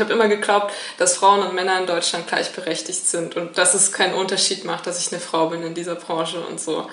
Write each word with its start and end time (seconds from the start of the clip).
Ich 0.00 0.02
habe 0.02 0.14
immer 0.14 0.28
geglaubt, 0.28 0.72
dass 0.96 1.18
Frauen 1.18 1.42
und 1.42 1.54
Männer 1.54 1.78
in 1.78 1.86
Deutschland 1.86 2.26
gleichberechtigt 2.26 3.06
sind 3.06 3.36
und 3.36 3.58
dass 3.58 3.74
es 3.74 3.92
keinen 3.92 4.14
Unterschied 4.14 4.64
macht, 4.64 4.86
dass 4.86 4.98
ich 4.98 5.12
eine 5.12 5.20
Frau 5.20 5.48
bin 5.48 5.62
in 5.62 5.74
dieser 5.74 5.94
Branche 5.94 6.40
und 6.40 6.58
so. 6.58 6.88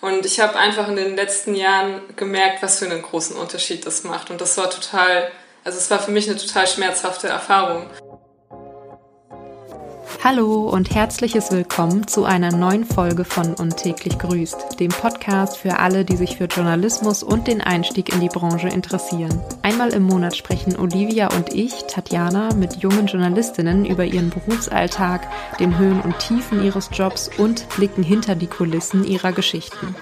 Und 0.00 0.24
ich 0.24 0.38
habe 0.38 0.56
einfach 0.56 0.86
in 0.86 0.94
den 0.94 1.16
letzten 1.16 1.56
Jahren 1.56 2.02
gemerkt, 2.14 2.62
was 2.62 2.78
für 2.78 2.84
einen 2.84 3.02
großen 3.02 3.34
Unterschied 3.34 3.84
das 3.86 4.04
macht. 4.04 4.30
Und 4.30 4.40
das 4.40 4.56
war 4.56 4.70
total, 4.70 5.32
also 5.64 5.78
es 5.78 5.90
war 5.90 5.98
für 5.98 6.12
mich 6.12 6.30
eine 6.30 6.38
total 6.38 6.68
schmerzhafte 6.68 7.26
Erfahrung. 7.26 7.90
Hallo 10.22 10.68
und 10.68 10.94
herzliches 10.94 11.50
Willkommen 11.50 12.06
zu 12.06 12.24
einer 12.24 12.50
neuen 12.50 12.84
Folge 12.84 13.24
von 13.24 13.54
Untäglich 13.54 14.18
Grüßt, 14.18 14.78
dem 14.78 14.90
Podcast 14.90 15.56
für 15.56 15.78
alle, 15.78 16.04
die 16.04 16.16
sich 16.16 16.36
für 16.36 16.44
Journalismus 16.44 17.22
und 17.22 17.46
den 17.46 17.60
Einstieg 17.60 18.12
in 18.12 18.20
die 18.20 18.28
Branche 18.28 18.68
interessieren. 18.68 19.40
Einmal 19.62 19.92
im 19.92 20.02
Monat 20.04 20.36
sprechen 20.36 20.76
Olivia 20.76 21.28
und 21.34 21.52
ich, 21.52 21.84
Tatjana, 21.88 22.54
mit 22.54 22.76
jungen 22.76 23.06
Journalistinnen 23.06 23.84
über 23.84 24.04
ihren 24.04 24.30
Berufsalltag, 24.30 25.28
den 25.58 25.78
Höhen 25.78 26.00
und 26.00 26.18
Tiefen 26.18 26.64
ihres 26.64 26.90
Jobs 26.92 27.30
und 27.36 27.68
blicken 27.76 28.02
hinter 28.02 28.34
die 28.34 28.46
Kulissen 28.46 29.04
ihrer 29.04 29.32
Geschichten. 29.32 29.94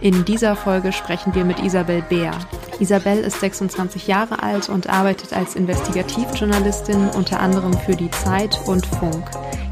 In 0.00 0.24
dieser 0.26 0.56
Folge 0.56 0.92
sprechen 0.92 1.34
wir 1.34 1.44
mit 1.44 1.60
Isabel 1.60 2.02
Beer. 2.02 2.32
Isabel 2.80 3.18
ist 3.18 3.40
26 3.40 4.06
Jahre 4.06 4.42
alt 4.42 4.68
und 4.68 4.90
arbeitet 4.90 5.32
als 5.32 5.56
Investigativjournalistin 5.56 7.08
unter 7.16 7.40
anderem 7.40 7.72
für 7.72 7.96
die 7.96 8.10
Zeit 8.10 8.60
und 8.66 8.84
Funk. 8.84 9.24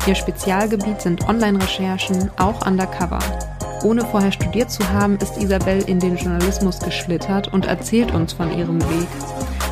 Ihr 0.06 0.14
Spezialgebiet 0.14 1.02
sind 1.02 1.28
Online-Recherchen, 1.28 2.30
auch 2.38 2.66
undercover. 2.66 3.18
Ohne 3.84 4.02
vorher 4.06 4.32
studiert 4.32 4.70
zu 4.70 4.88
haben, 4.88 5.18
ist 5.18 5.36
Isabel 5.36 5.82
in 5.86 6.00
den 6.00 6.16
Journalismus 6.16 6.78
geschlittert 6.78 7.52
und 7.52 7.66
erzählt 7.66 8.14
uns 8.14 8.32
von 8.32 8.50
ihrem 8.56 8.80
Weg. 8.80 9.08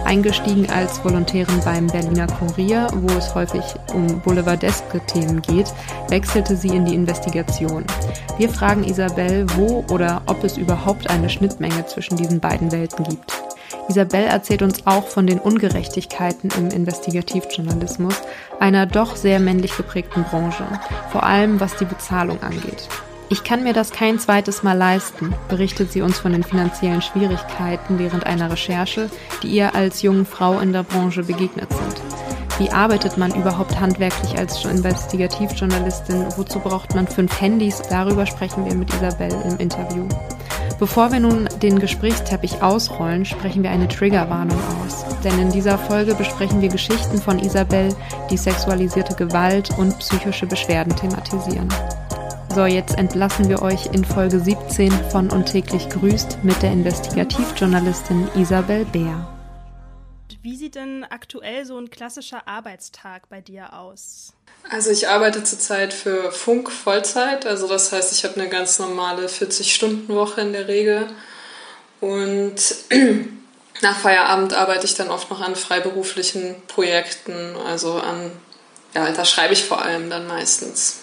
Eingestiegen 0.04 0.68
als 0.70 1.04
Volontärin 1.04 1.60
beim 1.64 1.86
Berliner 1.86 2.26
Kurier, 2.26 2.88
wo 2.92 3.16
es 3.16 3.34
häufig 3.34 3.62
um 3.94 4.20
boulevardeske 4.20 5.00
Themen 5.06 5.40
geht, 5.42 5.72
wechselte 6.08 6.56
sie 6.56 6.68
in 6.68 6.84
die 6.84 6.94
Investigation. 6.94 7.84
Wir 8.38 8.48
fragen 8.48 8.84
Isabel, 8.84 9.46
wo 9.56 9.84
oder 9.90 10.22
ob 10.26 10.44
es 10.44 10.56
überhaupt 10.56 11.08
eine 11.08 11.30
Schnittmenge 11.30 11.86
zwischen 11.86 12.16
diesen 12.16 12.40
beiden 12.40 12.72
Welten 12.72 13.04
gibt. 13.04 13.32
Isabel 13.88 14.24
erzählt 14.24 14.62
uns 14.62 14.86
auch 14.86 15.06
von 15.06 15.26
den 15.26 15.38
Ungerechtigkeiten 15.38 16.50
im 16.58 16.68
Investigativjournalismus, 16.68 18.14
einer 18.60 18.86
doch 18.86 19.16
sehr 19.16 19.40
männlich 19.40 19.76
geprägten 19.76 20.24
Branche, 20.24 20.64
vor 21.10 21.24
allem 21.24 21.60
was 21.60 21.76
die 21.76 21.84
Bezahlung 21.84 22.42
angeht. 22.42 22.88
Ich 23.32 23.44
kann 23.44 23.64
mir 23.64 23.72
das 23.72 23.92
kein 23.92 24.18
zweites 24.18 24.62
Mal 24.62 24.76
leisten, 24.76 25.32
berichtet 25.48 25.90
sie 25.90 26.02
uns 26.02 26.18
von 26.18 26.32
den 26.32 26.42
finanziellen 26.42 27.00
Schwierigkeiten 27.00 27.98
während 27.98 28.26
einer 28.26 28.50
Recherche, 28.50 29.08
die 29.42 29.48
ihr 29.48 29.74
als 29.74 30.02
junge 30.02 30.26
Frau 30.26 30.60
in 30.60 30.74
der 30.74 30.82
Branche 30.82 31.22
begegnet 31.22 31.72
sind. 31.72 32.02
Wie 32.58 32.70
arbeitet 32.70 33.16
man 33.16 33.34
überhaupt 33.34 33.80
handwerklich 33.80 34.36
als 34.36 34.62
Investigativjournalistin? 34.66 36.26
Wozu 36.36 36.58
braucht 36.58 36.94
man 36.94 37.08
fünf 37.08 37.40
Handys? 37.40 37.80
Darüber 37.88 38.26
sprechen 38.26 38.66
wir 38.66 38.74
mit 38.74 38.92
Isabel 38.92 39.32
im 39.48 39.56
Interview. 39.56 40.06
Bevor 40.78 41.10
wir 41.10 41.20
nun 41.20 41.48
den 41.62 41.78
Gesprächsteppich 41.78 42.62
ausrollen, 42.62 43.24
sprechen 43.24 43.62
wir 43.62 43.70
eine 43.70 43.88
Triggerwarnung 43.88 44.58
aus. 44.84 45.06
Denn 45.24 45.38
in 45.38 45.50
dieser 45.50 45.78
Folge 45.78 46.14
besprechen 46.14 46.60
wir 46.60 46.68
Geschichten 46.68 47.16
von 47.16 47.38
Isabel, 47.38 47.94
die 48.30 48.36
sexualisierte 48.36 49.14
Gewalt 49.14 49.70
und 49.78 49.98
psychische 50.00 50.44
Beschwerden 50.44 50.94
thematisieren. 50.94 51.70
So, 52.54 52.66
jetzt 52.66 52.98
entlassen 52.98 53.48
wir 53.48 53.62
euch 53.62 53.86
in 53.86 54.04
Folge 54.04 54.38
17 54.38 54.90
von 55.10 55.30
Und 55.30 55.46
täglich 55.46 55.88
grüßt 55.88 56.44
mit 56.44 56.62
der 56.62 56.72
Investigativjournalistin 56.72 58.28
Isabel 58.36 58.84
Bär. 58.84 59.26
Wie 60.42 60.56
sieht 60.58 60.74
denn 60.74 61.06
aktuell 61.08 61.64
so 61.64 61.78
ein 61.78 61.88
klassischer 61.88 62.46
Arbeitstag 62.46 63.30
bei 63.30 63.40
dir 63.40 63.72
aus? 63.72 64.34
Also 64.68 64.90
ich 64.90 65.08
arbeite 65.08 65.42
zurzeit 65.44 65.94
für 65.94 66.30
Funk 66.30 66.70
Vollzeit, 66.70 67.46
also 67.46 67.66
das 67.66 67.90
heißt, 67.90 68.12
ich 68.12 68.24
habe 68.24 68.38
eine 68.38 68.50
ganz 68.50 68.78
normale 68.78 69.28
40-Stunden-Woche 69.28 70.42
in 70.42 70.52
der 70.52 70.68
Regel 70.68 71.06
und 72.00 72.56
nach 73.80 73.98
Feierabend 73.98 74.52
arbeite 74.52 74.84
ich 74.84 74.94
dann 74.94 75.08
oft 75.08 75.30
noch 75.30 75.40
an 75.40 75.56
freiberuflichen 75.56 76.56
Projekten, 76.66 77.56
also 77.66 77.94
an, 77.94 78.30
ja, 78.94 79.10
da 79.10 79.24
schreibe 79.24 79.54
ich 79.54 79.64
vor 79.64 79.80
allem 79.80 80.10
dann 80.10 80.26
meistens. 80.26 81.01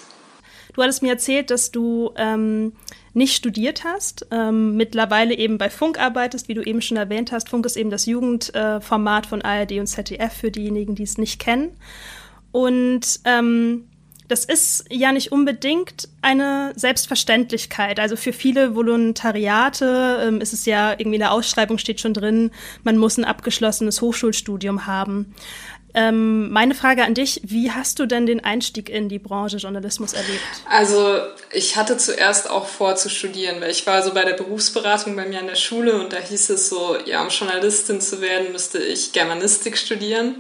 Du 0.80 0.84
hattest 0.84 1.02
mir 1.02 1.10
erzählt, 1.12 1.52
dass 1.52 1.72
du 1.72 2.12
ähm, 2.16 2.72
nicht 3.14 3.36
studiert 3.36 3.84
hast, 3.84 4.28
ähm, 4.32 4.78
mittlerweile 4.78 5.34
eben 5.34 5.58
bei 5.58 5.70
Funk 5.70 6.00
arbeitest, 6.00 6.48
wie 6.48 6.54
du 6.54 6.62
eben 6.62 6.82
schon 6.82 6.96
erwähnt 6.96 7.34
hast. 7.34 7.50
Funk 7.50 7.66
ist 7.66 7.76
eben 7.76 7.90
das 7.90 8.06
Jugendformat 8.06 9.26
äh, 9.26 9.28
von 9.28 9.42
ARD 9.42 9.74
und 9.74 9.88
ZDF 9.88 10.32
für 10.32 10.52
diejenigen, 10.52 10.96
die 10.96 11.04
es 11.04 11.18
nicht 11.18 11.38
kennen. 11.38 11.72
Und 12.54 13.20
ähm, 13.26 13.90
das 14.30 14.46
ist 14.46 14.86
ja 14.90 15.12
nicht 15.12 15.34
unbedingt 15.34 16.08
eine 16.22 16.72
Selbstverständlichkeit. 16.78 18.00
Also 18.00 18.16
für 18.16 18.32
viele 18.32 18.74
Volontariate 18.74 20.20
ähm, 20.24 20.40
ist 20.40 20.54
es 20.54 20.66
ja 20.66 20.92
irgendwie 20.92 21.16
in 21.16 21.22
der 21.22 21.34
Ausschreibung 21.34 21.78
steht 21.78 22.00
schon 22.00 22.14
drin, 22.14 22.52
man 22.84 22.96
muss 22.96 23.18
ein 23.18 23.26
abgeschlossenes 23.26 24.02
Hochschulstudium 24.02 24.86
haben. 24.86 25.34
Ähm, 25.94 26.52
meine 26.52 26.76
Frage 26.76 27.04
an 27.04 27.14
dich, 27.14 27.42
wie 27.44 27.72
hast 27.72 28.00
du 28.00 28.06
denn 28.06 28.26
den 28.26 28.44
Einstieg 28.44 28.90
in 28.90 29.10
die 29.10 29.20
Branche 29.20 29.58
Journalismus 29.58 30.14
erlebt? 30.14 30.42
Also 30.70 31.20
ich 31.52 31.76
hatte 31.76 31.98
zuerst 31.98 32.50
auch 32.50 32.68
vor 32.68 32.96
zu 32.96 33.10
studieren, 33.10 33.60
weil 33.60 33.72
ich 33.72 33.88
war 33.88 34.04
so 34.04 34.14
bei 34.14 34.24
der 34.24 34.34
Berufsberatung 34.34 35.16
bei 35.16 35.26
mir 35.26 35.40
an 35.40 35.48
der 35.48 35.56
Schule 35.56 36.00
und 36.00 36.14
da 36.14 36.18
hieß 36.18 36.52
es 36.52 36.70
so, 36.70 36.96
ja, 37.06 37.22
um 37.24 37.30
Journalistin 37.30 38.02
zu 38.02 38.22
werden, 38.22 38.52
müsste 38.52 38.78
ich 38.80 39.14
Germanistik 39.14 39.78
studieren. 39.78 40.36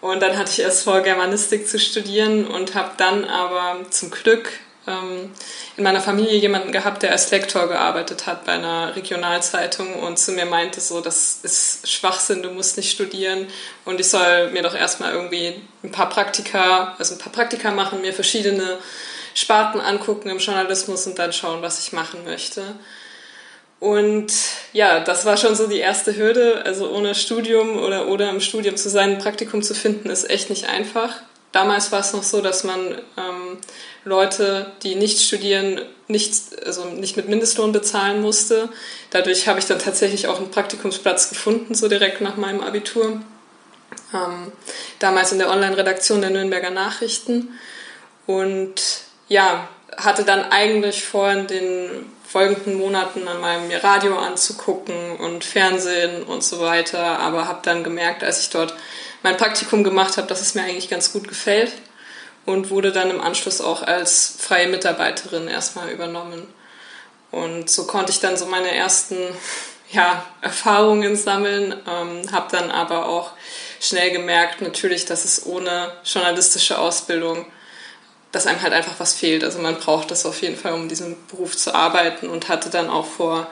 Und 0.00 0.22
dann 0.22 0.36
hatte 0.36 0.52
ich 0.52 0.60
erst 0.60 0.84
vor, 0.84 1.00
Germanistik 1.00 1.66
zu 1.66 1.78
studieren 1.78 2.46
und 2.46 2.74
habe 2.74 2.92
dann 2.98 3.24
aber 3.24 3.90
zum 3.90 4.10
Glück 4.10 4.48
ähm, 4.88 5.30
in 5.76 5.84
meiner 5.84 6.00
Familie 6.00 6.36
jemanden 6.36 6.72
gehabt, 6.72 7.02
der 7.02 7.12
als 7.12 7.30
Lektor 7.30 7.68
gearbeitet 7.68 8.26
hat 8.26 8.44
bei 8.44 8.52
einer 8.52 8.96
Regionalzeitung 8.96 9.94
und 9.94 10.18
zu 10.18 10.32
mir 10.32 10.46
meinte 10.46 10.80
so, 10.80 11.00
das 11.00 11.40
ist 11.42 11.90
Schwachsinn, 11.90 12.42
du 12.42 12.50
musst 12.50 12.76
nicht 12.76 12.90
studieren 12.90 13.46
und 13.84 14.00
ich 14.00 14.08
soll 14.08 14.50
mir 14.50 14.62
doch 14.62 14.74
erstmal 14.74 15.12
irgendwie 15.12 15.60
ein 15.84 15.92
paar 15.92 16.08
Praktika, 16.08 16.96
also 16.98 17.14
ein 17.14 17.18
paar 17.18 17.32
Praktika 17.32 17.70
machen, 17.70 18.00
mir 18.00 18.12
verschiedene 18.12 18.78
Sparten 19.34 19.80
angucken 19.80 20.30
im 20.30 20.38
Journalismus 20.38 21.06
und 21.06 21.18
dann 21.18 21.32
schauen, 21.32 21.62
was 21.62 21.78
ich 21.78 21.92
machen 21.92 22.24
möchte. 22.24 22.62
Und 23.80 24.32
ja, 24.72 25.00
das 25.00 25.24
war 25.24 25.36
schon 25.36 25.54
so 25.54 25.68
die 25.68 25.78
erste 25.78 26.16
Hürde. 26.16 26.62
Also 26.64 26.90
ohne 26.90 27.14
Studium 27.14 27.78
oder, 27.78 28.08
oder 28.08 28.30
im 28.30 28.40
Studium 28.40 28.76
zu 28.76 28.88
sein, 28.88 29.10
ein 29.10 29.18
Praktikum 29.18 29.62
zu 29.62 29.74
finden, 29.74 30.10
ist 30.10 30.28
echt 30.28 30.50
nicht 30.50 30.68
einfach. 30.68 31.20
Damals 31.52 31.92
war 31.92 32.00
es 32.00 32.12
noch 32.12 32.22
so, 32.22 32.40
dass 32.40 32.64
man 32.64 32.98
ähm, 33.16 33.58
Leute, 34.04 34.72
die 34.82 34.94
nicht 34.96 35.20
studieren, 35.20 35.80
nicht, 36.06 36.32
also 36.64 36.84
nicht 36.86 37.16
mit 37.16 37.28
Mindestlohn 37.28 37.72
bezahlen 37.72 38.20
musste. 38.20 38.68
Dadurch 39.10 39.48
habe 39.48 39.58
ich 39.58 39.66
dann 39.66 39.78
tatsächlich 39.78 40.26
auch 40.26 40.38
einen 40.38 40.50
Praktikumsplatz 40.50 41.30
gefunden, 41.30 41.74
so 41.74 41.88
direkt 41.88 42.20
nach 42.20 42.36
meinem 42.36 42.60
Abitur. 42.60 43.20
Ähm, 44.12 44.52
damals 44.98 45.32
in 45.32 45.38
der 45.38 45.50
Online-Redaktion 45.50 46.20
der 46.20 46.30
Nürnberger 46.30 46.70
Nachrichten. 46.70 47.58
Und 48.26 48.74
ja, 49.28 49.68
hatte 49.96 50.24
dann 50.24 50.50
eigentlich 50.50 51.04
vor, 51.04 51.30
in 51.30 51.46
den 51.46 51.90
folgenden 52.26 52.74
Monaten 52.74 53.26
an 53.26 53.40
meinem 53.40 53.70
Radio 53.82 54.18
anzugucken 54.18 55.16
und 55.16 55.44
Fernsehen 55.44 56.22
und 56.24 56.44
so 56.44 56.60
weiter, 56.60 57.18
aber 57.18 57.48
habe 57.48 57.60
dann 57.62 57.82
gemerkt, 57.82 58.22
als 58.22 58.42
ich 58.42 58.50
dort 58.50 58.74
mein 59.22 59.36
Praktikum 59.36 59.84
gemacht 59.84 60.16
habe, 60.16 60.26
dass 60.26 60.40
es 60.40 60.54
mir 60.54 60.62
eigentlich 60.62 60.88
ganz 60.88 61.12
gut 61.12 61.28
gefällt 61.28 61.72
und 62.46 62.70
wurde 62.70 62.92
dann 62.92 63.10
im 63.10 63.20
Anschluss 63.20 63.60
auch 63.60 63.82
als 63.82 64.36
freie 64.38 64.68
Mitarbeiterin 64.68 65.48
erstmal 65.48 65.90
übernommen. 65.90 66.46
Und 67.30 67.68
so 67.68 67.86
konnte 67.86 68.10
ich 68.10 68.20
dann 68.20 68.36
so 68.36 68.46
meine 68.46 68.74
ersten 68.74 69.16
ja, 69.90 70.24
Erfahrungen 70.40 71.16
sammeln, 71.16 71.74
ähm, 71.86 72.32
habe 72.32 72.48
dann 72.50 72.70
aber 72.70 73.06
auch 73.06 73.32
schnell 73.80 74.10
gemerkt, 74.10 74.60
natürlich, 74.60 75.04
dass 75.04 75.24
es 75.24 75.46
ohne 75.46 75.92
journalistische 76.04 76.78
Ausbildung, 76.78 77.46
dass 78.32 78.46
einem 78.46 78.62
halt 78.62 78.72
einfach 78.72 78.98
was 78.98 79.14
fehlt. 79.14 79.44
Also 79.44 79.58
man 79.58 79.76
braucht 79.76 80.10
das 80.10 80.26
auf 80.26 80.42
jeden 80.42 80.56
Fall, 80.56 80.72
um 80.72 80.88
diesen 80.88 81.16
Beruf 81.28 81.56
zu 81.56 81.74
arbeiten 81.74 82.28
und 82.28 82.48
hatte 82.48 82.70
dann 82.70 82.90
auch 82.90 83.06
vor, 83.06 83.46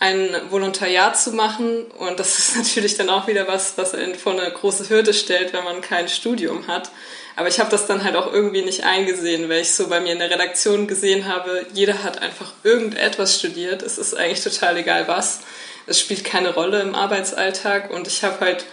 ein 0.00 0.30
Volontariat 0.48 1.20
zu 1.20 1.32
machen. 1.32 1.84
Und 1.98 2.18
das 2.18 2.38
ist 2.38 2.56
natürlich 2.56 2.96
dann 2.96 3.08
auch 3.08 3.28
wieder 3.28 3.46
was, 3.46 3.78
was 3.78 3.94
einen 3.94 4.16
vor 4.16 4.32
eine 4.32 4.50
große 4.50 4.88
Hürde 4.88 5.14
stellt, 5.14 5.52
wenn 5.52 5.62
man 5.62 5.80
kein 5.80 6.08
Studium 6.08 6.66
hat. 6.66 6.90
Aber 7.36 7.48
ich 7.48 7.60
habe 7.60 7.70
das 7.70 7.86
dann 7.86 8.02
halt 8.02 8.16
auch 8.16 8.32
irgendwie 8.32 8.62
nicht 8.62 8.84
eingesehen, 8.84 9.48
weil 9.48 9.60
ich 9.60 9.72
so 9.72 9.88
bei 9.88 10.00
mir 10.00 10.12
in 10.12 10.18
der 10.18 10.30
Redaktion 10.30 10.88
gesehen 10.88 11.26
habe, 11.26 11.64
jeder 11.72 12.02
hat 12.02 12.20
einfach 12.20 12.52
irgendetwas 12.64 13.38
studiert. 13.38 13.82
Es 13.82 13.98
ist 13.98 14.14
eigentlich 14.14 14.42
total 14.42 14.76
egal 14.78 15.06
was. 15.06 15.40
Es 15.86 16.00
spielt 16.00 16.24
keine 16.24 16.52
Rolle 16.52 16.80
im 16.80 16.94
Arbeitsalltag 16.94 17.90
und 17.90 18.06
ich 18.08 18.24
habe 18.24 18.40
halt 18.40 18.66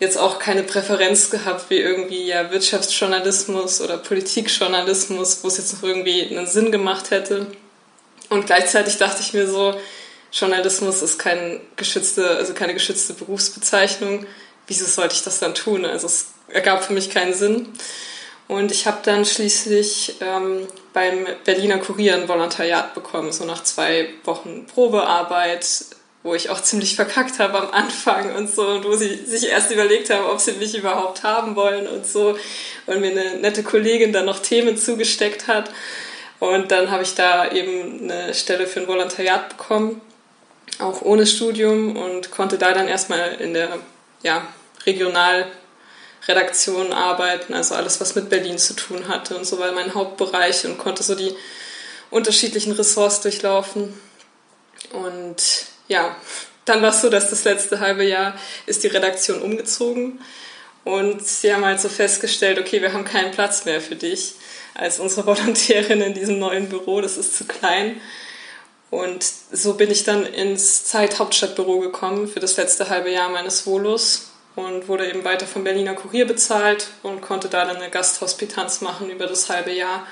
jetzt 0.00 0.18
auch 0.18 0.38
keine 0.38 0.64
Präferenz 0.64 1.30
gehabt 1.30 1.70
wie 1.70 1.78
irgendwie 1.78 2.26
ja 2.26 2.50
Wirtschaftsjournalismus 2.50 3.80
oder 3.80 3.96
Politikjournalismus, 3.96 5.42
wo 5.42 5.48
es 5.48 5.58
jetzt 5.58 5.72
noch 5.74 5.82
irgendwie 5.82 6.26
einen 6.26 6.46
Sinn 6.46 6.72
gemacht 6.72 7.10
hätte. 7.10 7.46
Und 8.28 8.46
gleichzeitig 8.46 8.98
dachte 8.98 9.22
ich 9.22 9.32
mir 9.32 9.46
so, 9.46 9.74
Journalismus 10.34 11.00
ist 11.00 11.18
kein 11.18 11.60
geschützte, 11.76 12.28
also 12.28 12.54
keine 12.54 12.74
geschützte 12.74 13.14
Berufsbezeichnung. 13.14 14.26
Wieso 14.66 14.84
sollte 14.84 15.14
ich 15.14 15.22
das 15.22 15.38
dann 15.38 15.54
tun? 15.54 15.84
Also 15.84 16.08
es 16.08 16.26
ergab 16.48 16.84
für 16.84 16.92
mich 16.92 17.10
keinen 17.10 17.34
Sinn. 17.34 17.68
Und 18.48 18.72
ich 18.72 18.86
habe 18.86 18.98
dann 19.04 19.24
schließlich 19.24 20.16
ähm, 20.20 20.66
beim 20.92 21.26
Berliner 21.44 21.78
Kurier 21.78 22.14
ein 22.14 22.28
Volontariat 22.28 22.94
bekommen, 22.94 23.32
so 23.32 23.44
nach 23.44 23.62
zwei 23.62 24.10
Wochen 24.24 24.66
Probearbeit, 24.66 25.66
wo 26.24 26.34
ich 26.34 26.50
auch 26.50 26.60
ziemlich 26.60 26.96
verkackt 26.96 27.38
habe 27.38 27.58
am 27.58 27.70
Anfang 27.70 28.34
und 28.34 28.50
so, 28.52 28.66
und 28.66 28.84
wo 28.84 28.96
sie 28.96 29.14
sich 29.14 29.48
erst 29.48 29.70
überlegt 29.70 30.10
haben, 30.10 30.26
ob 30.26 30.40
sie 30.40 30.52
mich 30.52 30.76
überhaupt 30.76 31.22
haben 31.22 31.54
wollen 31.54 31.86
und 31.86 32.06
so. 32.06 32.36
Und 32.86 33.00
mir 33.00 33.12
eine 33.12 33.36
nette 33.36 33.62
Kollegin 33.62 34.12
dann 34.12 34.26
noch 34.26 34.40
Themen 34.40 34.76
zugesteckt 34.76 35.46
hat. 35.46 35.70
Und 36.40 36.72
dann 36.72 36.90
habe 36.90 37.04
ich 37.04 37.14
da 37.14 37.50
eben 37.52 38.10
eine 38.10 38.34
Stelle 38.34 38.66
für 38.66 38.80
ein 38.80 38.88
Volontariat 38.88 39.56
bekommen, 39.56 40.02
auch 40.78 41.02
ohne 41.02 41.26
Studium 41.26 41.96
und 41.96 42.30
konnte 42.30 42.58
da 42.58 42.72
dann 42.72 42.88
erstmal 42.88 43.34
in 43.34 43.54
der 43.54 43.78
ja, 44.22 44.46
Regionalredaktion 44.86 46.92
arbeiten, 46.92 47.54
also 47.54 47.74
alles, 47.74 48.00
was 48.00 48.14
mit 48.14 48.28
Berlin 48.28 48.58
zu 48.58 48.74
tun 48.74 49.08
hatte 49.08 49.36
und 49.36 49.44
so 49.44 49.58
war 49.58 49.72
mein 49.72 49.94
Hauptbereich 49.94 50.64
und 50.66 50.78
konnte 50.78 51.02
so 51.02 51.14
die 51.14 51.34
unterschiedlichen 52.10 52.72
Ressorts 52.72 53.20
durchlaufen. 53.20 53.98
Und 54.92 55.66
ja, 55.88 56.16
dann 56.64 56.82
war 56.82 56.90
es 56.90 57.00
so, 57.00 57.10
dass 57.10 57.30
das 57.30 57.44
letzte 57.44 57.80
halbe 57.80 58.04
Jahr 58.04 58.38
ist 58.66 58.84
die 58.84 58.88
Redaktion 58.88 59.42
umgezogen 59.42 60.20
und 60.84 61.26
sie 61.26 61.52
haben 61.52 61.64
halt 61.64 61.80
so 61.80 61.88
festgestellt, 61.88 62.58
okay, 62.58 62.82
wir 62.82 62.92
haben 62.92 63.04
keinen 63.04 63.32
Platz 63.32 63.64
mehr 63.64 63.80
für 63.80 63.96
dich 63.96 64.34
als 64.74 64.98
unsere 64.98 65.26
Volontärin 65.26 66.00
in 66.00 66.14
diesem 66.14 66.38
neuen 66.38 66.68
Büro, 66.68 67.00
das 67.00 67.16
ist 67.16 67.36
zu 67.36 67.44
klein. 67.44 68.00
Und 68.90 69.24
so 69.52 69.74
bin 69.74 69.90
ich 69.90 70.04
dann 70.04 70.24
ins 70.24 70.84
Zeit-Hauptstadtbüro 70.84 71.80
gekommen 71.80 72.28
für 72.28 72.40
das 72.40 72.56
letzte 72.56 72.88
halbe 72.88 73.10
Jahr 73.10 73.28
meines 73.28 73.66
Volus 73.66 74.30
und 74.56 74.86
wurde 74.88 75.08
eben 75.08 75.24
weiter 75.24 75.46
vom 75.46 75.64
Berliner 75.64 75.94
Kurier 75.94 76.26
bezahlt 76.26 76.88
und 77.02 77.20
konnte 77.20 77.48
da 77.48 77.64
dann 77.64 77.76
eine 77.76 77.90
Gasthospitanz 77.90 78.80
machen 78.82 79.10
über 79.10 79.26
das 79.26 79.48
halbe 79.48 79.72
Jahr, 79.72 80.06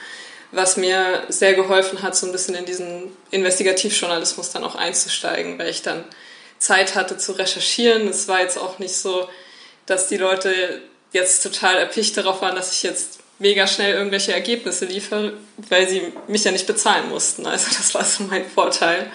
was 0.50 0.76
mir 0.76 1.22
sehr 1.28 1.54
geholfen 1.54 2.02
hat, 2.02 2.16
so 2.16 2.26
ein 2.26 2.32
bisschen 2.32 2.54
in 2.54 2.64
diesen 2.64 3.16
Investigativjournalismus 3.30 4.50
dann 4.50 4.64
auch 4.64 4.74
einzusteigen, 4.74 5.58
weil 5.58 5.68
ich 5.68 5.82
dann 5.82 6.04
Zeit 6.58 6.94
hatte 6.94 7.16
zu 7.16 7.32
recherchieren. 7.32 8.08
Es 8.08 8.28
war 8.28 8.40
jetzt 8.40 8.58
auch 8.58 8.78
nicht 8.78 8.96
so, 8.96 9.28
dass 9.86 10.08
die 10.08 10.16
Leute 10.16 10.82
jetzt 11.12 11.42
total 11.42 11.76
erpicht 11.76 12.16
darauf 12.16 12.42
waren, 12.42 12.56
dass 12.56 12.72
ich 12.72 12.82
jetzt 12.82 13.21
mega 13.42 13.66
schnell 13.66 13.94
irgendwelche 13.94 14.32
Ergebnisse 14.32 14.86
liefere, 14.86 15.34
weil 15.68 15.88
sie 15.88 16.00
mich 16.28 16.44
ja 16.44 16.52
nicht 16.52 16.66
bezahlen 16.66 17.08
mussten. 17.10 17.44
Also 17.44 17.66
das 17.76 17.94
war 17.94 18.04
so 18.04 18.24
mein 18.24 18.46
Vorteil. 18.46 19.10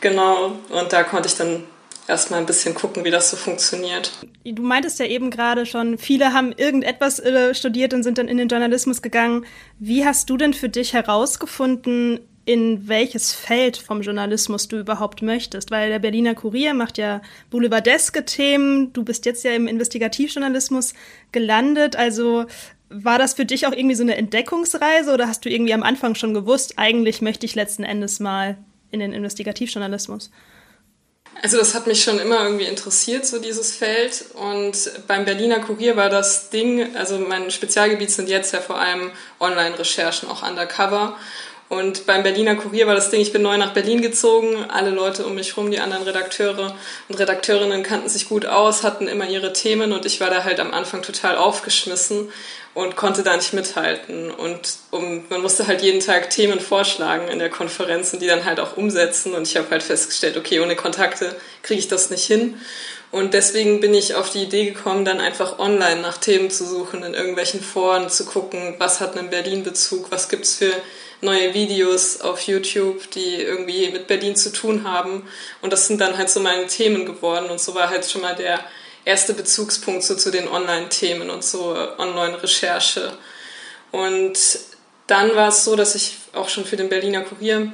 Genau. 0.00 0.56
Und 0.70 0.92
da 0.92 1.04
konnte 1.04 1.28
ich 1.28 1.36
dann 1.36 1.64
erstmal 2.08 2.40
ein 2.40 2.46
bisschen 2.46 2.74
gucken, 2.74 3.04
wie 3.04 3.10
das 3.10 3.30
so 3.30 3.36
funktioniert. 3.36 4.12
Du 4.44 4.62
meintest 4.62 4.98
ja 4.98 5.06
eben 5.06 5.30
gerade 5.30 5.66
schon, 5.66 5.98
viele 5.98 6.32
haben 6.32 6.52
irgendetwas 6.52 7.20
äh, 7.20 7.54
studiert 7.54 7.94
und 7.94 8.02
sind 8.02 8.18
dann 8.18 8.28
in 8.28 8.38
den 8.38 8.48
Journalismus 8.48 9.02
gegangen. 9.02 9.46
Wie 9.78 10.04
hast 10.04 10.28
du 10.28 10.36
denn 10.36 10.54
für 10.54 10.68
dich 10.68 10.94
herausgefunden, 10.94 12.20
in 12.44 12.88
welches 12.88 13.32
Feld 13.32 13.76
vom 13.76 14.02
Journalismus 14.02 14.66
du 14.66 14.80
überhaupt 14.80 15.22
möchtest? 15.22 15.70
Weil 15.70 15.90
der 15.90 16.00
Berliner 16.00 16.34
Kurier 16.34 16.74
macht 16.74 16.98
ja 16.98 17.22
boulevardeske 17.50 18.24
Themen. 18.24 18.92
Du 18.92 19.04
bist 19.04 19.24
jetzt 19.26 19.44
ja 19.44 19.52
im 19.52 19.68
Investigativjournalismus 19.68 20.94
gelandet. 21.30 21.94
Also 21.94 22.46
war 22.92 23.18
das 23.18 23.34
für 23.34 23.44
dich 23.44 23.66
auch 23.66 23.72
irgendwie 23.72 23.94
so 23.94 24.02
eine 24.02 24.16
Entdeckungsreise 24.16 25.12
oder 25.12 25.28
hast 25.28 25.44
du 25.44 25.48
irgendwie 25.48 25.74
am 25.74 25.82
Anfang 25.82 26.14
schon 26.14 26.34
gewusst, 26.34 26.74
eigentlich 26.76 27.22
möchte 27.22 27.46
ich 27.46 27.54
letzten 27.54 27.84
Endes 27.84 28.20
mal 28.20 28.58
in 28.90 29.00
den 29.00 29.12
Investigativjournalismus? 29.12 30.30
Also 31.40 31.56
das 31.56 31.74
hat 31.74 31.86
mich 31.86 32.02
schon 32.02 32.18
immer 32.18 32.44
irgendwie 32.44 32.66
interessiert, 32.66 33.24
so 33.26 33.38
dieses 33.40 33.74
Feld. 33.74 34.26
Und 34.34 34.90
beim 35.08 35.24
Berliner 35.24 35.60
Kurier 35.60 35.96
war 35.96 36.10
das 36.10 36.50
Ding, 36.50 36.94
also 36.94 37.18
mein 37.18 37.50
Spezialgebiet 37.50 38.10
sind 38.10 38.28
jetzt 38.28 38.52
ja 38.52 38.60
vor 38.60 38.78
allem 38.78 39.10
Online-Recherchen, 39.40 40.28
auch 40.28 40.46
undercover. 40.46 41.16
Und 41.68 42.04
beim 42.04 42.22
Berliner 42.22 42.54
Kurier 42.54 42.86
war 42.86 42.94
das 42.94 43.08
Ding, 43.08 43.22
ich 43.22 43.32
bin 43.32 43.40
neu 43.40 43.56
nach 43.56 43.72
Berlin 43.72 44.02
gezogen, 44.02 44.66
alle 44.68 44.90
Leute 44.90 45.24
um 45.24 45.34
mich 45.34 45.56
rum, 45.56 45.70
die 45.70 45.80
anderen 45.80 46.02
Redakteure 46.02 46.76
und 47.08 47.18
Redakteurinnen 47.18 47.82
kannten 47.82 48.10
sich 48.10 48.28
gut 48.28 48.44
aus, 48.44 48.82
hatten 48.82 49.08
immer 49.08 49.26
ihre 49.26 49.54
Themen 49.54 49.92
und 49.92 50.04
ich 50.04 50.20
war 50.20 50.28
da 50.28 50.44
halt 50.44 50.60
am 50.60 50.74
Anfang 50.74 51.00
total 51.00 51.38
aufgeschmissen 51.38 52.28
und 52.74 52.96
konnte 52.96 53.22
da 53.22 53.36
nicht 53.36 53.52
mithalten. 53.52 54.30
Und 54.30 54.76
um, 54.90 55.24
man 55.28 55.42
musste 55.42 55.66
halt 55.66 55.82
jeden 55.82 56.00
Tag 56.00 56.30
Themen 56.30 56.60
vorschlagen 56.60 57.28
in 57.28 57.38
der 57.38 57.50
Konferenz 57.50 58.12
und 58.12 58.22
die 58.22 58.26
dann 58.26 58.44
halt 58.44 58.60
auch 58.60 58.76
umsetzen. 58.76 59.34
Und 59.34 59.46
ich 59.46 59.56
habe 59.56 59.70
halt 59.70 59.82
festgestellt, 59.82 60.36
okay, 60.36 60.60
ohne 60.60 60.76
Kontakte 60.76 61.36
kriege 61.62 61.80
ich 61.80 61.88
das 61.88 62.10
nicht 62.10 62.24
hin. 62.24 62.60
Und 63.10 63.34
deswegen 63.34 63.80
bin 63.80 63.92
ich 63.92 64.14
auf 64.14 64.30
die 64.30 64.44
Idee 64.44 64.64
gekommen, 64.64 65.04
dann 65.04 65.20
einfach 65.20 65.58
online 65.58 66.00
nach 66.00 66.16
Themen 66.16 66.50
zu 66.50 66.64
suchen, 66.64 67.02
in 67.02 67.12
irgendwelchen 67.12 67.60
Foren 67.60 68.08
zu 68.08 68.24
gucken, 68.24 68.76
was 68.78 69.00
hat 69.00 69.18
einen 69.18 69.28
Berlin-Bezug, 69.28 70.10
was 70.10 70.30
gibt's 70.30 70.54
für 70.54 70.72
neue 71.20 71.52
Videos 71.52 72.22
auf 72.22 72.40
YouTube, 72.40 73.10
die 73.10 73.34
irgendwie 73.34 73.90
mit 73.90 74.06
Berlin 74.06 74.34
zu 74.34 74.50
tun 74.50 74.84
haben. 74.84 75.28
Und 75.60 75.74
das 75.74 75.88
sind 75.88 76.00
dann 76.00 76.16
halt 76.16 76.30
so 76.30 76.40
meine 76.40 76.66
Themen 76.66 77.04
geworden. 77.04 77.50
Und 77.50 77.60
so 77.60 77.74
war 77.74 77.90
halt 77.90 78.10
schon 78.10 78.22
mal 78.22 78.34
der 78.34 78.60
erste 79.04 79.34
Bezugspunkt 79.34 80.02
so 80.02 80.14
zu 80.14 80.30
den 80.30 80.48
Online-Themen 80.48 81.30
und 81.30 81.44
so 81.44 81.74
Online-Recherche. 81.98 83.16
Und 83.90 84.38
dann 85.06 85.34
war 85.34 85.48
es 85.48 85.64
so, 85.64 85.76
dass 85.76 85.94
ich 85.94 86.18
auch 86.32 86.48
schon 86.48 86.64
für 86.64 86.76
den 86.76 86.88
Berliner 86.88 87.22
Kurier 87.22 87.72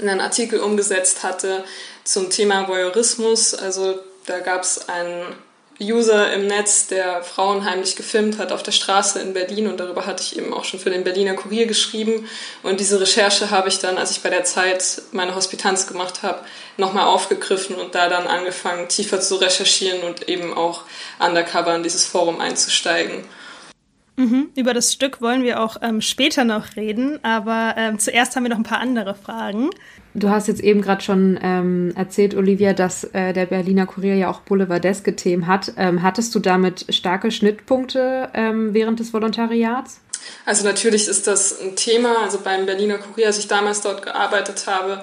einen 0.00 0.20
Artikel 0.20 0.60
umgesetzt 0.60 1.22
hatte 1.22 1.64
zum 2.04 2.30
Thema 2.30 2.68
Voyeurismus. 2.68 3.54
Also 3.54 3.98
da 4.26 4.40
gab 4.40 4.62
es 4.62 4.88
einen 4.88 5.34
User 5.80 6.32
im 6.32 6.46
Netz, 6.46 6.88
der 6.88 7.22
Frauen 7.22 7.64
heimlich 7.64 7.96
gefilmt 7.96 8.38
hat 8.38 8.52
auf 8.52 8.62
der 8.62 8.72
Straße 8.72 9.18
in 9.20 9.32
Berlin 9.32 9.66
und 9.66 9.80
darüber 9.80 10.04
hatte 10.04 10.22
ich 10.22 10.36
eben 10.36 10.52
auch 10.52 10.64
schon 10.64 10.78
für 10.78 10.90
den 10.90 11.04
Berliner 11.04 11.34
Kurier 11.34 11.66
geschrieben 11.66 12.28
und 12.62 12.80
diese 12.80 13.00
Recherche 13.00 13.50
habe 13.50 13.68
ich 13.68 13.78
dann, 13.78 13.96
als 13.96 14.10
ich 14.10 14.20
bei 14.20 14.28
der 14.28 14.44
Zeit 14.44 15.02
meine 15.12 15.34
Hospitanz 15.34 15.86
gemacht 15.86 16.22
habe, 16.22 16.40
nochmal 16.76 17.06
aufgegriffen 17.06 17.76
und 17.76 17.94
da 17.94 18.08
dann 18.08 18.26
angefangen 18.26 18.88
tiefer 18.88 19.20
zu 19.20 19.36
recherchieren 19.36 20.02
und 20.02 20.28
eben 20.28 20.54
auch 20.54 20.82
undercover 21.18 21.74
in 21.74 21.82
dieses 21.82 22.04
Forum 22.04 22.40
einzusteigen. 22.40 23.24
Mhm. 24.20 24.50
Über 24.54 24.74
das 24.74 24.92
Stück 24.92 25.22
wollen 25.22 25.42
wir 25.44 25.62
auch 25.62 25.78
ähm, 25.80 26.02
später 26.02 26.44
noch 26.44 26.76
reden, 26.76 27.18
aber 27.24 27.74
ähm, 27.78 27.98
zuerst 27.98 28.36
haben 28.36 28.42
wir 28.42 28.50
noch 28.50 28.58
ein 28.58 28.64
paar 28.64 28.80
andere 28.80 29.14
Fragen. 29.14 29.70
Du 30.12 30.28
hast 30.28 30.46
jetzt 30.46 30.60
eben 30.60 30.82
gerade 30.82 31.02
schon 31.02 31.38
ähm, 31.42 31.92
erzählt, 31.96 32.34
Olivia, 32.34 32.74
dass 32.74 33.04
äh, 33.04 33.32
der 33.32 33.46
Berliner 33.46 33.86
Kurier 33.86 34.16
ja 34.16 34.30
auch 34.30 34.40
boulevardeske 34.40 35.16
Themen 35.16 35.46
hat. 35.46 35.72
Ähm, 35.78 36.02
hattest 36.02 36.34
du 36.34 36.38
damit 36.38 36.84
starke 36.90 37.30
Schnittpunkte 37.30 38.28
ähm, 38.34 38.74
während 38.74 39.00
des 39.00 39.14
Volontariats? 39.14 40.00
Also 40.44 40.64
natürlich 40.66 41.08
ist 41.08 41.26
das 41.26 41.58
ein 41.60 41.76
Thema. 41.76 42.22
Also 42.22 42.40
beim 42.44 42.66
Berliner 42.66 42.98
Kurier, 42.98 43.28
als 43.28 43.38
ich 43.38 43.48
damals 43.48 43.80
dort 43.80 44.02
gearbeitet 44.02 44.66
habe, 44.66 45.02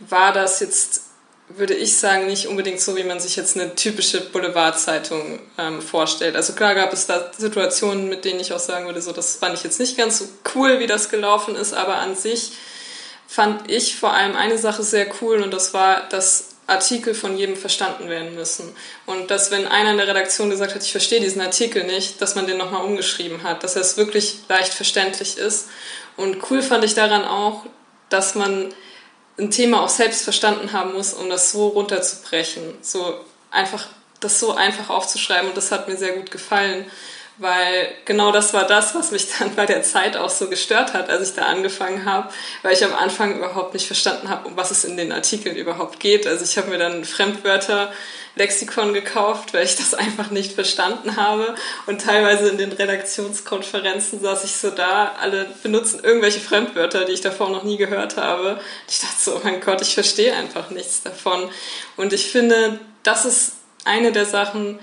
war 0.00 0.32
das 0.32 0.60
jetzt, 0.60 1.02
würde 1.48 1.74
ich 1.74 1.96
sagen, 1.96 2.26
nicht 2.26 2.48
unbedingt 2.48 2.80
so, 2.80 2.96
wie 2.96 3.04
man 3.04 3.20
sich 3.20 3.36
jetzt 3.36 3.56
eine 3.56 3.74
typische 3.74 4.20
Boulevardzeitung 4.20 5.40
ähm, 5.58 5.82
vorstellt. 5.82 6.36
Also 6.36 6.54
klar 6.54 6.74
gab 6.74 6.92
es 6.92 7.06
da 7.06 7.30
Situationen, 7.36 8.08
mit 8.08 8.24
denen 8.24 8.40
ich 8.40 8.52
auch 8.52 8.58
sagen 8.58 8.86
würde, 8.86 9.02
so 9.02 9.12
das 9.12 9.36
fand 9.36 9.54
ich 9.54 9.62
jetzt 9.62 9.78
nicht 9.78 9.96
ganz 9.96 10.18
so 10.18 10.28
cool, 10.54 10.80
wie 10.80 10.86
das 10.86 11.10
gelaufen 11.10 11.54
ist, 11.54 11.74
aber 11.74 11.96
an 11.96 12.16
sich 12.16 12.52
fand 13.26 13.70
ich 13.70 13.96
vor 13.96 14.12
allem 14.12 14.36
eine 14.36 14.58
Sache 14.58 14.82
sehr 14.82 15.06
cool 15.20 15.42
und 15.42 15.52
das 15.52 15.74
war, 15.74 16.08
dass 16.08 16.54
Artikel 16.66 17.14
von 17.14 17.36
jedem 17.36 17.56
verstanden 17.56 18.08
werden 18.08 18.34
müssen. 18.34 18.74
Und 19.04 19.30
dass, 19.30 19.50
wenn 19.50 19.66
einer 19.66 19.90
in 19.90 19.98
der 19.98 20.08
Redaktion 20.08 20.48
gesagt 20.48 20.74
hat, 20.74 20.82
ich 20.82 20.92
verstehe 20.92 21.20
diesen 21.20 21.42
Artikel 21.42 21.84
nicht, 21.84 22.22
dass 22.22 22.36
man 22.36 22.46
den 22.46 22.56
nochmal 22.56 22.84
umgeschrieben 22.84 23.42
hat, 23.42 23.62
dass 23.64 23.76
es 23.76 23.98
wirklich 23.98 24.38
leicht 24.48 24.72
verständlich 24.72 25.36
ist. 25.36 25.68
Und 26.16 26.38
cool 26.50 26.62
fand 26.62 26.84
ich 26.84 26.94
daran 26.94 27.24
auch, 27.24 27.66
dass 28.08 28.34
man 28.34 28.72
ein 29.38 29.50
Thema 29.50 29.82
auch 29.82 29.88
selbst 29.88 30.22
verstanden 30.22 30.72
haben 30.72 30.92
muss, 30.92 31.12
um 31.12 31.28
das 31.28 31.52
so 31.52 31.68
runterzubrechen. 31.68 32.62
So 32.82 33.14
einfach, 33.50 33.86
das 34.20 34.40
so 34.40 34.52
einfach 34.54 34.90
aufzuschreiben. 34.90 35.48
Und 35.48 35.56
das 35.56 35.72
hat 35.72 35.88
mir 35.88 35.96
sehr 35.96 36.12
gut 36.12 36.30
gefallen 36.30 36.86
weil 37.36 37.88
genau 38.04 38.30
das 38.30 38.54
war 38.54 38.64
das, 38.64 38.94
was 38.94 39.10
mich 39.10 39.26
dann 39.38 39.54
bei 39.54 39.66
der 39.66 39.82
Zeit 39.82 40.16
auch 40.16 40.30
so 40.30 40.48
gestört 40.48 40.94
hat, 40.94 41.10
als 41.10 41.30
ich 41.30 41.34
da 41.34 41.46
angefangen 41.46 42.04
habe, 42.04 42.30
weil 42.62 42.74
ich 42.74 42.84
am 42.84 42.94
Anfang 42.94 43.36
überhaupt 43.36 43.74
nicht 43.74 43.86
verstanden 43.86 44.28
habe, 44.28 44.46
um 44.48 44.56
was 44.56 44.70
es 44.70 44.84
in 44.84 44.96
den 44.96 45.12
Artikeln 45.12 45.56
überhaupt 45.56 46.00
geht. 46.00 46.26
Also 46.26 46.44
ich 46.44 46.56
habe 46.56 46.70
mir 46.70 46.78
dann 46.78 47.04
Fremdwörter 47.04 47.92
Lexikon 48.36 48.92
gekauft, 48.92 49.54
weil 49.54 49.64
ich 49.64 49.76
das 49.76 49.94
einfach 49.94 50.30
nicht 50.30 50.52
verstanden 50.52 51.16
habe. 51.16 51.54
Und 51.86 52.00
teilweise 52.00 52.48
in 52.48 52.58
den 52.58 52.72
Redaktionskonferenzen 52.72 54.20
saß 54.20 54.44
ich 54.44 54.52
so 54.52 54.70
da, 54.70 55.12
alle 55.20 55.46
benutzen 55.62 56.00
irgendwelche 56.02 56.40
Fremdwörter, 56.40 57.04
die 57.04 57.12
ich 57.12 57.20
davor 57.20 57.50
noch 57.50 57.62
nie 57.62 57.76
gehört 57.76 58.16
habe. 58.16 58.60
Ich 58.88 59.00
dachte 59.00 59.16
so, 59.18 59.36
oh 59.36 59.40
mein 59.44 59.60
Gott, 59.60 59.80
ich 59.82 59.94
verstehe 59.94 60.34
einfach 60.34 60.70
nichts 60.70 61.02
davon. 61.02 61.48
Und 61.96 62.12
ich 62.12 62.30
finde, 62.30 62.80
das 63.02 63.24
ist 63.24 63.52
eine 63.84 64.12
der 64.12 64.26
Sachen, 64.26 64.78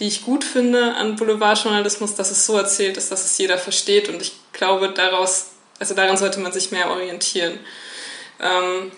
die 0.00 0.08
ich 0.08 0.24
gut 0.24 0.42
finde 0.42 0.94
an 0.94 1.16
Boulevardjournalismus, 1.16 2.14
dass 2.14 2.30
es 2.30 2.46
so 2.46 2.56
erzählt 2.56 2.96
ist, 2.96 3.12
dass 3.12 3.24
es 3.24 3.38
jeder 3.38 3.58
versteht. 3.58 4.08
Und 4.08 4.20
ich 4.22 4.32
glaube, 4.52 4.88
daraus, 4.90 5.50
also 5.78 5.94
daran 5.94 6.16
sollte 6.16 6.40
man 6.40 6.52
sich 6.52 6.72
mehr 6.72 6.90
orientieren. 6.90 7.58
Ähm, 8.40 8.90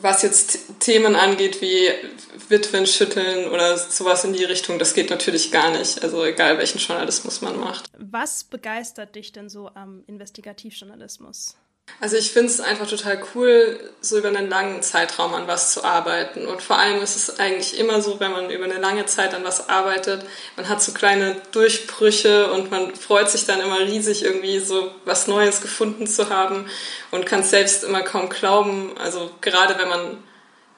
was 0.00 0.22
jetzt 0.22 0.80
Themen 0.80 1.16
angeht 1.16 1.60
wie 1.60 1.88
Witwen 2.48 2.86
schütteln 2.86 3.50
oder 3.50 3.76
sowas 3.76 4.24
in 4.24 4.32
die 4.32 4.44
Richtung, 4.44 4.78
das 4.78 4.94
geht 4.94 5.10
natürlich 5.10 5.50
gar 5.50 5.70
nicht. 5.70 6.02
Also 6.02 6.24
egal, 6.24 6.58
welchen 6.58 6.78
Journalismus 6.78 7.40
man 7.40 7.58
macht. 7.58 7.86
Was 7.98 8.44
begeistert 8.44 9.14
dich 9.14 9.32
denn 9.32 9.48
so 9.48 9.70
am 9.74 10.04
Investigativjournalismus? 10.06 11.56
Also 12.00 12.16
ich 12.16 12.30
finde 12.30 12.48
es 12.48 12.60
einfach 12.60 12.86
total 12.86 13.20
cool, 13.34 13.78
so 14.00 14.18
über 14.18 14.28
einen 14.28 14.48
langen 14.48 14.82
Zeitraum 14.82 15.34
an 15.34 15.48
was 15.48 15.72
zu 15.72 15.82
arbeiten. 15.82 16.46
Und 16.46 16.62
vor 16.62 16.78
allem 16.78 17.02
ist 17.02 17.16
es 17.16 17.40
eigentlich 17.40 17.78
immer 17.78 18.00
so, 18.00 18.20
wenn 18.20 18.30
man 18.30 18.50
über 18.50 18.64
eine 18.64 18.78
lange 18.78 19.06
Zeit 19.06 19.34
an 19.34 19.42
was 19.42 19.68
arbeitet, 19.68 20.24
man 20.56 20.68
hat 20.68 20.80
so 20.80 20.92
kleine 20.92 21.36
Durchbrüche 21.50 22.52
und 22.52 22.70
man 22.70 22.94
freut 22.94 23.30
sich 23.30 23.46
dann 23.46 23.60
immer 23.60 23.80
riesig, 23.80 24.24
irgendwie 24.24 24.60
so 24.60 24.92
was 25.04 25.26
Neues 25.26 25.60
gefunden 25.60 26.06
zu 26.06 26.30
haben 26.30 26.66
und 27.10 27.26
kann 27.26 27.42
selbst 27.42 27.82
immer 27.82 28.02
kaum 28.02 28.28
glauben. 28.28 28.96
Also 28.98 29.30
gerade 29.40 29.76
wenn 29.78 29.88
man 29.88 30.18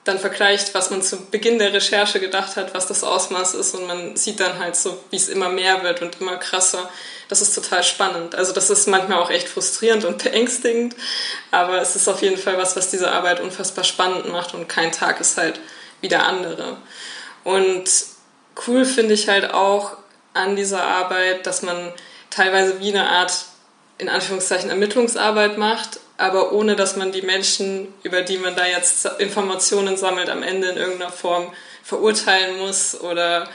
dann 0.04 0.18
vergleicht, 0.18 0.74
was 0.74 0.90
man 0.90 1.02
zu 1.02 1.26
Beginn 1.26 1.58
der 1.58 1.72
Recherche 1.72 2.20
gedacht 2.20 2.56
hat, 2.56 2.74
was 2.74 2.86
das 2.86 3.04
Ausmaß 3.04 3.54
ist 3.54 3.74
und 3.74 3.86
man 3.86 4.16
sieht 4.16 4.40
dann 4.40 4.58
halt 4.58 4.74
so, 4.74 4.98
wie 5.10 5.16
es 5.16 5.28
immer 5.28 5.50
mehr 5.50 5.82
wird 5.82 6.00
und 6.00 6.20
immer 6.20 6.36
krasser. 6.36 6.88
Das 7.28 7.42
ist 7.42 7.54
total 7.54 7.82
spannend. 7.82 8.34
Also 8.34 8.52
das 8.52 8.70
ist 8.70 8.88
manchmal 8.88 9.18
auch 9.18 9.30
echt 9.30 9.48
frustrierend 9.48 10.04
und 10.04 10.22
beängstigend, 10.24 10.96
aber 11.50 11.80
es 11.82 11.96
ist 11.96 12.08
auf 12.08 12.22
jeden 12.22 12.38
Fall 12.38 12.56
was, 12.56 12.76
was 12.76 12.90
diese 12.90 13.12
Arbeit 13.12 13.40
unfassbar 13.40 13.84
spannend 13.84 14.28
macht 14.30 14.54
und 14.54 14.68
kein 14.68 14.90
Tag 14.90 15.20
ist 15.20 15.36
halt 15.36 15.60
wie 16.00 16.08
der 16.08 16.26
andere. 16.26 16.78
Und 17.44 17.84
cool 18.66 18.84
finde 18.84 19.14
ich 19.14 19.28
halt 19.28 19.52
auch 19.52 19.96
an 20.32 20.56
dieser 20.56 20.82
Arbeit, 20.82 21.46
dass 21.46 21.62
man 21.62 21.92
teilweise 22.30 22.80
wie 22.80 22.88
eine 22.88 23.08
Art 23.08 23.32
in 23.98 24.08
Anführungszeichen 24.08 24.70
Ermittlungsarbeit 24.70 25.58
macht, 25.58 26.00
aber 26.20 26.52
ohne 26.52 26.76
dass 26.76 26.96
man 26.96 27.12
die 27.12 27.22
Menschen, 27.22 27.88
über 28.02 28.20
die 28.20 28.36
man 28.36 28.54
da 28.54 28.66
jetzt 28.66 29.06
Informationen 29.18 29.96
sammelt, 29.96 30.28
am 30.28 30.42
Ende 30.42 30.68
in 30.68 30.76
irgendeiner 30.76 31.10
Form 31.10 31.50
verurteilen 31.82 32.58
muss 32.58 33.00
oder 33.00 33.48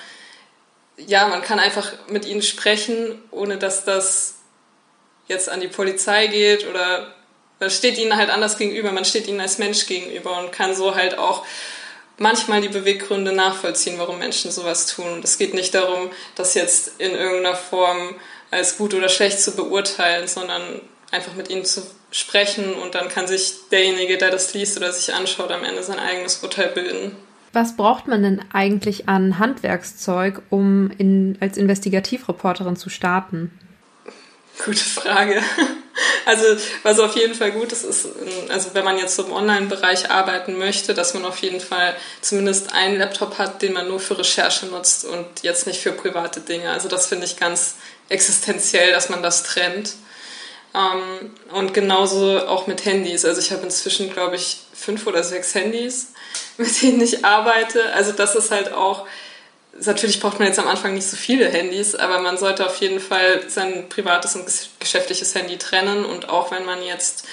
ja, 0.98 1.28
man 1.28 1.44
kann 1.44 1.60
einfach 1.60 1.92
mit 2.08 2.26
ihnen 2.26 2.42
sprechen, 2.42 3.22
ohne 3.30 3.58
dass 3.58 3.86
das 3.86 4.36
jetzt 5.28 5.48
an 5.48 5.62
die 5.62 5.68
Polizei 5.68 6.26
geht 6.28 6.68
oder 6.68 7.14
man 7.60 7.70
steht 7.70 8.00
ihnen 8.00 8.16
halt 8.16 8.32
anders 8.32 8.58
gegenüber, 8.58 8.92
man 8.92 9.06
steht 9.06 9.28
ihnen 9.28 9.42
als 9.42 9.60
Mensch 9.60 9.86
gegenüber 9.86 10.40
und 10.40 10.52
kann 10.52 10.76
so 10.76 10.96
halt 10.96 11.20
auch 11.20 11.46
manchmal 12.18 12.62
die 12.62 12.70
Beweggründe 12.70 13.32
nachvollziehen, 13.32 14.00
warum 14.00 14.18
Menschen 14.18 14.50
sowas 14.50 14.88
tun. 14.88 15.14
Und 15.14 15.24
es 15.24 15.38
geht 15.38 15.54
nicht 15.54 15.76
darum, 15.76 16.10
das 16.36 16.56
jetzt 16.56 17.00
in 17.00 17.12
irgendeiner 17.12 17.56
Form 17.56 18.16
als 18.50 18.78
gut 18.78 18.94
oder 18.94 19.10
schlecht 19.10 19.40
zu 19.40 19.56
beurteilen, 19.56 20.28
sondern 20.28 20.82
einfach 21.12 21.34
mit 21.34 21.50
ihnen 21.50 21.66
zu 21.66 21.84
sprechen 22.16 22.74
und 22.76 22.96
dann 22.96 23.10
kann 23.10 23.28
sich 23.28 23.56
derjenige, 23.74 24.18
der 24.18 24.32
das 24.32 24.54
liest 24.54 24.78
oder 24.78 24.90
sich 24.94 25.14
anschaut, 25.14 25.52
am 25.52 25.66
Ende 25.66 25.84
sein 25.84 26.00
eigenes 26.00 26.42
Urteil 26.42 26.70
bilden. 26.70 27.14
Was 27.52 27.76
braucht 27.76 28.08
man 28.08 28.24
denn 28.24 28.42
eigentlich 28.54 29.10
an 29.10 29.38
Handwerkszeug, 29.38 30.42
um 30.50 30.92
in, 30.98 31.38
als 31.42 31.58
Investigativreporterin 31.58 32.78
zu 32.78 32.90
starten? 32.90 33.52
Gute 34.64 34.84
Frage. 34.84 35.42
Also 36.26 36.44
was 36.84 37.00
auf 37.00 37.16
jeden 37.16 37.36
Fall 37.36 37.52
gut 37.52 37.72
ist, 37.72 37.86
ist, 37.86 38.08
also 38.50 38.72
wenn 38.74 38.84
man 38.84 38.98
jetzt 38.98 39.18
im 39.20 39.32
Online-Bereich 39.32 40.10
arbeiten 40.10 40.58
möchte, 40.58 40.94
dass 40.94 41.14
man 41.14 41.24
auf 41.24 41.38
jeden 41.38 41.62
Fall 41.62 41.96
zumindest 42.20 42.74
einen 42.74 42.98
Laptop 42.98 43.38
hat, 43.38 43.62
den 43.62 43.72
man 43.74 43.88
nur 43.88 44.00
für 44.00 44.18
Recherche 44.18 44.66
nutzt 44.66 45.06
und 45.06 45.26
jetzt 45.44 45.68
nicht 45.68 45.80
für 45.80 45.92
private 45.92 46.42
Dinge. 46.42 46.72
Also 46.72 46.90
das 46.90 47.06
finde 47.06 47.26
ich 47.26 47.38
ganz 47.38 47.76
existenziell, 48.10 48.92
dass 48.92 49.08
man 49.08 49.24
das 49.24 49.44
trennt. 49.44 49.94
Ähm, 50.76 51.32
und 51.52 51.74
genauso 51.74 52.40
auch 52.48 52.68
mit 52.68 52.86
Handys. 52.86 53.24
Also 53.24 53.40
ich 53.40 53.52
habe 53.52 53.64
inzwischen, 53.64 54.12
glaube 54.12 54.36
ich, 54.36 54.58
fünf 54.74 55.08
oder 55.08 55.24
sechs 55.24 55.56
Handys, 55.56 56.12
mit 56.58 56.82
denen 56.82 57.02
ich 57.02 57.24
arbeite. 57.24 57.94
Also 57.94 58.12
das 58.12 58.36
ist 58.36 58.52
halt 58.52 58.74
auch, 58.74 59.08
natürlich 59.80 60.20
braucht 60.20 60.40
man 60.40 60.48
jetzt 60.48 60.60
am 60.60 60.68
Anfang 60.68 60.94
nicht 60.94 61.08
so 61.08 61.16
viele 61.16 61.48
Handys, 61.48 61.96
aber 61.96 62.20
man 62.20 62.38
sollte 62.38 62.66
auf 62.66 62.78
jeden 62.82 63.00
Fall 63.00 63.50
sein 63.50 63.88
privates 63.88 64.36
und 64.36 64.46
geschäftliches 64.80 65.34
Handy 65.34 65.58
trennen. 65.58 66.04
Und 66.04 66.30
auch 66.30 66.52
wenn 66.52 66.66
man 66.66 66.84
jetzt, 66.84 67.26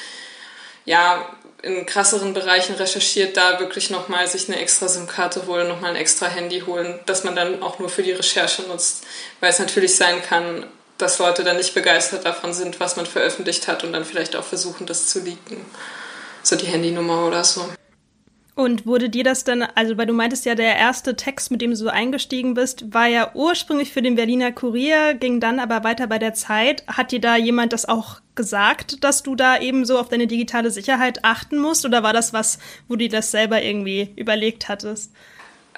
ja, 0.85 1.29
in 1.63 1.87
krasseren 1.87 2.35
Bereichen 2.35 2.75
recherchiert, 2.75 3.37
da 3.37 3.61
wirklich 3.61 3.91
nochmal 3.91 4.27
sich 4.27 4.49
eine 4.49 4.59
extra 4.61 4.89
SIM-Karte 4.89 5.47
holen, 5.47 5.69
nochmal 5.69 5.91
ein 5.91 5.97
extra 5.97 6.27
Handy 6.27 6.61
holen, 6.67 6.99
das 7.07 7.23
man 7.23 7.37
dann 7.37 7.63
auch 7.63 7.79
nur 7.79 7.89
für 7.89 8.03
die 8.03 8.11
Recherche 8.11 8.63
nutzt. 8.63 9.05
Weil 9.39 9.51
es 9.51 9.61
natürlich 9.61 9.95
sein 9.95 10.21
kann, 10.23 10.67
dass 10.99 11.19
Leute 11.19 11.45
dann 11.45 11.57
nicht 11.57 11.75
begeistert 11.75 12.25
davon 12.25 12.53
sind, 12.53 12.81
was 12.81 12.97
man 12.97 13.07
veröffentlicht 13.07 13.69
hat 13.69 13.85
und 13.85 13.93
dann 13.93 14.05
vielleicht 14.05 14.37
auch 14.37 14.45
versuchen, 14.45 14.87
das 14.87 15.09
zu 15.09 15.21
leaken. 15.21 15.65
So 16.43 16.57
die 16.57 16.67
Handynummer 16.67 17.27
oder 17.27 17.45
so. 17.45 17.69
Und 18.55 18.87
wurde 18.87 19.09
dir 19.09 19.25
das 19.25 19.45
dann, 19.45 19.63
also 19.63 19.97
weil 19.97 20.05
du 20.05 20.13
meintest 20.13 20.45
ja, 20.45 20.55
der 20.55 20.77
erste 20.77 21.17
Text, 21.17 21.51
mit 21.51 21.63
dem 21.63 21.71
du 21.71 21.77
so 21.77 21.89
eingestiegen 21.89 22.53
bist, 22.53 22.93
war 22.93 23.07
ja 23.07 23.31
ursprünglich 23.35 23.93
für 23.93 24.03
den 24.03 24.15
Berliner 24.15 24.53
Kurier, 24.53 25.15
ging 25.15 25.41
dann 25.41 25.59
aber 25.59 25.85
weiter 25.85 26.07
bei 26.07 26.19
der 26.19 26.35
Zeit. 26.35 26.85
Hat 26.87 27.13
dir 27.13 27.21
da 27.21 27.37
jemand 27.37 27.73
das 27.73 27.89
auch 27.89 28.21
gesagt, 28.35 29.03
dass 29.05 29.23
du 29.23 29.37
da 29.37 29.59
eben 29.59 29.87
so 29.87 29.99
auf 29.99 30.11
deine 30.11 30.27
digitale 30.27 30.71
Sicherheit 30.71 31.25
achten 31.25 31.59
musst? 31.59 31.87
Oder 31.87 32.03
war 32.03 32.13
das 32.13 32.35
was, 32.35 32.59
wo 32.89 32.95
du 32.95 33.09
dir 33.09 33.09
das 33.09 33.31
selber 33.31 33.63
irgendwie 33.63 34.13
überlegt 34.17 34.69
hattest? 34.69 35.13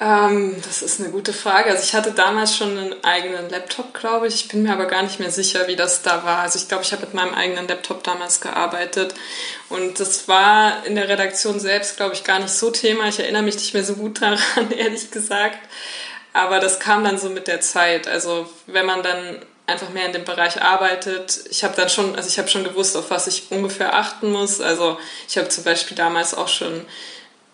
Ähm, 0.01 0.57
das 0.65 0.83
ist 0.83 1.01
eine 1.01 1.11
gute 1.11 1.33
Frage. 1.33 1.71
Also 1.71 1.85
ich 1.85 1.95
hatte 1.95 2.11
damals 2.11 2.57
schon 2.57 2.77
einen 2.77 3.05
eigenen 3.05 3.49
Laptop, 3.49 3.95
glaube 3.95 4.27
ich. 4.27 4.35
Ich 4.35 4.49
bin 4.49 4.65
mir 4.65 4.73
aber 4.73 4.87
gar 4.87 5.03
nicht 5.03 5.21
mehr 5.21 5.31
sicher, 5.31 5.69
wie 5.69 5.77
das 5.77 6.03
da 6.03 6.25
war. 6.25 6.39
Also 6.39 6.59
ich 6.59 6.67
glaube, 6.67 6.83
ich 6.83 6.93
habe 6.93 7.03
mit 7.03 7.15
meinem 7.15 7.33
eigenen 7.33 7.69
Laptop 7.69 8.03
damals 8.03 8.41
gearbeitet. 8.41 9.15
Und 9.69 10.01
das 10.01 10.27
war 10.27 10.85
in 10.85 10.97
der 10.97 11.09
Redaktion 11.09 11.61
selbst, 11.61 11.97
glaube 11.97 12.15
ich, 12.15 12.25
gar 12.25 12.41
nicht 12.41 12.53
so 12.53 12.71
Thema. 12.71 13.07
Ich 13.07 13.21
erinnere 13.21 13.43
mich 13.43 13.55
nicht 13.55 13.75
mehr 13.75 13.85
so 13.85 13.95
gut 13.95 14.21
daran, 14.21 14.71
ehrlich 14.77 15.13
gesagt. 15.13 15.59
Aber 16.33 16.59
das 16.59 16.81
kam 16.81 17.05
dann 17.05 17.19
so 17.19 17.31
mit 17.31 17.47
der 17.47 17.61
Zeit. 17.61 18.09
Also 18.09 18.51
wenn 18.67 18.87
man 18.87 19.05
dann 19.05 19.41
einfach 19.67 19.91
mehr 19.91 20.07
in 20.07 20.13
dem 20.13 20.25
Bereich 20.25 20.61
arbeitet. 20.61 21.41
Ich 21.51 21.65
habe 21.65 21.75
dann 21.75 21.89
schon, 21.89 22.15
also 22.17 22.29
ich 22.29 22.39
habe 22.39 22.49
schon 22.49 22.65
gewusst, 22.65 22.97
auf 22.97 23.11
was 23.11 23.27
ich 23.27 23.51
ungefähr 23.51 23.95
achten 23.95 24.31
muss. 24.31 24.61
Also 24.61 24.99
ich 25.27 25.39
habe 25.39 25.49
zum 25.49 25.65
Beispiel 25.65 25.97
damals 25.97 26.35
auch 26.35 26.49
schon 26.49 26.85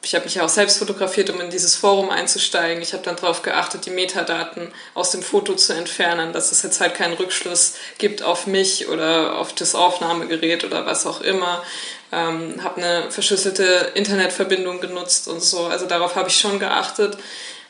ich 0.02 0.14
habe 0.14 0.24
mich 0.24 0.36
ja 0.36 0.44
auch 0.44 0.50
selbst 0.50 0.78
fotografiert, 0.78 1.28
um 1.28 1.40
in 1.40 1.50
dieses 1.50 1.76
Forum 1.76 2.08
einzusteigen. 2.10 2.82
Ich 2.82 2.94
habe 2.94 3.02
dann 3.02 3.16
darauf 3.16 3.42
geachtet, 3.42 3.84
die 3.84 3.90
Metadaten 3.90 4.72
aus 4.94 5.10
dem 5.10 5.22
Foto 5.22 5.54
zu 5.54 5.74
entfernen, 5.74 6.32
dass 6.32 6.52
es 6.52 6.62
jetzt 6.62 6.80
halt 6.80 6.94
keinen 6.94 7.12
Rückschluss 7.14 7.74
gibt 7.98 8.22
auf 8.22 8.46
mich 8.46 8.88
oder 8.88 9.36
auf 9.36 9.52
das 9.54 9.74
Aufnahmegerät 9.74 10.64
oder 10.64 10.86
was 10.86 11.06
auch 11.06 11.20
immer. 11.20 11.62
Ähm, 12.12 12.62
habe 12.64 12.82
eine 12.82 13.10
verschlüsselte 13.10 13.92
Internetverbindung 13.94 14.80
genutzt 14.80 15.28
und 15.28 15.42
so. 15.42 15.66
Also 15.66 15.86
darauf 15.86 16.16
habe 16.16 16.30
ich 16.30 16.36
schon 16.36 16.58
geachtet. 16.58 17.18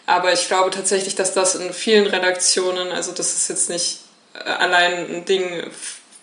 Aber 0.07 0.33
ich 0.33 0.47
glaube 0.47 0.71
tatsächlich, 0.71 1.17
dass 1.17 1.35
das 1.35 1.57
in 1.57 1.73
vielen 1.73 2.07
Redaktionen, 2.07 2.93
also 2.93 3.11
das 3.13 3.35
ist 3.35 3.49
jetzt 3.49 3.71
nicht 3.71 3.99
äh, 4.35 4.49
allein 4.49 4.93
ein 4.93 5.25
Ding 5.25 5.69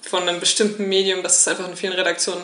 von 0.02 0.28
einem 0.28 0.40
bestimmten 0.40 0.88
Medium, 0.88 1.22
das 1.22 1.40
ist 1.40 1.48
einfach 1.50 1.68
in 1.68 1.76
vielen 1.76 1.94
Redaktionen 1.94 2.44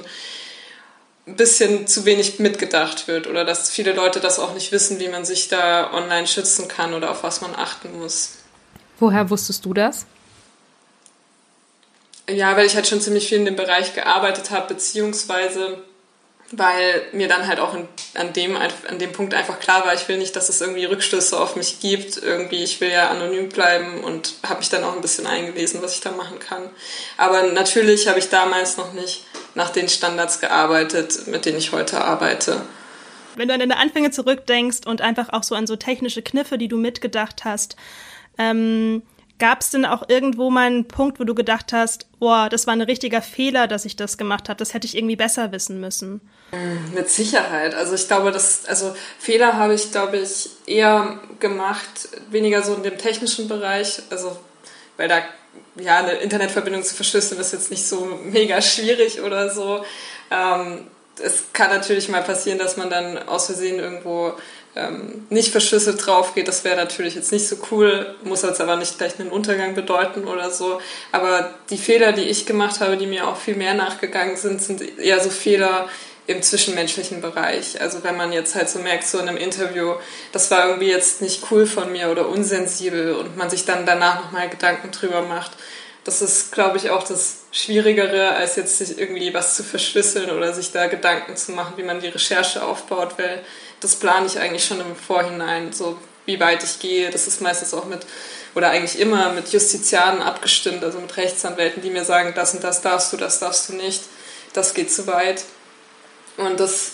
ein 1.25 1.36
bisschen 1.36 1.88
zu 1.88 2.06
wenig 2.06 2.39
mitgedacht 2.39 3.08
wird 3.08 3.27
oder 3.27 3.46
dass 3.46 3.70
viele 3.70 3.94
Leute 3.94 4.20
das 4.20 4.39
auch 4.39 4.53
nicht 4.53 4.72
wissen, 4.72 5.00
wie 5.00 5.08
man 5.08 5.24
sich 5.24 5.48
da 5.48 5.94
online 5.94 6.27
schützen 6.27 6.68
kann 6.68 6.94
oder 6.94 7.12
auf 7.12 7.24
was 7.24 7.42
man 7.42 7.56
achten 7.56 7.98
muss. 7.98 8.39
Woher 9.00 9.30
wusstest 9.30 9.63
du 9.65 9.74
das? 9.74 10.06
Ja, 12.30 12.56
weil 12.56 12.65
ich 12.65 12.75
halt 12.75 12.88
schon 12.88 13.01
ziemlich 13.01 13.27
viel 13.27 13.39
in 13.39 13.46
dem 13.46 13.56
Bereich 13.56 13.94
gearbeitet 13.94 14.51
habe, 14.51 14.74
beziehungsweise 14.74 15.84
weil 16.55 17.01
mir 17.13 17.27
dann 17.27 17.48
halt 17.48 17.60
auch 17.60 17.74
in, 17.74 17.88
an, 18.13 18.31
dem, 18.33 18.55
an 18.55 19.00
dem 19.00 19.12
Punkt 19.12 19.33
einfach 19.33 19.60
klar 19.60 19.86
war, 19.86 19.93
ich 19.93 20.07
will 20.07 20.17
nicht, 20.17 20.36
dass 20.36 20.50
es 20.50 20.62
irgendwie 20.62 20.86
Rückstöße 20.86 21.39
auf 21.39 21.55
mich 21.55 21.79
gibt. 21.79 22.17
Irgendwie, 22.17 22.63
ich 22.63 22.79
will 22.79 22.91
ja 22.91 23.10
anonym 23.10 23.50
bleiben 23.50 24.03
und 24.03 24.36
habe 24.48 24.60
mich 24.60 24.69
dann 24.69 24.83
auch 24.83 24.95
ein 24.95 25.01
bisschen 25.01 25.25
eingelesen, 25.25 25.81
was 25.81 25.95
ich 25.95 26.01
da 26.01 26.12
machen 26.12 26.39
kann. 26.39 26.69
Aber 27.17 27.43
natürlich 27.43 28.07
habe 28.07 28.19
ich 28.19 28.29
damals 28.29 28.77
noch 28.77 28.93
nicht 28.93 29.25
nach 29.55 29.72
den 29.72 29.89
Standards 29.89 30.39
gearbeitet, 30.39 31.27
mit 31.27 31.45
denen 31.45 31.57
ich 31.57 31.72
heute 31.72 32.01
arbeite. 32.01 32.62
Wenn 33.36 33.48
du 33.48 33.53
an 33.55 33.60
deine 33.60 33.77
Anfänge 33.77 34.12
zurückdenkst 34.12 34.86
und 34.86 35.01
einfach 35.01 35.29
auch 35.29 35.43
so 35.43 35.55
an 35.55 35.65
so 35.65 35.75
technische 35.75 36.22
Kniffe, 36.22 36.60
die 36.60 36.67
du 36.67 36.77
mitgedacht 36.77 37.45
hast, 37.45 37.75
ähm, 38.38 39.01
Gab 39.43 39.59
es 39.59 39.71
denn 39.71 39.85
auch 39.85 40.07
irgendwo 40.07 40.50
mal 40.50 40.67
einen 40.67 40.88
Punkt, 40.88 41.19
wo 41.19 41.25
du 41.25 41.35
gedacht 41.35 41.73
hast, 41.73 42.07
boah, 42.17 42.47
das 42.47 42.65
war 42.65 42.71
ein 42.71 42.81
richtiger 42.81 43.21
Fehler, 43.21 43.67
dass 43.67 43.83
ich 43.83 43.97
das 43.97 44.17
gemacht 44.17 44.47
habe, 44.47 44.57
das 44.57 44.73
hätte 44.73 44.88
ich 44.88 44.95
irgendwie 44.95 45.17
besser 45.17 45.51
wissen 45.51 45.81
müssen? 45.81 46.21
Mit 46.95 47.09
Sicherheit. 47.09 47.75
Also 47.75 47.93
ich 47.93 48.07
glaube, 48.07 48.31
dass, 48.31 48.63
also 48.67 48.95
Fehler 49.19 49.57
habe 49.57 49.73
ich, 49.73 49.91
glaube 49.91 50.15
ich, 50.15 50.50
eher 50.65 51.19
gemacht, 51.41 52.07
weniger 52.31 52.63
so 52.63 52.73
in 52.73 52.83
dem 52.83 52.97
technischen 52.97 53.50
Bereich, 53.50 54.01
also 54.09 54.38
weil 54.95 55.09
da 55.09 55.17
ja 55.75 55.97
eine 55.97 56.13
Internetverbindung 56.13 56.81
zu 56.81 56.95
verschlüsseln 56.95 57.41
ist 57.41 57.51
jetzt 57.51 57.69
nicht 57.69 57.85
so 57.85 58.17
mega 58.23 58.62
schwierig 58.62 59.19
oder 59.19 59.50
so. 59.50 59.83
Ähm, 60.31 60.88
es 61.21 61.47
kann 61.51 61.69
natürlich 61.69 62.07
mal 62.07 62.23
passieren, 62.23 62.59
dass 62.59 62.77
man 62.77 62.89
dann 62.89 63.17
aus 63.27 63.47
Versehen 63.47 63.77
irgendwo 63.77 64.35
ähm, 64.75 65.25
nicht 65.30 65.51
verschlüsselt 65.51 66.06
drauf 66.06 66.34
geht. 66.34 66.48
Das 66.48 66.63
wäre 66.63 66.75
natürlich 66.75 67.15
jetzt 67.15 67.32
nicht 67.32 67.48
so 67.48 67.58
cool, 67.72 68.15
muss 68.24 68.42
jetzt 68.42 68.62
aber 68.62 68.75
nicht 68.75 68.98
gleich 68.98 69.20
einen 69.20 69.30
Untergang 69.30 69.75
bedeuten 69.75 70.27
oder 70.27 70.50
so. 70.50 70.80
Aber 71.12 71.53
die 71.70 71.77
Fehler, 71.77 72.12
die 72.12 72.24
ich 72.24 72.46
gemacht 72.46 72.80
habe, 72.80 72.98
die 72.98 73.08
mir 73.08 73.27
auch 73.27 73.38
viel 73.38 73.56
mehr 73.56 73.74
nachgegangen 73.74 74.38
sind, 74.38 74.62
sind 74.62 75.00
eher 75.00 75.22
so 75.22 75.30
Fehler, 75.30 75.88
im 76.25 76.42
zwischenmenschlichen 76.42 77.22
Bereich. 77.22 77.82
Also 77.82 78.03
wenn 78.03 78.15
man 78.15 78.32
jetzt 78.32 78.56
halt 78.56 78.70
so 78.70 78.80
merkt, 78.80 79.06
so 79.06 79.20
in 79.20 79.27
einem 79.27 79.38
Interview, 79.38 79.96
das 80.32 80.50
war 80.51 80.68
irgendwie 80.68 80.89
jetzt 80.89 81.22
nicht 81.22 81.44
cool 81.51 81.65
von 81.65 81.92
mir 81.92 82.10
oder 82.10 82.30
unsensibel 82.30 83.13
und 83.15 83.36
man 83.36 83.50
sich 83.50 83.65
dann 83.65 83.86
danach 83.86 84.24
nochmal 84.24 84.50
Gedanken 84.50 84.92
drüber 84.92 85.24
macht. 85.24 85.51
Das 86.06 86.22
ist, 86.22 86.51
glaube 86.51 86.77
ich, 86.77 86.89
auch 86.89 87.03
das 87.03 87.44
Schwierigere, 87.51 88.32
als 88.32 88.56
jetzt 88.58 88.77
sich 88.77 88.98
irgendwie 88.98 89.34
was 89.34 89.56
zu 89.56 89.63
verschlüsseln 89.63 90.32
oder 90.32 90.53
sich 90.53 90.72
da 90.72 90.88
Gedanken 90.88 91.36
zu 91.38 91.53
machen, 91.53 91.74
wie 91.77 91.84
man 91.84 92.01
die 92.01 92.08
Recherche 92.08 92.63
aufbaut, 92.63 93.13
weil 93.18 93.42
das 93.84 93.96
plane 93.96 94.25
ich 94.25 94.40
eigentlich 94.40 94.66
schon 94.66 94.80
im 94.80 94.96
Vorhinein, 94.96 95.74
so 95.74 95.98
wie 96.25 96.40
weit 96.40 96.63
ich 96.63 96.80
gehe. 96.80 97.10
Das 97.10 97.28
ist 97.28 97.42
meistens 97.42 97.74
auch 97.74 97.86
mit, 97.86 98.06
oder 98.56 98.70
eigentlich 98.70 99.00
immer 99.00 99.32
mit 99.34 99.52
Justizianen 99.52 100.22
abgestimmt, 100.22 100.84
also 100.84 101.00
mit 101.00 101.16
Rechtsanwälten, 101.18 101.84
die 101.84 101.90
mir 101.90 102.06
sagen, 102.06 102.34
das 102.36 102.54
und 102.54 102.63
das 102.63 102.82
darfst 102.82 103.12
du, 103.12 103.18
das 103.18 103.40
darfst 103.40 103.70
du 103.70 103.74
nicht, 103.74 104.04
das 104.54 104.74
geht 104.74 104.92
zu 104.92 105.08
weit. 105.08 105.44
Und 106.38 106.60
das, 106.60 106.94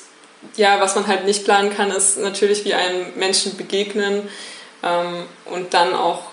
ja, 0.55 0.79
was 0.79 0.96
man 0.96 1.08
halt 1.08 1.25
nicht 1.25 1.46
planen 1.46 1.75
kann, 1.75 1.91
ist 1.91 2.17
natürlich 2.17 2.65
wie 2.65 2.74
einem 2.74 3.13
Menschen 3.15 3.55
begegnen 3.55 4.27
ähm, 4.84 5.25
und 5.46 5.74
dann 5.74 5.93
auch, 5.93 6.31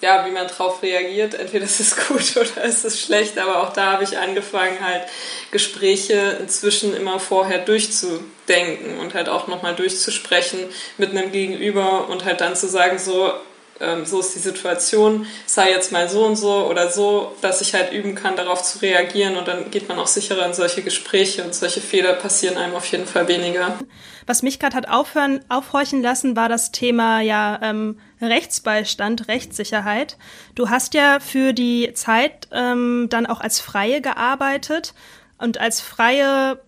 ja, 0.00 0.26
wie 0.26 0.30
man 0.30 0.46
drauf 0.46 0.82
reagiert. 0.82 1.34
Entweder 1.34 1.64
ist 1.64 1.80
es 1.80 1.96
gut 1.96 2.36
oder 2.36 2.64
ist 2.64 2.84
es 2.84 3.00
schlecht, 3.00 3.38
aber 3.38 3.62
auch 3.62 3.72
da 3.72 3.92
habe 3.92 4.04
ich 4.04 4.18
angefangen, 4.18 4.84
halt 4.84 5.04
Gespräche 5.50 6.38
inzwischen 6.40 6.94
immer 6.94 7.20
vorher 7.20 7.58
durchzudenken 7.58 8.98
und 8.98 9.14
halt 9.14 9.28
auch 9.28 9.46
nochmal 9.46 9.74
durchzusprechen 9.74 10.60
mit 10.98 11.10
einem 11.10 11.32
Gegenüber 11.32 12.08
und 12.08 12.24
halt 12.24 12.40
dann 12.40 12.56
zu 12.56 12.68
sagen, 12.68 12.98
so, 12.98 13.32
ähm, 13.80 14.04
so 14.04 14.20
ist 14.20 14.34
die 14.34 14.40
Situation, 14.40 15.26
sei 15.46 15.70
jetzt 15.70 15.92
mal 15.92 16.08
so 16.08 16.24
und 16.24 16.36
so 16.36 16.66
oder 16.66 16.90
so, 16.90 17.34
dass 17.40 17.60
ich 17.60 17.74
halt 17.74 17.92
üben 17.92 18.14
kann, 18.14 18.36
darauf 18.36 18.62
zu 18.62 18.78
reagieren 18.80 19.36
und 19.36 19.48
dann 19.48 19.70
geht 19.70 19.88
man 19.88 19.98
auch 19.98 20.06
sicherer 20.06 20.46
in 20.46 20.54
solche 20.54 20.82
Gespräche 20.82 21.42
und 21.44 21.54
solche 21.54 21.80
Fehler 21.80 22.14
passieren 22.14 22.56
einem 22.56 22.74
auf 22.74 22.86
jeden 22.86 23.06
Fall 23.06 23.28
weniger. 23.28 23.78
Was 24.26 24.42
mich 24.42 24.58
gerade 24.58 24.76
hat 24.76 24.88
aufhören, 24.88 25.40
aufhorchen 25.48 26.02
lassen, 26.02 26.36
war 26.36 26.48
das 26.48 26.72
Thema 26.72 27.20
ja 27.20 27.58
ähm, 27.62 27.98
Rechtsbeistand, 28.20 29.28
Rechtssicherheit. 29.28 30.18
Du 30.54 30.68
hast 30.68 30.94
ja 30.94 31.18
für 31.20 31.52
die 31.52 31.92
Zeit 31.94 32.48
ähm, 32.52 33.08
dann 33.10 33.26
auch 33.26 33.40
als 33.40 33.60
Freie 33.60 34.00
gearbeitet 34.00 34.94
und 35.38 35.58
als 35.58 35.80
Freie 35.80 36.60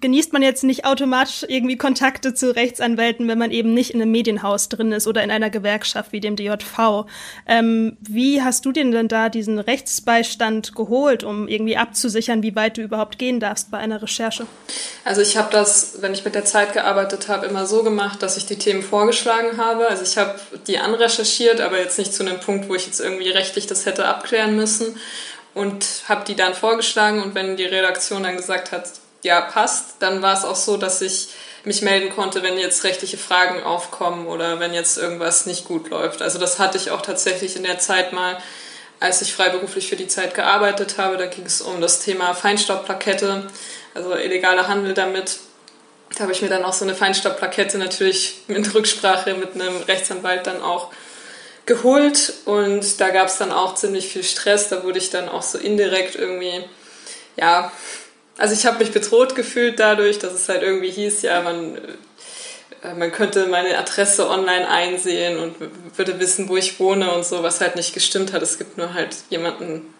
genießt 0.00 0.32
man 0.32 0.42
jetzt 0.42 0.64
nicht 0.64 0.84
automatisch 0.84 1.44
irgendwie 1.46 1.76
Kontakte 1.76 2.34
zu 2.34 2.54
Rechtsanwälten, 2.54 3.28
wenn 3.28 3.38
man 3.38 3.50
eben 3.50 3.74
nicht 3.74 3.90
in 3.90 4.00
einem 4.00 4.10
Medienhaus 4.10 4.68
drin 4.68 4.92
ist 4.92 5.06
oder 5.06 5.22
in 5.22 5.30
einer 5.30 5.50
Gewerkschaft 5.50 6.12
wie 6.12 6.20
dem 6.20 6.36
DJV. 6.36 7.06
Ähm, 7.46 7.96
wie 8.00 8.42
hast 8.42 8.64
du 8.64 8.72
denn 8.72 8.92
denn 8.92 9.08
da 9.08 9.28
diesen 9.28 9.58
Rechtsbeistand 9.58 10.74
geholt, 10.74 11.24
um 11.24 11.48
irgendwie 11.48 11.76
abzusichern, 11.76 12.42
wie 12.42 12.56
weit 12.56 12.76
du 12.76 12.82
überhaupt 12.82 13.18
gehen 13.18 13.40
darfst 13.40 13.70
bei 13.70 13.78
einer 13.78 14.02
Recherche? 14.02 14.46
Also 15.04 15.20
ich 15.20 15.36
habe 15.36 15.48
das, 15.52 16.00
wenn 16.00 16.14
ich 16.14 16.24
mit 16.24 16.34
der 16.34 16.44
Zeit 16.44 16.72
gearbeitet 16.72 17.28
habe, 17.28 17.46
immer 17.46 17.66
so 17.66 17.82
gemacht, 17.82 18.22
dass 18.22 18.36
ich 18.36 18.46
die 18.46 18.56
Themen 18.56 18.82
vorgeschlagen 18.82 19.56
habe. 19.56 19.88
Also 19.88 20.02
ich 20.02 20.16
habe 20.16 20.38
die 20.66 20.78
anrecherchiert, 20.78 21.60
aber 21.60 21.78
jetzt 21.78 21.98
nicht 21.98 22.14
zu 22.14 22.24
einem 22.24 22.40
Punkt, 22.40 22.68
wo 22.68 22.74
ich 22.74 22.86
jetzt 22.86 23.00
irgendwie 23.00 23.30
rechtlich 23.30 23.66
das 23.66 23.86
hätte 23.86 24.06
abklären 24.06 24.56
müssen 24.56 24.96
und 25.54 25.84
habe 26.08 26.24
die 26.24 26.34
dann 26.34 26.54
vorgeschlagen 26.54 27.22
und 27.22 27.34
wenn 27.34 27.56
die 27.56 27.64
Redaktion 27.64 28.22
dann 28.22 28.36
gesagt 28.36 28.72
hat, 28.72 28.88
ja, 29.22 29.40
passt, 29.40 29.96
dann 30.00 30.22
war 30.22 30.36
es 30.36 30.44
auch 30.44 30.56
so, 30.56 30.76
dass 30.76 31.00
ich 31.00 31.28
mich 31.64 31.82
melden 31.82 32.10
konnte, 32.10 32.42
wenn 32.42 32.58
jetzt 32.58 32.84
rechtliche 32.84 33.18
Fragen 33.18 33.62
aufkommen 33.62 34.26
oder 34.26 34.58
wenn 34.58 34.74
jetzt 34.74 34.98
irgendwas 34.98 35.46
nicht 35.46 35.64
gut 35.64 35.90
läuft. 35.90 36.22
Also 36.22 36.38
das 36.38 36.58
hatte 36.58 36.76
ich 36.76 36.90
auch 36.90 37.02
tatsächlich 37.02 37.56
in 37.56 37.62
der 37.62 37.78
Zeit 37.78 38.12
mal, 38.12 38.36
als 38.98 39.22
ich 39.22 39.32
freiberuflich 39.32 39.88
für 39.88 39.96
die 39.96 40.08
Zeit 40.08 40.34
gearbeitet 40.34 40.98
habe. 40.98 41.16
Da 41.16 41.26
ging 41.26 41.46
es 41.46 41.60
um 41.60 41.80
das 41.80 42.00
Thema 42.00 42.34
Feinstaubplakette, 42.34 43.46
also 43.94 44.14
illegaler 44.14 44.66
Handel 44.66 44.94
damit. 44.94 45.38
Da 46.16 46.24
habe 46.24 46.32
ich 46.32 46.42
mir 46.42 46.48
dann 46.48 46.64
auch 46.64 46.72
so 46.72 46.84
eine 46.84 46.94
Feinstaubplakette 46.94 47.78
natürlich 47.78 48.42
mit 48.48 48.74
Rücksprache 48.74 49.34
mit 49.34 49.54
einem 49.54 49.76
Rechtsanwalt 49.82 50.46
dann 50.46 50.60
auch 50.62 50.90
geholt 51.64 52.34
und 52.44 53.00
da 53.00 53.10
gab 53.10 53.28
es 53.28 53.38
dann 53.38 53.52
auch 53.52 53.76
ziemlich 53.76 54.08
viel 54.08 54.24
Stress. 54.24 54.68
Da 54.68 54.82
wurde 54.82 54.98
ich 54.98 55.10
dann 55.10 55.28
auch 55.28 55.42
so 55.42 55.58
indirekt 55.58 56.16
irgendwie, 56.16 56.64
ja, 57.36 57.70
also 58.38 58.54
ich 58.54 58.66
habe 58.66 58.78
mich 58.78 58.92
bedroht 58.92 59.34
gefühlt 59.34 59.78
dadurch, 59.78 60.18
dass 60.18 60.32
es 60.32 60.48
halt 60.48 60.62
irgendwie 60.62 60.90
hieß, 60.90 61.22
ja, 61.22 61.42
man, 61.42 61.76
äh, 62.82 62.94
man 62.94 63.12
könnte 63.12 63.46
meine 63.46 63.76
Adresse 63.78 64.28
online 64.28 64.68
einsehen 64.68 65.38
und 65.38 65.54
würde 65.96 66.18
wissen, 66.18 66.48
wo 66.48 66.56
ich 66.56 66.80
wohne 66.80 67.12
und 67.12 67.24
so, 67.24 67.42
was 67.42 67.60
halt 67.60 67.76
nicht 67.76 67.94
gestimmt 67.94 68.32
hat. 68.32 68.42
Es 68.42 68.58
gibt 68.58 68.78
nur 68.78 68.94
halt 68.94 69.16
jemanden 69.30 69.92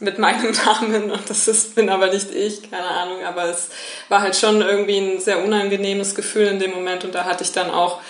mit 0.00 0.18
meinem 0.18 0.52
Namen 0.66 1.10
und 1.10 1.30
das 1.30 1.48
ist, 1.48 1.74
bin 1.74 1.88
aber 1.88 2.08
nicht 2.08 2.30
ich, 2.32 2.70
keine 2.70 2.86
Ahnung, 2.86 3.24
aber 3.24 3.44
es 3.44 3.68
war 4.08 4.20
halt 4.20 4.36
schon 4.36 4.60
irgendwie 4.60 4.98
ein 4.98 5.20
sehr 5.20 5.44
unangenehmes 5.44 6.14
Gefühl 6.14 6.46
in 6.46 6.58
dem 6.58 6.72
Moment 6.72 7.04
und 7.04 7.14
da 7.14 7.24
hatte 7.24 7.42
ich 7.42 7.52
dann 7.52 7.70
auch 7.70 8.00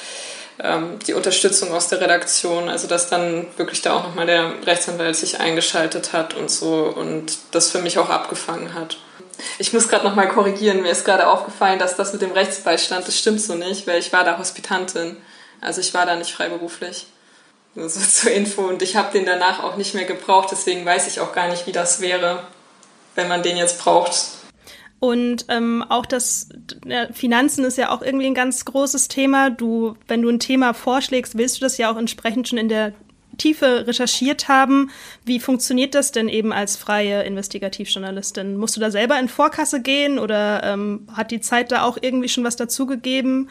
ähm, 0.61 0.99
die 1.07 1.15
Unterstützung 1.15 1.73
aus 1.73 1.89
der 1.89 2.01
Redaktion, 2.01 2.69
also 2.69 2.89
dass 2.89 3.09
dann 3.09 3.47
wirklich 3.57 3.83
da 3.83 3.95
auch 3.95 4.03
nochmal 4.03 4.27
der 4.27 4.53
Rechtsanwalt 4.67 5.17
sich 5.17 5.41
eingeschaltet 5.41 6.13
hat 6.13 6.35
und 6.35 6.51
so 6.51 6.93
und 6.95 7.39
das 7.53 7.71
für 7.71 7.81
mich 7.81 7.99
auch 7.99 8.11
abgefangen 8.11 8.75
hat. 8.75 8.99
Ich 9.59 9.73
muss 9.73 9.89
gerade 9.89 10.05
nochmal 10.05 10.29
korrigieren. 10.29 10.83
Mir 10.83 10.91
ist 10.91 11.05
gerade 11.05 11.29
aufgefallen, 11.29 11.79
dass 11.79 11.97
das 11.97 12.13
mit 12.13 12.23
dem 12.23 12.33
Rechtsbeistand, 12.33 13.07
das 13.07 13.19
stimmt 13.19 13.41
so 13.41 13.55
nicht, 13.55 13.87
weil 13.87 13.99
ich 13.99 14.13
war 14.13 14.25
da 14.25 14.39
Hospitantin. 14.39 15.17
Also 15.61 15.81
ich 15.81 15.95
war 15.95 16.07
da 16.07 16.17
nicht 16.17 16.33
freiberuflich. 16.33 17.07
Nur 17.75 17.89
so 17.89 18.01
zur 18.01 18.33
Info. 18.33 18.63
Und 18.63 18.83
ich 18.83 18.97
habe 18.97 19.13
den 19.13 19.27
danach 19.27 19.63
auch 19.63 19.77
nicht 19.77 19.95
mehr 19.95 20.05
gebraucht. 20.05 20.49
Deswegen 20.51 20.85
weiß 20.85 21.07
ich 21.07 21.21
auch 21.21 21.33
gar 21.33 21.49
nicht, 21.49 21.67
wie 21.67 21.73
das 21.73 22.01
wäre, 22.01 22.45
wenn 23.15 23.29
man 23.29 23.43
den 23.43 23.57
jetzt 23.57 23.81
braucht. 23.81 24.39
Und 25.01 25.47
ähm, 25.49 25.85
auch 25.89 26.07
das 26.07 26.49
ja, 26.85 27.13
Finanzen 27.13 27.65
ist 27.65 27.79
ja 27.79 27.91
auch 27.91 28.03
irgendwie 28.03 28.27
ein 28.27 28.35
ganz 28.35 28.65
großes 28.65 29.09
Thema. 29.09 29.51
Du, 29.51 29.97
wenn 30.09 30.23
du 30.23 30.29
ein 30.29 30.41
Thema 30.41 30.75
vorschlägst, 30.75 31.39
willst 31.39 31.59
du 31.59 31.61
das 31.61 31.79
ja 31.79 31.93
auch 31.93 31.97
entsprechend 31.97 32.49
schon 32.49 32.59
in 32.59 32.69
der 32.69 32.95
Tiefe 33.39 33.87
recherchiert 33.87 34.49
haben. 34.49 34.91
Wie 35.25 35.41
funktioniert 35.41 35.95
das 35.95 36.13
denn 36.13 36.29
eben 36.29 36.53
als 36.53 36.77
freie 36.77 37.23
Investigativjournalistin? 37.23 38.57
Musst 38.57 38.77
du 38.77 38.81
da 38.81 38.91
selber 38.91 39.19
in 39.19 39.29
Vorkasse 39.29 39.81
gehen 39.81 40.19
oder 40.19 40.63
ähm, 40.65 41.07
hat 41.15 41.31
die 41.31 41.41
Zeit 41.41 41.73
da 41.73 41.83
auch 41.85 41.97
irgendwie 42.01 42.29
schon 42.29 42.45
was 42.45 42.57
dazugegeben? 42.57 43.49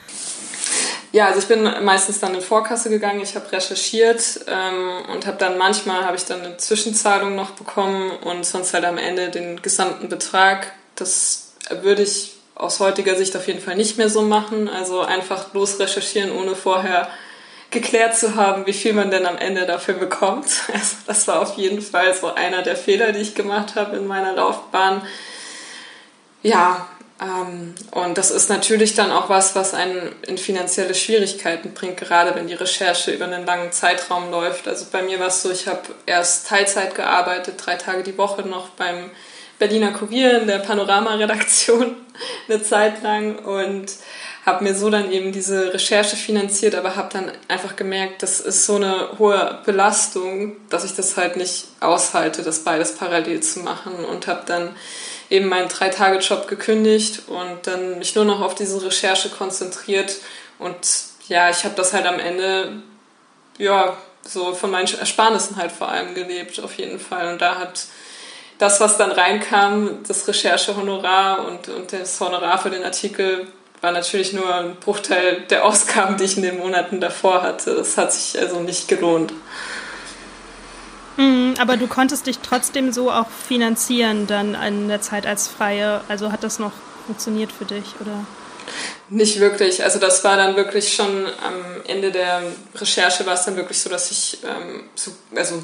Ja, 1.13 1.27
also 1.27 1.39
ich 1.39 1.47
bin 1.47 1.63
meistens 1.83 2.19
dann 2.19 2.35
in 2.35 2.41
Vorkasse 2.41 2.89
gegangen. 2.89 3.21
Ich 3.21 3.35
habe 3.35 3.51
recherchiert 3.51 4.41
ähm, 4.47 5.03
und 5.13 5.25
habe 5.25 5.37
dann 5.37 5.57
manchmal 5.57 6.05
habe 6.05 6.17
ich 6.17 6.25
dann 6.25 6.41
eine 6.41 6.57
Zwischenzahlung 6.57 7.35
noch 7.35 7.51
bekommen 7.51 8.11
und 8.11 8.45
sonst 8.45 8.73
halt 8.73 8.85
am 8.85 8.97
Ende 8.97 9.29
den 9.29 9.61
gesamten 9.61 10.09
Betrag. 10.09 10.73
Das 10.95 11.53
würde 11.81 12.03
ich 12.03 12.33
aus 12.55 12.79
heutiger 12.79 13.15
Sicht 13.15 13.35
auf 13.37 13.47
jeden 13.47 13.61
Fall 13.61 13.75
nicht 13.75 13.97
mehr 13.97 14.09
so 14.09 14.21
machen. 14.21 14.67
Also 14.67 15.01
einfach 15.01 15.53
los 15.53 15.79
recherchieren, 15.79 16.31
ohne 16.31 16.55
vorher 16.55 17.07
geklärt 17.71 18.17
zu 18.17 18.35
haben, 18.35 18.65
wie 18.65 18.73
viel 18.73 18.93
man 18.93 19.11
denn 19.11 19.25
am 19.25 19.37
Ende 19.37 19.65
dafür 19.65 19.95
bekommt. 19.95 20.47
Also 20.73 20.97
das 21.05 21.27
war 21.27 21.41
auf 21.41 21.57
jeden 21.57 21.81
Fall 21.81 22.13
so 22.13 22.33
einer 22.33 22.61
der 22.61 22.75
Fehler, 22.75 23.11
die 23.11 23.19
ich 23.19 23.35
gemacht 23.35 23.75
habe 23.75 23.97
in 23.97 24.07
meiner 24.07 24.33
Laufbahn. 24.33 25.01
Ja, 26.43 26.87
ähm, 27.19 27.73
und 27.91 28.17
das 28.17 28.31
ist 28.31 28.49
natürlich 28.49 28.93
dann 28.93 29.11
auch 29.11 29.29
was, 29.29 29.55
was 29.55 29.73
einen 29.73 30.15
in 30.27 30.37
finanzielle 30.37 30.93
Schwierigkeiten 30.93 31.73
bringt, 31.73 31.97
gerade 31.97 32.35
wenn 32.35 32.47
die 32.47 32.53
Recherche 32.53 33.11
über 33.11 33.25
einen 33.25 33.45
langen 33.45 33.71
Zeitraum 33.71 34.29
läuft. 34.29 34.67
Also 34.67 34.85
bei 34.91 35.01
mir 35.01 35.19
war 35.19 35.27
es 35.27 35.41
so, 35.41 35.51
ich 35.51 35.67
habe 35.67 35.81
erst 36.05 36.47
Teilzeit 36.47 36.95
gearbeitet, 36.95 37.55
drei 37.57 37.75
Tage 37.75 38.03
die 38.03 38.17
Woche 38.17 38.43
noch 38.43 38.69
beim 38.69 39.09
Berliner 39.57 39.91
Kurier 39.91 40.39
in 40.41 40.47
der 40.47 40.59
Panorama-Redaktion 40.59 41.95
eine 42.47 42.61
Zeit 42.61 43.01
lang 43.01 43.39
und 43.39 43.91
habe 44.47 44.63
mir 44.63 44.73
so 44.73 44.89
dann 44.89 45.11
eben 45.11 45.33
diese 45.33 45.73
Recherche 45.73 46.15
finanziert, 46.15 46.73
aber 46.73 46.95
habe 46.95 47.09
dann 47.11 47.31
einfach 47.49 47.75
gemerkt, 47.75 48.23
das 48.23 48.39
ist 48.39 48.65
so 48.65 48.77
eine 48.77 49.19
hohe 49.19 49.59
Belastung, 49.65 50.55
dass 50.69 50.85
ich 50.85 50.95
das 50.95 51.17
halt 51.17 51.35
nicht 51.35 51.65
aushalte, 51.81 52.43
das 52.43 52.59
beides 52.59 52.95
parallel 52.95 53.41
zu 53.41 53.59
machen 53.59 54.05
und 54.05 54.25
habe 54.27 54.43
dann 54.45 54.73
eben 55.29 55.49
meinen 55.49 55.67
Drei-Tage-Job 55.67 56.47
gekündigt 56.47 57.23
und 57.27 57.67
dann 57.67 57.99
mich 57.99 58.15
nur 58.15 58.23
noch 58.23 58.39
auf 58.39 58.55
diese 58.55 58.81
Recherche 58.81 59.27
konzentriert 59.27 60.15
und 60.59 60.77
ja, 61.27 61.49
ich 61.49 61.65
habe 61.65 61.75
das 61.75 61.91
halt 61.91 62.05
am 62.05 62.17
Ende 62.17 62.81
ja 63.57 63.97
so 64.21 64.53
von 64.53 64.71
meinen 64.71 64.87
Ersparnissen 64.97 65.57
halt 65.57 65.73
vor 65.73 65.89
allem 65.89 66.15
gelebt 66.15 66.61
auf 66.63 66.73
jeden 66.75 66.99
Fall. 66.99 67.33
Und 67.33 67.41
da 67.41 67.57
hat 67.59 67.85
das, 68.59 68.79
was 68.79 68.97
dann 68.97 69.11
reinkam, 69.11 70.03
das 70.07 70.25
Recherchehonorar 70.27 71.45
und, 71.45 71.67
und 71.69 71.91
das 71.91 72.19
Honorar 72.21 72.57
für 72.57 72.69
den 72.69 72.83
Artikel 72.83 73.47
war 73.81 73.91
natürlich 73.91 74.33
nur 74.33 74.53
ein 74.53 74.75
Bruchteil 74.75 75.41
der 75.49 75.65
Ausgaben, 75.65 76.17
die 76.17 76.23
ich 76.23 76.37
in 76.37 76.43
den 76.43 76.57
Monaten 76.57 76.99
davor 76.99 77.43
hatte. 77.43 77.75
Das 77.75 77.97
hat 77.97 78.13
sich 78.13 78.39
also 78.39 78.59
nicht 78.59 78.87
gelohnt. 78.87 79.33
Mhm, 81.17 81.55
aber 81.59 81.77
du 81.77 81.87
konntest 81.87 82.27
dich 82.27 82.39
trotzdem 82.39 82.91
so 82.91 83.11
auch 83.11 83.29
finanzieren 83.29 84.27
dann 84.27 84.53
in 84.55 84.87
der 84.87 85.01
Zeit 85.01 85.25
als 85.25 85.47
Freie. 85.47 86.01
Also 86.07 86.31
hat 86.31 86.43
das 86.43 86.59
noch 86.59 86.73
funktioniert 87.05 87.51
für 87.51 87.65
dich, 87.65 87.95
oder? 87.99 88.25
Nicht 89.09 89.39
wirklich. 89.39 89.83
Also 89.83 89.99
das 89.99 90.23
war 90.23 90.35
dann 90.37 90.55
wirklich 90.55 90.93
schon 90.93 91.25
am 91.25 91.81
Ende 91.87 92.11
der 92.11 92.43
Recherche 92.75 93.25
war 93.25 93.33
es 93.33 93.45
dann 93.45 93.55
wirklich 93.55 93.79
so, 93.79 93.89
dass 93.89 94.11
ich 94.11 94.39
ähm, 94.43 94.83
so, 94.95 95.11
also 95.35 95.63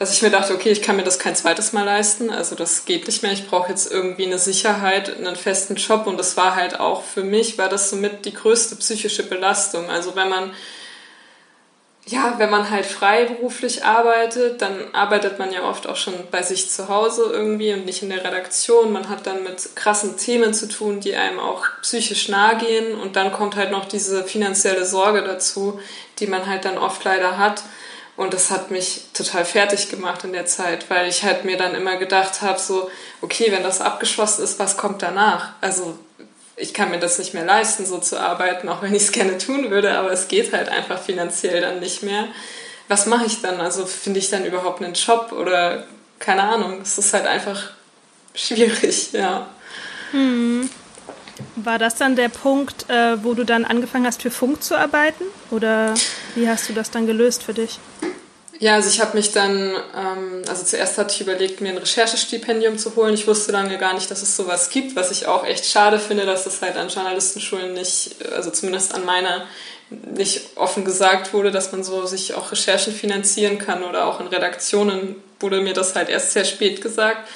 dass 0.00 0.14
ich 0.14 0.22
mir 0.22 0.30
dachte, 0.30 0.54
okay, 0.54 0.70
ich 0.70 0.80
kann 0.80 0.96
mir 0.96 1.02
das 1.02 1.18
kein 1.18 1.36
zweites 1.36 1.74
Mal 1.74 1.84
leisten, 1.84 2.30
also 2.30 2.56
das 2.56 2.86
geht 2.86 3.06
nicht 3.06 3.22
mehr, 3.22 3.32
ich 3.32 3.46
brauche 3.46 3.68
jetzt 3.68 3.92
irgendwie 3.92 4.24
eine 4.24 4.38
Sicherheit, 4.38 5.14
einen 5.14 5.36
festen 5.36 5.74
Job 5.76 6.06
und 6.06 6.16
das 6.16 6.38
war 6.38 6.56
halt 6.56 6.80
auch 6.80 7.04
für 7.04 7.22
mich, 7.22 7.58
war 7.58 7.68
das 7.68 7.90
somit 7.90 8.24
die 8.24 8.32
größte 8.32 8.76
psychische 8.76 9.24
Belastung. 9.24 9.90
Also 9.90 10.16
wenn 10.16 10.30
man 10.30 10.52
ja, 12.06 12.36
wenn 12.38 12.48
man 12.50 12.70
halt 12.70 12.86
freiberuflich 12.86 13.84
arbeitet, 13.84 14.62
dann 14.62 14.72
arbeitet 14.94 15.38
man 15.38 15.52
ja 15.52 15.68
oft 15.68 15.86
auch 15.86 15.96
schon 15.96 16.14
bei 16.30 16.42
sich 16.42 16.70
zu 16.70 16.88
Hause 16.88 17.28
irgendwie 17.30 17.74
und 17.74 17.84
nicht 17.84 18.02
in 18.02 18.08
der 18.08 18.24
Redaktion. 18.24 18.90
Man 18.90 19.10
hat 19.10 19.26
dann 19.26 19.44
mit 19.44 19.76
krassen 19.76 20.16
Themen 20.16 20.54
zu 20.54 20.66
tun, 20.66 21.00
die 21.00 21.14
einem 21.14 21.38
auch 21.38 21.66
psychisch 21.82 22.28
nahe 22.28 22.56
gehen. 22.56 22.98
Und 22.98 23.14
dann 23.16 23.32
kommt 23.32 23.54
halt 23.54 23.70
noch 23.70 23.84
diese 23.84 24.24
finanzielle 24.24 24.86
Sorge 24.86 25.22
dazu, 25.22 25.78
die 26.18 26.26
man 26.26 26.46
halt 26.46 26.64
dann 26.64 26.78
oft 26.78 27.04
leider 27.04 27.38
hat. 27.38 27.62
Und 28.20 28.34
das 28.34 28.50
hat 28.50 28.70
mich 28.70 29.04
total 29.14 29.46
fertig 29.46 29.88
gemacht 29.88 30.24
in 30.24 30.34
der 30.34 30.44
Zeit, 30.44 30.90
weil 30.90 31.08
ich 31.08 31.22
halt 31.22 31.46
mir 31.46 31.56
dann 31.56 31.74
immer 31.74 31.96
gedacht 31.96 32.42
habe, 32.42 32.58
so, 32.58 32.90
okay, 33.22 33.50
wenn 33.50 33.62
das 33.62 33.80
abgeschlossen 33.80 34.44
ist, 34.44 34.58
was 34.58 34.76
kommt 34.76 35.00
danach? 35.00 35.54
Also 35.62 35.98
ich 36.54 36.74
kann 36.74 36.90
mir 36.90 36.98
das 36.98 37.18
nicht 37.18 37.32
mehr 37.32 37.46
leisten, 37.46 37.86
so 37.86 37.96
zu 37.96 38.20
arbeiten, 38.20 38.68
auch 38.68 38.82
wenn 38.82 38.94
ich 38.94 39.04
es 39.04 39.12
gerne 39.12 39.38
tun 39.38 39.70
würde, 39.70 39.96
aber 39.96 40.12
es 40.12 40.28
geht 40.28 40.52
halt 40.52 40.68
einfach 40.68 41.00
finanziell 41.00 41.62
dann 41.62 41.80
nicht 41.80 42.02
mehr. 42.02 42.28
Was 42.88 43.06
mache 43.06 43.24
ich 43.24 43.40
dann? 43.40 43.58
Also 43.58 43.86
finde 43.86 44.18
ich 44.18 44.28
dann 44.28 44.44
überhaupt 44.44 44.82
einen 44.82 44.92
Job 44.92 45.32
oder 45.32 45.86
keine 46.18 46.42
Ahnung. 46.42 46.82
Es 46.82 46.98
ist 46.98 47.14
halt 47.14 47.26
einfach 47.26 47.70
schwierig, 48.34 49.12
ja. 49.12 49.48
Hm. 50.10 50.68
War 51.56 51.78
das 51.78 51.96
dann 51.96 52.16
der 52.16 52.28
Punkt, 52.28 52.88
äh, 52.88 53.22
wo 53.22 53.34
du 53.34 53.44
dann 53.44 53.64
angefangen 53.64 54.06
hast, 54.06 54.22
für 54.22 54.30
Funk 54.30 54.62
zu 54.62 54.76
arbeiten? 54.76 55.24
Oder 55.50 55.94
wie 56.34 56.48
hast 56.48 56.68
du 56.68 56.72
das 56.72 56.90
dann 56.90 57.06
gelöst 57.06 57.42
für 57.42 57.54
dich? 57.54 57.78
Ja, 58.60 58.74
also 58.74 58.90
ich 58.90 59.00
habe 59.00 59.16
mich 59.16 59.32
dann, 59.32 59.74
ähm, 59.96 60.42
also 60.46 60.64
zuerst 60.64 60.98
hatte 60.98 61.14
ich 61.14 61.22
überlegt, 61.22 61.62
mir 61.62 61.70
ein 61.70 61.78
Recherchestipendium 61.78 62.76
zu 62.76 62.94
holen. 62.94 63.14
Ich 63.14 63.26
wusste 63.26 63.52
lange 63.52 63.78
gar 63.78 63.94
nicht, 63.94 64.10
dass 64.10 64.20
es 64.20 64.36
sowas 64.36 64.68
gibt, 64.68 64.96
was 64.96 65.10
ich 65.10 65.26
auch 65.26 65.46
echt 65.46 65.64
schade 65.64 65.98
finde, 65.98 66.26
dass 66.26 66.44
das 66.44 66.60
halt 66.60 66.76
an 66.76 66.90
Journalistenschulen 66.90 67.72
nicht, 67.72 68.16
also 68.34 68.50
zumindest 68.50 68.94
an 68.94 69.06
meiner, 69.06 69.46
nicht 69.88 70.56
offen 70.56 70.84
gesagt 70.84 71.32
wurde, 71.32 71.50
dass 71.50 71.72
man 71.72 71.82
so 71.82 72.04
sich 72.04 72.34
auch 72.34 72.52
Recherchen 72.52 72.92
finanzieren 72.92 73.58
kann 73.58 73.82
oder 73.82 74.04
auch 74.04 74.20
in 74.20 74.26
Redaktionen 74.26 75.16
wurde 75.40 75.62
mir 75.62 75.72
das 75.72 75.96
halt 75.96 76.10
erst 76.10 76.32
sehr 76.32 76.44
spät 76.44 76.82
gesagt. 76.82 77.26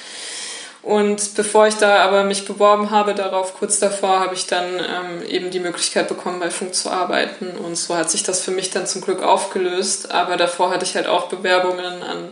Und 0.85 1.33
bevor 1.33 1.65
ich 1.65 1.73
da 1.75 2.03
aber 2.03 2.25
mich 2.25 2.45
beworben 2.45 2.91
habe 2.91 3.15
darauf, 3.15 3.55
kurz 3.55 3.79
davor, 3.79 4.19
habe 4.19 4.35
ich 4.35 4.45
dann 4.45 4.65
ähm, 4.75 5.27
eben 5.27 5.49
die 5.49 5.59
Möglichkeit 5.59 6.07
bekommen, 6.07 6.39
bei 6.39 6.51
Funk 6.51 6.75
zu 6.75 6.91
arbeiten. 6.91 7.57
Und 7.57 7.75
so 7.75 7.97
hat 7.97 8.11
sich 8.11 8.21
das 8.21 8.41
für 8.41 8.51
mich 8.51 8.69
dann 8.69 8.85
zum 8.85 9.01
Glück 9.01 9.23
aufgelöst. 9.23 10.11
Aber 10.11 10.37
davor 10.37 10.69
hatte 10.69 10.85
ich 10.85 10.95
halt 10.95 11.07
auch 11.07 11.27
Bewerbungen 11.27 12.03
an 12.03 12.29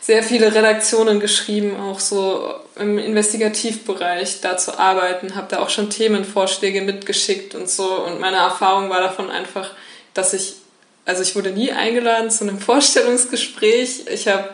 sehr 0.00 0.22
viele 0.22 0.54
Redaktionen 0.54 1.18
geschrieben, 1.18 1.80
auch 1.80 1.98
so 1.98 2.54
im 2.76 2.96
Investigativbereich 2.96 4.40
da 4.40 4.56
zu 4.56 4.78
arbeiten, 4.78 5.34
habe 5.34 5.48
da 5.50 5.58
auch 5.58 5.68
schon 5.68 5.90
Themenvorschläge 5.90 6.82
mitgeschickt 6.82 7.56
und 7.56 7.68
so. 7.68 8.04
Und 8.04 8.20
meine 8.20 8.36
Erfahrung 8.36 8.88
war 8.88 9.00
davon 9.00 9.30
einfach, 9.30 9.68
dass 10.14 10.32
ich, 10.32 10.54
also 11.06 11.22
ich 11.22 11.34
wurde 11.34 11.50
nie 11.50 11.72
eingeladen 11.72 12.30
zu 12.30 12.44
einem 12.44 12.58
Vorstellungsgespräch. 12.60 14.06
Ich 14.12 14.28
habe 14.28 14.48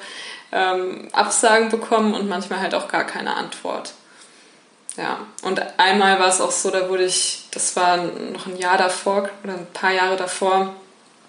ähm, 0.52 1.09
Absagen 1.12 1.68
bekommen 1.68 2.14
und 2.14 2.28
manchmal 2.28 2.61
halt 2.61 2.74
auch 2.74 2.88
gar 2.88 3.04
keine 3.04 3.35
Antwort. 3.35 3.92
Ja, 4.96 5.20
und 5.42 5.61
einmal 5.78 6.18
war 6.18 6.28
es 6.28 6.40
auch 6.40 6.50
so, 6.50 6.70
da 6.70 6.88
wurde 6.88 7.04
ich, 7.04 7.48
das 7.50 7.76
war 7.76 7.98
noch 7.98 8.46
ein 8.46 8.56
Jahr 8.56 8.78
davor 8.78 9.28
oder 9.44 9.54
ein 9.54 9.66
paar 9.74 9.92
Jahre 9.92 10.16
davor, 10.16 10.74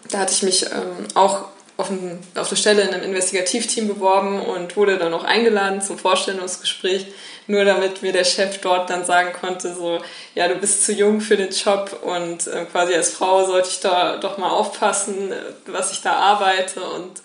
da 0.09 0.19
hatte 0.19 0.31
ich 0.31 0.43
mich 0.43 0.65
ähm, 0.67 1.07
auch 1.15 1.45
auf, 1.75 1.89
ein, 1.89 2.19
auf 2.35 2.47
eine 2.47 2.57
Stelle 2.57 2.81
in 2.81 2.93
einem 2.93 3.03
Investigativteam 3.03 3.87
beworben 3.87 4.41
und 4.41 4.75
wurde 4.75 4.97
dann 4.97 5.13
auch 5.13 5.23
eingeladen 5.23 5.81
zum 5.81 5.97
Vorstellungsgespräch, 5.99 7.07
nur 7.45 7.65
damit 7.65 8.01
mir 8.01 8.11
der 8.11 8.23
Chef 8.23 8.59
dort 8.59 8.89
dann 8.89 9.05
sagen 9.05 9.33
konnte, 9.39 9.73
so, 9.73 9.99
ja, 10.33 10.47
du 10.47 10.55
bist 10.55 10.85
zu 10.85 10.93
jung 10.93 11.21
für 11.21 11.37
den 11.37 11.51
Job 11.51 11.99
und 12.01 12.47
äh, 12.47 12.65
quasi 12.65 12.95
als 12.95 13.11
Frau 13.11 13.45
sollte 13.45 13.69
ich 13.69 13.79
da 13.79 14.17
doch 14.17 14.37
mal 14.37 14.49
aufpassen, 14.49 15.33
was 15.67 15.91
ich 15.91 16.01
da 16.01 16.13
arbeite 16.13 16.81
und 16.81 17.21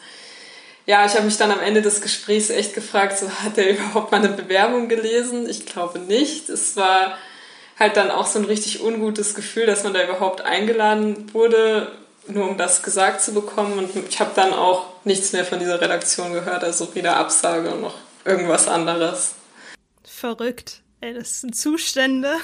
ja, 0.87 1.07
ich 1.07 1.15
habe 1.15 1.25
mich 1.25 1.37
dann 1.37 1.51
am 1.51 1.61
Ende 1.61 1.83
des 1.83 2.01
Gesprächs 2.01 2.51
echt 2.51 2.75
gefragt, 2.75 3.19
so 3.19 3.29
hat 3.29 3.57
er 3.59 3.71
überhaupt 3.71 4.13
meine 4.13 4.29
Bewerbung 4.29 4.89
gelesen? 4.89 5.49
Ich 5.49 5.67
glaube 5.67 5.99
nicht. 5.99 6.49
Es 6.49 6.77
war 6.77 7.17
halt 7.79 7.97
dann 7.97 8.11
auch 8.11 8.27
so 8.27 8.39
ein 8.39 8.45
richtig 8.45 8.83
ungutes 8.83 9.35
Gefühl, 9.35 9.67
dass 9.67 9.85
man 9.85 9.95
da 9.95 10.03
überhaupt 10.03 10.41
eingeladen 10.43 11.33
wurde, 11.33 11.93
nur 12.27 12.49
um 12.49 12.59
das 12.59 12.83
gesagt 12.83 13.21
zu 13.21 13.33
bekommen. 13.33 13.79
Und 13.79 13.91
ich 14.09 14.21
habe 14.21 14.33
dann 14.35 14.53
auch 14.53 14.87
nichts 15.05 15.33
mehr 15.33 15.45
von 15.45 15.59
dieser 15.59 15.81
Redaktion 15.81 16.33
gehört, 16.33 16.65
also 16.65 16.95
weder 16.95 17.17
Absage 17.17 17.71
noch 17.71 17.95
irgendwas 18.25 18.69
anderes. 18.69 19.35
Verrückt. 20.05 20.83
Ey, 21.01 21.15
das 21.15 21.41
sind 21.41 21.57
Zustände. 21.57 22.37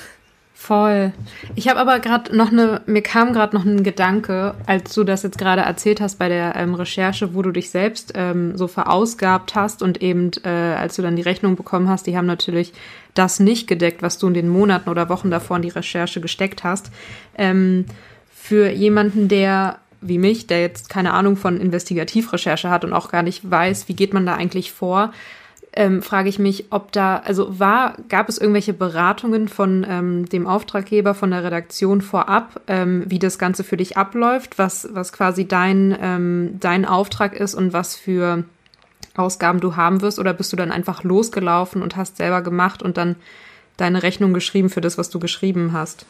Voll. 0.60 1.12
Ich 1.54 1.68
habe 1.68 1.78
aber 1.78 2.00
gerade 2.00 2.36
noch 2.36 2.50
eine, 2.50 2.82
mir 2.84 3.00
kam 3.00 3.32
gerade 3.32 3.56
noch 3.56 3.64
ein 3.64 3.84
Gedanke, 3.84 4.56
als 4.66 4.92
du 4.92 5.04
das 5.04 5.22
jetzt 5.22 5.38
gerade 5.38 5.62
erzählt 5.62 6.00
hast 6.00 6.18
bei 6.18 6.28
der 6.28 6.56
ähm, 6.56 6.74
Recherche, 6.74 7.32
wo 7.32 7.42
du 7.42 7.52
dich 7.52 7.70
selbst 7.70 8.12
ähm, 8.16 8.58
so 8.58 8.66
verausgabt 8.66 9.54
hast 9.54 9.82
und 9.84 10.02
eben, 10.02 10.32
äh, 10.44 10.48
als 10.48 10.96
du 10.96 11.02
dann 11.02 11.14
die 11.14 11.22
Rechnung 11.22 11.54
bekommen 11.54 11.88
hast, 11.88 12.08
die 12.08 12.16
haben 12.16 12.26
natürlich 12.26 12.72
das 13.14 13.38
nicht 13.38 13.68
gedeckt, 13.68 14.02
was 14.02 14.18
du 14.18 14.26
in 14.26 14.34
den 14.34 14.48
Monaten 14.48 14.90
oder 14.90 15.08
Wochen 15.08 15.30
davor 15.30 15.56
in 15.56 15.62
die 15.62 15.68
Recherche 15.68 16.20
gesteckt 16.20 16.64
hast. 16.64 16.90
Ähm, 17.36 17.86
für 18.28 18.68
jemanden, 18.68 19.28
der 19.28 19.78
wie 20.00 20.18
mich, 20.18 20.48
der 20.48 20.60
jetzt 20.60 20.90
keine 20.90 21.12
Ahnung 21.12 21.36
von 21.36 21.60
Investigativrecherche 21.60 22.68
hat 22.68 22.84
und 22.84 22.92
auch 22.92 23.10
gar 23.10 23.22
nicht 23.22 23.48
weiß, 23.48 23.88
wie 23.88 23.94
geht 23.94 24.12
man 24.12 24.26
da 24.26 24.34
eigentlich 24.34 24.72
vor, 24.72 25.12
ähm, 25.78 26.02
frage 26.02 26.28
ich 26.28 26.40
mich, 26.40 26.66
ob 26.70 26.90
da, 26.90 27.18
also 27.18 27.60
war, 27.60 27.94
gab 28.08 28.28
es 28.28 28.36
irgendwelche 28.36 28.72
Beratungen 28.72 29.46
von 29.46 29.86
ähm, 29.88 30.28
dem 30.28 30.48
Auftraggeber, 30.48 31.14
von 31.14 31.30
der 31.30 31.44
Redaktion 31.44 32.00
vorab, 32.00 32.60
ähm, 32.66 33.04
wie 33.06 33.20
das 33.20 33.38
Ganze 33.38 33.62
für 33.62 33.76
dich 33.76 33.96
abläuft, 33.96 34.58
was, 34.58 34.88
was 34.90 35.12
quasi 35.12 35.46
dein, 35.46 35.96
ähm, 36.02 36.56
dein 36.58 36.84
Auftrag 36.84 37.32
ist 37.32 37.54
und 37.54 37.72
was 37.72 37.94
für 37.94 38.42
Ausgaben 39.14 39.60
du 39.60 39.76
haben 39.76 40.00
wirst? 40.00 40.18
Oder 40.18 40.34
bist 40.34 40.52
du 40.52 40.56
dann 40.56 40.72
einfach 40.72 41.04
losgelaufen 41.04 41.80
und 41.80 41.94
hast 41.94 42.16
selber 42.16 42.42
gemacht 42.42 42.82
und 42.82 42.96
dann 42.96 43.14
deine 43.76 44.02
Rechnung 44.02 44.34
geschrieben 44.34 44.70
für 44.70 44.80
das, 44.80 44.98
was 44.98 45.10
du 45.10 45.20
geschrieben 45.20 45.72
hast? 45.72 46.06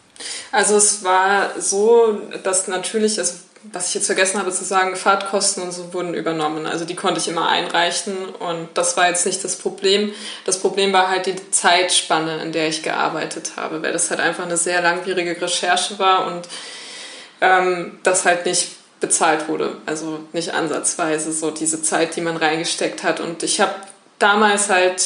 Also 0.51 0.77
es 0.77 1.05
war 1.05 1.61
so, 1.61 2.19
dass 2.43 2.69
natürlich, 2.69 3.19
also 3.19 3.35
was 3.73 3.89
ich 3.89 3.95
jetzt 3.95 4.07
vergessen 4.07 4.39
habe 4.39 4.53
zu 4.53 4.65
sagen, 4.65 4.97
Fahrtkosten 4.97 5.63
und 5.63 5.73
so 5.73 5.93
wurden 5.93 6.15
übernommen. 6.15 6.67
Also 6.67 6.85
die 6.85 6.95
konnte 6.95 7.21
ich 7.21 7.29
immer 7.29 7.49
einreichen 7.49 8.17
und 8.39 8.69
das 8.75 8.97
war 8.97 9.09
jetzt 9.09 9.27
nicht 9.27 9.43
das 9.45 9.57
Problem. 9.57 10.13
Das 10.45 10.59
Problem 10.59 10.93
war 10.93 11.09
halt 11.09 11.27
die 11.27 11.51
Zeitspanne, 11.51 12.43
in 12.43 12.53
der 12.53 12.69
ich 12.69 12.83
gearbeitet 12.83 13.53
habe, 13.57 13.83
weil 13.83 13.93
das 13.93 14.11
halt 14.11 14.21
einfach 14.21 14.45
eine 14.45 14.57
sehr 14.57 14.81
langwierige 14.81 15.41
Recherche 15.41 15.99
war 15.99 16.27
und 16.27 16.49
ähm, 17.41 17.99
das 18.03 18.25
halt 18.25 18.47
nicht 18.47 18.71
bezahlt 19.01 19.49
wurde. 19.49 19.77
Also 19.87 20.21
nicht 20.33 20.55
ansatzweise 20.55 21.33
so 21.33 21.51
diese 21.51 21.83
Zeit, 21.83 22.17
die 22.17 22.21
man 22.21 22.37
reingesteckt 22.37 23.03
hat. 23.03 23.21
Und 23.21 23.43
ich 23.43 23.61
habe 23.61 23.75
damals 24.19 24.69
halt 24.69 25.03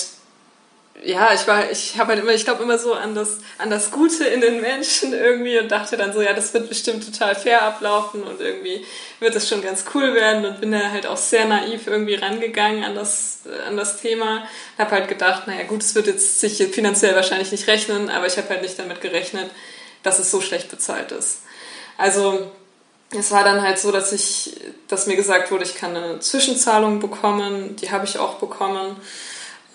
ja, 1.04 1.32
ich 1.34 1.46
war, 1.48 1.70
ich 1.70 1.98
habe 1.98 2.12
halt 2.12 2.20
immer, 2.22 2.32
ich 2.32 2.44
glaube 2.44 2.62
immer 2.62 2.78
so 2.78 2.94
an 2.94 3.14
das, 3.14 3.38
an 3.58 3.70
das 3.70 3.90
Gute 3.90 4.24
in 4.24 4.40
den 4.40 4.60
Menschen 4.60 5.12
irgendwie 5.12 5.58
und 5.58 5.70
dachte 5.70 5.96
dann 5.96 6.12
so, 6.12 6.20
ja, 6.20 6.32
das 6.32 6.54
wird 6.54 6.68
bestimmt 6.68 7.04
total 7.04 7.34
fair 7.34 7.62
ablaufen 7.62 8.22
und 8.22 8.40
irgendwie 8.40 8.84
wird 9.18 9.34
das 9.34 9.48
schon 9.48 9.62
ganz 9.62 9.84
cool 9.94 10.14
werden 10.14 10.44
und 10.44 10.60
bin 10.60 10.70
da 10.70 10.90
halt 10.90 11.06
auch 11.06 11.16
sehr 11.16 11.46
naiv 11.46 11.86
irgendwie 11.86 12.14
rangegangen 12.14 12.84
an 12.84 12.94
das, 12.94 13.40
an 13.66 13.76
das 13.76 14.00
Thema. 14.00 14.46
Habe 14.78 14.90
halt 14.92 15.08
gedacht, 15.08 15.46
naja 15.46 15.64
gut, 15.64 15.82
es 15.82 15.94
wird 15.94 16.06
jetzt 16.06 16.40
sich 16.40 16.58
finanziell 16.72 17.16
wahrscheinlich 17.16 17.50
nicht 17.50 17.66
rechnen, 17.66 18.08
aber 18.08 18.26
ich 18.26 18.36
habe 18.36 18.48
halt 18.50 18.62
nicht 18.62 18.78
damit 18.78 19.00
gerechnet, 19.00 19.50
dass 20.02 20.18
es 20.18 20.30
so 20.30 20.40
schlecht 20.40 20.70
bezahlt 20.70 21.10
ist. 21.10 21.40
Also 21.98 22.50
es 23.10 23.30
war 23.30 23.44
dann 23.44 23.62
halt 23.62 23.78
so, 23.78 23.90
dass 23.92 24.12
ich, 24.12 24.56
dass 24.88 25.06
mir 25.06 25.16
gesagt 25.16 25.50
wurde, 25.50 25.64
ich 25.64 25.74
kann 25.74 25.96
eine 25.96 26.20
Zwischenzahlung 26.20 27.00
bekommen, 27.00 27.76
die 27.76 27.90
habe 27.90 28.04
ich 28.04 28.18
auch 28.18 28.34
bekommen. 28.34 28.96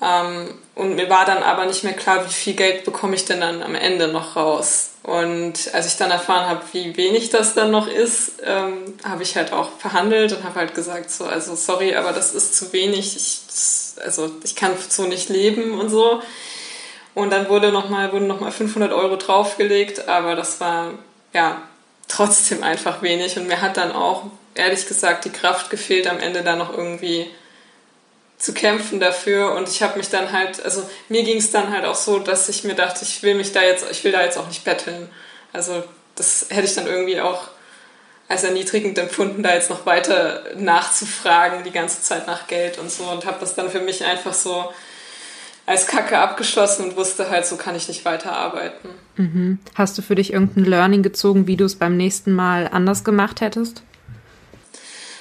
Ähm, 0.01 0.53
und 0.77 0.95
mir 0.95 1.09
war 1.09 1.25
dann 1.25 1.41
aber 1.41 1.65
nicht 1.65 1.83
mehr 1.83 1.93
klar, 1.93 2.23
wie 2.23 2.33
viel 2.33 2.53
Geld 2.53 2.85
bekomme 2.85 3.15
ich 3.15 3.25
denn 3.25 3.41
dann 3.41 3.63
am 3.63 3.73
Ende 3.73 4.09
noch 4.09 4.35
raus. 4.35 4.91
Und 5.01 5.73
als 5.73 5.87
ich 5.87 5.97
dann 5.97 6.11
erfahren 6.11 6.47
habe, 6.47 6.61
wie 6.71 6.95
wenig 6.95 7.31
das 7.31 7.55
dann 7.55 7.71
noch 7.71 7.87
ist, 7.87 8.33
ähm, 8.43 8.93
habe 9.03 9.23
ich 9.23 9.35
halt 9.35 9.53
auch 9.53 9.71
verhandelt 9.79 10.33
und 10.33 10.43
habe 10.43 10.59
halt 10.59 10.75
gesagt, 10.75 11.09
so, 11.09 11.25
also 11.25 11.55
sorry, 11.55 11.95
aber 11.95 12.13
das 12.13 12.31
ist 12.31 12.55
zu 12.55 12.71
wenig. 12.73 13.15
Ich, 13.15 13.39
also 14.03 14.29
ich 14.43 14.55
kann 14.55 14.73
so 14.87 15.07
nicht 15.07 15.29
leben 15.29 15.79
und 15.79 15.89
so. 15.89 16.21
Und 17.15 17.31
dann 17.31 17.49
wurde 17.49 17.71
noch 17.71 17.89
mal, 17.89 18.13
wurden 18.13 18.27
nochmal 18.27 18.51
500 18.51 18.93
Euro 18.93 19.15
draufgelegt, 19.15 20.07
aber 20.07 20.35
das 20.35 20.59
war 20.61 20.91
ja 21.33 21.59
trotzdem 22.07 22.61
einfach 22.61 23.01
wenig. 23.01 23.35
Und 23.37 23.47
mir 23.47 23.61
hat 23.61 23.77
dann 23.77 23.91
auch, 23.91 24.25
ehrlich 24.53 24.87
gesagt, 24.87 25.25
die 25.25 25.31
Kraft 25.31 25.71
gefehlt, 25.71 26.05
am 26.05 26.19
Ende 26.19 26.43
da 26.43 26.55
noch 26.55 26.71
irgendwie 26.77 27.25
zu 28.37 28.53
kämpfen 28.53 28.99
dafür 28.99 29.53
und 29.55 29.67
ich 29.67 29.81
habe 29.81 29.97
mich 29.97 30.09
dann 30.09 30.31
halt, 30.31 30.63
also 30.63 30.87
mir 31.09 31.23
ging 31.23 31.37
es 31.37 31.51
dann 31.51 31.71
halt 31.71 31.85
auch 31.85 31.95
so, 31.95 32.19
dass 32.19 32.49
ich 32.49 32.63
mir 32.63 32.75
dachte, 32.75 33.03
ich 33.03 33.23
will 33.23 33.35
mich 33.35 33.51
da 33.51 33.63
jetzt, 33.63 33.85
ich 33.89 34.03
will 34.03 34.11
da 34.11 34.21
jetzt 34.21 34.37
auch 34.37 34.47
nicht 34.47 34.63
betteln. 34.63 35.09
Also 35.53 35.83
das 36.15 36.45
hätte 36.49 36.67
ich 36.67 36.75
dann 36.75 36.85
irgendwie 36.85 37.19
auch 37.19 37.47
als 38.27 38.43
erniedrigend 38.43 38.97
empfunden, 38.97 39.41
da 39.41 39.53
jetzt 39.53 39.69
noch 39.69 39.85
weiter 39.85 40.43
nachzufragen, 40.55 41.63
die 41.63 41.71
ganze 41.71 42.01
Zeit 42.01 42.27
nach 42.27 42.47
Geld 42.47 42.77
und 42.77 42.91
so 42.91 43.05
und 43.05 43.25
habe 43.25 43.37
das 43.39 43.55
dann 43.55 43.69
für 43.69 43.79
mich 43.79 44.03
einfach 44.03 44.33
so 44.33 44.71
als 45.65 45.87
Kacke 45.87 46.17
abgeschlossen 46.17 46.85
und 46.85 46.95
wusste 46.95 47.29
halt, 47.29 47.45
so 47.45 47.57
kann 47.57 47.75
ich 47.75 47.87
nicht 47.87 48.05
weiterarbeiten. 48.05 48.89
Mhm. 49.15 49.59
Hast 49.75 49.97
du 49.97 50.01
für 50.01 50.15
dich 50.15 50.31
irgendein 50.31 50.65
Learning 50.65 51.03
gezogen, 51.03 51.47
wie 51.47 51.57
du 51.57 51.65
es 51.65 51.75
beim 51.75 51.97
nächsten 51.97 52.33
Mal 52.33 52.67
anders 52.67 53.03
gemacht 53.03 53.41
hättest? 53.41 53.83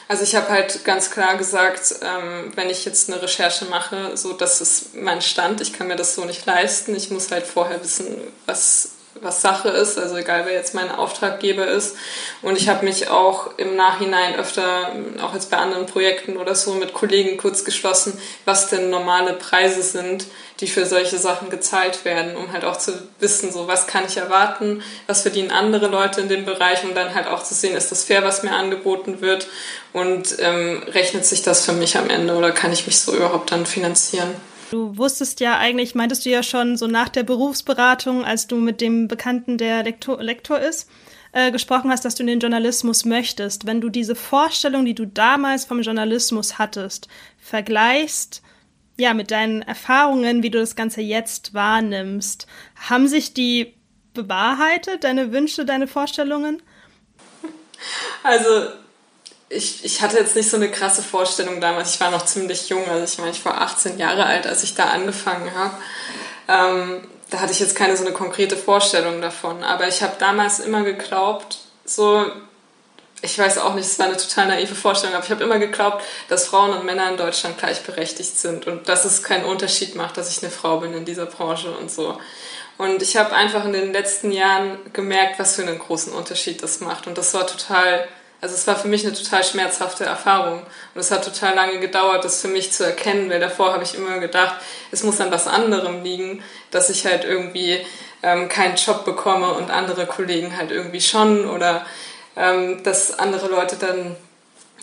Also 0.09 0.23
ich 0.23 0.37
habe 0.37 0.49
halt 0.49 0.85
ganz 0.85 1.11
klar 1.11 1.37
gesagt, 1.37 1.97
ähm, 2.01 2.53
wenn 2.55 2.71
ich 2.71 2.85
jetzt 2.85 3.11
eine 3.11 3.21
Recherche 3.21 3.65
mache, 3.65 4.17
so 4.17 4.33
das 4.33 4.61
ist 4.61 4.95
mein 4.95 5.21
Stand, 5.21 5.61
ich 5.61 5.73
kann 5.73 5.89
mir 5.89 5.97
das 5.97 6.15
so 6.15 6.25
nicht 6.25 6.47
leisten. 6.47 6.95
Ich 6.95 7.11
muss 7.11 7.31
halt 7.33 7.45
vorher 7.45 7.83
wissen, 7.83 8.07
was 8.47 8.93
was 9.23 9.43
Sache 9.43 9.69
ist, 9.69 9.99
also 9.99 10.17
egal 10.17 10.45
wer 10.47 10.55
jetzt 10.55 10.75
mein 10.75 10.91
Auftraggeber 10.91 11.67
ist. 11.67 11.97
Und 12.43 12.57
ich 12.59 12.69
habe 12.69 12.85
mich 12.85 13.09
auch 13.09 13.57
im 13.59 13.77
Nachhinein 13.77 14.37
öfter, 14.37 14.93
auch 15.23 15.35
jetzt 15.35 15.51
bei 15.51 15.57
anderen 15.57 15.87
Projekten 15.87 16.37
oder 16.37 16.55
so, 16.55 16.75
mit 16.75 16.93
Kollegen 16.93 17.37
kurz 17.37 17.65
geschlossen, 17.65 18.19
was 18.45 18.69
denn 18.69 18.91
normale 18.91 19.35
Preise 19.35 19.83
sind, 19.83 20.27
die 20.61 20.67
für 20.67 20.87
solche 20.87 21.19
Sachen 21.19 21.51
gezahlt 21.51 22.05
werden, 22.05 22.37
um 22.37 22.53
halt 22.53 22.65
auch 22.65 22.79
zu 22.79 22.93
wissen, 23.21 23.53
so 23.53 23.69
was 23.69 23.87
kann 23.87 24.05
ich 24.07 24.17
erwarten, 24.17 24.83
was 25.07 25.23
verdienen 25.23 25.51
andere 25.51 25.89
Leute 25.89 26.21
in 26.21 26.29
dem 26.29 26.45
Bereich, 26.45 26.85
um 26.85 26.95
dann 26.95 27.15
halt 27.15 27.27
auch 27.27 27.43
zu 27.43 27.55
sehen, 27.55 27.77
ist 27.77 27.93
das 27.93 28.05
fair, 28.05 28.23
was 28.23 28.43
mir 28.43 28.53
angeboten 28.53 29.21
wird 29.21 29.49
und 29.93 30.37
ähm, 30.39 30.83
rechnet 30.89 31.27
sich 31.27 31.43
das 31.43 31.65
für 31.65 31.73
mich 31.73 31.97
am 31.99 32.09
Ende 32.09 32.35
oder 32.35 32.53
kann 32.53 32.73
ich 32.73 32.87
mich 32.87 32.99
so 32.99 33.15
überhaupt 33.15 33.53
dann 33.53 33.67
finanzieren. 33.67 34.31
Du 34.71 34.97
wusstest 34.97 35.41
ja 35.41 35.59
eigentlich, 35.59 35.95
meintest 35.95 36.25
du 36.25 36.31
ja 36.31 36.43
schon 36.43 36.77
so 36.77 36.89
nach 36.89 37.09
der 37.09 37.23
Berufsberatung, 37.23 38.25
als 38.25 38.49
du 38.49 38.57
mit 38.57 38.81
dem 38.81 39.07
Bekannten, 39.07 39.59
der 39.59 39.85
Lektor, 39.85 40.21
Lektor 40.21 40.59
ist, 40.59 40.89
äh, 41.33 41.53
gesprochen 41.53 41.91
hast, 41.91 42.05
dass 42.05 42.17
du 42.17 42.25
in 42.25 42.27
den 42.29 42.41
Journalismus 42.41 43.05
möchtest. 43.05 43.67
Wenn 43.67 43.81
du 43.81 43.91
diese 43.91 44.17
Vorstellung, 44.17 44.85
die 44.85 44.95
du 44.95 45.07
damals 45.07 45.67
vom 45.67 45.83
Journalismus 45.83 46.59
hattest, 46.59 47.07
vergleichst, 47.39 48.43
ja, 48.99 49.15
mit 49.15 49.31
deinen 49.31 49.63
Erfahrungen, 49.63 50.43
wie 50.43 50.51
du 50.51 50.59
das 50.59 50.77
Ganze 50.77 51.01
jetzt 51.01 51.55
wahrnimmst, 51.55 52.47
haben 52.89 53.09
sich 53.09 53.35
die 53.35 53.75
bewahrheitet, 54.15 55.05
deine 55.05 55.33
Wünsche, 55.33 55.65
deine 55.65 55.87
Vorstellungen? 55.87 56.63
Also 58.23 58.69
ich, 59.49 59.85
ich 59.85 60.03
hatte 60.03 60.17
jetzt 60.17 60.35
nicht 60.35 60.51
so 60.51 60.57
eine 60.57 60.71
krasse 60.71 61.03
Vorstellung 61.03 61.61
damals. 61.61 61.95
Ich 61.95 62.01
war 62.01 62.11
noch 62.11 62.25
ziemlich 62.25 62.69
jung. 62.69 62.89
Also 62.89 63.05
ich 63.05 63.19
meine, 63.19 63.31
ich 63.31 63.45
war 63.45 63.61
18 63.61 63.99
Jahre 63.99 64.27
alt, 64.27 64.47
als 64.47 64.63
ich 64.63 64.75
da 64.75 64.87
angefangen 64.87 65.55
habe. 65.55 65.75
Ähm, 66.49 67.07
da 67.31 67.41
hatte 67.41 67.53
ich 67.53 67.61
jetzt 67.61 67.77
keine 67.77 67.97
so 67.97 68.05
eine 68.05 68.13
konkrete 68.13 68.57
Vorstellung 68.57 69.21
davon. 69.21 69.63
Aber 69.63 69.87
ich 69.87 70.03
habe 70.03 70.15
damals 70.19 70.59
immer 70.59 70.83
geglaubt, 70.83 71.59
so, 71.85 72.27
ich 73.23 73.39
weiß 73.39 73.59
auch 73.59 73.75
nicht, 73.75 73.87
es 73.87 73.99
war 73.99 74.07
eine 74.07 74.17
total 74.17 74.49
naive 74.49 74.75
Vorstellung, 74.75 75.15
aber 75.15 75.25
ich 75.25 75.31
habe 75.31 75.43
immer 75.43 75.59
geglaubt, 75.59 76.03
dass 76.29 76.47
Frauen 76.47 76.71
und 76.71 76.85
Männer 76.85 77.11
in 77.11 77.17
Deutschland 77.17 77.59
gleichberechtigt 77.59 78.39
sind 78.39 78.67
und 78.67 78.89
dass 78.89 79.05
es 79.05 79.23
keinen 79.23 79.45
Unterschied 79.45 79.95
macht, 79.95 80.17
dass 80.17 80.31
ich 80.31 80.43
eine 80.43 80.53
Frau 80.53 80.79
bin 80.79 80.93
in 80.93 81.05
dieser 81.05 81.27
Branche 81.27 81.71
und 81.71 81.91
so. 81.91 82.19
Und 82.79 83.03
ich 83.03 83.17
habe 83.17 83.35
einfach 83.35 83.65
in 83.65 83.73
den 83.73 83.93
letzten 83.93 84.33
Jahren 84.33 84.79
gemerkt, 84.93 85.39
was 85.39 85.57
für 85.57 85.63
einen 85.63 85.79
großen 85.79 86.13
Unterschied 86.13 86.63
das 86.63 86.81
macht. 86.81 87.07
Und 87.07 87.17
das 87.17 87.33
war 87.33 87.47
total 87.47 88.07
also 88.41 88.55
es 88.55 88.67
war 88.67 88.77
für 88.77 88.89
mich 88.89 89.05
eine 89.05 89.15
total 89.15 89.43
schmerzhafte 89.43 90.05
Erfahrung 90.05 90.61
und 90.95 91.01
es 91.01 91.11
hat 91.11 91.25
total 91.25 91.55
lange 91.55 91.81
gedauert, 91.81 92.25
das 92.25 92.43
für 92.43 92.49
mich 92.49 92.71
zu 92.71 92.85
erkennen, 92.85 93.31
weil 93.31 93.41
davor 93.41 93.73
habe 93.73 93.83
ich 93.83 93.95
immer 93.95 94.19
gedacht, 94.19 94.57
es 94.91 95.03
muss 95.03 95.21
an 95.21 95.31
was 95.31 95.47
anderem 95.47 96.03
liegen, 96.03 96.43
dass 96.71 96.91
ich 96.91 97.07
halt 97.07 97.25
irgendwie 97.25 97.85
ähm, 98.23 98.49
keinen 98.49 98.77
Job 98.77 99.05
bekomme 99.05 99.53
und 99.53 99.71
andere 99.71 100.07
Kollegen 100.07 100.57
halt 100.57 100.71
irgendwie 100.71 101.01
schon 101.01 101.49
oder 101.49 101.87
ähm, 102.37 102.83
dass 102.83 103.19
andere 103.19 103.49
Leute 103.49 103.77
dann 103.77 104.17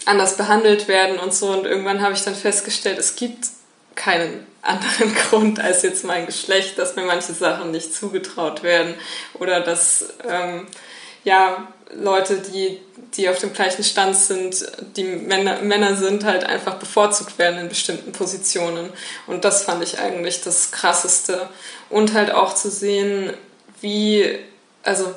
anders 0.05 0.35
behandelt 0.35 0.87
werden 0.87 1.19
und 1.19 1.33
so 1.33 1.51
und 1.51 1.65
irgendwann 1.65 2.01
habe 2.01 2.13
ich 2.13 2.23
dann 2.23 2.35
festgestellt, 2.35 2.97
es 2.99 3.15
gibt 3.15 3.47
keinen 3.95 4.45
anderen 4.61 5.15
Grund 5.29 5.59
als 5.59 5.83
jetzt 5.83 6.03
mein 6.03 6.25
Geschlecht, 6.25 6.77
dass 6.77 6.95
mir 6.95 7.05
manche 7.05 7.33
Sachen 7.33 7.71
nicht 7.71 7.93
zugetraut 7.93 8.63
werden 8.63 8.95
oder 9.39 9.61
dass 9.61 10.13
ähm, 10.27 10.67
ja 11.23 11.67
Leute, 11.95 12.37
die, 12.37 12.79
die 13.15 13.29
auf 13.29 13.39
dem 13.39 13.53
gleichen 13.53 13.83
Stand 13.83 14.15
sind, 14.15 14.65
die 14.95 15.03
Männer, 15.03 15.61
Männer 15.61 15.95
sind, 15.95 16.23
halt 16.23 16.43
einfach 16.43 16.75
bevorzugt 16.75 17.37
werden 17.37 17.59
in 17.59 17.69
bestimmten 17.69 18.11
Positionen. 18.11 18.89
Und 19.27 19.45
das 19.45 19.63
fand 19.63 19.83
ich 19.83 19.99
eigentlich 19.99 20.41
das 20.41 20.71
Krasseste. 20.71 21.49
Und 21.89 22.13
halt 22.13 22.31
auch 22.31 22.55
zu 22.55 22.69
sehen, 22.69 23.33
wie, 23.81 24.39
also, 24.83 25.13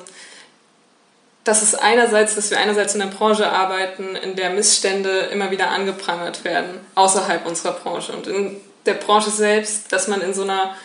dass 1.47 1.61
es 1.61 1.75
einerseits, 1.75 2.35
dass 2.35 2.51
wir 2.51 2.57
einerseits 2.57 2.93
in 2.93 2.99
der 2.99 3.07
Branche 3.07 3.49
arbeiten, 3.49 4.15
in 4.17 4.35
der 4.35 4.49
Missstände 4.49 5.29
immer 5.31 5.49
wieder 5.49 5.69
angeprangert 5.69 6.43
werden, 6.43 6.79
außerhalb 6.95 7.45
unserer 7.45 7.71
Branche. 7.71 8.11
Und 8.11 8.27
in 8.27 8.59
der 8.85 8.95
Branche 8.95 9.29
selbst, 9.29 9.91
dass 9.93 10.09
man 10.09 10.21
in 10.21 10.33
so 10.33 10.41
einer 10.41 10.75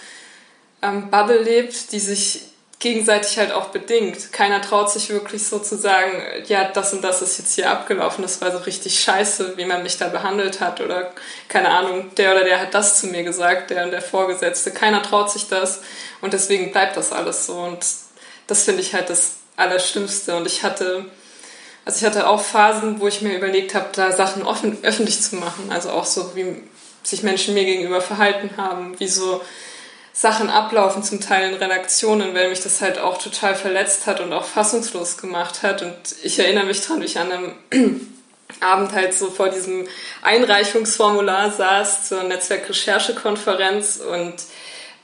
ähm, 0.81 1.11
Bubble 1.11 1.43
lebt, 1.43 1.91
die 1.91 1.99
sich 1.99 2.43
gegenseitig 2.79 3.39
halt 3.39 3.53
auch 3.53 3.67
bedingt. 3.67 4.33
Keiner 4.33 4.61
traut 4.61 4.91
sich 4.91 5.09
wirklich 5.11 5.47
so 5.47 5.59
zu 5.59 5.77
sagen, 5.77 6.21
ja, 6.47 6.65
das 6.65 6.93
und 6.93 7.03
das 7.03 7.23
ist 7.23 7.39
jetzt 7.39 7.55
hier 7.55 7.71
abgelaufen, 7.71 8.23
das 8.23 8.41
war 8.41 8.51
so 8.51 8.59
richtig 8.59 9.01
scheiße, 9.01 9.57
wie 9.57 9.65
man 9.65 9.85
mich 9.85 9.99
da 9.99 10.09
behandelt 10.09 10.61
hat 10.61 10.81
oder 10.81 11.13
keine 11.49 11.71
Ahnung, 11.71 12.13
der 12.17 12.33
oder 12.33 12.43
der 12.45 12.61
hat 12.61 12.75
das 12.75 13.01
zu 13.01 13.07
mir 13.07 13.23
gesagt, 13.23 13.71
der 13.71 13.85
und 13.85 13.93
der 13.93 14.03
Vorgesetzte. 14.03 14.73
Keiner 14.73 15.01
traut 15.01 15.31
sich 15.31 15.49
das 15.49 15.81
und 16.21 16.33
deswegen 16.33 16.73
bleibt 16.73 16.97
das 16.97 17.13
alles 17.13 17.47
so 17.47 17.55
und 17.55 17.85
das 18.49 18.65
finde 18.65 18.81
ich 18.81 18.95
halt 18.95 19.11
das 19.11 19.42
Allerschlimmste 19.57 20.37
und 20.37 20.47
ich 20.47 20.63
hatte 20.63 21.07
also 21.85 21.99
ich 21.99 22.05
hatte 22.05 22.29
auch 22.29 22.41
Phasen, 22.41 23.01
wo 23.01 23.09
ich 23.09 23.23
mir 23.23 23.37
überlegt 23.37 23.75
habe, 23.75 23.89
da 23.93 24.13
Sachen 24.13 24.45
offen, 24.45 24.79
öffentlich 24.83 25.21
zu 25.21 25.37
machen, 25.37 25.71
also 25.71 25.91
auch 25.91 26.05
so, 26.05 26.37
wie 26.37 26.63
sich 27.03 27.23
Menschen 27.25 27.55
mir 27.55 27.65
gegenüber 27.65 28.01
verhalten 28.01 28.51
haben, 28.57 28.99
wie 29.01 29.09
so 29.09 29.41
Sachen 30.13 30.51
ablaufen, 30.51 31.03
zum 31.03 31.21
Teil 31.21 31.51
in 31.51 31.57
Redaktionen, 31.57 32.35
weil 32.35 32.51
mich 32.51 32.63
das 32.63 32.81
halt 32.81 32.99
auch 32.99 33.19
total 33.19 33.55
verletzt 33.57 34.07
hat 34.07 34.21
und 34.21 34.33
auch 34.33 34.45
fassungslos 34.45 35.17
gemacht 35.17 35.63
hat. 35.63 35.83
Und 35.83 35.97
ich 36.23 36.39
erinnere 36.39 36.67
mich 36.67 36.83
dran, 36.83 37.01
wie 37.01 37.07
ich 37.07 37.19
an 37.19 37.33
einem 37.33 37.57
Abend 38.61 38.93
halt 38.93 39.15
so 39.15 39.31
vor 39.31 39.49
diesem 39.49 39.89
Einreichungsformular 40.21 41.51
saß 41.51 42.09
zur 42.09 42.23
Netzwerk-Recherchekonferenz 42.25 43.97
und 43.97 44.35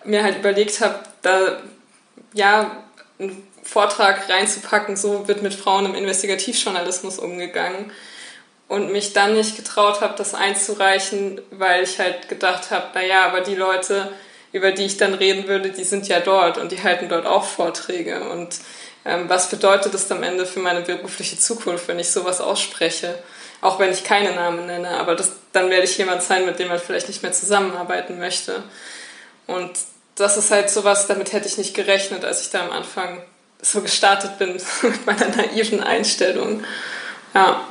mir 0.04 0.22
halt 0.22 0.38
überlegt 0.38 0.80
habe, 0.80 1.00
da 1.22 1.58
ja 2.34 2.84
einen 3.18 3.47
Vortrag 3.68 4.30
reinzupacken, 4.30 4.96
so 4.96 5.28
wird 5.28 5.42
mit 5.42 5.52
Frauen 5.52 5.84
im 5.84 5.94
Investigativjournalismus 5.94 7.18
umgegangen 7.18 7.92
und 8.66 8.90
mich 8.92 9.12
dann 9.12 9.34
nicht 9.34 9.56
getraut 9.56 10.00
habe, 10.00 10.14
das 10.16 10.34
einzureichen, 10.34 11.42
weil 11.50 11.82
ich 11.82 11.98
halt 11.98 12.30
gedacht 12.30 12.70
habe, 12.70 12.86
naja, 12.94 13.26
aber 13.26 13.42
die 13.42 13.54
Leute, 13.54 14.10
über 14.52 14.72
die 14.72 14.84
ich 14.84 14.96
dann 14.96 15.12
reden 15.12 15.48
würde, 15.48 15.68
die 15.68 15.84
sind 15.84 16.08
ja 16.08 16.20
dort 16.20 16.56
und 16.56 16.72
die 16.72 16.82
halten 16.82 17.10
dort 17.10 17.26
auch 17.26 17.44
Vorträge. 17.44 18.30
Und 18.30 18.56
ähm, 19.04 19.28
was 19.28 19.50
bedeutet 19.50 19.92
das 19.92 20.10
am 20.10 20.22
Ende 20.22 20.46
für 20.46 20.60
meine 20.60 20.80
berufliche 20.80 21.38
Zukunft, 21.38 21.88
wenn 21.88 21.98
ich 21.98 22.10
sowas 22.10 22.40
ausspreche? 22.40 23.18
Auch 23.60 23.78
wenn 23.78 23.92
ich 23.92 24.02
keine 24.02 24.34
Namen 24.34 24.64
nenne, 24.64 24.98
aber 24.98 25.14
das, 25.14 25.32
dann 25.52 25.68
werde 25.68 25.84
ich 25.84 25.98
jemand 25.98 26.22
sein, 26.22 26.46
mit 26.46 26.58
dem 26.58 26.68
man 26.68 26.78
vielleicht 26.78 27.08
nicht 27.08 27.22
mehr 27.22 27.32
zusammenarbeiten 27.32 28.18
möchte. 28.18 28.62
Und 29.46 29.72
das 30.14 30.38
ist 30.38 30.50
halt 30.50 30.70
sowas, 30.70 31.06
damit 31.06 31.34
hätte 31.34 31.48
ich 31.48 31.58
nicht 31.58 31.74
gerechnet, 31.74 32.24
als 32.24 32.40
ich 32.40 32.50
da 32.50 32.64
am 32.64 32.70
Anfang 32.70 33.22
so 33.60 33.80
gestartet 33.80 34.38
bin 34.38 34.54
mit 34.82 35.06
meiner 35.06 35.28
naiven 35.28 35.80
Einstellung. 35.80 36.62
Ja. 37.34 37.64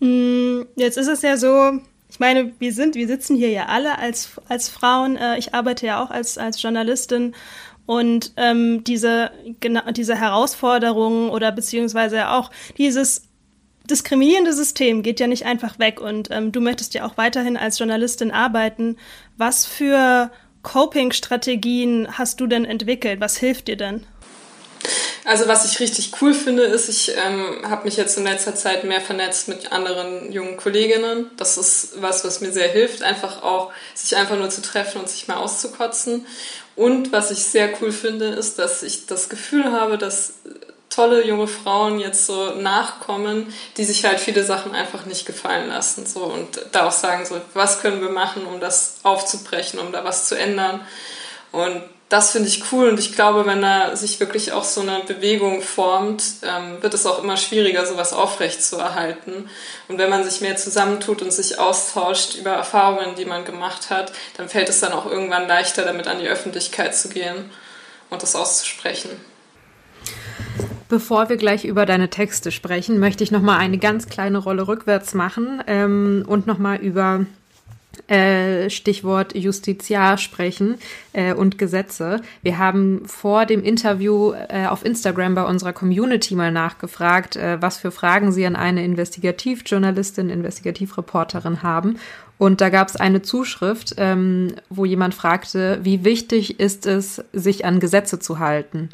Mm, 0.00 0.62
jetzt 0.76 0.96
ist 0.96 1.08
es 1.08 1.22
ja 1.22 1.36
so, 1.36 1.80
ich 2.08 2.20
meine, 2.20 2.52
wir 2.58 2.72
sind, 2.72 2.94
wir 2.94 3.06
sitzen 3.06 3.36
hier 3.36 3.50
ja 3.50 3.66
alle 3.66 3.98
als, 3.98 4.30
als 4.48 4.68
Frauen. 4.68 5.16
Äh, 5.16 5.38
ich 5.38 5.54
arbeite 5.54 5.86
ja 5.86 6.02
auch 6.02 6.10
als, 6.10 6.38
als 6.38 6.62
Journalistin. 6.62 7.34
Und 7.86 8.32
ähm, 8.36 8.84
diese, 8.84 9.30
genau, 9.60 9.90
diese 9.90 10.16
Herausforderungen 10.16 11.28
oder 11.28 11.52
beziehungsweise 11.52 12.30
auch 12.30 12.50
dieses 12.78 13.28
diskriminierende 13.90 14.52
System 14.52 15.02
geht 15.02 15.20
ja 15.20 15.26
nicht 15.26 15.44
einfach 15.44 15.78
weg. 15.78 16.00
Und 16.00 16.28
ähm, 16.30 16.52
du 16.52 16.60
möchtest 16.60 16.94
ja 16.94 17.04
auch 17.04 17.16
weiterhin 17.16 17.56
als 17.56 17.78
Journalistin 17.78 18.30
arbeiten. 18.30 18.96
Was 19.36 19.66
für 19.66 20.30
Coping-Strategien 20.62 22.08
hast 22.12 22.40
du 22.40 22.46
denn 22.46 22.64
entwickelt? 22.64 23.20
Was 23.20 23.36
hilft 23.36 23.68
dir 23.68 23.76
denn? 23.76 24.06
Also 25.24 25.48
was 25.48 25.64
ich 25.64 25.80
richtig 25.80 26.12
cool 26.20 26.34
finde, 26.34 26.64
ist, 26.64 26.88
ich 26.88 27.16
ähm, 27.16 27.68
habe 27.68 27.84
mich 27.84 27.96
jetzt 27.96 28.18
in 28.18 28.24
letzter 28.24 28.54
Zeit 28.54 28.84
mehr 28.84 29.00
vernetzt 29.00 29.48
mit 29.48 29.72
anderen 29.72 30.30
jungen 30.30 30.56
Kolleginnen. 30.56 31.30
Das 31.36 31.56
ist 31.56 32.02
was, 32.02 32.24
was 32.24 32.40
mir 32.40 32.52
sehr 32.52 32.68
hilft, 32.68 33.02
einfach 33.02 33.42
auch 33.42 33.72
sich 33.94 34.16
einfach 34.16 34.36
nur 34.36 34.50
zu 34.50 34.60
treffen 34.60 35.00
und 35.00 35.08
sich 35.08 35.26
mal 35.26 35.36
auszukotzen. 35.36 36.26
Und 36.76 37.12
was 37.12 37.30
ich 37.30 37.44
sehr 37.44 37.70
cool 37.80 37.92
finde, 37.92 38.26
ist, 38.26 38.58
dass 38.58 38.82
ich 38.82 39.06
das 39.06 39.28
Gefühl 39.28 39.72
habe, 39.72 39.96
dass 39.96 40.34
tolle 40.90 41.26
junge 41.26 41.48
Frauen 41.48 41.98
jetzt 41.98 42.26
so 42.26 42.50
nachkommen, 42.54 43.52
die 43.76 43.84
sich 43.84 44.04
halt 44.04 44.20
viele 44.20 44.44
Sachen 44.44 44.74
einfach 44.74 45.06
nicht 45.06 45.26
gefallen 45.26 45.68
lassen. 45.68 46.06
So 46.06 46.24
und 46.24 46.60
da 46.72 46.86
auch 46.86 46.92
sagen, 46.92 47.26
so, 47.26 47.40
was 47.54 47.80
können 47.80 48.00
wir 48.00 48.10
machen, 48.10 48.46
um 48.46 48.60
das 48.60 48.96
aufzubrechen, 49.02 49.80
um 49.80 49.90
da 49.92 50.04
was 50.04 50.28
zu 50.28 50.38
ändern. 50.38 50.80
Und 51.50 51.82
das 52.14 52.30
finde 52.30 52.48
ich 52.48 52.70
cool 52.70 52.90
und 52.90 53.00
ich 53.00 53.16
glaube, 53.16 53.44
wenn 53.44 53.60
da 53.60 53.96
sich 53.96 54.20
wirklich 54.20 54.52
auch 54.52 54.62
so 54.62 54.82
eine 54.82 55.00
Bewegung 55.00 55.62
formt, 55.62 56.22
ähm, 56.44 56.80
wird 56.80 56.94
es 56.94 57.06
auch 57.06 57.20
immer 57.20 57.36
schwieriger, 57.36 57.84
sowas 57.86 58.12
aufrecht 58.12 58.62
zu 58.62 58.76
erhalten. 58.76 59.50
Und 59.88 59.98
wenn 59.98 60.10
man 60.10 60.22
sich 60.22 60.40
mehr 60.40 60.54
zusammentut 60.54 61.22
und 61.22 61.32
sich 61.32 61.58
austauscht 61.58 62.36
über 62.36 62.52
Erfahrungen, 62.52 63.16
die 63.16 63.24
man 63.24 63.44
gemacht 63.44 63.90
hat, 63.90 64.12
dann 64.36 64.48
fällt 64.48 64.68
es 64.68 64.78
dann 64.78 64.92
auch 64.92 65.06
irgendwann 65.06 65.48
leichter, 65.48 65.82
damit 65.82 66.06
an 66.06 66.20
die 66.20 66.28
Öffentlichkeit 66.28 66.94
zu 66.94 67.08
gehen 67.08 67.50
und 68.10 68.22
das 68.22 68.36
auszusprechen. 68.36 69.10
Bevor 70.88 71.28
wir 71.28 71.36
gleich 71.36 71.64
über 71.64 71.84
deine 71.84 72.10
Texte 72.10 72.52
sprechen, 72.52 73.00
möchte 73.00 73.24
ich 73.24 73.32
noch 73.32 73.42
mal 73.42 73.58
eine 73.58 73.78
ganz 73.78 74.08
kleine 74.08 74.38
Rolle 74.38 74.68
rückwärts 74.68 75.14
machen 75.14 75.64
ähm, 75.66 76.24
und 76.28 76.46
noch 76.46 76.58
mal 76.58 76.76
über 76.76 77.26
äh, 78.08 78.70
Stichwort 78.70 79.34
Justiziar 79.34 80.18
sprechen 80.18 80.76
äh, 81.12 81.34
und 81.34 81.58
Gesetze. 81.58 82.20
Wir 82.42 82.58
haben 82.58 83.02
vor 83.06 83.46
dem 83.46 83.62
Interview 83.62 84.32
äh, 84.32 84.66
auf 84.66 84.84
Instagram 84.84 85.34
bei 85.34 85.44
unserer 85.44 85.72
Community 85.72 86.34
mal 86.34 86.52
nachgefragt, 86.52 87.36
äh, 87.36 87.60
was 87.60 87.78
für 87.78 87.90
Fragen 87.90 88.32
sie 88.32 88.46
an 88.46 88.56
eine 88.56 88.84
Investigativjournalistin, 88.84 90.30
Investigativreporterin 90.30 91.62
haben. 91.62 91.98
Und 92.36 92.60
da 92.60 92.68
gab 92.68 92.88
es 92.88 92.96
eine 92.96 93.22
Zuschrift, 93.22 93.94
ähm, 93.96 94.54
wo 94.68 94.84
jemand 94.84 95.14
fragte, 95.14 95.78
wie 95.82 96.04
wichtig 96.04 96.58
ist 96.58 96.86
es, 96.86 97.22
sich 97.32 97.64
an 97.64 97.80
Gesetze 97.80 98.18
zu 98.18 98.38
halten? 98.38 98.90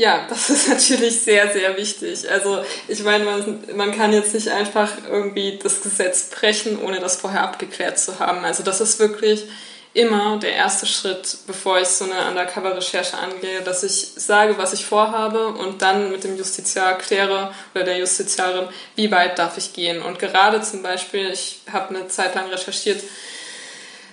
Ja, 0.00 0.24
das 0.30 0.48
ist 0.48 0.66
natürlich 0.66 1.20
sehr, 1.20 1.52
sehr 1.52 1.76
wichtig. 1.76 2.30
Also 2.30 2.64
ich 2.88 3.02
meine, 3.02 3.26
man, 3.26 3.58
man 3.74 3.94
kann 3.94 4.14
jetzt 4.14 4.32
nicht 4.32 4.48
einfach 4.48 4.90
irgendwie 5.06 5.58
das 5.62 5.82
Gesetz 5.82 6.30
brechen, 6.30 6.80
ohne 6.80 7.00
das 7.00 7.16
vorher 7.16 7.42
abgeklärt 7.42 7.98
zu 7.98 8.18
haben. 8.18 8.42
Also 8.42 8.62
das 8.62 8.80
ist 8.80 8.98
wirklich 8.98 9.44
immer 9.92 10.38
der 10.38 10.54
erste 10.54 10.86
Schritt, 10.86 11.36
bevor 11.46 11.80
ich 11.80 11.88
so 11.88 12.06
eine 12.06 12.30
Undercover-Recherche 12.30 13.18
angehe, 13.18 13.60
dass 13.60 13.82
ich 13.82 14.12
sage, 14.16 14.56
was 14.56 14.72
ich 14.72 14.86
vorhabe 14.86 15.48
und 15.48 15.82
dann 15.82 16.10
mit 16.10 16.24
dem 16.24 16.38
Justiziar 16.38 16.96
kläre 16.96 17.52
oder 17.74 17.84
der 17.84 17.98
Justiziarin, 17.98 18.68
wie 18.94 19.10
weit 19.10 19.38
darf 19.38 19.58
ich 19.58 19.74
gehen. 19.74 20.00
Und 20.00 20.18
gerade 20.18 20.62
zum 20.62 20.82
Beispiel, 20.82 21.28
ich 21.30 21.60
habe 21.70 21.94
eine 21.94 22.08
Zeit 22.08 22.34
lang 22.34 22.48
recherchiert 22.48 23.02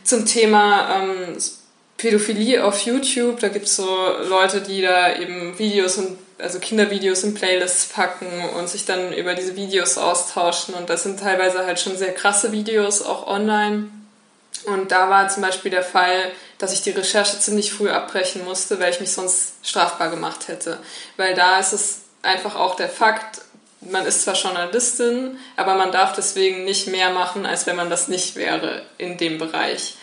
zum 0.04 0.26
Thema 0.26 0.98
ähm, 0.98 1.38
Pädophilie 1.98 2.64
auf 2.64 2.80
YouTube. 2.86 3.40
Da 3.40 3.50
gibt 3.50 3.66
es 3.66 3.76
so 3.76 3.88
Leute, 4.30 4.62
die 4.62 4.82
da 4.82 5.16
eben 5.16 5.58
Videos 5.58 5.98
und 5.98 6.18
also 6.40 6.60
Kindervideos 6.60 7.24
in 7.24 7.34
Playlists 7.34 7.88
packen 7.88 8.28
und 8.56 8.70
sich 8.70 8.86
dann 8.86 9.12
über 9.12 9.34
diese 9.34 9.56
Videos 9.56 9.98
austauschen. 9.98 10.76
Und 10.76 10.90
das 10.90 11.04
sind 11.04 11.20
teilweise 11.20 11.66
halt 11.66 11.80
schon 11.80 11.98
sehr 11.98 12.14
krasse 12.14 12.52
Videos, 12.52 13.02
auch 13.02 13.26
online. 13.26 13.90
Und 14.66 14.92
da 14.92 15.10
war 15.10 15.28
zum 15.30 15.42
Beispiel 15.42 15.72
der 15.72 15.84
Fall, 15.84 16.32
dass 16.58 16.74
ich 16.74 16.82
die 16.82 16.92
Recherche 16.92 17.40
ziemlich 17.40 17.74
früh 17.74 17.90
abbrechen 17.90 18.44
musste, 18.44 18.80
weil 18.80 18.92
ich 18.92 19.00
mich 19.00 19.12
sonst 19.12 19.54
strafbar 19.64 20.10
gemacht 20.10 20.48
hätte. 20.48 20.78
Weil 21.16 21.34
da 21.34 21.60
ist 21.60 21.74
es 21.74 22.02
einfach 22.22 22.56
auch 22.56 22.76
der 22.76 22.90
Fakt, 22.90 23.42
man 23.82 24.06
ist 24.06 24.24
zwar 24.24 24.34
Journalistin, 24.34 25.38
aber 25.56 25.76
man 25.76 25.92
darf 25.92 26.14
deswegen 26.14 26.66
nicht 26.66 26.88
mehr 26.88 27.12
machen, 27.12 27.46
als 27.46 27.68
wenn 27.68 27.76
man 27.76 27.90
das 27.90 28.08
nicht 28.08 28.36
wäre 28.36 28.82
in 28.98 29.18
dem 29.18 29.38
Bereich 29.38 29.96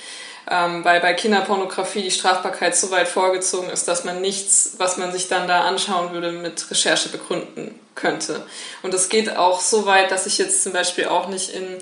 ähm, 0.51 0.85
weil 0.85 1.01
bei 1.01 1.15
Kinderpornografie 1.15 2.03
die 2.03 2.11
Strafbarkeit 2.11 2.77
so 2.77 2.91
weit 2.91 3.09
vorgezogen 3.09 3.71
ist, 3.71 3.89
dass 3.89 4.05
man 4.05 4.21
nichts, 4.21 4.75
was 4.79 4.97
man 4.97 5.13
sich 5.13 5.29
dann 5.29 5.49
da 5.49 5.63
anschauen 5.63 6.13
würde, 6.13 6.33
mit 6.33 6.71
Recherche 6.71 7.09
begründen 7.09 7.79
könnte. 7.95 8.45
Und 8.83 8.93
es 8.93 9.09
geht 9.09 9.37
auch 9.37 9.61
so 9.61 9.87
weit, 9.87 10.11
dass 10.11 10.27
ich 10.27 10.39
jetzt 10.39 10.63
zum 10.63 10.73
Beispiel 10.73 11.07
auch 11.07 11.29
nicht 11.29 11.51
in 11.51 11.79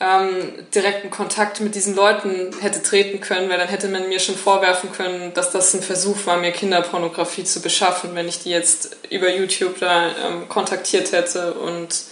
ähm, 0.00 0.66
direkten 0.74 1.10
Kontakt 1.10 1.60
mit 1.60 1.74
diesen 1.74 1.94
Leuten 1.94 2.58
hätte 2.60 2.82
treten 2.82 3.20
können, 3.20 3.50
weil 3.50 3.58
dann 3.58 3.68
hätte 3.68 3.88
man 3.88 4.08
mir 4.08 4.18
schon 4.18 4.36
vorwerfen 4.36 4.90
können, 4.92 5.34
dass 5.34 5.50
das 5.50 5.74
ein 5.74 5.82
Versuch 5.82 6.24
war, 6.24 6.38
mir 6.38 6.52
Kinderpornografie 6.52 7.44
zu 7.44 7.60
beschaffen, 7.60 8.14
wenn 8.14 8.26
ich 8.26 8.42
die 8.42 8.50
jetzt 8.50 8.96
über 9.10 9.30
YouTube 9.30 9.78
da 9.78 10.08
ähm, 10.08 10.48
kontaktiert 10.48 11.12
hätte 11.12 11.52
und 11.52 12.04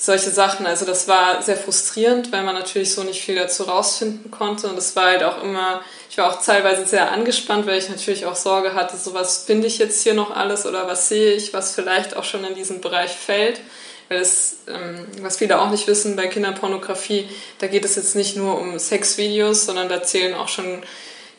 solche 0.00 0.30
Sachen. 0.30 0.66
Also 0.66 0.86
das 0.86 1.08
war 1.08 1.42
sehr 1.42 1.58
frustrierend, 1.58 2.32
weil 2.32 2.42
man 2.42 2.54
natürlich 2.54 2.94
so 2.94 3.04
nicht 3.04 3.20
viel 3.20 3.34
dazu 3.36 3.64
rausfinden 3.64 4.30
konnte. 4.30 4.68
Und 4.68 4.78
es 4.78 4.96
war 4.96 5.04
halt 5.04 5.22
auch 5.22 5.42
immer, 5.42 5.82
ich 6.08 6.16
war 6.16 6.30
auch 6.30 6.42
teilweise 6.42 6.86
sehr 6.86 7.12
angespannt, 7.12 7.66
weil 7.66 7.78
ich 7.78 7.90
natürlich 7.90 8.24
auch 8.24 8.34
Sorge 8.34 8.72
hatte, 8.72 8.96
so 8.96 9.12
was 9.12 9.44
finde 9.44 9.66
ich 9.66 9.76
jetzt 9.76 10.02
hier 10.02 10.14
noch 10.14 10.34
alles 10.34 10.64
oder 10.64 10.88
was 10.88 11.08
sehe 11.10 11.34
ich, 11.34 11.52
was 11.52 11.74
vielleicht 11.74 12.16
auch 12.16 12.24
schon 12.24 12.44
in 12.44 12.54
diesen 12.54 12.80
Bereich 12.80 13.10
fällt. 13.10 13.60
Weil 14.08 14.20
es, 14.22 14.60
ähm, 14.68 15.06
was 15.20 15.36
viele 15.36 15.60
auch 15.60 15.70
nicht 15.70 15.86
wissen, 15.86 16.16
bei 16.16 16.28
Kinderpornografie, 16.28 17.28
da 17.58 17.66
geht 17.66 17.84
es 17.84 17.96
jetzt 17.96 18.16
nicht 18.16 18.36
nur 18.36 18.58
um 18.58 18.78
Sexvideos, 18.78 19.66
sondern 19.66 19.90
da 19.90 20.02
zählen 20.02 20.34
auch 20.34 20.48
schon 20.48 20.82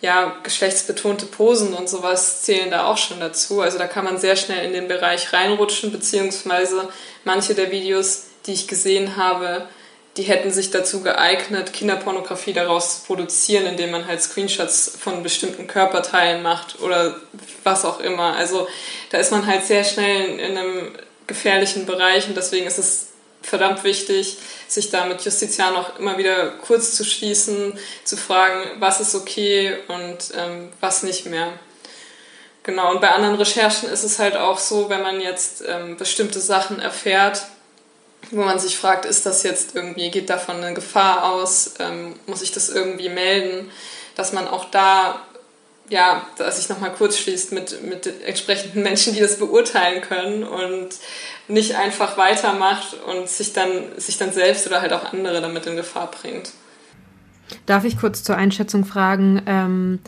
ja, 0.01 0.35
geschlechtsbetonte 0.43 1.25
Posen 1.25 1.73
und 1.73 1.89
sowas 1.89 2.43
zählen 2.43 2.69
da 2.69 2.85
auch 2.85 2.97
schon 2.97 3.19
dazu. 3.19 3.61
Also 3.61 3.79
da 3.79 3.87
kann 3.87 4.05
man 4.05 4.19
sehr 4.19 4.35
schnell 4.35 4.65
in 4.65 4.73
den 4.73 4.87
Bereich 4.87 5.33
reinrutschen, 5.33 5.91
beziehungsweise 5.91 6.89
manche 7.23 7.55
der 7.55 7.71
Videos 7.71 8.30
die 8.45 8.53
ich 8.53 8.67
gesehen 8.67 9.17
habe, 9.17 9.67
die 10.17 10.23
hätten 10.23 10.51
sich 10.51 10.71
dazu 10.71 11.01
geeignet, 11.01 11.71
Kinderpornografie 11.71 12.53
daraus 12.53 12.99
zu 12.99 13.07
produzieren, 13.07 13.65
indem 13.65 13.91
man 13.91 14.07
halt 14.07 14.21
Screenshots 14.21 14.97
von 14.99 15.23
bestimmten 15.23 15.67
Körperteilen 15.67 16.43
macht 16.43 16.81
oder 16.81 17.15
was 17.63 17.85
auch 17.85 18.01
immer. 18.01 18.35
Also 18.35 18.67
da 19.09 19.19
ist 19.19 19.31
man 19.31 19.45
halt 19.45 19.65
sehr 19.65 19.85
schnell 19.85 20.37
in 20.39 20.57
einem 20.57 20.91
gefährlichen 21.27 21.85
Bereich 21.85 22.27
und 22.27 22.35
deswegen 22.35 22.67
ist 22.67 22.77
es 22.77 23.07
verdammt 23.41 23.83
wichtig, 23.83 24.37
sich 24.67 24.89
da 24.89 25.05
mit 25.05 25.23
Justiziaren 25.23 25.75
auch 25.75 25.97
immer 25.97 26.17
wieder 26.17 26.49
kurz 26.49 26.95
zu 26.95 27.05
schließen, 27.05 27.77
zu 28.03 28.17
fragen, 28.17 28.63
was 28.79 28.99
ist 28.99 29.15
okay 29.15 29.77
und 29.87 30.17
ähm, 30.37 30.69
was 30.81 31.03
nicht 31.03 31.25
mehr. 31.25 31.53
Genau, 32.63 32.91
und 32.91 33.01
bei 33.01 33.09
anderen 33.09 33.35
Recherchen 33.35 33.89
ist 33.89 34.03
es 34.03 34.19
halt 34.19 34.35
auch 34.35 34.59
so, 34.59 34.89
wenn 34.89 35.01
man 35.01 35.19
jetzt 35.19 35.63
ähm, 35.67 35.97
bestimmte 35.97 36.39
Sachen 36.39 36.79
erfährt, 36.79 37.41
wo 38.31 38.43
man 38.43 38.59
sich 38.59 38.77
fragt, 38.77 39.05
ist 39.05 39.25
das 39.25 39.43
jetzt 39.43 39.75
irgendwie, 39.75 40.09
geht 40.09 40.29
davon 40.29 40.57
eine 40.57 40.73
Gefahr 40.73 41.25
aus, 41.25 41.73
ähm, 41.79 42.15
muss 42.27 42.41
ich 42.41 42.51
das 42.51 42.69
irgendwie 42.69 43.09
melden, 43.09 43.69
dass 44.15 44.33
man 44.33 44.47
auch 44.47 44.65
da, 44.71 45.21
ja, 45.89 46.25
dass 46.37 46.57
sich 46.57 46.69
nochmal 46.69 46.93
kurz 46.93 47.17
schließt 47.17 47.51
mit, 47.51 47.83
mit 47.83 48.07
entsprechenden 48.25 48.83
Menschen, 48.83 49.13
die 49.13 49.19
das 49.19 49.37
beurteilen 49.37 50.01
können 50.01 50.43
und 50.43 50.89
nicht 51.47 51.75
einfach 51.75 52.17
weitermacht 52.17 52.95
und 53.05 53.27
sich 53.27 53.53
dann, 53.53 53.69
sich 53.97 54.17
dann 54.17 54.31
selbst 54.31 54.65
oder 54.67 54.81
halt 54.81 54.93
auch 54.93 55.11
andere 55.11 55.41
damit 55.41 55.65
in 55.65 55.75
Gefahr 55.75 56.09
bringt. 56.09 56.51
Darf 57.65 57.83
ich 57.83 57.97
kurz 57.97 58.23
zur 58.23 58.37
Einschätzung 58.37 58.85
fragen, 58.85 59.41
ähm, 59.45 59.99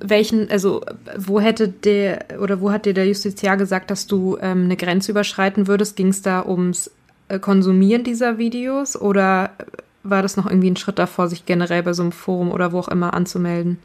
welchen, 0.00 0.50
also 0.50 0.82
wo 1.16 1.40
hätte 1.40 1.68
der 1.68 2.26
oder 2.40 2.60
wo 2.60 2.72
hat 2.72 2.86
dir 2.86 2.94
der 2.94 3.06
Justiziar 3.06 3.56
gesagt, 3.56 3.90
dass 3.90 4.06
du 4.06 4.36
ähm, 4.40 4.64
eine 4.64 4.76
Grenze 4.76 5.12
überschreiten 5.12 5.66
würdest? 5.68 5.96
Ging 5.96 6.08
es 6.08 6.22
da 6.22 6.44
ums 6.44 6.90
äh, 7.28 7.38
Konsumieren 7.38 8.04
dieser 8.04 8.38
Videos 8.38 9.00
oder 9.00 9.50
war 10.02 10.22
das 10.22 10.36
noch 10.36 10.46
irgendwie 10.46 10.70
ein 10.70 10.76
Schritt 10.76 10.98
davor, 10.98 11.28
sich 11.28 11.46
generell 11.46 11.82
bei 11.82 11.92
so 11.92 12.02
einem 12.02 12.12
Forum 12.12 12.50
oder 12.50 12.72
wo 12.72 12.80
auch 12.80 12.88
immer 12.88 13.14
anzumelden? 13.14 13.78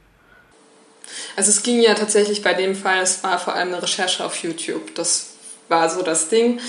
Also 1.35 1.49
es 1.49 1.63
ging 1.63 1.81
ja 1.81 1.93
tatsächlich 1.93 2.41
bei 2.41 2.53
dem 2.53 2.75
Fall, 2.75 2.99
es 3.01 3.23
war 3.23 3.37
vor 3.39 3.55
allem 3.55 3.69
eine 3.69 3.81
Recherche 3.81 4.23
auf 4.23 4.35
YouTube. 4.43 4.95
Das 4.95 5.30
war 5.71 5.89
so 5.89 6.03
das 6.03 6.29
Ding. 6.29 6.59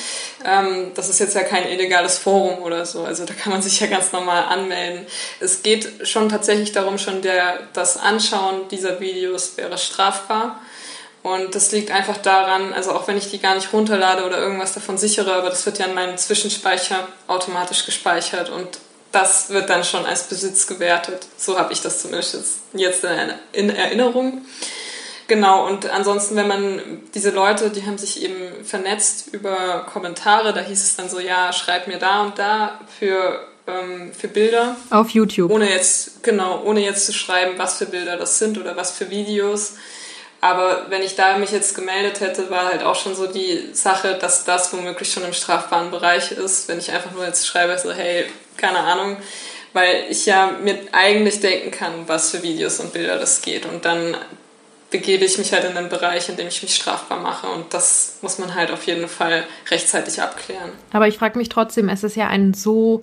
Ähm, 0.46 0.92
das 0.94 1.10
ist 1.10 1.18
jetzt 1.18 1.34
ja 1.34 1.42
kein 1.42 1.68
illegales 1.68 2.16
Forum 2.16 2.62
oder 2.62 2.86
so, 2.86 3.04
also 3.04 3.26
da 3.26 3.34
kann 3.34 3.52
man 3.52 3.60
sich 3.60 3.80
ja 3.80 3.88
ganz 3.88 4.12
normal 4.12 4.44
anmelden. 4.44 5.06
Es 5.40 5.62
geht 5.62 6.08
schon 6.08 6.30
tatsächlich 6.30 6.72
darum, 6.72 6.96
schon 6.96 7.20
der, 7.20 7.58
das 7.74 7.98
Anschauen 7.98 8.68
dieser 8.70 9.00
Videos 9.00 9.58
wäre 9.58 9.76
strafbar. 9.76 10.58
Und 11.22 11.54
das 11.54 11.70
liegt 11.70 11.92
einfach 11.92 12.16
daran, 12.16 12.72
also 12.72 12.92
auch 12.92 13.06
wenn 13.06 13.16
ich 13.16 13.30
die 13.30 13.38
gar 13.38 13.54
nicht 13.54 13.72
runterlade 13.72 14.24
oder 14.24 14.38
irgendwas 14.38 14.74
davon 14.74 14.98
sichere, 14.98 15.34
aber 15.34 15.50
das 15.50 15.64
wird 15.66 15.78
ja 15.78 15.86
in 15.86 15.94
meinem 15.94 16.16
Zwischenspeicher 16.18 17.06
automatisch 17.28 17.86
gespeichert 17.86 18.50
und 18.50 18.66
das 19.12 19.50
wird 19.50 19.70
dann 19.70 19.84
schon 19.84 20.04
als 20.04 20.24
Besitz 20.24 20.66
gewertet. 20.66 21.26
So 21.36 21.58
habe 21.58 21.72
ich 21.72 21.80
das 21.80 22.02
zumindest 22.02 22.38
jetzt 22.72 23.04
in 23.52 23.70
Erinnerung. 23.70 24.44
Genau, 25.32 25.66
und 25.66 25.88
ansonsten, 25.88 26.36
wenn 26.36 26.46
man 26.46 26.82
diese 27.14 27.30
Leute, 27.30 27.70
die 27.70 27.86
haben 27.86 27.96
sich 27.96 28.22
eben 28.22 28.66
vernetzt 28.66 29.28
über 29.32 29.86
Kommentare, 29.90 30.52
da 30.52 30.60
hieß 30.60 30.78
es 30.78 30.96
dann 30.96 31.08
so, 31.08 31.20
ja, 31.20 31.54
schreib 31.54 31.86
mir 31.86 31.96
da 31.96 32.20
und 32.20 32.38
da 32.38 32.78
für, 32.98 33.40
ähm, 33.66 34.12
für 34.12 34.28
Bilder. 34.28 34.76
Auf 34.90 35.08
YouTube. 35.08 35.50
Ohne 35.50 35.70
jetzt, 35.70 36.22
genau, 36.22 36.62
ohne 36.64 36.84
jetzt 36.84 37.06
zu 37.06 37.14
schreiben, 37.14 37.54
was 37.56 37.78
für 37.78 37.86
Bilder 37.86 38.18
das 38.18 38.38
sind 38.38 38.58
oder 38.58 38.76
was 38.76 38.90
für 38.90 39.08
Videos. 39.08 39.76
Aber 40.42 40.90
wenn 40.90 41.00
ich 41.00 41.16
da 41.16 41.38
mich 41.38 41.50
jetzt 41.50 41.74
gemeldet 41.74 42.20
hätte, 42.20 42.50
war 42.50 42.66
halt 42.66 42.82
auch 42.82 42.96
schon 42.96 43.14
so 43.14 43.26
die 43.26 43.70
Sache, 43.72 44.18
dass 44.20 44.44
das 44.44 44.70
womöglich 44.74 45.10
schon 45.10 45.24
im 45.24 45.32
strafbaren 45.32 45.90
Bereich 45.90 46.32
ist, 46.32 46.68
wenn 46.68 46.78
ich 46.78 46.92
einfach 46.92 47.12
nur 47.12 47.24
jetzt 47.24 47.46
schreibe, 47.46 47.78
so, 47.78 47.90
hey, 47.90 48.26
keine 48.58 48.80
Ahnung, 48.80 49.16
weil 49.72 50.04
ich 50.10 50.26
ja 50.26 50.50
mir 50.62 50.78
eigentlich 50.92 51.40
denken 51.40 51.70
kann, 51.70 52.06
was 52.06 52.32
für 52.32 52.42
Videos 52.42 52.80
und 52.80 52.92
Bilder 52.92 53.16
das 53.16 53.40
geht 53.40 53.64
und 53.64 53.86
dann 53.86 54.14
begebe 54.92 55.24
ich 55.24 55.38
mich 55.38 55.52
halt 55.52 55.64
in 55.64 55.76
einen 55.76 55.88
Bereich, 55.88 56.28
in 56.28 56.36
dem 56.36 56.46
ich 56.46 56.62
mich 56.62 56.76
strafbar 56.76 57.20
mache. 57.20 57.48
Und 57.48 57.74
das 57.74 58.18
muss 58.22 58.38
man 58.38 58.54
halt 58.54 58.70
auf 58.70 58.86
jeden 58.86 59.08
Fall 59.08 59.44
rechtzeitig 59.70 60.22
abklären. 60.22 60.70
Aber 60.92 61.08
ich 61.08 61.18
frage 61.18 61.38
mich 61.38 61.48
trotzdem, 61.48 61.88
es 61.88 62.04
ist 62.04 62.14
ja 62.14 62.28
ein 62.28 62.54
so 62.54 63.02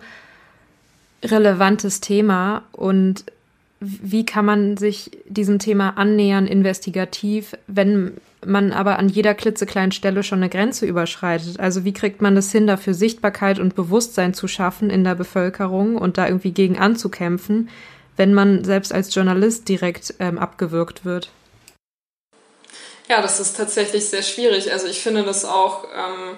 relevantes 1.23 1.99
Thema 1.99 2.63
und 2.71 3.25
wie 3.81 4.25
kann 4.25 4.45
man 4.45 4.77
sich 4.77 5.11
diesem 5.25 5.57
Thema 5.59 5.97
annähern, 5.97 6.47
investigativ, 6.47 7.55
wenn 7.67 8.17
man 8.45 8.71
aber 8.71 8.99
an 8.99 9.09
jeder 9.09 9.33
klitzekleinen 9.33 9.91
Stelle 9.91 10.23
schon 10.23 10.39
eine 10.39 10.49
Grenze 10.49 10.85
überschreitet? 10.85 11.59
Also 11.59 11.85
wie 11.85 11.93
kriegt 11.93 12.21
man 12.21 12.35
es 12.35 12.51
hin, 12.51 12.67
dafür 12.67 12.93
Sichtbarkeit 12.93 13.57
und 13.57 13.75
Bewusstsein 13.75 14.33
zu 14.33 14.47
schaffen 14.47 14.89
in 14.89 15.03
der 15.03 15.15
Bevölkerung 15.15 15.95
und 15.95 16.17
da 16.17 16.27
irgendwie 16.27 16.51
gegen 16.51 16.77
anzukämpfen, 16.77 17.69
wenn 18.17 18.33
man 18.33 18.65
selbst 18.65 18.93
als 18.93 19.13
Journalist 19.15 19.69
direkt 19.69 20.13
ähm, 20.19 20.37
abgewürgt 20.37 21.05
wird? 21.05 21.31
Ja, 23.09 23.23
das 23.23 23.39
ist 23.39 23.57
tatsächlich 23.57 24.07
sehr 24.07 24.21
schwierig. 24.21 24.71
Also 24.71 24.85
ich 24.85 25.01
finde 25.01 25.23
das 25.23 25.43
auch, 25.43 25.85
ähm, 25.85 26.37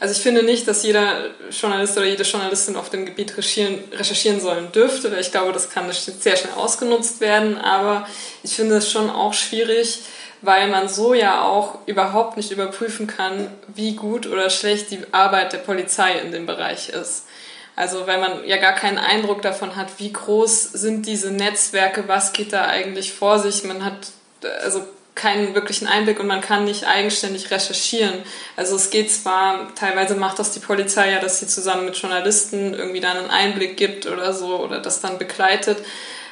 also 0.00 0.12
ich 0.12 0.20
finde 0.20 0.42
nicht, 0.42 0.66
dass 0.66 0.82
jeder 0.82 1.30
Journalist 1.50 1.96
oder 1.96 2.06
jede 2.06 2.24
Journalistin 2.24 2.74
auf 2.74 2.90
dem 2.90 3.06
Gebiet 3.06 3.36
recherchieren, 3.36 3.78
recherchieren 3.92 4.40
sollen 4.40 4.72
dürfte, 4.72 5.12
weil 5.12 5.20
ich 5.20 5.30
glaube, 5.30 5.52
das 5.52 5.70
kann 5.70 5.90
sehr 5.92 6.36
schnell 6.36 6.54
ausgenutzt 6.54 7.20
werden. 7.20 7.58
Aber 7.58 8.08
ich 8.42 8.56
finde 8.56 8.78
es 8.78 8.90
schon 8.90 9.08
auch 9.08 9.34
schwierig, 9.34 10.00
weil 10.42 10.68
man 10.68 10.88
so 10.88 11.14
ja 11.14 11.44
auch 11.44 11.78
überhaupt 11.86 12.36
nicht 12.36 12.50
überprüfen 12.50 13.06
kann, 13.06 13.46
wie 13.68 13.94
gut 13.94 14.26
oder 14.26 14.50
schlecht 14.50 14.90
die 14.90 14.98
Arbeit 15.12 15.52
der 15.52 15.58
Polizei 15.58 16.18
in 16.18 16.32
dem 16.32 16.44
Bereich 16.44 16.88
ist. 16.88 17.26
Also 17.76 18.08
weil 18.08 18.18
man 18.18 18.44
ja 18.48 18.56
gar 18.56 18.74
keinen 18.74 18.98
Eindruck 18.98 19.42
davon 19.42 19.76
hat, 19.76 19.88
wie 19.98 20.12
groß 20.12 20.72
sind 20.72 21.06
diese 21.06 21.30
Netzwerke, 21.30 22.08
was 22.08 22.32
geht 22.32 22.52
da 22.52 22.64
eigentlich 22.64 23.12
vor 23.12 23.38
sich. 23.38 23.62
Man 23.62 23.84
hat 23.84 24.08
also 24.64 24.82
keinen 25.20 25.54
wirklichen 25.54 25.86
Einblick 25.86 26.18
und 26.18 26.26
man 26.26 26.40
kann 26.40 26.64
nicht 26.64 26.86
eigenständig 26.86 27.50
recherchieren. 27.50 28.22
Also 28.56 28.74
es 28.76 28.88
geht 28.88 29.12
zwar, 29.12 29.74
teilweise 29.74 30.14
macht 30.14 30.38
das 30.38 30.52
die 30.52 30.60
Polizei 30.60 31.10
ja, 31.10 31.20
dass 31.20 31.40
sie 31.40 31.46
zusammen 31.46 31.84
mit 31.84 31.96
Journalisten 31.96 32.72
irgendwie 32.72 33.00
dann 33.00 33.18
einen 33.18 33.30
Einblick 33.30 33.76
gibt 33.76 34.06
oder 34.06 34.32
so 34.32 34.58
oder 34.60 34.80
das 34.80 35.02
dann 35.02 35.18
begleitet, 35.18 35.78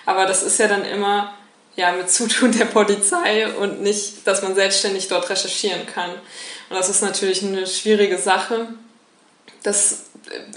aber 0.07 0.25
das 0.25 0.43
ist 0.43 0.59
ja 0.59 0.69
dann 0.69 0.87
immer 0.87 1.35
ja 1.77 1.93
mit 1.93 2.11
Zutun 2.11 2.53
der 2.59 2.65
Polizei 2.65 3.47
und 3.47 3.83
nicht, 3.83 4.27
dass 4.27 4.43
man 4.43 4.55
selbstständig 4.55 5.09
dort 5.09 5.29
recherchieren 5.29 5.87
kann. 5.87 6.11
Und 6.11 6.77
das 6.77 6.89
ist 6.89 7.03
natürlich 7.03 7.43
eine 7.43 7.67
schwierige 7.67 8.17
Sache. 8.17 8.69
Das 9.63 10.05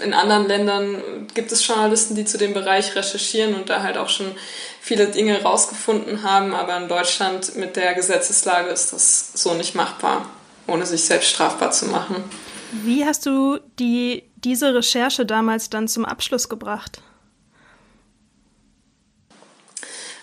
in 0.02 0.14
anderen 0.14 0.46
Ländern 0.46 1.28
gibt 1.34 1.52
es 1.52 1.66
Journalisten, 1.66 2.14
die 2.14 2.24
zu 2.24 2.38
dem 2.38 2.52
Bereich 2.52 2.94
recherchieren 2.94 3.54
und 3.54 3.68
da 3.68 3.82
halt 3.82 3.96
auch 3.96 4.08
schon 4.08 4.34
viele 4.80 5.06
Dinge 5.06 5.42
rausgefunden 5.42 6.22
haben, 6.22 6.54
aber 6.54 6.76
in 6.76 6.88
Deutschland 6.88 7.56
mit 7.56 7.76
der 7.76 7.94
Gesetzeslage 7.94 8.68
ist 8.70 8.92
das 8.92 9.32
so 9.34 9.54
nicht 9.54 9.74
machbar, 9.74 10.28
ohne 10.66 10.86
sich 10.86 11.04
selbst 11.04 11.30
strafbar 11.30 11.70
zu 11.70 11.86
machen. 11.86 12.16
Wie 12.72 13.04
hast 13.04 13.26
du 13.26 13.58
die, 13.78 14.24
diese 14.36 14.74
Recherche 14.74 15.26
damals 15.26 15.70
dann 15.70 15.88
zum 15.88 16.04
Abschluss 16.04 16.48
gebracht? 16.48 17.02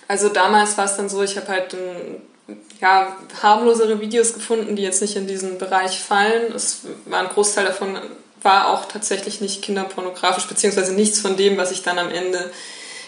Also 0.08 0.30
damals 0.30 0.78
war 0.78 0.86
es 0.86 0.98
dann 0.98 1.08
so, 1.08 1.22
ich 1.22 1.38
habe 1.38 1.48
halt 1.48 1.76
ein, 1.76 2.58
ja, 2.82 3.16
harmlosere 3.44 4.02
Videos 4.02 4.34
gefunden, 4.34 4.76
die 4.76 4.82
jetzt 4.82 5.02
nicht 5.04 5.16
in 5.16 5.28
diesen 5.28 5.60
Bereich 5.60 6.00
fallen. 6.00 6.52
Es 6.54 6.82
war 7.06 7.20
ein 7.20 7.30
Großteil 7.30 7.66
davon 7.66 8.00
war 8.42 8.70
auch 8.70 8.86
tatsächlich 8.86 9.42
nicht 9.42 9.62
kinderpornografisch, 9.62 10.48
beziehungsweise 10.48 10.94
nichts 10.94 11.20
von 11.20 11.38
dem, 11.38 11.58
was 11.58 11.72
ich 11.72 11.84
dann 11.84 12.00
am 12.00 12.10
Ende 12.10 12.52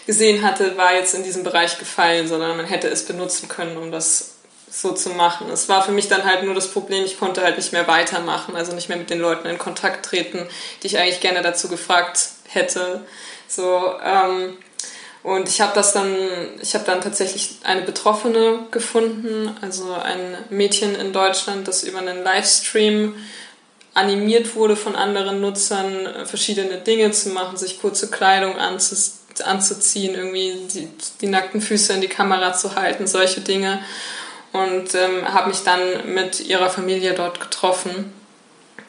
gesehen 0.06 0.42
hatte, 0.42 0.76
war 0.76 0.94
jetzt 0.94 1.14
in 1.14 1.22
diesem 1.22 1.44
Bereich 1.44 1.78
gefallen, 1.78 2.26
sondern 2.26 2.56
man 2.56 2.66
hätte 2.66 2.88
es 2.88 3.04
benutzen 3.04 3.48
können, 3.48 3.76
um 3.76 3.92
das 3.92 4.32
so 4.70 4.92
zu 4.92 5.10
machen. 5.10 5.50
Es 5.50 5.68
war 5.68 5.82
für 5.82 5.92
mich 5.92 6.08
dann 6.08 6.24
halt 6.24 6.44
nur 6.44 6.54
das 6.54 6.68
Problem, 6.68 7.04
ich 7.04 7.18
konnte 7.18 7.42
halt 7.42 7.56
nicht 7.56 7.72
mehr 7.72 7.86
weitermachen, 7.86 8.56
also 8.56 8.74
nicht 8.74 8.88
mehr 8.88 8.98
mit 8.98 9.10
den 9.10 9.20
Leuten 9.20 9.46
in 9.48 9.58
Kontakt 9.58 10.06
treten, 10.06 10.48
die 10.82 10.86
ich 10.86 10.98
eigentlich 10.98 11.20
gerne 11.20 11.42
dazu 11.42 11.68
gefragt 11.68 12.30
hätte. 12.48 13.02
So, 13.46 13.94
ähm, 14.02 14.56
und 15.22 15.48
ich 15.48 15.60
habe 15.60 15.72
das 15.74 15.92
dann, 15.92 16.16
ich 16.60 16.74
habe 16.74 16.84
dann 16.84 17.00
tatsächlich 17.00 17.56
eine 17.62 17.82
Betroffene 17.82 18.66
gefunden, 18.70 19.56
also 19.60 19.92
ein 19.92 20.38
Mädchen 20.50 20.96
in 20.96 21.12
Deutschland, 21.12 21.68
das 21.68 21.84
über 21.84 21.98
einen 21.98 22.24
Livestream 22.24 23.14
animiert 23.94 24.54
wurde 24.54 24.76
von 24.76 24.96
anderen 24.96 25.40
Nutzern, 25.40 26.26
verschiedene 26.26 26.78
Dinge 26.78 27.10
zu 27.12 27.30
machen, 27.30 27.56
sich 27.56 27.80
kurze 27.80 28.10
Kleidung 28.10 28.56
anzuziehen 28.56 29.22
anzuziehen, 29.40 30.14
irgendwie 30.14 30.54
die, 30.72 30.88
die 31.20 31.26
nackten 31.26 31.60
Füße 31.60 31.94
in 31.94 32.00
die 32.00 32.08
Kamera 32.08 32.52
zu 32.52 32.74
halten, 32.74 33.06
solche 33.06 33.40
Dinge. 33.40 33.82
Und 34.52 34.94
ähm, 34.94 35.26
habe 35.32 35.48
mich 35.48 35.62
dann 35.62 36.14
mit 36.14 36.40
ihrer 36.40 36.68
Familie 36.68 37.14
dort 37.14 37.40
getroffen. 37.40 38.12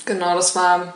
Genau, 0.03 0.35
das 0.35 0.55
war. 0.55 0.93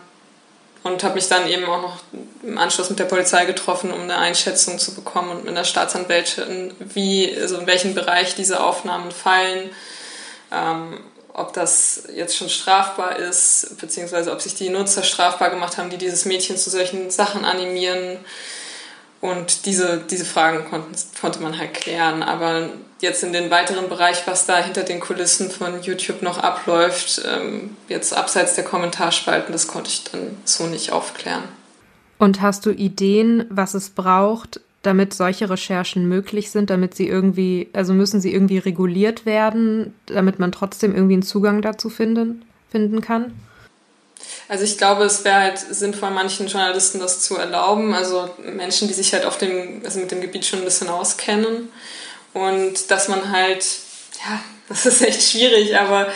Und 0.84 1.03
habe 1.03 1.16
mich 1.16 1.30
dann 1.30 1.47
eben 1.47 1.66
auch 1.66 1.82
noch 1.82 1.97
im 2.43 2.58
Anschluss 2.58 2.89
mit 2.89 2.99
der 2.99 3.05
Polizei 3.05 3.45
getroffen, 3.45 3.91
um 3.91 4.01
eine 4.01 4.18
Einschätzung 4.18 4.78
zu 4.78 4.93
bekommen 4.93 5.32
und 5.32 5.45
mit 5.45 5.55
der 5.55 5.64
Staatsanwältin, 5.64 6.74
wie, 6.80 7.36
also 7.39 7.58
in 7.58 7.68
welchen 7.68 7.95
Bereich 7.95 8.36
diese 8.36 8.62
Aufnahmen 8.62 9.12
fallen. 9.12 9.70
Ähm, 10.51 10.99
ob 11.38 11.54
das 11.54 12.04
jetzt 12.14 12.36
schon 12.36 12.50
strafbar 12.50 13.16
ist, 13.16 13.78
beziehungsweise 13.80 14.32
ob 14.32 14.42
sich 14.42 14.56
die 14.56 14.70
Nutzer 14.70 15.04
strafbar 15.04 15.52
gemacht 15.52 15.78
haben, 15.78 15.92
die 15.92 15.98
dieses 15.98 16.26
Mädchen 16.26 16.58
zu 16.58 16.70
solchen 16.70 17.12
Sachen 17.12 17.46
animieren. 17.46 18.18
Und 19.22 19.66
diese, 19.66 20.00
diese 20.00 20.26
Fragen 20.26 20.70
konnten, 20.70 20.96
konnte 21.22 21.40
man 21.40 21.58
halt 21.58 21.76
klären. 21.76 22.24
Aber 22.24 22.70
jetzt 23.02 23.24
in 23.24 23.34
den 23.34 23.52
weiteren 23.52 23.88
Bereich, 23.88 24.26
was 24.26 24.48
da 24.48 24.58
hinter 24.58 24.84
den 24.84 25.00
Kulissen 25.00 25.52
von 25.52 25.82
YouTube 25.84 26.24
noch 26.24 26.40
abläuft, 26.40 27.22
ähm, 27.26 27.78
jetzt 27.88 28.16
abseits 28.16 28.56
der 28.56 28.64
Kommentarspalten, 28.64 29.52
das 29.52 29.68
konnte 29.68 29.90
ich 29.90 30.04
dann 30.06 30.38
so 30.44 30.66
nicht 30.66 30.92
aufklären. 30.92 31.44
Und 32.18 32.42
hast 32.42 32.66
du 32.66 32.72
Ideen, 32.72 33.46
was 33.50 33.76
es 33.76 33.92
braucht, 33.92 34.60
damit 34.82 35.14
solche 35.14 35.50
Recherchen 35.50 36.08
möglich 36.08 36.52
sind, 36.52 36.70
damit 36.70 36.96
sie 36.96 37.08
irgendwie, 37.08 37.70
also 37.74 37.94
müssen 37.94 38.22
sie 38.22 38.34
irgendwie 38.34 38.58
reguliert 38.58 39.26
werden, 39.26 39.94
damit 40.06 40.40
man 40.40 40.52
trotzdem 40.52 40.96
irgendwie 40.96 41.16
einen 41.16 41.24
Zugang 41.24 41.62
dazu 41.62 41.90
finden, 41.90 42.46
finden 42.72 43.02
kann? 43.02 43.34
Also 44.50 44.64
ich 44.64 44.78
glaube, 44.78 45.04
es 45.04 45.24
wäre 45.26 45.42
halt 45.42 45.60
sinnvoll, 45.60 46.12
manchen 46.12 46.48
Journalisten 46.48 47.00
das 47.00 47.22
zu 47.22 47.36
erlauben. 47.36 47.94
Also 47.94 48.30
Menschen, 48.44 48.88
die 48.88 48.94
sich 48.94 49.14
halt 49.14 49.26
auf 49.26 49.38
dem, 49.38 49.82
also 49.84 50.00
mit 50.00 50.12
dem 50.12 50.22
Gebiet 50.22 50.46
schon 50.46 50.60
ein 50.60 50.66
bisschen 50.66 50.90
auskennen. 50.90 51.70
Und 52.34 52.92
dass 52.92 53.08
man 53.08 53.32
halt, 53.32 53.66
ja, 54.26 54.40
das 54.70 54.86
ist 54.86 55.02
echt 55.02 55.22
schwierig, 55.24 55.78
aber 55.78 56.08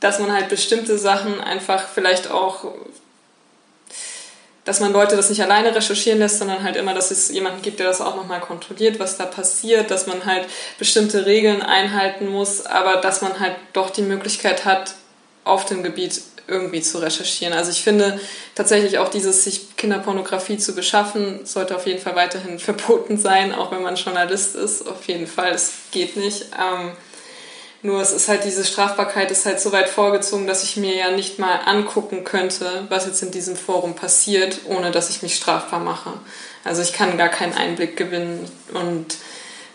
dass 0.00 0.18
man 0.18 0.32
halt 0.32 0.48
bestimmte 0.48 0.98
Sachen 0.98 1.40
einfach 1.40 1.88
vielleicht 1.88 2.30
auch, 2.30 2.74
dass 4.66 4.80
man 4.80 4.92
Leute 4.92 5.16
das 5.16 5.30
nicht 5.30 5.42
alleine 5.42 5.74
recherchieren 5.74 6.18
lässt, 6.18 6.40
sondern 6.40 6.62
halt 6.62 6.76
immer, 6.76 6.92
dass 6.92 7.10
es 7.10 7.30
jemanden 7.30 7.62
gibt, 7.62 7.78
der 7.78 7.86
das 7.86 8.02
auch 8.02 8.16
nochmal 8.16 8.40
kontrolliert, 8.40 8.98
was 8.98 9.16
da 9.16 9.24
passiert, 9.24 9.90
dass 9.90 10.06
man 10.06 10.26
halt 10.26 10.46
bestimmte 10.78 11.24
Regeln 11.24 11.62
einhalten 11.62 12.28
muss, 12.28 12.66
aber 12.66 13.00
dass 13.00 13.22
man 13.22 13.40
halt 13.40 13.56
doch 13.72 13.90
die 13.90 14.02
Möglichkeit 14.02 14.64
hat, 14.64 14.94
auf 15.44 15.64
dem 15.64 15.84
Gebiet 15.84 16.20
irgendwie 16.48 16.80
zu 16.80 16.98
recherchieren. 16.98 17.54
Also 17.54 17.70
ich 17.70 17.82
finde 17.82 18.20
tatsächlich 18.54 18.98
auch 18.98 19.08
dieses, 19.08 19.44
sich 19.44 19.76
Kinderpornografie 19.76 20.58
zu 20.58 20.74
beschaffen, 20.74 21.46
sollte 21.46 21.76
auf 21.76 21.86
jeden 21.86 22.00
Fall 22.00 22.16
weiterhin 22.16 22.58
verboten 22.58 23.18
sein, 23.18 23.54
auch 23.54 23.70
wenn 23.70 23.82
man 23.82 23.96
Journalist 23.96 24.56
ist. 24.56 24.86
Auf 24.86 25.06
jeden 25.06 25.28
Fall, 25.28 25.52
es 25.52 25.72
geht 25.92 26.16
nicht. 26.16 26.46
Ähm, 26.58 26.92
nur 27.86 28.00
es 28.00 28.12
ist 28.12 28.28
halt 28.28 28.44
diese 28.44 28.64
Strafbarkeit 28.64 29.30
ist 29.30 29.46
halt 29.46 29.60
so 29.60 29.70
weit 29.70 29.88
vorgezogen, 29.88 30.46
dass 30.46 30.64
ich 30.64 30.76
mir 30.76 30.94
ja 30.94 31.10
nicht 31.12 31.38
mal 31.38 31.60
angucken 31.64 32.24
könnte, 32.24 32.84
was 32.88 33.06
jetzt 33.06 33.22
in 33.22 33.30
diesem 33.30 33.56
Forum 33.56 33.94
passiert, 33.94 34.60
ohne 34.66 34.90
dass 34.90 35.08
ich 35.08 35.22
mich 35.22 35.36
strafbar 35.36 35.80
mache. 35.80 36.12
Also 36.64 36.82
ich 36.82 36.92
kann 36.92 37.16
gar 37.16 37.28
keinen 37.28 37.54
Einblick 37.54 37.96
gewinnen. 37.96 38.50
Und 38.74 39.16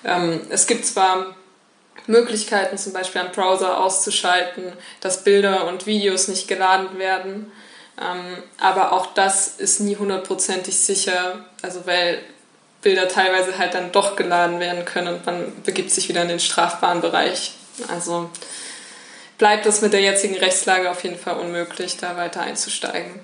ähm, 0.03 0.41
es 0.49 0.67
gibt 0.67 0.85
zwar 0.85 1.35
Möglichkeiten, 2.05 2.77
zum 2.77 2.91
Beispiel 2.91 3.21
am 3.21 3.31
Browser 3.31 3.79
auszuschalten, 3.79 4.73
dass 4.99 5.23
Bilder 5.23 5.67
und 5.67 5.85
Videos 5.85 6.27
nicht 6.27 6.49
geladen 6.49 6.99
werden. 6.99 7.51
Ähm, 7.99 8.43
aber 8.59 8.91
auch 8.91 9.13
das 9.13 9.47
ist 9.57 9.79
nie 9.79 9.95
hundertprozentig 9.95 10.77
sicher, 10.77 11.45
also 11.61 11.85
weil 11.85 12.19
Bilder 12.81 13.07
teilweise 13.07 13.57
halt 13.57 13.73
dann 13.73 13.91
doch 13.91 14.15
geladen 14.15 14.59
werden 14.59 14.83
können 14.85 15.15
und 15.15 15.25
man 15.25 15.53
begibt 15.63 15.91
sich 15.91 16.09
wieder 16.09 16.23
in 16.23 16.27
den 16.27 16.39
strafbaren 16.39 16.99
Bereich. 16.99 17.53
Also 17.89 18.29
bleibt 19.37 19.65
es 19.65 19.81
mit 19.81 19.93
der 19.93 20.01
jetzigen 20.01 20.35
Rechtslage 20.35 20.89
auf 20.89 21.03
jeden 21.03 21.17
Fall 21.17 21.37
unmöglich, 21.37 21.97
da 21.97 22.15
weiter 22.15 22.41
einzusteigen. 22.41 23.19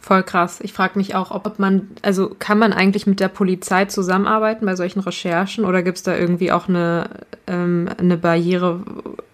Voll 0.00 0.22
krass. 0.22 0.58
Ich 0.62 0.72
frage 0.72 0.96
mich 0.96 1.16
auch, 1.16 1.32
ob 1.32 1.58
man, 1.58 1.90
also 2.02 2.34
kann 2.38 2.58
man 2.58 2.72
eigentlich 2.72 3.08
mit 3.08 3.18
der 3.18 3.28
Polizei 3.28 3.86
zusammenarbeiten 3.86 4.64
bei 4.64 4.76
solchen 4.76 5.00
Recherchen 5.00 5.64
oder 5.64 5.82
gibt 5.82 5.96
es 5.96 6.04
da 6.04 6.16
irgendwie 6.16 6.52
auch 6.52 6.68
eine, 6.68 7.10
ähm, 7.48 7.88
eine 7.98 8.16
Barriere, 8.16 8.80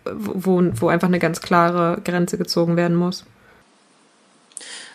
wo, 0.04 0.62
wo 0.72 0.88
einfach 0.88 1.08
eine 1.08 1.18
ganz 1.18 1.42
klare 1.42 2.00
Grenze 2.02 2.38
gezogen 2.38 2.76
werden 2.76 2.96
muss? 2.96 3.24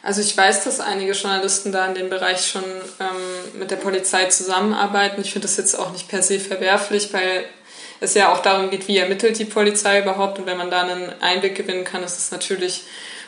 Also 0.02 0.22
ich 0.22 0.36
weiß, 0.36 0.64
dass 0.64 0.80
einige 0.80 1.12
Journalisten 1.12 1.72
da 1.72 1.86
in 1.86 1.94
dem 1.94 2.10
Bereich 2.10 2.48
schon 2.48 2.64
ähm, 3.00 3.60
mit 3.60 3.70
der 3.70 3.76
Polizei 3.76 4.26
zusammenarbeiten. 4.26 5.22
Ich 5.22 5.32
finde 5.32 5.48
das 5.48 5.58
jetzt 5.58 5.78
auch 5.78 5.92
nicht 5.92 6.08
per 6.08 6.24
se 6.24 6.40
verwerflich, 6.40 7.14
weil 7.14 7.46
es 8.00 8.14
ja 8.14 8.32
auch 8.32 8.40
darum 8.40 8.70
geht, 8.70 8.88
wie 8.88 8.98
ermittelt 8.98 9.40
die 9.40 9.46
Polizei 9.46 10.02
überhaupt. 10.02 10.40
Und 10.40 10.46
wenn 10.46 10.58
man 10.58 10.72
da 10.72 10.82
einen 10.82 11.12
Einblick 11.22 11.56
gewinnen 11.56 11.84
kann, 11.84 12.04
ist 12.04 12.18
es 12.18 12.32
natürlich 12.32 12.84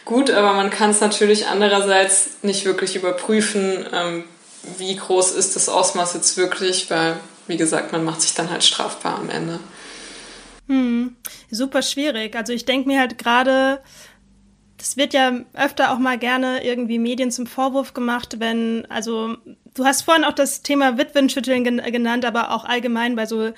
gut, 0.06 0.32
aber 0.32 0.54
man 0.54 0.70
kann 0.70 0.90
es 0.92 1.02
natürlich 1.02 1.48
andererseits 1.48 2.38
nicht 2.42 2.66
wirklich 2.66 2.96
überprüfen, 2.96 3.86
ähm, 3.94 4.24
wie 4.78 4.96
groß 4.96 5.32
ist 5.32 5.56
das 5.56 5.70
Ausmaß 5.70 6.14
jetzt 6.16 6.38
wirklich, 6.38 6.90
weil 6.90 7.18
wie 7.48 7.58
gesagt, 7.58 7.92
man 7.92 8.04
macht 8.04 8.22
sich 8.22 8.34
dann 8.34 8.50
halt 8.50 8.64
strafbar 8.64 9.18
am 9.18 9.30
Ende. 9.30 9.60
Hm, 10.68 11.16
super 11.50 11.82
schwierig. 11.82 12.36
Also 12.36 12.54
ich 12.54 12.66
denke 12.66 12.88
mir 12.88 13.00
halt 13.00 13.18
gerade, 13.18 13.82
das 14.78 14.98
wird 14.98 15.14
ja 15.14 15.34
öfter 15.54 15.92
auch 15.92 15.98
mal 15.98 16.18
gerne 16.18 16.64
irgendwie 16.64 17.00
Medien 17.00 17.32
zum 17.32 17.48
Vorwurf 17.48 17.94
gemacht, 17.94 18.40
wenn, 18.40 18.86
also 18.90 19.36
du 19.74 19.86
hast 19.86 20.04
vorhin 20.04 20.24
auch 20.24 20.34
das 20.34 20.62
Thema 20.62 20.98
Witwenschütteln 20.98 21.64
genannt, 21.64 22.24
aber 22.24 22.52
auch 22.52 22.66
allgemein 22.66 23.16
bei 23.16 23.26
so 23.26 23.52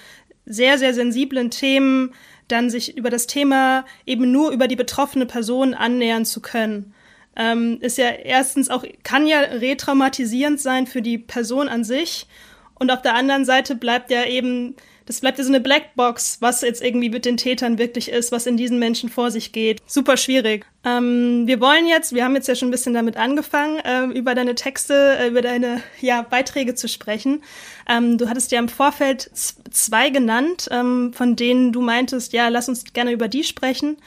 sehr, 0.45 0.77
sehr 0.77 0.93
sensiblen 0.93 1.51
Themen 1.51 2.13
dann 2.47 2.69
sich 2.69 2.97
über 2.97 3.09
das 3.09 3.27
Thema 3.27 3.85
eben 4.05 4.31
nur 4.31 4.51
über 4.51 4.67
die 4.67 4.75
betroffene 4.75 5.25
Person 5.25 5.73
annähern 5.73 6.25
zu 6.25 6.41
können. 6.41 6.93
Ähm, 7.35 7.77
ist 7.79 7.97
ja 7.97 8.09
erstens 8.09 8.69
auch, 8.69 8.83
kann 9.03 9.25
ja 9.25 9.39
retraumatisierend 9.39 10.59
sein 10.59 10.85
für 10.85 11.01
die 11.01 11.17
Person 11.17 11.69
an 11.69 11.83
sich. 11.83 12.27
Und 12.75 12.91
auf 12.91 13.01
der 13.01 13.15
anderen 13.15 13.45
Seite 13.45 13.75
bleibt 13.75 14.11
ja 14.11 14.25
eben 14.25 14.75
das 15.05 15.21
bleibt 15.21 15.37
ja 15.37 15.43
so 15.43 15.49
eine 15.49 15.59
Blackbox, 15.59 16.37
was 16.41 16.61
jetzt 16.61 16.81
irgendwie 16.81 17.09
mit 17.09 17.25
den 17.25 17.37
Tätern 17.37 17.77
wirklich 17.77 18.09
ist, 18.09 18.31
was 18.31 18.45
in 18.45 18.57
diesen 18.57 18.79
Menschen 18.79 19.09
vor 19.09 19.31
sich 19.31 19.51
geht. 19.51 19.81
Super 19.85 20.17
schwierig. 20.17 20.65
Ähm, 20.83 21.45
wir 21.45 21.59
wollen 21.59 21.85
jetzt, 21.87 22.13
wir 22.13 22.23
haben 22.23 22.35
jetzt 22.35 22.47
ja 22.47 22.55
schon 22.55 22.69
ein 22.69 22.71
bisschen 22.71 22.93
damit 22.93 23.17
angefangen, 23.17 23.79
äh, 23.79 24.05
über 24.17 24.33
deine 24.35 24.55
Texte, 24.55 25.17
äh, 25.19 25.27
über 25.27 25.41
deine 25.41 25.81
ja, 25.99 26.23
Beiträge 26.23 26.75
zu 26.75 26.87
sprechen. 26.87 27.43
Ähm, 27.87 28.17
du 28.17 28.29
hattest 28.29 28.51
ja 28.51 28.59
im 28.59 28.69
Vorfeld 28.69 29.29
zwei 29.33 30.09
genannt, 30.09 30.69
ähm, 30.71 31.13
von 31.13 31.35
denen 31.35 31.71
du 31.71 31.81
meintest, 31.81 32.33
ja, 32.33 32.47
lass 32.47 32.69
uns 32.69 32.93
gerne 32.93 33.11
über 33.11 33.27
die 33.27 33.43
sprechen. 33.43 33.97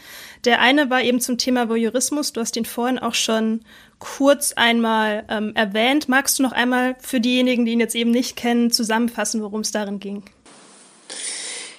Der 0.45 0.61
eine 0.61 0.91
war 0.91 1.03
eben 1.03 1.21
zum 1.21 1.39
Thema 1.39 1.69
Voyeurismus. 1.69 2.33
Du 2.33 2.41
hast 2.41 2.57
den 2.57 2.65
vorhin 2.65 2.99
auch 2.99 3.15
schon 3.15 3.61
kurz 3.99 4.53
einmal 4.53 5.25
ähm, 5.31 5.53
erwähnt. 5.55 6.09
Magst 6.09 6.39
du 6.39 6.43
noch 6.43 6.53
einmal 6.53 6.97
für 6.99 7.21
diejenigen, 7.21 7.65
die 7.65 7.73
ihn 7.73 7.81
jetzt 7.81 7.95
eben 7.95 8.11
nicht 8.11 8.37
kennen, 8.37 8.71
zusammenfassen, 8.71 9.43
worum 9.43 9.61
es 9.61 9.71
darin 9.71 10.01
ging? 10.01 10.25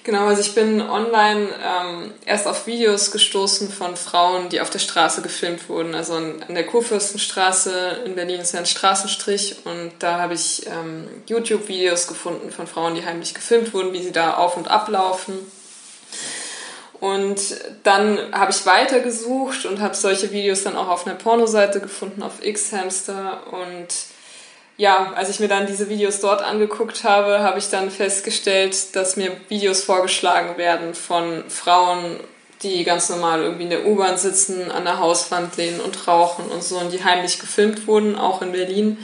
Genau, 0.06 0.26
also 0.26 0.40
ich 0.40 0.54
bin 0.54 0.80
online 0.80 1.48
ähm, 1.64 2.14
erst 2.24 2.46
auf 2.46 2.68
Videos 2.68 3.10
gestoßen 3.10 3.68
von 3.68 3.96
Frauen, 3.96 4.48
die 4.50 4.60
auf 4.60 4.70
der 4.70 4.78
Straße 4.78 5.20
gefilmt 5.20 5.68
wurden. 5.68 5.96
Also 5.96 6.14
an, 6.14 6.44
der 6.48 6.64
Kurfürstenstraße 6.64 8.02
in 8.04 8.14
Berlin 8.14 8.40
ist 8.40 8.54
ja 8.54 8.60
ein 8.60 8.66
Straßenstrich 8.66 9.56
und 9.64 9.90
da 9.98 10.20
habe 10.20 10.34
ich 10.34 10.64
ähm, 10.68 11.08
YouTube-Videos 11.26 12.06
gefunden 12.06 12.52
von 12.52 12.68
Frauen, 12.68 12.94
die 12.94 13.04
heimlich 13.04 13.34
gefilmt 13.34 13.74
wurden, 13.74 13.92
wie 13.92 14.02
sie 14.04 14.12
da 14.12 14.34
auf 14.34 14.56
und 14.56 14.68
ablaufen. 14.68 15.34
Und 17.00 17.40
dann 17.82 18.32
habe 18.32 18.52
ich 18.52 18.64
weitergesucht 18.64 19.66
und 19.66 19.80
habe 19.80 19.96
solche 19.96 20.30
Videos 20.30 20.62
dann 20.62 20.76
auch 20.76 20.86
auf 20.86 21.04
einer 21.04 21.16
Pornoseite 21.16 21.80
gefunden, 21.80 22.22
auf 22.22 22.44
X-Hamster 22.46 23.40
und 23.50 23.88
ja, 24.76 25.12
als 25.14 25.30
ich 25.30 25.40
mir 25.40 25.48
dann 25.48 25.66
diese 25.66 25.88
Videos 25.88 26.20
dort 26.20 26.42
angeguckt 26.42 27.04
habe, 27.04 27.40
habe 27.40 27.58
ich 27.58 27.70
dann 27.70 27.90
festgestellt, 27.90 28.94
dass 28.94 29.16
mir 29.16 29.32
Videos 29.48 29.82
vorgeschlagen 29.84 30.58
werden 30.58 30.94
von 30.94 31.44
Frauen, 31.48 32.20
die 32.62 32.84
ganz 32.84 33.08
normal 33.08 33.42
irgendwie 33.42 33.64
in 33.64 33.70
der 33.70 33.86
U-Bahn 33.86 34.18
sitzen, 34.18 34.70
an 34.70 34.84
der 34.84 34.98
Hauswand 34.98 35.56
lehnen 35.56 35.80
und 35.80 36.06
rauchen 36.06 36.46
und 36.46 36.62
so 36.62 36.78
und 36.78 36.92
die 36.92 37.04
heimlich 37.04 37.38
gefilmt 37.38 37.86
wurden, 37.86 38.16
auch 38.16 38.42
in 38.42 38.52
Berlin. 38.52 38.98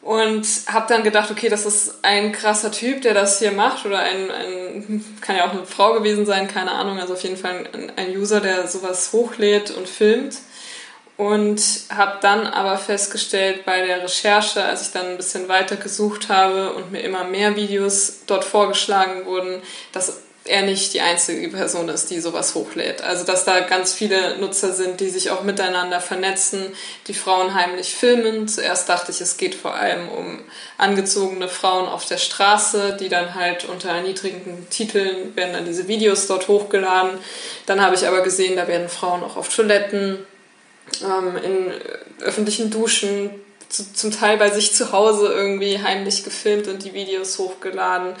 Und 0.00 0.46
habe 0.68 0.86
dann 0.88 1.02
gedacht, 1.02 1.30
okay, 1.30 1.48
das 1.48 1.66
ist 1.66 1.96
ein 2.02 2.30
krasser 2.32 2.70
Typ, 2.70 3.02
der 3.02 3.14
das 3.14 3.40
hier 3.40 3.52
macht 3.52 3.84
oder 3.84 3.98
ein, 3.98 4.30
ein 4.30 5.04
kann 5.20 5.36
ja 5.36 5.46
auch 5.46 5.52
eine 5.52 5.66
Frau 5.66 5.92
gewesen 5.92 6.24
sein, 6.24 6.46
keine 6.46 6.70
Ahnung, 6.70 7.00
also 7.00 7.14
auf 7.14 7.22
jeden 7.22 7.36
Fall 7.36 7.68
ein, 7.72 7.92
ein 7.96 8.16
User, 8.16 8.40
der 8.40 8.68
sowas 8.68 9.12
hochlädt 9.12 9.72
und 9.72 9.88
filmt 9.88 10.36
und 11.18 11.60
habe 11.90 12.18
dann 12.22 12.46
aber 12.46 12.78
festgestellt 12.78 13.66
bei 13.66 13.84
der 13.84 14.04
Recherche, 14.04 14.62
als 14.62 14.82
ich 14.82 14.92
dann 14.92 15.06
ein 15.06 15.16
bisschen 15.16 15.48
weiter 15.48 15.76
gesucht 15.76 16.28
habe 16.28 16.72
und 16.72 16.92
mir 16.92 17.00
immer 17.00 17.24
mehr 17.24 17.56
Videos 17.56 18.20
dort 18.26 18.44
vorgeschlagen 18.44 19.26
wurden, 19.26 19.60
dass 19.92 20.22
er 20.44 20.62
nicht 20.62 20.94
die 20.94 21.00
einzige 21.00 21.48
Person 21.48 21.88
ist, 21.88 22.10
die 22.10 22.20
sowas 22.20 22.54
hochlädt. 22.54 23.02
Also 23.02 23.24
dass 23.24 23.44
da 23.44 23.60
ganz 23.60 23.92
viele 23.92 24.38
Nutzer 24.38 24.72
sind, 24.72 25.00
die 25.00 25.10
sich 25.10 25.32
auch 25.32 25.42
miteinander 25.42 26.00
vernetzen, 26.00 26.72
die 27.08 27.14
Frauen 27.14 27.52
heimlich 27.52 27.96
filmen. 27.96 28.46
Zuerst 28.46 28.88
dachte 28.88 29.10
ich, 29.10 29.20
es 29.20 29.36
geht 29.36 29.56
vor 29.56 29.74
allem 29.74 30.08
um 30.08 30.40
angezogene 30.78 31.48
Frauen 31.48 31.88
auf 31.88 32.06
der 32.06 32.18
Straße, 32.18 32.96
die 32.98 33.08
dann 33.08 33.34
halt 33.34 33.64
unter 33.64 33.90
erniedrigenden 33.90 34.70
Titeln 34.70 35.34
werden 35.34 35.52
dann 35.52 35.64
diese 35.64 35.88
Videos 35.88 36.28
dort 36.28 36.46
hochgeladen. 36.46 37.18
Dann 37.66 37.82
habe 37.82 37.96
ich 37.96 38.06
aber 38.06 38.22
gesehen, 38.22 38.54
da 38.54 38.68
werden 38.68 38.88
Frauen 38.88 39.24
auch 39.24 39.36
auf 39.36 39.54
Toiletten 39.54 40.24
ähm, 41.02 41.36
in 41.36 41.72
öffentlichen 42.20 42.70
Duschen, 42.70 43.30
zu, 43.68 43.92
zum 43.92 44.10
Teil 44.10 44.38
bei 44.38 44.50
sich 44.50 44.74
zu 44.74 44.92
Hause 44.92 45.32
irgendwie 45.32 45.82
heimlich 45.82 46.24
gefilmt 46.24 46.68
und 46.68 46.84
die 46.84 46.94
Videos 46.94 47.38
hochgeladen. 47.38 48.14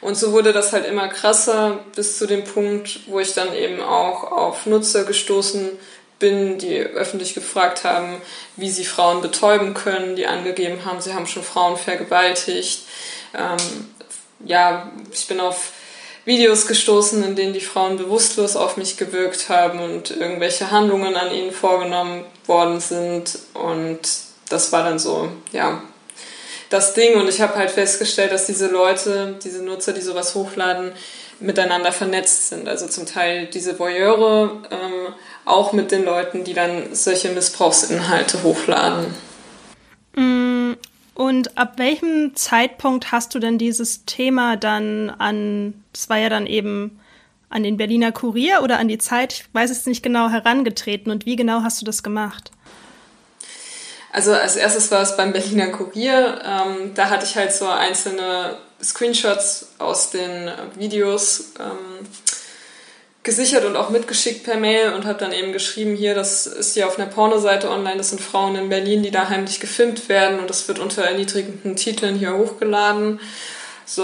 Und 0.00 0.16
so 0.16 0.32
wurde 0.32 0.52
das 0.52 0.72
halt 0.72 0.86
immer 0.86 1.08
krasser 1.08 1.80
bis 1.94 2.18
zu 2.18 2.26
dem 2.26 2.44
Punkt, 2.44 3.00
wo 3.06 3.20
ich 3.20 3.34
dann 3.34 3.54
eben 3.54 3.80
auch 3.80 4.24
auf 4.30 4.66
Nutzer 4.66 5.04
gestoßen 5.04 5.70
bin, 6.18 6.58
die 6.58 6.78
öffentlich 6.80 7.34
gefragt 7.34 7.84
haben, 7.84 8.20
wie 8.56 8.70
sie 8.70 8.84
Frauen 8.84 9.22
betäuben 9.22 9.74
können, 9.74 10.16
die 10.16 10.26
angegeben 10.26 10.84
haben, 10.84 11.00
sie 11.00 11.14
haben 11.14 11.26
schon 11.26 11.44
Frauen 11.44 11.76
vergewaltigt. 11.76 12.82
Ähm, 13.34 13.86
ja, 14.44 14.90
ich 15.12 15.26
bin 15.28 15.40
auf 15.40 15.72
Videos 16.28 16.66
gestoßen, 16.66 17.24
in 17.24 17.36
denen 17.36 17.54
die 17.54 17.60
Frauen 17.60 17.96
bewusstlos 17.96 18.54
auf 18.54 18.76
mich 18.76 18.98
gewirkt 18.98 19.48
haben 19.48 19.80
und 19.80 20.10
irgendwelche 20.10 20.70
Handlungen 20.70 21.16
an 21.16 21.32
ihnen 21.32 21.52
vorgenommen 21.52 22.22
worden 22.44 22.80
sind. 22.80 23.38
Und 23.54 24.00
das 24.50 24.70
war 24.70 24.84
dann 24.84 24.98
so, 24.98 25.30
ja, 25.52 25.82
das 26.68 26.92
Ding. 26.92 27.14
Und 27.14 27.30
ich 27.30 27.40
habe 27.40 27.56
halt 27.56 27.70
festgestellt, 27.70 28.30
dass 28.30 28.44
diese 28.44 28.66
Leute, 28.66 29.36
diese 29.42 29.64
Nutzer, 29.64 29.94
die 29.94 30.02
sowas 30.02 30.34
hochladen, 30.34 30.92
miteinander 31.40 31.92
vernetzt 31.92 32.50
sind. 32.50 32.68
Also 32.68 32.86
zum 32.88 33.06
Teil 33.06 33.46
diese 33.46 33.78
Voyeure 33.78 34.62
ähm, 34.70 35.14
auch 35.46 35.72
mit 35.72 35.92
den 35.92 36.04
Leuten, 36.04 36.44
die 36.44 36.52
dann 36.52 36.94
solche 36.94 37.30
Missbrauchsinhalte 37.30 38.42
hochladen. 38.42 39.14
Mm, 40.14 40.57
und 41.18 41.58
ab 41.58 41.72
welchem 41.78 42.36
Zeitpunkt 42.36 43.10
hast 43.10 43.34
du 43.34 43.40
denn 43.40 43.58
dieses 43.58 44.04
Thema 44.04 44.56
dann 44.56 45.10
an, 45.10 45.82
das 45.92 46.08
war 46.08 46.16
ja 46.16 46.28
dann 46.28 46.46
eben 46.46 47.00
an 47.50 47.64
den 47.64 47.76
Berliner 47.76 48.12
Kurier 48.12 48.60
oder 48.62 48.78
an 48.78 48.86
die 48.86 48.98
Zeit, 48.98 49.32
ich 49.32 49.44
weiß 49.52 49.72
es 49.72 49.84
nicht 49.84 50.04
genau, 50.04 50.28
herangetreten 50.28 51.10
und 51.10 51.26
wie 51.26 51.34
genau 51.34 51.64
hast 51.64 51.80
du 51.80 51.84
das 51.84 52.04
gemacht? 52.04 52.52
Also 54.12 54.32
als 54.32 54.54
erstes 54.54 54.92
war 54.92 55.02
es 55.02 55.16
beim 55.16 55.32
Berliner 55.32 55.70
Kurier. 55.72 56.40
Ähm, 56.44 56.94
da 56.94 57.10
hatte 57.10 57.24
ich 57.24 57.36
halt 57.36 57.52
so 57.52 57.66
einzelne 57.66 58.56
Screenshots 58.80 59.72
aus 59.78 60.10
den 60.10 60.52
Videos 60.76 61.54
ähm, 61.58 62.06
gesichert 63.28 63.66
und 63.66 63.76
auch 63.76 63.90
mitgeschickt 63.90 64.44
per 64.44 64.56
Mail 64.56 64.94
und 64.94 65.04
habe 65.04 65.18
dann 65.18 65.32
eben 65.32 65.52
geschrieben, 65.52 65.94
hier, 65.94 66.14
das 66.14 66.46
ist 66.46 66.72
hier 66.72 66.86
auf 66.86 66.98
einer 66.98 67.10
Pornoseite 67.10 67.68
online, 67.68 67.98
das 67.98 68.08
sind 68.08 68.22
Frauen 68.22 68.56
in 68.56 68.70
Berlin, 68.70 69.02
die 69.02 69.10
da 69.10 69.28
heimlich 69.28 69.60
gefilmt 69.60 70.08
werden 70.08 70.40
und 70.40 70.48
das 70.48 70.66
wird 70.66 70.78
unter 70.78 71.02
erniedrigenden 71.02 71.76
Titeln 71.76 72.16
hier 72.16 72.38
hochgeladen. 72.38 73.20
So 73.84 74.02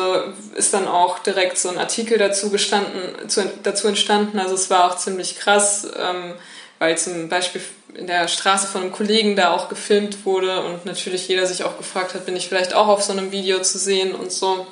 ist 0.55 0.75
dann 0.75 0.87
auch 0.87 1.21
direkt 1.21 1.57
so 1.57 1.71
ein 1.71 1.79
Artikel 1.79 2.19
dazu 2.19 2.51
gestanden, 2.51 3.29
zu, 3.31 3.51
dazu 3.63 3.89
entstanden. 3.89 4.39
Also 4.39 4.55
es 4.55 4.69
war 4.69 4.91
auch 4.91 4.99
ziemlich 4.99 5.39
krass, 5.39 5.89
ähm, 5.99 6.35
weil 6.79 6.99
zum 6.99 7.31
Beispiel 7.31 7.63
in 7.95 8.07
der 8.07 8.29
Straße 8.29 8.67
von 8.67 8.83
einem 8.83 8.93
Kollegen 8.93 9.37
da 9.37 9.53
auch 9.53 9.71
gefilmt 9.71 10.27
wurde 10.27 10.63
und 10.65 10.85
natürlich 10.85 11.29
jeder 11.29 11.47
sich 11.47 11.65
auch 11.65 11.79
gefragt 11.79 12.13
hat, 12.13 12.27
bin 12.27 12.37
ich 12.37 12.47
vielleicht 12.47 12.75
auch 12.75 12.89
auf 12.89 13.03
so 13.03 13.13
einem 13.13 13.33
Video 13.33 13.63
zu 13.63 13.79
sehen 13.79 14.15
und 14.15 14.31
so. 14.31 14.67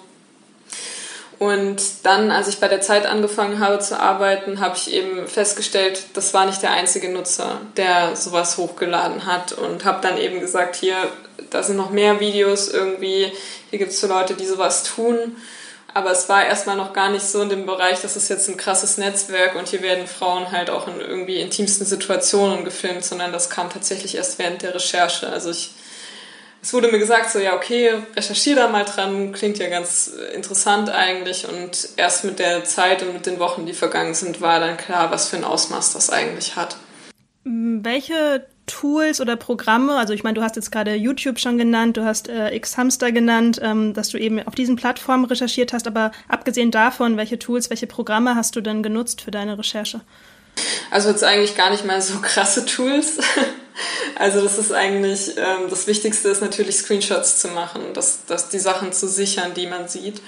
Und 1.43 1.83
dann, 2.05 2.31
als 2.31 2.47
ich 2.47 2.61
bei 2.61 2.69
der 2.69 2.81
Zeit 2.81 3.05
angefangen 3.05 3.59
habe 3.59 3.81
zu 3.81 3.99
arbeiten, 3.99 4.61
habe 4.61 4.77
ich 4.77 4.93
eben 4.93 5.27
festgestellt, 5.27 6.05
das 6.15 6.33
war 6.35 6.47
nicht 6.47 6.63
der 6.63 6.71
einzige 6.71 7.09
Nutzer, 7.09 7.61
der 7.77 8.15
sowas 8.15 8.59
hochgeladen 8.59 9.27
hat. 9.27 9.51
Und 9.51 9.85
habe 9.85 10.01
dann 10.03 10.19
eben 10.19 10.39
gesagt, 10.39 10.77
hier, 10.77 10.95
da 11.51 11.65
sind 11.65 11.77
noch 11.77 11.91
mehr 11.91 12.21
Videos 12.21 12.69
irgendwie, 12.69 13.33
hier 13.71 13.79
gibt 13.81 13.91
es 13.91 14.01
so 14.01 14.07
Leute, 14.07 14.35
die 14.35 14.47
sowas 14.47 14.85
tun. 14.85 15.37
Aber 15.93 16.13
es 16.13 16.29
war 16.29 16.47
erstmal 16.47 16.77
noch 16.77 16.93
gar 16.93 17.11
nicht 17.11 17.27
so 17.27 17.43
in 17.43 17.49
dem 17.49 17.67
Bereich, 17.67 18.01
das 18.01 18.17
ist 18.17 18.29
jetzt 18.29 18.49
ein 18.49 18.57
krasses 18.57 18.97
Netzwerk 18.97 19.57
und 19.57 19.67
hier 19.67 19.83
werden 19.83 20.07
Frauen 20.07 20.53
halt 20.53 20.71
auch 20.71 20.87
in 20.87 21.01
irgendwie 21.01 21.41
intimsten 21.41 21.85
Situationen 21.85 22.65
gefilmt, 22.65 23.05
sondern 23.05 23.33
das 23.33 23.51
kam 23.51 23.69
tatsächlich 23.69 24.15
erst 24.15 24.39
während 24.39 24.63
der 24.63 24.77
Recherche. 24.77 25.29
Also 25.29 25.51
ich 25.51 25.73
es 26.63 26.73
wurde 26.73 26.93
mir 26.93 27.01
gesagt, 27.01 27.29
so 27.31 27.41
ja, 27.41 27.57
okay, 27.57 27.91
recherchiere 28.15 28.61
da 28.61 28.69
mal 28.69 28.85
dran, 28.85 29.33
klingt 29.33 29.59
ja 29.59 29.69
ganz 29.69 30.07
interessant 30.33 30.89
eigentlich. 30.91 31.49
Und 31.49 31.89
erst 31.97 32.25
mit 32.25 32.39
der 32.39 32.65
Zeit 32.65 33.03
und 33.03 33.13
mit 33.13 33.27
den 33.27 33.41
Wochen, 33.41 33.67
die 33.67 33.73
vergangen 33.73 34.15
sind, 34.15 34.41
war 34.41 34.61
dann 34.61 34.77
klar, 34.77 35.11
was 35.11 35.29
für 35.29 35.37
ein 35.37 35.45
Ausmaß 35.45 35.93
das 35.93 36.11
eigentlich 36.11 36.55
hat. 36.55 36.77
Welche 37.45 38.47
Tools 38.67 39.21
oder 39.21 39.35
Programme, 39.35 39.97
also 39.97 40.13
ich 40.15 40.23
meine, 40.23 40.35
du 40.35 40.43
hast 40.43 40.55
jetzt 40.55 40.71
gerade 40.71 40.95
YouTube 40.95 41.41
schon 41.41 41.59
genannt, 41.59 41.97
du 41.97 42.05
hast 42.05 42.29
äh, 42.29 42.55
X-Hamster 42.55 43.11
genannt, 43.11 43.59
ähm, 43.61 43.93
dass 43.93 44.11
du 44.11 44.19
eben 44.19 44.41
auf 44.47 44.55
diesen 44.55 44.77
Plattformen 44.77 45.25
recherchiert 45.25 45.73
hast, 45.73 45.89
aber 45.89 46.13
abgesehen 46.29 46.71
davon, 46.71 47.17
welche 47.17 47.41
Tools, 47.41 47.71
welche 47.71 47.89
Programme 47.89 48.37
hast 48.37 48.55
du 48.55 48.61
denn 48.61 48.85
genutzt 48.85 49.21
für 49.21 49.33
deine 49.33 49.59
Recherche? 49.59 50.03
Also 50.91 51.09
jetzt 51.11 51.25
eigentlich 51.25 51.57
gar 51.57 51.71
nicht 51.71 51.85
mal 51.85 52.01
so 52.03 52.19
krasse 52.23 52.67
Tools. 52.67 53.19
Also 54.17 54.43
das 54.43 54.59
ist 54.59 54.73
eigentlich, 54.73 55.37
ähm, 55.39 55.69
das 55.71 55.87
Wichtigste 55.87 56.29
ist 56.29 56.43
natürlich 56.43 56.77
Screenshots 56.77 57.39
zu 57.39 57.49
machen, 57.49 57.95
dass, 57.95 58.27
dass 58.27 58.51
die 58.51 58.59
Sachen 58.59 58.93
zu 58.93 59.09
sichern, 59.09 59.55
die 59.55 59.67
man 59.67 59.89
sieht. 59.89 60.21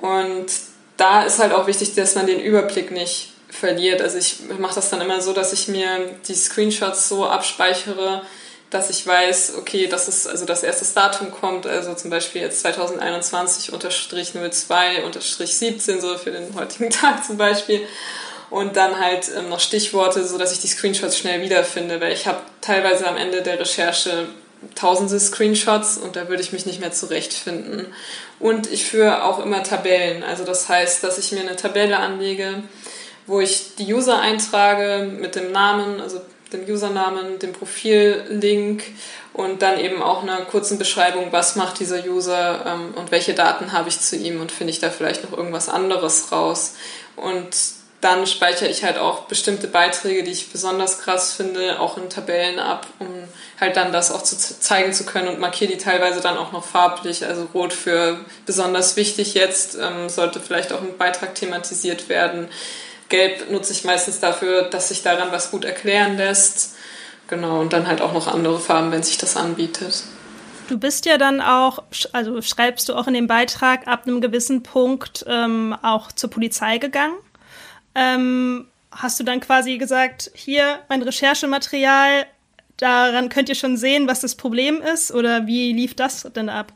Und 0.00 0.46
da 0.96 1.24
ist 1.24 1.38
halt 1.38 1.52
auch 1.52 1.66
wichtig, 1.66 1.94
dass 1.94 2.14
man 2.14 2.26
den 2.26 2.40
Überblick 2.40 2.90
nicht 2.90 3.32
verliert. 3.50 4.00
Also 4.00 4.18
ich 4.18 4.36
mache 4.58 4.74
das 4.74 4.90
dann 4.90 5.00
immer 5.00 5.20
so, 5.20 5.32
dass 5.32 5.52
ich 5.52 5.68
mir 5.68 6.14
die 6.26 6.34
Screenshots 6.34 7.08
so 7.08 7.26
abspeichere, 7.26 8.22
dass 8.70 8.88
ich 8.88 9.06
weiß, 9.06 9.54
okay, 9.58 9.86
das 9.86 10.08
ist 10.08 10.26
also 10.26 10.46
das 10.46 10.62
erste 10.62 10.86
Datum 10.94 11.30
kommt, 11.30 11.66
also 11.66 11.94
zum 11.94 12.10
Beispiel 12.10 12.40
jetzt 12.40 12.60
2021 12.60 13.72
unterstrich 13.72 14.32
02 14.32 15.04
unterstrich 15.04 15.54
17, 15.54 16.00
so 16.00 16.16
für 16.16 16.30
den 16.30 16.54
heutigen 16.54 16.90
Tag 16.90 17.24
zum 17.24 17.36
Beispiel. 17.36 17.86
Und 18.52 18.76
dann 18.76 19.00
halt 19.00 19.30
ähm, 19.34 19.48
noch 19.48 19.60
Stichworte, 19.60 20.26
so 20.26 20.36
dass 20.36 20.52
ich 20.52 20.60
die 20.60 20.66
Screenshots 20.66 21.16
schnell 21.16 21.40
wiederfinde, 21.40 22.02
weil 22.02 22.12
ich 22.12 22.26
habe 22.26 22.42
teilweise 22.60 23.08
am 23.08 23.16
Ende 23.16 23.40
der 23.40 23.58
Recherche 23.58 24.26
tausende 24.74 25.18
Screenshots 25.18 25.96
und 25.96 26.16
da 26.16 26.28
würde 26.28 26.42
ich 26.42 26.52
mich 26.52 26.66
nicht 26.66 26.78
mehr 26.78 26.92
zurechtfinden. 26.92 27.86
Und 28.38 28.70
ich 28.70 28.84
führe 28.84 29.24
auch 29.24 29.42
immer 29.42 29.62
Tabellen. 29.62 30.22
Also 30.22 30.44
das 30.44 30.68
heißt, 30.68 31.02
dass 31.02 31.16
ich 31.16 31.32
mir 31.32 31.40
eine 31.40 31.56
Tabelle 31.56 31.96
anlege, 31.96 32.62
wo 33.26 33.40
ich 33.40 33.74
die 33.76 33.90
User 33.90 34.20
eintrage 34.20 35.10
mit 35.10 35.34
dem 35.34 35.50
Namen, 35.50 36.02
also 36.02 36.20
dem 36.52 36.68
Usernamen, 36.68 37.38
dem 37.38 37.54
Profillink 37.54 38.82
und 39.32 39.62
dann 39.62 39.80
eben 39.80 40.02
auch 40.02 40.22
einer 40.22 40.42
kurzen 40.42 40.78
Beschreibung, 40.78 41.28
was 41.30 41.56
macht 41.56 41.80
dieser 41.80 42.04
User 42.04 42.66
ähm, 42.66 42.92
und 42.96 43.12
welche 43.12 43.32
Daten 43.32 43.72
habe 43.72 43.88
ich 43.88 43.98
zu 43.98 44.14
ihm 44.14 44.42
und 44.42 44.52
finde 44.52 44.74
ich 44.74 44.78
da 44.78 44.90
vielleicht 44.90 45.24
noch 45.24 45.34
irgendwas 45.38 45.70
anderes 45.70 46.30
raus. 46.30 46.74
Und 47.16 47.56
dann 48.02 48.26
speichere 48.26 48.68
ich 48.68 48.82
halt 48.82 48.98
auch 48.98 49.22
bestimmte 49.26 49.68
Beiträge, 49.68 50.24
die 50.24 50.32
ich 50.32 50.50
besonders 50.50 50.98
krass 50.98 51.34
finde, 51.34 51.78
auch 51.78 51.96
in 51.96 52.10
Tabellen 52.10 52.58
ab, 52.58 52.88
um 52.98 53.06
halt 53.60 53.76
dann 53.76 53.92
das 53.92 54.10
auch 54.10 54.22
zu 54.22 54.36
zeigen 54.36 54.92
zu 54.92 55.06
können 55.06 55.28
und 55.28 55.38
markiere 55.38 55.70
die 55.70 55.78
teilweise 55.78 56.20
dann 56.20 56.36
auch 56.36 56.50
noch 56.50 56.64
farblich, 56.64 57.24
also 57.24 57.46
rot 57.54 57.72
für 57.72 58.18
besonders 58.44 58.96
wichtig 58.96 59.34
jetzt, 59.34 59.78
ähm, 59.80 60.08
sollte 60.08 60.40
vielleicht 60.40 60.72
auch 60.72 60.82
im 60.82 60.98
Beitrag 60.98 61.36
thematisiert 61.36 62.08
werden. 62.08 62.48
Gelb 63.08 63.52
nutze 63.52 63.72
ich 63.72 63.84
meistens 63.84 64.18
dafür, 64.18 64.62
dass 64.62 64.88
sich 64.88 65.02
daran 65.02 65.30
was 65.30 65.52
gut 65.52 65.64
erklären 65.64 66.16
lässt. 66.16 66.74
Genau, 67.28 67.60
und 67.60 67.72
dann 67.72 67.86
halt 67.86 68.00
auch 68.00 68.12
noch 68.12 68.26
andere 68.26 68.58
Farben, 68.58 68.90
wenn 68.90 69.04
sich 69.04 69.16
das 69.16 69.36
anbietet. 69.36 70.02
Du 70.68 70.76
bist 70.76 71.06
ja 71.06 71.18
dann 71.18 71.40
auch, 71.40 71.84
also 72.12 72.42
schreibst 72.42 72.88
du 72.88 72.94
auch 72.94 73.06
in 73.06 73.14
dem 73.14 73.28
Beitrag 73.28 73.86
ab 73.86 74.08
einem 74.08 74.20
gewissen 74.20 74.64
Punkt 74.64 75.24
ähm, 75.28 75.76
auch 75.82 76.10
zur 76.10 76.30
Polizei 76.30 76.78
gegangen. 76.78 77.14
Ähm, 77.94 78.66
hast 78.90 79.18
du 79.20 79.24
dann 79.24 79.40
quasi 79.40 79.78
gesagt, 79.78 80.30
hier 80.34 80.80
mein 80.88 81.02
Recherchematerial, 81.02 82.26
daran 82.76 83.28
könnt 83.28 83.48
ihr 83.48 83.54
schon 83.54 83.76
sehen, 83.76 84.08
was 84.08 84.20
das 84.20 84.34
Problem 84.34 84.80
ist? 84.82 85.12
Oder 85.12 85.46
wie 85.46 85.72
lief 85.72 85.94
das 85.94 86.28
denn 86.34 86.48
ab? 86.48 86.72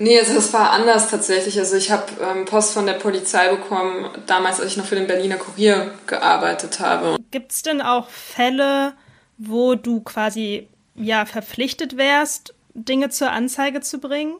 Nee, 0.00 0.18
also 0.18 0.34
das 0.34 0.52
war 0.52 0.70
anders 0.70 1.10
tatsächlich. 1.10 1.58
Also 1.58 1.76
ich 1.76 1.90
habe 1.90 2.04
ähm, 2.22 2.44
Post 2.44 2.72
von 2.72 2.86
der 2.86 2.94
Polizei 2.94 3.48
bekommen, 3.48 4.08
damals, 4.26 4.60
als 4.60 4.70
ich 4.70 4.76
noch 4.76 4.84
für 4.84 4.94
den 4.94 5.08
Berliner 5.08 5.36
Kurier 5.36 5.92
gearbeitet 6.06 6.78
habe. 6.78 7.16
Gibt 7.32 7.50
es 7.50 7.62
denn 7.62 7.82
auch 7.82 8.08
Fälle, 8.08 8.94
wo 9.38 9.74
du 9.74 10.00
quasi 10.00 10.68
ja 10.94 11.26
verpflichtet 11.26 11.96
wärst, 11.96 12.54
Dinge 12.74 13.08
zur 13.10 13.32
Anzeige 13.32 13.80
zu 13.80 13.98
bringen? 13.98 14.38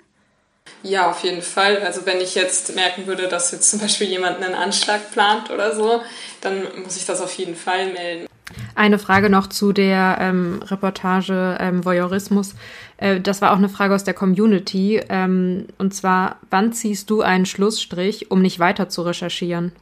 Ja, 0.83 1.11
auf 1.11 1.23
jeden 1.25 1.43
Fall. 1.43 1.79
Also 1.79 2.07
wenn 2.07 2.21
ich 2.21 2.35
jetzt 2.35 2.75
merken 2.75 3.07
würde, 3.07 3.29
dass 3.29 3.51
jetzt 3.51 3.71
zum 3.71 3.81
Beispiel 3.81 4.07
jemand 4.07 4.43
einen 4.43 4.55
Anschlag 4.55 5.11
plant 5.13 5.51
oder 5.51 5.75
so, 5.75 6.01
dann 6.41 6.63
muss 6.83 6.97
ich 6.97 7.05
das 7.05 7.21
auf 7.21 7.33
jeden 7.35 7.57
Fall 7.57 7.93
melden. 7.93 8.27
Eine 8.75 8.99
Frage 8.99 9.29
noch 9.29 9.49
zu 9.49 9.73
der 9.73 10.19
ähm, 10.21 10.63
Reportage 10.63 11.59
ähm, 11.61 11.85
Voyeurismus. 11.85 12.55
Äh, 12.97 13.21
das 13.21 13.43
war 13.43 13.53
auch 13.53 13.59
eine 13.59 13.69
Frage 13.69 13.95
aus 13.95 14.05
der 14.05 14.15
Community. 14.15 15.01
Ähm, 15.09 15.67
und 15.79 15.95
zwar, 15.95 16.37
wann 16.51 16.73
ziehst 16.73 17.11
du 17.11 17.23
einen 17.23 17.45
Schlussstrich, 17.45 18.31
um 18.31 18.41
nicht 18.41 18.59
weiter 18.59 18.89
zu 18.89 19.03
recherchieren? 19.03 19.73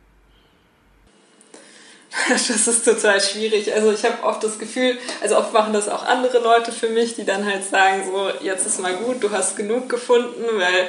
Das 2.28 2.48
ist 2.48 2.84
total 2.84 3.20
schwierig. 3.20 3.72
Also 3.72 3.92
ich 3.92 4.04
habe 4.04 4.22
oft 4.22 4.42
das 4.42 4.58
Gefühl, 4.58 4.98
also 5.20 5.36
oft 5.36 5.52
machen 5.52 5.72
das 5.72 5.88
auch 5.88 6.04
andere 6.04 6.38
Leute 6.38 6.72
für 6.72 6.88
mich, 6.88 7.14
die 7.14 7.24
dann 7.24 7.44
halt 7.44 7.68
sagen, 7.68 8.04
so, 8.06 8.30
jetzt 8.44 8.66
ist 8.66 8.80
mal 8.80 8.94
gut, 8.94 9.22
du 9.22 9.30
hast 9.30 9.56
genug 9.56 9.88
gefunden, 9.88 10.44
weil 10.54 10.88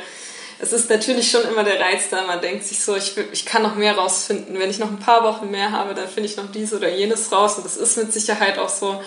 es 0.60 0.74
ist 0.74 0.90
natürlich 0.90 1.30
schon 1.30 1.44
immer 1.44 1.64
der 1.64 1.80
Reiz 1.80 2.10
da. 2.10 2.24
Man 2.24 2.42
denkt 2.42 2.64
sich 2.64 2.84
so, 2.84 2.96
ich, 2.96 3.16
ich 3.32 3.46
kann 3.46 3.62
noch 3.62 3.76
mehr 3.76 3.96
rausfinden. 3.96 4.58
Wenn 4.58 4.70
ich 4.70 4.80
noch 4.80 4.90
ein 4.90 5.00
paar 5.00 5.24
Wochen 5.24 5.52
mehr 5.52 5.72
habe, 5.72 5.94
dann 5.94 6.08
finde 6.08 6.30
ich 6.30 6.38
noch 6.38 6.52
dies 6.52 6.74
oder 6.74 6.90
jenes 6.90 7.32
raus. 7.32 7.58
Und 7.58 7.66
das 7.66 7.78
ist 7.78 7.98
mit 7.98 8.12
Sicherheit 8.12 8.58
auch 8.58 8.70
so. 8.70 9.00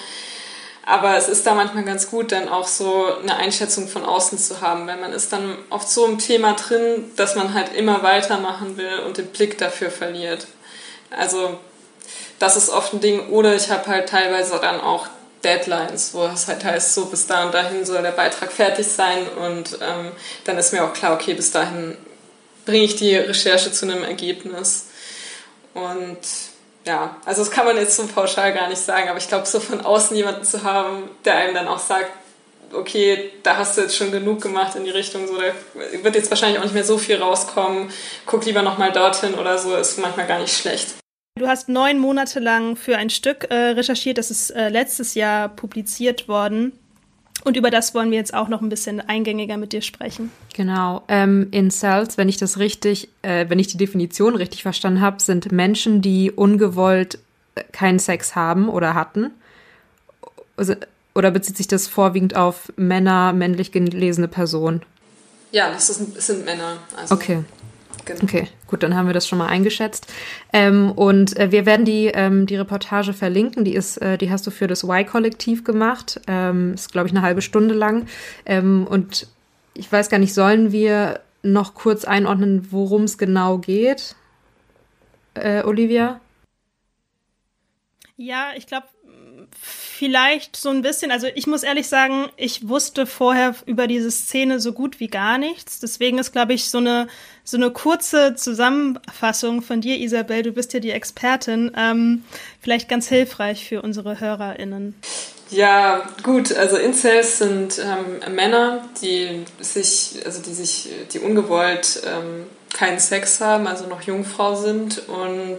Aber 0.87 1.17
es 1.17 1.29
ist 1.29 1.47
da 1.47 1.55
manchmal 1.55 1.85
ganz 1.85 2.11
gut, 2.11 2.33
dann 2.33 2.49
auch 2.49 2.67
so 2.67 3.07
eine 3.23 3.37
Einschätzung 3.37 3.87
von 3.87 4.05
außen 4.05 4.39
zu 4.39 4.61
haben, 4.61 4.87
weil 4.87 4.97
man 4.97 5.13
ist 5.13 5.33
dann 5.33 5.59
oft 5.69 5.89
so 5.89 6.07
im 6.07 6.19
Thema 6.19 6.55
drin, 6.55 7.11
dass 7.17 7.37
man 7.37 7.53
halt 7.53 7.75
immer 7.75 8.03
weitermachen 8.03 8.77
will 8.77 9.01
und 9.07 9.19
den 9.19 9.27
Blick 9.27 9.59
dafür 9.59 9.91
verliert. 9.91 10.47
Also 11.11 11.59
das 12.41 12.57
ist 12.57 12.71
oft 12.71 12.93
ein 12.93 13.01
Ding. 13.01 13.29
Oder 13.29 13.55
ich 13.55 13.71
habe 13.71 13.87
halt 13.87 14.09
teilweise 14.09 14.59
dann 14.61 14.81
auch 14.81 15.07
Deadlines, 15.45 16.13
wo 16.15 16.27
es 16.27 16.49
halt 16.49 16.65
heißt, 16.65 16.95
so 16.95 17.07
bis 17.07 17.27
da 17.27 17.47
und 17.47 17.55
dahin 17.55 17.85
soll 17.85 18.03
der 18.03 18.11
Beitrag 18.11 18.51
fertig 18.51 18.87
sein 18.87 19.27
und 19.29 19.79
ähm, 19.81 20.13
dann 20.45 20.59
ist 20.59 20.73
mir 20.73 20.85
auch 20.85 20.93
klar, 20.93 21.15
okay, 21.15 21.35
bis 21.35 21.51
dahin 21.51 21.97
bringe 22.67 22.85
ich 22.85 22.97
die 22.97 23.17
Recherche 23.17 23.73
zu 23.73 23.87
einem 23.87 24.05
Ergebnis. 24.05 24.87
Und 25.73 26.19
ja, 26.85 27.17
also 27.25 27.43
das 27.43 27.51
kann 27.51 27.65
man 27.65 27.77
jetzt 27.77 27.97
so 27.97 28.07
pauschal 28.07 28.53
gar 28.53 28.69
nicht 28.69 28.81
sagen, 28.81 29.09
aber 29.09 29.19
ich 29.19 29.29
glaube, 29.29 29.47
so 29.47 29.61
von 29.61 29.81
außen 29.81 30.17
jemanden 30.17 30.45
zu 30.45 30.63
haben, 30.63 31.09
der 31.25 31.37
einem 31.37 31.55
dann 31.55 31.69
auch 31.69 31.79
sagt, 31.79 32.11
okay, 32.73 33.33
da 33.43 33.57
hast 33.57 33.77
du 33.77 33.83
jetzt 33.83 33.97
schon 33.97 34.13
genug 34.13 34.43
gemacht 34.43 34.77
in 34.77 34.85
die 34.85 34.91
Richtung, 34.91 35.27
so, 35.27 35.37
da 35.37 35.53
wird 36.03 36.15
jetzt 36.15 36.31
wahrscheinlich 36.31 36.59
auch 36.59 36.65
nicht 36.65 36.75
mehr 36.75 36.85
so 36.85 36.99
viel 36.99 37.17
rauskommen, 37.17 37.91
guck 38.27 38.45
lieber 38.45 38.63
nochmal 38.63 38.93
dorthin 38.93 39.35
oder 39.35 39.59
so, 39.59 39.75
ist 39.75 39.99
manchmal 39.99 40.27
gar 40.27 40.39
nicht 40.39 40.57
schlecht. 40.57 41.00
Du 41.37 41.47
hast 41.47 41.69
neun 41.69 41.99
Monate 41.99 42.41
lang 42.41 42.77
für 42.77 42.97
ein 42.97 43.09
Stück 43.09 43.51
äh, 43.51 43.55
recherchiert, 43.55 44.19
das 44.19 44.31
ist 44.31 44.51
äh, 44.51 44.69
letztes 44.69 45.15
Jahr 45.15 45.49
publiziert 45.49 46.29
worden. 46.29 46.73
Und 47.45 47.57
über 47.57 47.71
das 47.71 47.95
wollen 47.95 48.11
wir 48.11 48.19
jetzt 48.19 48.35
auch 48.35 48.49
noch 48.49 48.61
ein 48.61 48.69
bisschen 48.69 49.01
eingängiger 49.01 49.57
mit 49.57 49.73
dir 49.73 49.81
sprechen. 49.81 50.31
Genau. 50.55 51.03
Ähm, 51.09 51.49
Incels, 51.53 52.19
wenn 52.19 52.29
ich 52.29 52.37
das 52.37 52.59
richtig, 52.59 53.09
äh, 53.23 53.49
wenn 53.49 53.59
ich 53.59 53.69
die 53.69 53.79
Definition 53.79 54.35
richtig 54.35 54.63
verstanden 54.63 55.01
habe, 55.01 55.23
sind 55.23 55.51
Menschen, 55.51 56.03
die 56.03 56.31
ungewollt 56.31 57.19
äh, 57.55 57.63
keinen 57.73 57.99
Sex 57.99 58.35
haben 58.35 58.69
oder 58.69 58.95
hatten. 58.95 59.31
Also, 60.57 60.75
oder 61.15 61.31
bezieht 61.31 61.57
sich 61.57 61.69
das 61.69 61.89
vorwiegend 61.89 62.37
auf 62.37 62.73
Männer, 62.77 63.33
männlich 63.33 63.73
gelesene 63.73 64.29
Personen? 64.29 64.83
Ja, 65.53 65.71
das, 65.71 65.89
ist, 65.89 66.17
das 66.17 66.27
sind 66.27 66.45
Männer. 66.45 66.77
Also. 66.97 67.15
Okay. 67.15 67.45
Genau. 68.11 68.25
Okay, 68.25 68.49
gut, 68.67 68.83
dann 68.83 68.97
haben 68.97 69.07
wir 69.07 69.15
das 69.15 69.29
schon 69.29 69.39
mal 69.39 69.47
eingeschätzt. 69.47 70.13
Ähm, 70.53 70.93
und 70.93 71.37
äh, 71.39 71.53
wir 71.53 71.65
werden 71.65 71.85
die, 71.85 72.07
ähm, 72.07 72.47
die 72.47 72.57
Reportage 72.57 73.13
verlinken. 73.13 73.65
Die 73.65 73.75
ist, 73.75 73.99
äh, 73.99 74.19
die 74.19 74.31
hast 74.31 74.47
du 74.47 74.51
für 74.51 74.67
das 74.67 74.83
Y-Kollektiv 74.83 75.63
gemacht. 75.65 76.21
Ähm, 76.27 76.75
ist, 76.75 76.91
glaube 76.91 77.07
ich, 77.09 77.13
eine 77.13 77.23
halbe 77.23 77.43
Stunde 77.43 77.75
lang. 77.75 78.07
Ähm, 78.47 78.87
und 78.89 79.29
ich 79.75 79.91
weiß 79.91 80.09
gar 80.09 80.19
nicht, 80.19 80.35
sollen 80.35 80.73
wir 80.73 81.21
noch 81.43 81.75
kurz 81.75 82.05
einordnen, 82.05 82.69
worum 82.71 83.05
es 83.05 83.17
genau 83.17 83.59
geht? 83.59 84.17
Äh, 85.35 85.63
Olivia? 85.63 86.21
Ja, 88.17 88.49
ich 88.57 88.67
glaube, 88.67 88.87
vielleicht 89.53 90.57
so 90.57 90.71
ein 90.71 90.83
bisschen, 90.83 91.11
also 91.11 91.27
ich 91.35 91.47
muss 91.47 91.63
ehrlich 91.63 91.89
sagen, 91.89 92.29
ich 92.37 92.69
wusste 92.69 93.07
vorher 93.07 93.55
über 93.67 93.87
diese 93.87 94.11
Szene 94.11 94.61
so 94.61 94.73
gut 94.73 95.01
wie 95.01 95.09
gar 95.09 95.39
nichts. 95.39 95.81
Deswegen 95.81 96.19
ist, 96.19 96.33
glaube 96.33 96.55
ich, 96.55 96.71
so 96.71 96.79
eine, 96.79 97.09
so 97.51 97.57
eine 97.57 97.73
kurze 97.73 98.37
Zusammenfassung 98.37 99.61
von 99.61 99.81
dir, 99.81 99.99
Isabel, 99.99 100.43
du 100.43 100.53
bist 100.53 100.73
ja 100.73 100.79
die 100.79 100.93
Expertin, 100.93 101.73
ähm, 101.77 102.25
vielleicht 102.61 102.89
ganz 102.89 103.09
hilfreich 103.09 103.69
für 103.69 103.83
unsere 103.83 104.21
HörerInnen. 104.21 104.95
Ja, 105.51 106.09
gut, 106.23 106.55
also 106.55 106.77
Incels 106.77 107.39
sind 107.39 107.81
ähm, 107.81 108.35
Männer, 108.37 108.89
die 109.03 109.45
sich, 109.59 110.21
also 110.25 110.41
die 110.41 110.55
sich, 110.55 110.91
die 111.13 111.19
ungewollt 111.19 112.03
ähm, 112.07 112.47
keinen 112.73 113.01
Sex 113.01 113.41
haben, 113.41 113.67
also 113.67 113.89
noch 113.89 114.03
Jungfrau 114.03 114.55
sind. 114.55 115.09
Und 115.09 115.59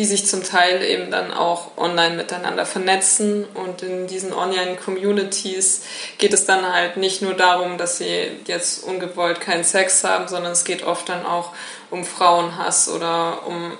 die 0.00 0.06
sich 0.06 0.24
zum 0.24 0.42
Teil 0.42 0.82
eben 0.82 1.10
dann 1.10 1.30
auch 1.30 1.76
online 1.76 2.16
miteinander 2.16 2.64
vernetzen. 2.64 3.44
Und 3.52 3.82
in 3.82 4.06
diesen 4.06 4.32
Online-Communities 4.32 5.84
geht 6.16 6.32
es 6.32 6.46
dann 6.46 6.64
halt 6.72 6.96
nicht 6.96 7.20
nur 7.20 7.34
darum, 7.34 7.76
dass 7.76 7.98
sie 7.98 8.30
jetzt 8.46 8.82
ungewollt 8.82 9.42
keinen 9.42 9.62
Sex 9.62 10.02
haben, 10.02 10.26
sondern 10.26 10.52
es 10.52 10.64
geht 10.64 10.84
oft 10.84 11.10
dann 11.10 11.26
auch 11.26 11.52
um 11.90 12.04
Frauenhass 12.04 12.88
oder 12.88 13.46
um 13.46 13.72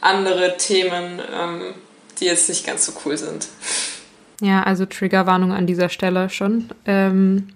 andere 0.00 0.56
Themen, 0.58 1.20
ähm, 1.34 1.74
die 2.20 2.26
jetzt 2.26 2.48
nicht 2.48 2.64
ganz 2.64 2.86
so 2.86 2.92
cool 3.04 3.18
sind. 3.18 3.48
Ja, 4.40 4.62
also 4.62 4.86
Triggerwarnung 4.86 5.52
an 5.52 5.66
dieser 5.66 5.88
Stelle 5.88 6.30
schon. 6.30 6.68
Ähm 6.86 7.48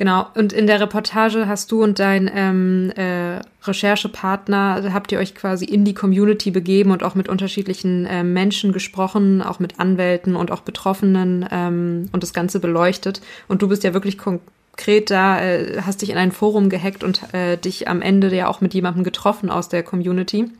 Genau, 0.00 0.28
und 0.34 0.54
in 0.54 0.66
der 0.66 0.80
Reportage 0.80 1.46
hast 1.46 1.70
du 1.70 1.82
und 1.84 1.98
dein 1.98 2.30
ähm, 2.34 2.90
äh, 2.96 3.40
Recherchepartner, 3.62 4.94
habt 4.94 5.12
ihr 5.12 5.18
euch 5.18 5.34
quasi 5.34 5.66
in 5.66 5.84
die 5.84 5.92
Community 5.92 6.50
begeben 6.50 6.90
und 6.90 7.02
auch 7.02 7.14
mit 7.14 7.28
unterschiedlichen 7.28 8.06
äh, 8.06 8.24
Menschen 8.24 8.72
gesprochen, 8.72 9.42
auch 9.42 9.58
mit 9.58 9.78
Anwälten 9.78 10.36
und 10.36 10.52
auch 10.52 10.62
Betroffenen 10.62 11.46
ähm, 11.50 12.08
und 12.12 12.22
das 12.22 12.32
Ganze 12.32 12.60
beleuchtet. 12.60 13.20
Und 13.46 13.60
du 13.60 13.68
bist 13.68 13.84
ja 13.84 13.92
wirklich 13.92 14.16
konkret 14.16 15.10
da, 15.10 15.38
äh, 15.38 15.82
hast 15.82 16.00
dich 16.00 16.08
in 16.08 16.16
ein 16.16 16.32
Forum 16.32 16.70
gehackt 16.70 17.04
und 17.04 17.34
äh, 17.34 17.58
dich 17.58 17.86
am 17.86 18.00
Ende 18.00 18.34
ja 18.34 18.48
auch 18.48 18.62
mit 18.62 18.72
jemandem 18.72 19.04
getroffen 19.04 19.50
aus 19.50 19.68
der 19.68 19.82
Community. 19.82 20.50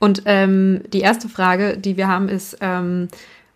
Und 0.00 0.22
ähm, 0.24 0.82
die 0.92 1.00
erste 1.00 1.28
Frage, 1.28 1.78
die 1.78 1.96
wir 1.96 2.08
haben, 2.08 2.28
ist, 2.28 2.58
ähm, 2.60 3.06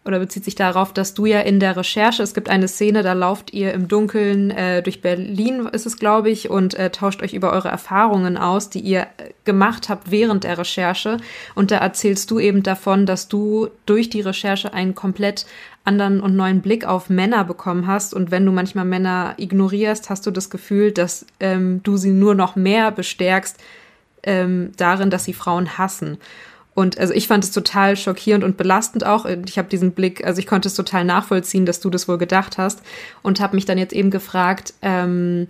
oder 0.05 0.19
bezieht 0.19 0.45
sich 0.45 0.55
darauf, 0.55 0.95
dass 0.95 1.13
du 1.13 1.27
ja 1.27 1.41
in 1.41 1.61
der 1.61 1.77
Recherche, 1.77 2.23
es 2.23 2.33
gibt 2.33 2.49
eine 2.49 2.69
Szene, 2.69 3.03
da 3.03 3.13
lauft 3.13 3.53
ihr 3.53 3.75
im 3.75 3.87
Dunkeln 3.87 4.51
äh, 4.51 4.83
durch 4.83 5.03
Berlin, 5.03 5.67
ist 5.67 5.85
es, 5.85 5.99
glaube 5.99 6.31
ich, 6.31 6.49
und 6.49 6.75
äh, 6.75 6.91
tauscht 6.91 7.23
euch 7.23 7.35
über 7.35 7.53
eure 7.53 7.69
Erfahrungen 7.69 8.39
aus, 8.39 8.71
die 8.71 8.81
ihr 8.81 9.03
äh, 9.03 9.33
gemacht 9.45 9.91
habt 9.91 10.11
während 10.11 10.45
der 10.45 10.57
Recherche. 10.57 11.19
Und 11.55 11.71
da 11.71 11.77
erzählst 11.77 12.31
du 12.31 12.39
eben 12.39 12.63
davon, 12.63 13.05
dass 13.05 13.29
du 13.29 13.69
durch 13.85 14.09
die 14.09 14.23
Recherche 14.23 14.73
einen 14.73 14.95
komplett 14.95 15.45
anderen 15.85 16.21
und 16.21 16.35
neuen 16.35 16.63
Blick 16.63 16.87
auf 16.87 17.11
Männer 17.11 17.45
bekommen 17.45 17.87
hast. 17.87 18.15
Und 18.15 18.31
wenn 18.31 18.47
du 18.47 18.53
manchmal 18.53 18.87
Männer 18.87 19.35
ignorierst, 19.37 20.09
hast 20.09 20.27
du 20.27 20.31
das 20.31 20.49
Gefühl, 20.49 20.93
dass 20.93 21.27
ähm, 21.41 21.83
du 21.83 21.99
sie 21.99 22.13
nur 22.13 22.35
noch 22.35 22.57
mehr 22.57 22.91
bestärkst 22.91 23.59
ähm, 24.23 24.73
darin, 24.79 25.11
dass 25.11 25.25
sie 25.25 25.35
Frauen 25.35 25.79
hassen. 25.79 26.19
Und 26.81 26.97
also 26.97 27.13
ich 27.13 27.29
fand 27.29 27.45
es 27.45 27.51
total 27.51 27.95
schockierend 27.95 28.43
und 28.43 28.57
belastend 28.57 29.05
auch. 29.05 29.27
Ich 29.27 29.59
habe 29.59 29.69
diesen 29.69 29.93
Blick, 29.93 30.25
also 30.25 30.39
ich 30.39 30.47
konnte 30.47 30.67
es 30.67 30.75
total 30.75 31.05
nachvollziehen, 31.05 31.67
dass 31.67 31.81
du 31.81 31.91
das 31.91 32.09
wohl 32.09 32.17
gedacht 32.17 32.57
hast 32.57 32.81
und 33.23 33.39
habe 33.39 33.55
mich 33.55 33.67
dann 33.67 33.77
jetzt 33.77 33.93
eben 33.93 34.11
gefragt, 34.11 34.73
ähm, 34.81 35.47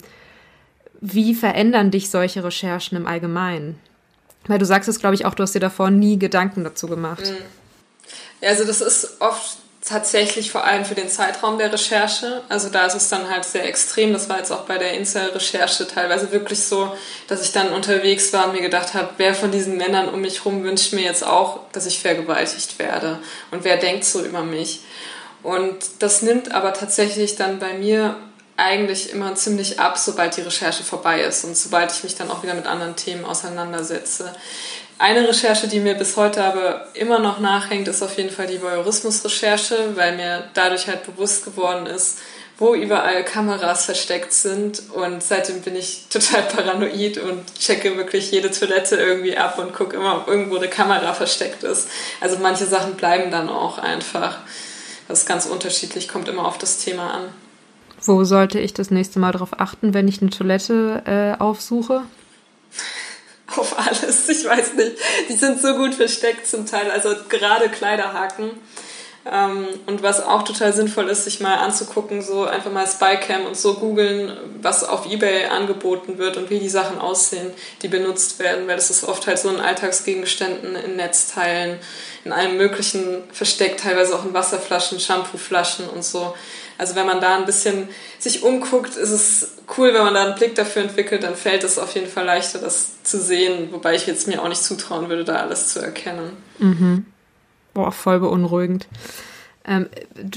wie 1.01 1.37
verändern 1.37 1.93
dich 1.93 2.11
solche 2.11 2.43
Recherchen 2.43 2.97
im 2.97 3.07
Allgemeinen? 3.07 3.79
Weil 4.49 4.59
du 4.59 4.67
sagst 4.67 4.89
es, 4.89 4.99
glaube 4.99 5.15
ich, 5.15 5.25
auch, 5.25 5.35
du 5.35 5.45
hast 5.45 5.55
dir 5.55 5.61
davor 5.61 5.93
nie 5.93 6.19
Gedanken 6.19 6.65
dazu 6.65 6.89
gemacht. 6.89 7.31
Mhm. 7.31 8.45
Also 8.45 8.65
das 8.65 8.81
ist 8.81 9.21
oft 9.21 9.59
tatsächlich 9.91 10.53
vor 10.53 10.65
allem 10.65 10.85
für 10.85 10.95
den 10.95 11.09
Zeitraum 11.09 11.59
der 11.59 11.73
Recherche. 11.73 12.43
Also 12.49 12.69
da 12.69 12.87
ist 12.87 12.95
es 12.95 13.09
dann 13.09 13.29
halt 13.29 13.45
sehr 13.45 13.67
extrem. 13.67 14.13
Das 14.13 14.29
war 14.29 14.39
jetzt 14.39 14.53
auch 14.53 14.61
bei 14.61 14.79
der 14.79 14.95
Incel-Recherche 14.95 15.89
teilweise 15.89 16.31
wirklich 16.31 16.63
so, 16.63 16.95
dass 17.27 17.43
ich 17.43 17.51
dann 17.51 17.73
unterwegs 17.73 18.33
war 18.33 18.47
und 18.47 18.53
mir 18.53 18.61
gedacht 18.61 18.95
habe, 18.95 19.11
wer 19.17 19.35
von 19.35 19.51
diesen 19.51 19.77
Männern 19.77 20.09
um 20.09 20.21
mich 20.21 20.45
herum 20.45 20.63
wünscht 20.63 20.93
mir 20.93 21.03
jetzt 21.03 21.27
auch, 21.27 21.61
dass 21.73 21.87
ich 21.87 21.99
vergewaltigt 21.99 22.79
werde? 22.79 23.19
Und 23.51 23.65
wer 23.65 23.79
denkt 23.79 24.05
so 24.05 24.23
über 24.25 24.43
mich? 24.43 24.81
Und 25.43 25.77
das 25.99 26.23
nimmt 26.23 26.53
aber 26.53 26.73
tatsächlich 26.73 27.35
dann 27.35 27.59
bei 27.59 27.75
mir 27.75 28.15
eigentlich 28.57 29.11
immer 29.11 29.35
ziemlich 29.35 29.81
ab, 29.81 29.99
sobald 29.99 30.37
die 30.37 30.43
Recherche 30.43 30.85
vorbei 30.85 31.23
ist 31.23 31.45
und 31.45 31.57
sobald 31.57 31.91
ich 31.91 32.05
mich 32.05 32.15
dann 32.15 32.31
auch 32.31 32.43
wieder 32.43 32.55
mit 32.55 32.67
anderen 32.67 32.95
Themen 32.95 33.25
auseinandersetze. 33.25 34.33
Eine 35.01 35.27
Recherche, 35.27 35.67
die 35.67 35.81
mir 35.81 35.95
bis 35.95 36.19
heute 36.19 36.45
aber 36.45 36.85
immer 36.93 37.21
noch 37.21 37.41
nachhängt, 37.41 37.89
ist 37.89 38.03
auf 38.03 38.19
jeden 38.19 38.29
Fall 38.29 38.47
die 38.47 38.61
Voyeurismus-Recherche, 38.61 39.97
weil 39.97 40.15
mir 40.15 40.51
dadurch 40.53 40.89
halt 40.89 41.07
bewusst 41.07 41.47
geworden 41.47 41.87
ist, 41.87 42.19
wo 42.59 42.75
überall 42.75 43.25
Kameras 43.25 43.87
versteckt 43.87 44.35
sind. 44.35 44.83
Und 44.93 45.23
seitdem 45.23 45.63
bin 45.63 45.75
ich 45.75 46.09
total 46.11 46.43
paranoid 46.43 47.17
und 47.17 47.47
checke 47.59 47.97
wirklich 47.97 48.31
jede 48.31 48.51
Toilette 48.51 48.97
irgendwie 48.97 49.39
ab 49.39 49.59
und 49.59 49.73
gucke 49.73 49.97
immer, 49.97 50.19
ob 50.19 50.29
irgendwo 50.29 50.57
eine 50.57 50.69
Kamera 50.69 51.15
versteckt 51.15 51.63
ist. 51.63 51.89
Also 52.21 52.37
manche 52.37 52.67
Sachen 52.67 52.97
bleiben 52.97 53.31
dann 53.31 53.49
auch 53.49 53.79
einfach. 53.79 54.37
Das 55.09 55.21
ist 55.21 55.27
ganz 55.27 55.47
unterschiedlich, 55.47 56.09
kommt 56.09 56.29
immer 56.29 56.45
auf 56.45 56.59
das 56.59 56.77
Thema 56.77 57.15
an. 57.15 57.23
Wo 58.03 58.25
sollte 58.25 58.59
ich 58.59 58.75
das 58.75 58.91
nächste 58.91 59.19
Mal 59.19 59.33
darauf 59.33 59.59
achten, 59.61 59.95
wenn 59.95 60.09
ich 60.09 60.21
eine 60.21 60.29
Toilette 60.29 61.37
äh, 61.39 61.43
aufsuche? 61.43 62.03
auf 63.57 63.79
alles. 63.79 64.29
Ich 64.29 64.45
weiß 64.45 64.75
nicht. 64.75 64.93
Die 65.29 65.35
sind 65.35 65.61
so 65.61 65.75
gut 65.75 65.95
versteckt 65.95 66.47
zum 66.47 66.67
Teil. 66.67 66.91
Also 66.91 67.15
gerade 67.29 67.69
Kleiderhaken. 67.69 68.51
Ähm, 69.31 69.69
und 69.85 70.03
was 70.03 70.23
auch 70.23 70.45
total 70.45 70.73
sinnvoll 70.73 71.09
ist, 71.09 71.25
sich 71.25 71.41
mal 71.41 71.57
anzugucken, 71.57 72.23
so 72.23 72.45
einfach 72.45 72.73
mal 72.73 72.87
Spycam 72.87 73.45
und 73.45 73.57
so 73.57 73.75
googeln, 73.75 74.35
was 74.63 74.83
auf 74.83 75.05
Ebay 75.05 75.45
angeboten 75.45 76.17
wird 76.17 76.39
und 76.39 76.49
wie 76.49 76.59
die 76.59 76.71
Sachen 76.71 76.99
aussehen, 76.99 77.53
die 77.83 77.89
benutzt 77.89 78.39
werden, 78.39 78.67
weil 78.67 78.77
das 78.77 78.89
ist 78.89 79.05
oft 79.05 79.27
halt 79.27 79.39
so 79.39 79.51
in 79.51 79.61
Alltagsgegenständen, 79.61 80.75
in 80.75 80.97
Netzteilen, 80.97 81.79
in 82.25 82.33
allem 82.33 82.57
Möglichen 82.57 83.23
versteckt, 83.31 83.81
teilweise 83.81 84.15
auch 84.15 84.25
in 84.25 84.33
Wasserflaschen, 84.33 84.99
Shampooflaschen 84.99 85.89
und 85.91 86.03
so. 86.03 86.35
Also 86.81 86.95
wenn 86.97 87.05
man 87.07 87.21
da 87.21 87.37
ein 87.37 87.45
bisschen 87.45 87.89
sich 88.19 88.43
umguckt, 88.43 88.97
ist 88.97 89.11
es 89.11 89.59
cool, 89.77 89.93
wenn 89.93 90.03
man 90.03 90.15
da 90.15 90.25
einen 90.25 90.35
Blick 90.35 90.55
dafür 90.55 90.81
entwickelt, 90.81 91.23
dann 91.23 91.35
fällt 91.35 91.63
es 91.63 91.79
auf 91.79 91.95
jeden 91.95 92.07
Fall 92.09 92.25
leichter, 92.25 92.59
das 92.59 93.03
zu 93.03 93.21
sehen, 93.21 93.69
wobei 93.71 93.95
ich 93.95 94.07
jetzt 94.07 94.27
mir 94.27 94.43
auch 94.43 94.49
nicht 94.49 94.63
zutrauen 94.63 95.11
würde, 95.11 95.25
da 95.25 95.37
alles 95.37 95.69
zu 95.69 95.81
erkennen. 95.81 96.39
Mhm. 96.59 97.05
Boah, 97.75 97.93
voll 97.93 98.21
beunruhigend. 98.21 98.89
Ähm, 99.67 99.91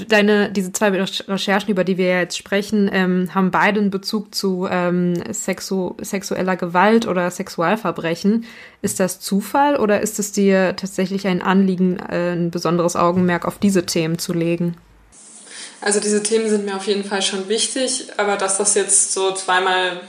deine, 0.08 0.50
diese 0.50 0.70
zwei 0.72 0.90
Recherchen, 0.90 1.70
über 1.70 1.82
die 1.82 1.96
wir 1.96 2.08
jetzt 2.08 2.36
sprechen, 2.36 2.90
ähm, 2.92 3.34
haben 3.34 3.50
beide 3.50 3.80
einen 3.80 3.90
Bezug 3.90 4.34
zu 4.34 4.68
ähm, 4.70 5.14
sexu 5.32 5.94
sexueller 6.02 6.56
Gewalt 6.56 7.06
oder 7.06 7.30
Sexualverbrechen. 7.30 8.44
Ist 8.82 9.00
das 9.00 9.18
Zufall 9.18 9.76
oder 9.76 10.02
ist 10.02 10.18
es 10.18 10.32
dir 10.32 10.76
tatsächlich 10.76 11.26
ein 11.26 11.40
Anliegen, 11.40 11.98
äh, 12.00 12.34
ein 12.34 12.50
besonderes 12.50 12.96
Augenmerk 12.96 13.46
auf 13.46 13.56
diese 13.56 13.86
Themen 13.86 14.18
zu 14.18 14.34
legen? 14.34 14.76
Also 15.84 16.00
diese 16.00 16.22
Themen 16.22 16.48
sind 16.48 16.64
mir 16.64 16.76
auf 16.76 16.86
jeden 16.86 17.04
Fall 17.04 17.20
schon 17.20 17.46
wichtig, 17.50 18.06
aber 18.16 18.36
dass 18.36 18.56
das 18.56 18.72
jetzt 18.74 19.12
so 19.12 19.32
zweimal 19.32 20.00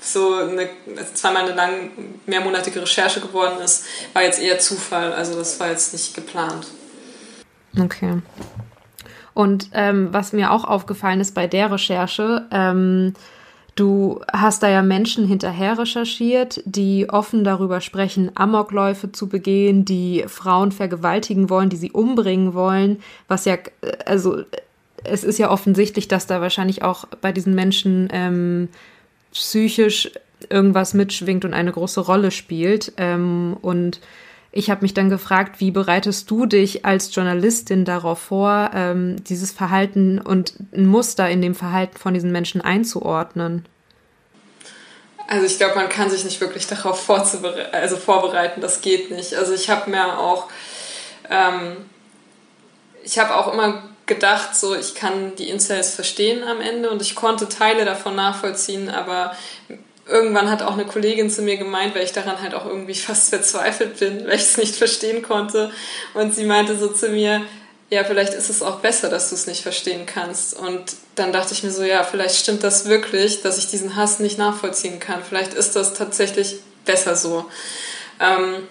so 0.00 0.34
eine, 0.34 0.68
also 0.96 1.14
zweimal 1.14 1.46
eine 1.46 1.54
lang 1.56 1.90
mehrmonatige 2.26 2.80
Recherche 2.80 3.20
geworden 3.20 3.60
ist, 3.60 3.86
war 4.12 4.22
jetzt 4.22 4.40
eher 4.40 4.60
Zufall. 4.60 5.12
Also 5.12 5.36
das 5.36 5.58
war 5.58 5.68
jetzt 5.68 5.92
nicht 5.92 6.14
geplant. 6.14 6.68
Okay. 7.76 8.22
Und 9.34 9.70
ähm, 9.72 10.10
was 10.12 10.32
mir 10.32 10.52
auch 10.52 10.62
aufgefallen 10.62 11.18
ist 11.18 11.34
bei 11.34 11.48
der 11.48 11.72
Recherche, 11.72 12.46
ähm, 12.52 13.14
du 13.74 14.20
hast 14.32 14.62
da 14.62 14.68
ja 14.68 14.80
Menschen 14.80 15.26
hinterher 15.26 15.76
recherchiert, 15.76 16.62
die 16.66 17.10
offen 17.10 17.42
darüber 17.42 17.80
sprechen, 17.80 18.30
Amokläufe 18.36 19.10
zu 19.10 19.28
begehen, 19.28 19.84
die 19.84 20.24
Frauen 20.28 20.70
vergewaltigen 20.70 21.50
wollen, 21.50 21.68
die 21.68 21.76
sie 21.76 21.90
umbringen 21.90 22.54
wollen, 22.54 23.02
was 23.26 23.44
ja, 23.44 23.54
äh, 23.54 23.96
also 24.06 24.44
es 25.04 25.24
ist 25.24 25.38
ja 25.38 25.50
offensichtlich, 25.50 26.08
dass 26.08 26.26
da 26.26 26.40
wahrscheinlich 26.40 26.82
auch 26.82 27.06
bei 27.20 27.32
diesen 27.32 27.54
Menschen 27.54 28.08
ähm, 28.12 28.68
psychisch 29.32 30.10
irgendwas 30.48 30.94
mitschwingt 30.94 31.44
und 31.44 31.54
eine 31.54 31.72
große 31.72 32.00
Rolle 32.00 32.30
spielt. 32.30 32.92
Ähm, 32.96 33.56
und 33.60 34.00
ich 34.52 34.70
habe 34.70 34.82
mich 34.82 34.94
dann 34.94 35.10
gefragt, 35.10 35.60
wie 35.60 35.70
bereitest 35.70 36.30
du 36.30 36.46
dich 36.46 36.84
als 36.84 37.14
Journalistin 37.14 37.84
darauf 37.84 38.18
vor, 38.18 38.70
ähm, 38.74 39.22
dieses 39.24 39.52
Verhalten 39.52 40.18
und 40.18 40.54
ein 40.74 40.86
Muster 40.86 41.28
in 41.28 41.42
dem 41.42 41.54
Verhalten 41.54 41.98
von 41.98 42.14
diesen 42.14 42.32
Menschen 42.32 42.60
einzuordnen? 42.60 43.66
Also 45.28 45.46
ich 45.46 45.58
glaube, 45.58 45.76
man 45.76 45.88
kann 45.88 46.10
sich 46.10 46.24
nicht 46.24 46.40
wirklich 46.40 46.66
darauf 46.66 47.08
also 47.08 47.96
vorbereiten, 47.96 48.60
das 48.60 48.80
geht 48.80 49.12
nicht. 49.12 49.34
Also 49.34 49.52
ich 49.52 49.70
habe 49.70 49.88
mir 49.88 50.18
auch, 50.18 50.48
ähm, 51.28 51.76
ich 53.04 53.16
habe 53.20 53.36
auch 53.36 53.52
immer 53.52 53.89
gedacht, 54.10 54.56
so 54.56 54.74
ich 54.74 54.94
kann 54.94 55.36
die 55.36 55.48
Incels 55.48 55.94
verstehen 55.94 56.42
am 56.42 56.60
Ende 56.60 56.90
und 56.90 57.00
ich 57.00 57.14
konnte 57.14 57.48
Teile 57.48 57.84
davon 57.84 58.16
nachvollziehen, 58.16 58.90
aber 58.90 59.34
irgendwann 60.06 60.50
hat 60.50 60.62
auch 60.62 60.74
eine 60.74 60.84
Kollegin 60.84 61.30
zu 61.30 61.42
mir 61.42 61.56
gemeint, 61.56 61.94
weil 61.94 62.02
ich 62.02 62.12
daran 62.12 62.42
halt 62.42 62.54
auch 62.54 62.66
irgendwie 62.66 62.94
fast 63.08 63.30
verzweifelt 63.30 63.98
bin, 64.00 64.26
weil 64.26 64.34
ich 64.34 64.42
es 64.42 64.56
nicht 64.58 64.74
verstehen 64.74 65.22
konnte. 65.22 65.70
Und 66.12 66.34
sie 66.34 66.44
meinte 66.44 66.76
so 66.76 66.88
zu 66.88 67.08
mir, 67.08 67.42
ja, 67.88 68.04
vielleicht 68.04 68.34
ist 68.34 68.50
es 68.50 68.62
auch 68.62 68.80
besser, 68.80 69.08
dass 69.08 69.30
du 69.30 69.36
es 69.36 69.46
nicht 69.46 69.62
verstehen 69.62 70.06
kannst. 70.06 70.54
Und 70.58 70.84
dann 71.14 71.32
dachte 71.32 71.54
ich 71.54 71.62
mir 71.62 71.70
so, 71.70 71.82
ja, 71.82 72.02
vielleicht 72.02 72.36
stimmt 72.36 72.64
das 72.64 72.86
wirklich, 72.86 73.42
dass 73.42 73.58
ich 73.58 73.68
diesen 73.68 73.96
Hass 73.96 74.18
nicht 74.18 74.38
nachvollziehen 74.38 74.98
kann. 74.98 75.22
Vielleicht 75.26 75.54
ist 75.54 75.76
das 75.76 75.94
tatsächlich 75.94 76.56
besser 76.84 77.14
so. 77.14 77.46
Ähm, 78.20 78.68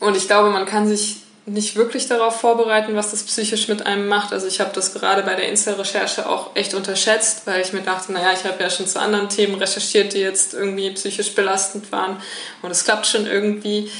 und 0.00 0.16
ich 0.16 0.26
glaube, 0.26 0.50
man 0.50 0.66
kann 0.66 0.88
sich 0.88 1.23
nicht 1.46 1.76
wirklich 1.76 2.08
darauf 2.08 2.40
vorbereiten, 2.40 2.96
was 2.96 3.10
das 3.10 3.22
psychisch 3.24 3.68
mit 3.68 3.84
einem 3.84 4.08
macht. 4.08 4.32
Also 4.32 4.46
ich 4.46 4.60
habe 4.60 4.70
das 4.72 4.94
gerade 4.94 5.22
bei 5.22 5.34
der 5.34 5.48
Insta-Recherche 5.48 6.28
auch 6.28 6.56
echt 6.56 6.72
unterschätzt, 6.72 7.42
weil 7.46 7.60
ich 7.60 7.72
mir 7.72 7.82
dachte, 7.82 8.12
naja, 8.12 8.32
ich 8.32 8.44
habe 8.44 8.62
ja 8.62 8.70
schon 8.70 8.86
zu 8.86 8.98
anderen 8.98 9.28
Themen 9.28 9.56
recherchiert, 9.56 10.14
die 10.14 10.20
jetzt 10.20 10.54
irgendwie 10.54 10.90
psychisch 10.92 11.34
belastend 11.34 11.92
waren 11.92 12.22
und 12.62 12.70
es 12.70 12.84
klappt 12.84 13.06
schon 13.06 13.26
irgendwie. 13.26 13.90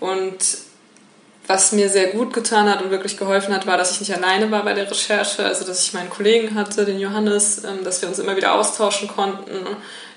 Und 0.00 0.38
was 1.46 1.72
mir 1.72 1.88
sehr 1.88 2.08
gut 2.08 2.32
getan 2.32 2.70
hat 2.70 2.82
und 2.82 2.90
wirklich 2.90 3.16
geholfen 3.16 3.54
hat, 3.54 3.66
war, 3.66 3.76
dass 3.76 3.90
ich 3.90 4.00
nicht 4.00 4.14
alleine 4.14 4.50
war 4.50 4.64
bei 4.64 4.74
der 4.74 4.90
Recherche, 4.90 5.44
also 5.44 5.64
dass 5.64 5.82
ich 5.82 5.92
meinen 5.92 6.10
Kollegen 6.10 6.54
hatte, 6.54 6.84
den 6.84 7.00
Johannes, 7.00 7.64
ähm, 7.64 7.84
dass 7.84 8.00
wir 8.00 8.08
uns 8.08 8.18
immer 8.18 8.36
wieder 8.36 8.54
austauschen 8.54 9.08
konnten. 9.08 9.66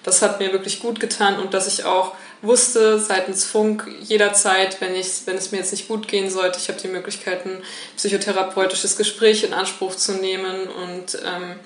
Das 0.03 0.21
hat 0.21 0.39
mir 0.39 0.51
wirklich 0.51 0.81
gut 0.81 0.99
getan 0.99 1.39
und 1.39 1.53
dass 1.53 1.67
ich 1.67 1.83
auch 1.83 2.13
wusste 2.43 2.99
seitens 2.99 3.43
Funk 3.43 3.87
jederzeit, 4.01 4.79
wenn, 4.79 4.93
ich, 4.93 5.25
wenn 5.25 5.35
es 5.35 5.51
mir 5.51 5.57
jetzt 5.57 5.71
nicht 5.71 5.87
gut 5.87 6.07
gehen 6.07 6.29
sollte, 6.29 6.59
ich 6.59 6.67
habe 6.67 6.79
die 6.79 6.87
Möglichkeit, 6.87 7.43
ein 7.45 7.63
psychotherapeutisches 7.97 8.97
Gespräch 8.97 9.43
in 9.43 9.53
Anspruch 9.53 9.95
zu 9.95 10.13
nehmen 10.13 10.67
und 10.67 11.17
ähm, 11.25 11.59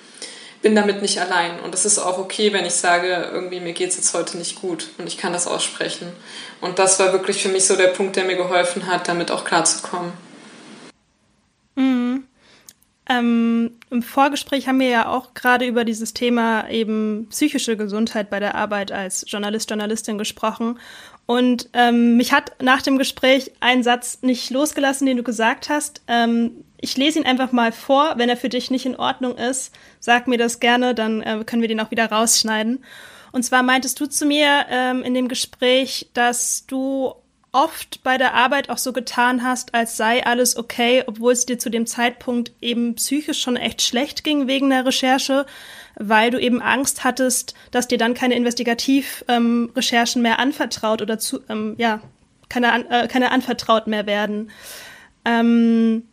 bin 0.62 0.76
damit 0.76 1.02
nicht 1.02 1.20
allein. 1.20 1.60
Und 1.62 1.74
es 1.74 1.86
ist 1.86 2.00
auch 2.00 2.18
okay, 2.18 2.52
wenn 2.54 2.66
ich 2.66 2.74
sage, 2.74 3.30
irgendwie 3.32 3.60
mir 3.60 3.74
geht 3.74 3.90
es 3.90 3.98
jetzt 3.98 4.14
heute 4.14 4.38
nicht 4.38 4.60
gut 4.60 4.90
und 4.98 5.08
ich 5.08 5.18
kann 5.18 5.34
das 5.34 5.48
aussprechen. 5.48 6.12
Und 6.62 6.80
das 6.80 7.00
war 7.00 7.14
wirklich 7.14 7.42
für 7.42 7.50
mich 7.50 7.66
so 7.66 7.76
der 7.76 7.88
Punkt, 7.88 8.16
der 8.16 8.26
mir 8.26 8.36
geholfen 8.36 8.88
hat, 8.88 9.08
damit 9.08 9.32
auch 9.32 9.46
klarzukommen. 9.46 10.12
Mhm. 11.76 12.26
Ähm, 13.10 13.72
Im 13.90 14.04
Vorgespräch 14.04 14.68
haben 14.68 14.80
wir 14.80 14.90
ja 14.90 15.08
auch 15.08 15.34
gerade 15.34 15.66
über 15.66 15.84
dieses 15.84 16.14
Thema 16.14 16.70
eben 16.70 17.28
psychische 17.32 17.76
Gesundheit 17.76 18.30
bei 18.30 18.40
der 18.40 18.54
Arbeit 18.56 18.92
als 18.92 19.26
Journalist, 19.28 19.70
Journalistin 19.70 20.20
gesprochen. 20.20 20.80
Und 21.26 21.70
ähm, 21.74 22.18
mich 22.18 22.34
hat 22.34 22.62
nach 22.62 22.82
dem 22.82 22.98
Gespräch 22.98 23.52
ein 23.62 23.82
Satz 23.82 24.20
nicht 24.22 24.50
losgelassen, 24.52 25.08
den 25.08 25.18
du 25.18 25.24
gesagt 25.24 25.70
hast. 25.70 26.02
Ähm, 26.08 26.64
ich 26.82 26.98
lese 26.98 27.20
ihn 27.20 27.26
einfach 27.26 27.52
mal 27.52 27.72
vor. 27.72 28.14
Wenn 28.18 28.30
er 28.30 28.38
für 28.38 28.50
dich 28.50 28.72
nicht 28.72 28.86
in 28.86 28.96
Ordnung 28.96 29.38
ist, 29.38 29.74
sag 30.00 30.28
mir 30.28 30.38
das 30.38 30.60
gerne, 30.60 30.96
dann 30.96 31.22
äh, 31.22 31.44
können 31.46 31.62
wir 31.62 31.70
den 31.70 31.80
auch 31.80 31.92
wieder 31.92 32.12
rausschneiden. 32.12 32.84
Und 33.32 33.44
zwar 33.44 33.64
meintest 33.64 34.00
du 34.00 34.08
zu 34.08 34.26
mir 34.26 34.66
ähm, 34.70 35.04
in 35.04 35.14
dem 35.14 35.28
Gespräch, 35.28 36.10
dass 36.14 36.66
du 36.66 37.14
oft 37.52 38.04
bei 38.04 38.18
der 38.18 38.34
Arbeit 38.36 38.70
auch 38.70 38.78
so 38.78 38.94
getan 38.94 39.44
hast, 39.44 39.74
als 39.74 39.98
sei 39.98 40.26
alles 40.26 40.56
okay, 40.56 41.04
obwohl 41.08 41.34
es 41.34 41.46
dir 41.46 41.58
zu 41.58 41.70
dem 41.70 41.88
Zeitpunkt 41.88 42.52
eben 42.62 42.96
psychisch 42.96 43.42
schon 43.42 43.56
echt 43.56 43.82
schlecht 43.82 44.24
ging 44.24 44.48
wegen 44.48 44.70
der 44.70 44.86
Recherche, 44.86 45.46
weil 45.96 46.32
du 46.32 46.40
eben 46.40 46.62
Angst 46.62 47.04
hattest, 47.04 47.56
dass 47.72 47.88
dir 47.88 47.98
dann 47.98 48.14
keine 48.14 48.36
Investigativrecherchen 48.36 50.20
ähm, 50.20 50.24
mehr 50.24 50.40
anvertraut 50.40 51.02
oder 51.02 51.18
zu, 51.18 51.40
ähm, 51.50 51.76
ja, 51.78 52.02
keine, 52.50 52.90
äh, 52.90 53.08
keine 53.08 53.32
anvertraut 53.32 53.88
mehr 53.88 54.06
werden. 54.06 54.52
Ähm, 55.26 56.04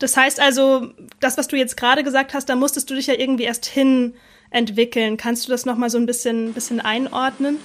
das 0.00 0.16
heißt 0.16 0.40
also, 0.40 0.88
das, 1.20 1.38
was 1.38 1.46
du 1.46 1.56
jetzt 1.56 1.76
gerade 1.76 2.02
gesagt 2.02 2.34
hast, 2.34 2.48
da 2.48 2.56
musstest 2.56 2.90
du 2.90 2.94
dich 2.94 3.06
ja 3.06 3.14
irgendwie 3.14 3.44
erst 3.44 3.66
hin 3.66 4.14
entwickeln. 4.50 5.16
Kannst 5.16 5.46
du 5.46 5.50
das 5.52 5.64
nochmal 5.64 5.90
so 5.90 5.98
ein 5.98 6.06
bisschen, 6.06 6.54
bisschen 6.54 6.80
einordnen? 6.80 7.60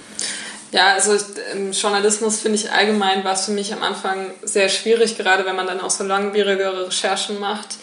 Ja, 0.70 0.92
also 0.92 1.16
im 1.52 1.72
Journalismus 1.72 2.40
finde 2.40 2.58
ich 2.58 2.70
allgemein 2.70 3.24
war 3.24 3.32
es 3.32 3.46
für 3.46 3.52
mich 3.52 3.72
am 3.72 3.82
Anfang 3.82 4.30
sehr 4.42 4.68
schwierig, 4.68 5.16
gerade 5.16 5.46
wenn 5.46 5.56
man 5.56 5.66
dann 5.66 5.80
auch 5.80 5.90
so 5.90 6.04
langwierigere 6.04 6.88
Recherchen 6.88 7.40
macht, 7.40 7.76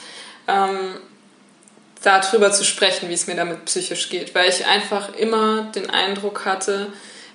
ähm, 0.47 0.97
darüber 2.03 2.51
zu 2.51 2.63
sprechen, 2.63 3.09
wie 3.09 3.13
es 3.13 3.25
mir 3.25 3.35
damit 3.35 3.65
psychisch 3.65 4.09
geht, 4.09 4.35
weil 4.35 4.49
ich 4.49 4.67
einfach 4.67 5.15
immer 5.15 5.71
den 5.73 5.89
Eindruck 5.89 6.45
hatte, 6.45 6.93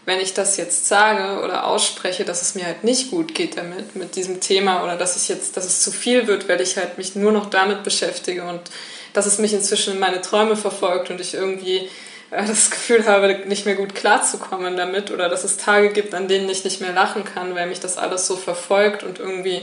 wenn 0.08 0.20
ich 0.20 0.32
das 0.32 0.56
jetzt 0.56 0.86
sage 0.86 1.44
oder 1.44 1.66
ausspreche, 1.66 2.24
dass 2.24 2.40
es 2.40 2.54
mir 2.54 2.64
halt 2.64 2.82
nicht 2.82 3.10
gut 3.10 3.34
geht 3.34 3.58
damit, 3.58 3.94
mit 3.94 4.16
diesem 4.16 4.40
Thema 4.40 4.82
oder 4.82 4.96
dass 4.96 5.22
ich 5.22 5.28
jetzt, 5.28 5.58
dass 5.58 5.66
es 5.66 5.82
zu 5.82 5.92
viel 5.92 6.26
wird, 6.26 6.48
weil 6.48 6.62
ich 6.62 6.78
halt 6.78 6.96
mich 6.96 7.14
nur 7.14 7.30
noch 7.30 7.50
damit 7.50 7.84
beschäftige 7.84 8.44
und 8.44 8.62
dass 9.12 9.26
es 9.26 9.36
mich 9.36 9.52
inzwischen 9.52 9.92
in 9.92 10.00
meine 10.00 10.22
Träume 10.22 10.56
verfolgt 10.56 11.10
und 11.10 11.20
ich 11.20 11.34
irgendwie 11.34 11.90
äh, 12.30 12.46
das 12.46 12.70
Gefühl 12.70 13.04
habe, 13.06 13.42
nicht 13.46 13.66
mehr 13.66 13.74
gut 13.74 13.94
klarzukommen 13.94 14.78
damit 14.78 15.10
oder 15.10 15.28
dass 15.28 15.44
es 15.44 15.58
Tage 15.58 15.90
gibt, 15.90 16.14
an 16.14 16.26
denen 16.26 16.48
ich 16.48 16.64
nicht 16.64 16.80
mehr 16.80 16.94
lachen 16.94 17.24
kann, 17.26 17.54
weil 17.54 17.66
mich 17.66 17.80
das 17.80 17.98
alles 17.98 18.26
so 18.26 18.36
verfolgt 18.36 19.02
und 19.02 19.18
irgendwie 19.18 19.60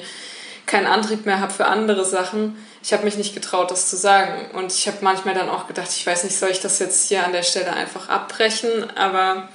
keinen 0.68 0.86
Antrieb 0.86 1.26
mehr 1.26 1.40
habe 1.40 1.54
für 1.54 1.66
andere 1.66 2.06
Sachen. 2.06 2.56
Ich 2.84 2.94
habe 2.94 3.04
mich 3.04 3.18
nicht 3.18 3.34
getraut, 3.34 3.72
das 3.72 3.90
zu 3.90 3.98
sagen. 3.98 4.52
Und 4.54 4.72
ich 4.72 4.88
habe 4.88 4.98
manchmal 5.02 5.34
dann 5.34 5.50
auch 5.50 5.66
gedacht, 5.66 5.90
ich 5.90 6.06
weiß 6.06 6.24
nicht, 6.24 6.38
soll 6.38 6.52
ich 6.52 6.60
das 6.60 6.78
jetzt 6.78 7.08
hier 7.08 7.26
an 7.26 7.32
der 7.34 7.42
Stelle 7.42 7.74
einfach 7.74 8.10
abbrechen? 8.10 8.70
Aber 8.96 9.50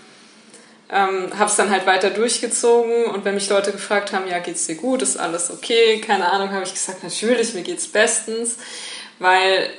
ähm, 0.93 1.39
habe 1.39 1.51
es 1.51 1.57
dann 1.57 1.71
halt 1.71 1.87
weiter 1.87 2.11
durchgezogen 2.11 3.07
und 3.07 3.25
wenn 3.25 3.35
mich 3.35 3.49
Leute 3.49 3.73
gefragt 3.73 4.13
haben, 4.13 4.27
ja, 4.29 4.41
geht's 4.41 4.67
dir 4.67 4.75
gut, 4.75 5.03
ist 5.03 5.19
alles 5.19 5.51
okay, 5.51 6.01
keine 6.01 6.31
Ahnung, 6.33 6.51
habe 6.51 6.65
ich 6.65 6.75
gesagt, 6.75 7.05
natürlich, 7.05 7.55
mir 7.55 7.63
geht's 7.63 7.87
bestens, 7.87 8.57
weil 9.19 9.71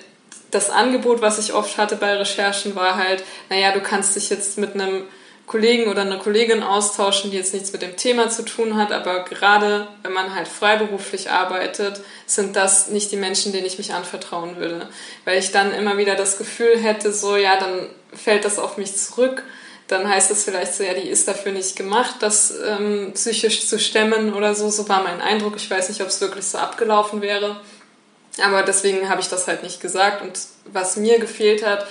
das 0.51 0.69
Angebot, 0.69 1.21
was 1.21 1.39
ich 1.39 1.53
oft 1.53 1.77
hatte 1.77 1.95
bei 1.95 2.15
Recherchen, 2.15 2.75
war 2.75 2.95
halt, 2.95 3.23
naja, 3.49 3.71
du 3.71 3.81
kannst 3.81 4.15
dich 4.15 4.29
jetzt 4.29 4.57
mit 4.57 4.73
einem 4.73 5.03
Kollegen 5.47 5.89
oder 5.89 6.01
einer 6.01 6.17
Kollegin 6.17 6.63
austauschen, 6.63 7.31
die 7.31 7.37
jetzt 7.37 7.53
nichts 7.53 7.73
mit 7.73 7.81
dem 7.81 7.97
Thema 7.97 8.29
zu 8.29 8.43
tun 8.43 8.77
hat, 8.77 8.93
aber 8.93 9.25
gerade 9.25 9.87
wenn 10.03 10.13
man 10.13 10.33
halt 10.33 10.47
freiberuflich 10.47 11.29
arbeitet, 11.29 11.99
sind 12.25 12.55
das 12.55 12.87
nicht 12.87 13.11
die 13.11 13.17
Menschen, 13.17 13.51
denen 13.51 13.65
ich 13.65 13.77
mich 13.77 13.93
anvertrauen 13.93 14.55
würde, 14.55 14.87
weil 15.25 15.39
ich 15.39 15.51
dann 15.51 15.73
immer 15.73 15.97
wieder 15.97 16.15
das 16.15 16.37
Gefühl 16.37 16.77
hätte, 16.77 17.11
so 17.11 17.35
ja, 17.35 17.57
dann 17.59 17.89
fällt 18.13 18.45
das 18.45 18.59
auf 18.59 18.77
mich 18.77 18.95
zurück 18.95 19.43
dann 19.91 20.07
heißt 20.07 20.31
das 20.31 20.45
vielleicht 20.45 20.73
so, 20.73 20.83
ja, 20.83 20.93
die 20.93 21.09
ist 21.09 21.27
dafür 21.27 21.51
nicht 21.51 21.75
gemacht, 21.75 22.15
das 22.21 22.53
ähm, 22.65 23.11
psychisch 23.13 23.67
zu 23.67 23.77
stemmen 23.77 24.33
oder 24.33 24.55
so. 24.55 24.69
So 24.69 24.87
war 24.87 25.03
mein 25.03 25.19
Eindruck. 25.19 25.55
Ich 25.57 25.69
weiß 25.69 25.89
nicht, 25.89 26.01
ob 26.01 26.07
es 26.07 26.21
wirklich 26.21 26.45
so 26.45 26.57
abgelaufen 26.57 27.21
wäre. 27.21 27.59
Aber 28.41 28.63
deswegen 28.63 29.09
habe 29.09 29.19
ich 29.19 29.27
das 29.27 29.47
halt 29.47 29.63
nicht 29.63 29.81
gesagt. 29.81 30.21
Und 30.21 30.39
was 30.71 30.95
mir 30.95 31.19
gefehlt 31.19 31.65
hat, 31.65 31.85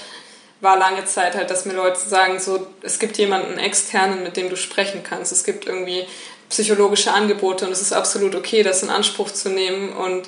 war 0.63 0.79
lange 0.79 1.05
Zeit 1.05 1.35
halt, 1.35 1.51
dass 1.51 1.67
mir 1.67 1.75
Leute 1.75 2.01
sagen, 2.01 2.41
so, 2.41 2.67
es 2.81 2.99
gibt 2.99 3.19
jemanden 3.19 3.59
externen, 3.59 4.23
mit 4.23 4.39
dem 4.39 4.49
du 4.49 4.57
sprechen 4.57 5.03
kannst. 5.03 5.31
Es 5.31 5.45
gibt 5.45 5.67
irgendwie 5.67 6.07
psychologische 6.49 7.13
Angebote 7.13 7.67
und 7.67 7.73
es 7.73 7.83
ist 7.83 7.93
absolut 7.93 8.35
okay, 8.35 8.63
das 8.63 8.83
in 8.83 8.89
Anspruch 8.89 9.31
zu 9.31 9.51
nehmen 9.51 9.93
und 9.93 10.27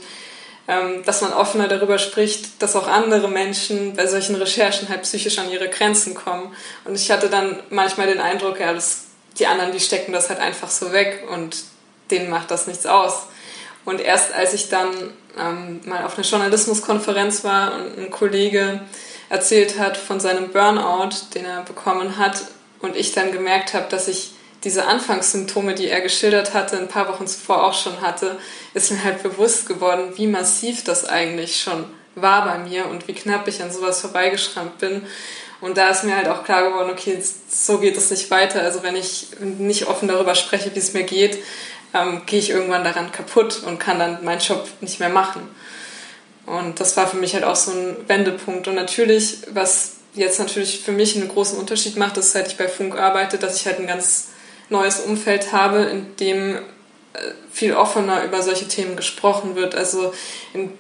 dass 0.67 1.21
man 1.21 1.33
offener 1.33 1.69
darüber 1.69 1.99
spricht, 1.99 2.63
dass 2.63 2.77
auch 2.77 2.87
andere 2.87 3.29
Menschen 3.29 3.95
bei 3.97 4.07
solchen 4.07 4.37
Recherchen 4.37 4.89
halt 4.89 5.03
psychisch 5.03 5.39
an 5.39 5.51
ihre 5.51 5.69
Grenzen 5.69 6.15
kommen. 6.15 6.55
Und 6.85 6.95
ich 6.95 7.11
hatte 7.11 7.29
dann 7.29 7.59
manchmal 7.71 8.07
den 8.07 8.21
Eindruck, 8.21 8.61
ja, 8.61 8.73
das, 8.73 9.07
die 9.39 9.47
anderen, 9.47 9.73
die 9.73 9.81
stecken 9.81 10.13
das 10.13 10.29
halt 10.29 10.39
einfach 10.39 10.71
so 10.71 10.93
weg 10.93 11.25
und 11.31 11.57
denen 12.11 12.31
macht 12.31 12.51
das 12.51 12.67
nichts 12.67 12.87
aus. 12.87 13.25
Und 13.85 14.01
erst 14.01 14.33
als 14.33 14.55
ich 14.55 14.69
dann 14.69 14.89
ähm, 15.37 15.81
mal 15.85 16.05
auf 16.05 16.17
einer 16.17 16.27
Journalismuskonferenz 16.27 17.43
war 17.43 17.75
und 17.75 17.99
ein 17.99 18.11
Kollege 18.11 18.81
erzählt 19.29 19.79
hat 19.79 19.97
von 19.97 20.21
seinem 20.21 20.51
Burnout, 20.51 21.11
den 21.35 21.45
er 21.45 21.63
bekommen 21.63 22.19
hat, 22.19 22.43
und 22.83 22.97
ich 22.97 23.13
dann 23.13 23.33
gemerkt 23.33 23.75
habe, 23.75 23.87
dass 23.89 24.09
ich 24.09 24.32
diese 24.65 24.87
Anfangssymptome, 24.87 25.75
die 25.75 25.89
er 25.89 26.01
geschildert 26.01 26.55
hatte, 26.55 26.79
ein 26.79 26.89
paar 26.89 27.09
Wochen 27.09 27.27
zuvor 27.27 27.65
auch 27.65 27.75
schon 27.75 28.01
hatte, 28.01 28.39
ist 28.75 28.93
mir 28.93 29.03
halt 29.03 29.23
bewusst 29.23 29.67
geworden, 29.67 30.13
wie 30.17 30.27
massiv 30.27 30.85
das 30.85 31.05
eigentlich 31.05 31.61
schon 31.61 31.85
war 32.15 32.45
bei 32.45 32.59
mir 32.59 32.87
und 32.87 33.09
wie 33.09 33.15
knapp 33.15 33.49
ich 33.49 33.63
an 33.63 33.73
sowas 33.73 34.01
vorbeigeschrammt 34.01 34.79
bin. 34.79 35.03
Und 35.61 35.79
da 35.79 35.91
ist 35.91 36.05
mir 36.05 36.17
halt 36.17 36.29
auch 36.29 36.45
klar 36.45 36.69
geworden, 36.69 36.91
okay, 36.91 37.23
so 37.49 37.79
geht 37.79 37.97
es 37.97 38.11
nicht 38.11 38.31
weiter. 38.31 38.63
Also 38.63 38.83
wenn 38.83 38.97
ich 38.97 39.29
nicht 39.41 39.87
offen 39.87 40.09
darüber 40.09 40.35
spreche, 40.35 40.75
wie 40.75 40.79
es 40.79 40.93
mir 40.93 41.05
geht, 41.05 41.39
ähm, 41.95 42.23
gehe 42.27 42.39
ich 42.39 42.51
irgendwann 42.51 42.85
daran 42.85 43.13
kaputt 43.13 43.63
und 43.65 43.79
kann 43.79 43.99
dann 43.99 44.25
meinen 44.25 44.41
Job 44.41 44.67
nicht 44.81 44.99
mehr 44.99 45.09
machen. 45.09 45.43
Und 46.47 46.81
das 46.81 46.97
war 46.97 47.07
für 47.07 47.17
mich 47.17 47.35
halt 47.35 47.45
auch 47.45 47.57
so 47.57 47.71
ein 47.71 47.97
Wendepunkt. 48.09 48.67
Und 48.67 48.75
natürlich, 48.75 49.39
was 49.53 49.93
jetzt 50.15 50.39
natürlich 50.39 50.81
für 50.81 50.93
mich 50.93 51.17
einen 51.17 51.29
großen 51.29 51.59
Unterschied 51.59 51.97
macht, 51.97 52.17
ist, 52.17 52.33
seit 52.33 52.49
ich 52.49 52.57
bei 52.57 52.69
Funk 52.69 52.97
arbeite, 52.97 53.39
dass 53.39 53.57
ich 53.57 53.67
halt 53.67 53.79
ein 53.79 53.87
ganz 53.87 54.29
neues 54.73 55.01
Umfeld 55.01 55.53
habe, 55.53 55.85
in 55.85 56.17
dem 56.17 56.57
äh, 56.57 56.59
viel 57.53 57.75
offener 57.75 58.25
über 58.25 58.43
solche 58.43 58.67
Themen 58.67 58.97
gesprochen 58.97 59.55
wird. 59.55 59.75
Also 59.75 60.13
in, 60.53 60.73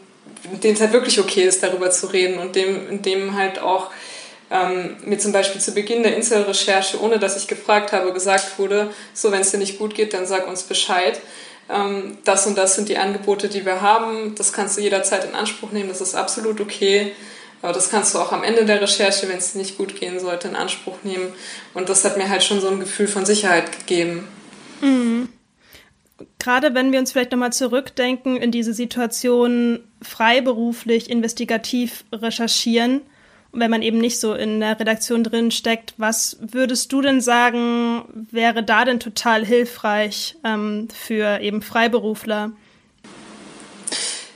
in 0.50 0.60
dem 0.60 0.74
es 0.74 0.80
halt 0.80 0.92
wirklich 0.92 1.20
okay 1.20 1.44
ist, 1.44 1.62
darüber 1.62 1.90
zu 1.90 2.08
reden 2.08 2.38
und 2.38 2.56
dem, 2.56 2.88
in 2.88 3.02
dem 3.02 3.36
halt 3.36 3.60
auch 3.60 3.90
ähm, 4.50 4.96
mir 5.04 5.18
zum 5.18 5.32
Beispiel 5.32 5.60
zu 5.60 5.72
Beginn 5.72 6.02
der 6.02 6.16
Inselrecherche, 6.16 7.00
ohne 7.00 7.18
dass 7.18 7.36
ich 7.36 7.48
gefragt 7.48 7.92
habe, 7.92 8.12
gesagt 8.12 8.58
wurde, 8.58 8.90
so 9.14 9.32
wenn 9.32 9.40
es 9.40 9.50
dir 9.50 9.58
nicht 9.58 9.78
gut 9.78 9.94
geht, 9.94 10.12
dann 10.12 10.26
sag 10.26 10.46
uns 10.48 10.62
Bescheid. 10.64 11.20
Ähm, 11.70 12.18
das 12.24 12.46
und 12.46 12.58
das 12.58 12.74
sind 12.74 12.88
die 12.88 12.98
Angebote, 12.98 13.48
die 13.48 13.64
wir 13.64 13.80
haben. 13.80 14.34
Das 14.36 14.52
kannst 14.52 14.76
du 14.76 14.82
jederzeit 14.82 15.24
in 15.24 15.34
Anspruch 15.34 15.70
nehmen. 15.72 15.88
Das 15.88 16.00
ist 16.00 16.14
absolut 16.14 16.60
okay. 16.60 17.12
Aber 17.62 17.72
das 17.72 17.90
kannst 17.90 18.14
du 18.14 18.18
auch 18.18 18.32
am 18.32 18.42
Ende 18.42 18.64
der 18.64 18.82
Recherche, 18.82 19.28
wenn 19.28 19.38
es 19.38 19.54
nicht 19.54 19.78
gut 19.78 19.98
gehen 19.98 20.18
sollte, 20.18 20.48
in 20.48 20.56
Anspruch 20.56 20.98
nehmen. 21.04 21.32
Und 21.74 21.88
das 21.88 22.04
hat 22.04 22.16
mir 22.16 22.28
halt 22.28 22.42
schon 22.42 22.60
so 22.60 22.68
ein 22.68 22.80
Gefühl 22.80 23.06
von 23.06 23.24
Sicherheit 23.24 23.78
gegeben. 23.78 24.26
Mhm. 24.80 25.28
Gerade 26.38 26.74
wenn 26.74 26.90
wir 26.90 26.98
uns 26.98 27.12
vielleicht 27.12 27.30
nochmal 27.30 27.52
zurückdenken 27.52 28.36
in 28.36 28.50
diese 28.50 28.74
Situation, 28.74 29.80
freiberuflich, 30.02 31.08
investigativ 31.08 32.04
recherchieren, 32.12 33.02
wenn 33.52 33.70
man 33.70 33.82
eben 33.82 33.98
nicht 33.98 34.18
so 34.18 34.34
in 34.34 34.60
der 34.60 34.80
Redaktion 34.80 35.22
drin 35.22 35.50
steckt, 35.50 35.94
was 35.98 36.38
würdest 36.40 36.92
du 36.92 37.00
denn 37.00 37.20
sagen, 37.20 38.04
wäre 38.30 38.64
da 38.64 38.84
denn 38.84 38.98
total 38.98 39.44
hilfreich 39.44 40.36
ähm, 40.42 40.88
für 40.92 41.40
eben 41.40 41.62
Freiberufler? 41.62 42.52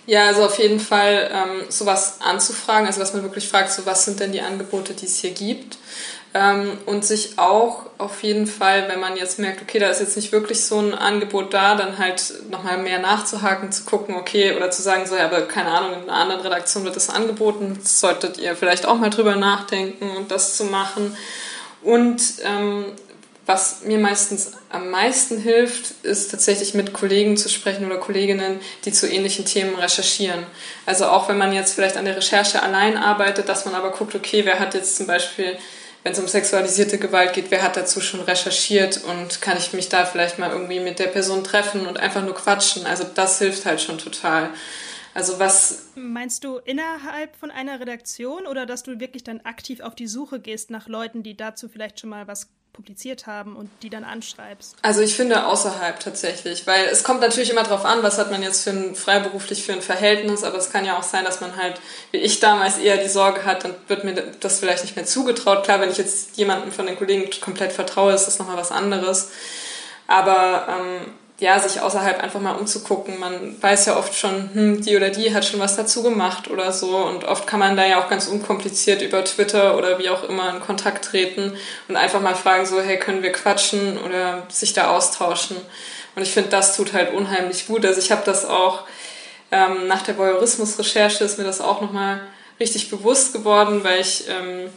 Ja, 0.06 0.26
also 0.26 0.44
auf 0.44 0.58
jeden 0.58 0.78
Fall 0.78 1.30
ähm, 1.32 1.64
sowas 1.68 2.18
anzufragen, 2.20 2.86
also 2.86 3.00
dass 3.00 3.12
man 3.12 3.22
wirklich 3.22 3.48
fragt, 3.48 3.72
so 3.72 3.86
was 3.86 4.04
sind 4.04 4.20
denn 4.20 4.32
die 4.32 4.40
Angebote, 4.40 4.94
die 4.94 5.06
es 5.06 5.18
hier 5.18 5.32
gibt. 5.32 5.78
Ähm, 6.32 6.78
und 6.86 7.04
sich 7.04 7.38
auch 7.38 7.86
auf 7.98 8.22
jeden 8.22 8.46
Fall, 8.46 8.88
wenn 8.88 9.00
man 9.00 9.16
jetzt 9.16 9.38
merkt, 9.38 9.62
okay, 9.62 9.78
da 9.78 9.88
ist 9.88 10.00
jetzt 10.00 10.16
nicht 10.16 10.32
wirklich 10.32 10.64
so 10.64 10.78
ein 10.78 10.94
Angebot 10.94 11.54
da, 11.54 11.74
dann 11.74 11.98
halt 11.98 12.50
nochmal 12.50 12.78
mehr 12.78 12.98
nachzuhaken, 12.98 13.72
zu 13.72 13.84
gucken, 13.84 14.14
okay, 14.14 14.54
oder 14.54 14.70
zu 14.70 14.82
sagen, 14.82 15.06
so, 15.06 15.16
ja, 15.16 15.24
aber 15.24 15.42
keine 15.42 15.70
Ahnung, 15.70 15.94
in 15.94 16.10
einer 16.10 16.18
anderen 16.18 16.42
Redaktion 16.42 16.84
wird 16.84 16.94
das 16.94 17.08
angeboten, 17.08 17.80
solltet 17.82 18.38
ihr 18.38 18.54
vielleicht 18.54 18.86
auch 18.86 18.96
mal 18.96 19.10
drüber 19.10 19.34
nachdenken 19.34 20.10
und 20.16 20.30
das 20.30 20.56
zu 20.56 20.64
machen. 20.64 21.16
Und 21.82 22.20
ähm, 22.44 22.84
was 23.46 23.84
mir 23.84 23.98
meistens 23.98 24.52
am 24.70 24.90
meisten 24.90 25.38
hilft, 25.38 26.04
ist 26.04 26.32
tatsächlich 26.32 26.74
mit 26.74 26.92
Kollegen 26.92 27.36
zu 27.36 27.48
sprechen 27.48 27.86
oder 27.86 27.98
Kolleginnen, 27.98 28.60
die 28.84 28.92
zu 28.92 29.08
ähnlichen 29.08 29.44
Themen 29.44 29.76
recherchieren. 29.76 30.44
Also 30.84 31.06
auch 31.06 31.28
wenn 31.28 31.38
man 31.38 31.52
jetzt 31.52 31.74
vielleicht 31.74 31.96
an 31.96 32.06
der 32.06 32.16
Recherche 32.16 32.60
allein 32.60 32.96
arbeitet, 32.96 33.48
dass 33.48 33.64
man 33.64 33.76
aber 33.76 33.92
guckt, 33.92 34.16
okay, 34.16 34.44
wer 34.44 34.58
hat 34.58 34.74
jetzt 34.74 34.96
zum 34.96 35.06
Beispiel, 35.06 35.56
wenn 36.02 36.12
es 36.12 36.18
um 36.18 36.26
sexualisierte 36.26 36.98
Gewalt 36.98 37.34
geht, 37.34 37.52
wer 37.52 37.62
hat 37.62 37.76
dazu 37.76 38.00
schon 38.00 38.20
recherchiert 38.20 39.04
und 39.04 39.40
kann 39.40 39.56
ich 39.56 39.72
mich 39.72 39.88
da 39.88 40.04
vielleicht 40.04 40.40
mal 40.40 40.50
irgendwie 40.50 40.80
mit 40.80 40.98
der 40.98 41.06
Person 41.06 41.44
treffen 41.44 41.86
und 41.86 41.98
einfach 41.98 42.22
nur 42.22 42.34
quatschen. 42.34 42.84
Also 42.84 43.04
das 43.04 43.38
hilft 43.38 43.64
halt 43.64 43.80
schon 43.80 43.98
total. 43.98 44.50
Also 45.14 45.38
was. 45.38 45.92
Meinst 45.94 46.42
du 46.42 46.58
innerhalb 46.58 47.36
von 47.36 47.52
einer 47.52 47.78
Redaktion 47.78 48.46
oder 48.48 48.66
dass 48.66 48.82
du 48.82 48.98
wirklich 48.98 49.22
dann 49.22 49.40
aktiv 49.42 49.80
auf 49.80 49.94
die 49.94 50.08
Suche 50.08 50.40
gehst 50.40 50.70
nach 50.70 50.88
Leuten, 50.88 51.22
die 51.22 51.36
dazu 51.36 51.68
vielleicht 51.68 52.00
schon 52.00 52.10
mal 52.10 52.26
was 52.26 52.48
publiziert 52.76 53.26
haben 53.26 53.56
und 53.56 53.70
die 53.82 53.90
dann 53.90 54.04
anschreibst? 54.04 54.76
Also 54.82 55.00
ich 55.00 55.16
finde 55.16 55.46
außerhalb 55.46 55.98
tatsächlich, 55.98 56.66
weil 56.66 56.84
es 56.86 57.02
kommt 57.02 57.20
natürlich 57.20 57.50
immer 57.50 57.64
darauf 57.64 57.84
an, 57.84 58.02
was 58.02 58.18
hat 58.18 58.30
man 58.30 58.42
jetzt 58.42 58.62
für 58.62 58.70
ein 58.70 58.94
freiberuflich 58.94 59.64
für 59.64 59.72
ein 59.72 59.82
Verhältnis, 59.82 60.44
aber 60.44 60.58
es 60.58 60.70
kann 60.70 60.84
ja 60.84 60.98
auch 60.98 61.02
sein, 61.02 61.24
dass 61.24 61.40
man 61.40 61.56
halt, 61.56 61.80
wie 62.12 62.18
ich 62.18 62.38
damals 62.38 62.78
eher 62.78 62.98
die 62.98 63.08
Sorge 63.08 63.44
hat, 63.44 63.64
dann 63.64 63.74
wird 63.88 64.04
mir 64.04 64.14
das 64.14 64.60
vielleicht 64.60 64.84
nicht 64.84 64.94
mehr 64.94 65.06
zugetraut. 65.06 65.64
Klar, 65.64 65.80
wenn 65.80 65.90
ich 65.90 65.98
jetzt 65.98 66.36
jemanden 66.36 66.70
von 66.70 66.86
den 66.86 66.96
Kollegen 66.96 67.28
komplett 67.40 67.72
vertraue, 67.72 68.12
ist 68.12 68.26
das 68.26 68.38
nochmal 68.38 68.56
was 68.56 68.70
anderes. 68.70 69.30
Aber 70.06 70.68
ähm, 70.68 71.14
ja, 71.38 71.60
sich 71.60 71.80
außerhalb 71.80 72.22
einfach 72.22 72.40
mal 72.40 72.54
umzugucken. 72.54 73.18
Man 73.18 73.60
weiß 73.60 73.86
ja 73.86 73.98
oft 73.98 74.14
schon, 74.14 74.50
hm, 74.54 74.82
die 74.82 74.96
oder 74.96 75.10
die 75.10 75.34
hat 75.34 75.44
schon 75.44 75.60
was 75.60 75.76
dazu 75.76 76.02
gemacht 76.02 76.48
oder 76.48 76.72
so. 76.72 76.96
Und 76.96 77.24
oft 77.24 77.46
kann 77.46 77.60
man 77.60 77.76
da 77.76 77.84
ja 77.84 78.00
auch 78.00 78.08
ganz 78.08 78.26
unkompliziert 78.26 79.02
über 79.02 79.22
Twitter 79.22 79.76
oder 79.76 79.98
wie 79.98 80.08
auch 80.08 80.24
immer 80.24 80.54
in 80.54 80.60
Kontakt 80.60 81.04
treten 81.04 81.52
und 81.88 81.96
einfach 81.96 82.20
mal 82.22 82.34
fragen, 82.34 82.64
so, 82.64 82.80
hey, 82.80 82.98
können 82.98 83.22
wir 83.22 83.32
quatschen 83.32 83.98
oder 83.98 84.44
sich 84.48 84.72
da 84.72 84.96
austauschen. 84.96 85.56
Und 86.14 86.22
ich 86.22 86.30
finde, 86.30 86.48
das 86.48 86.74
tut 86.74 86.94
halt 86.94 87.12
unheimlich 87.12 87.66
gut. 87.66 87.84
Also 87.84 88.00
ich 88.00 88.10
habe 88.10 88.22
das 88.24 88.46
auch 88.46 88.84
ähm, 89.50 89.86
nach 89.86 90.02
der 90.02 90.16
Voyeurismus-Recherche 90.16 91.22
ist 91.22 91.38
mir 91.38 91.44
das 91.44 91.60
auch 91.60 91.80
nochmal 91.82 92.20
richtig 92.58 92.90
bewusst 92.90 93.32
geworden, 93.32 93.84
weil 93.84 94.00
ich 94.00 94.24
ähm, 94.28 94.70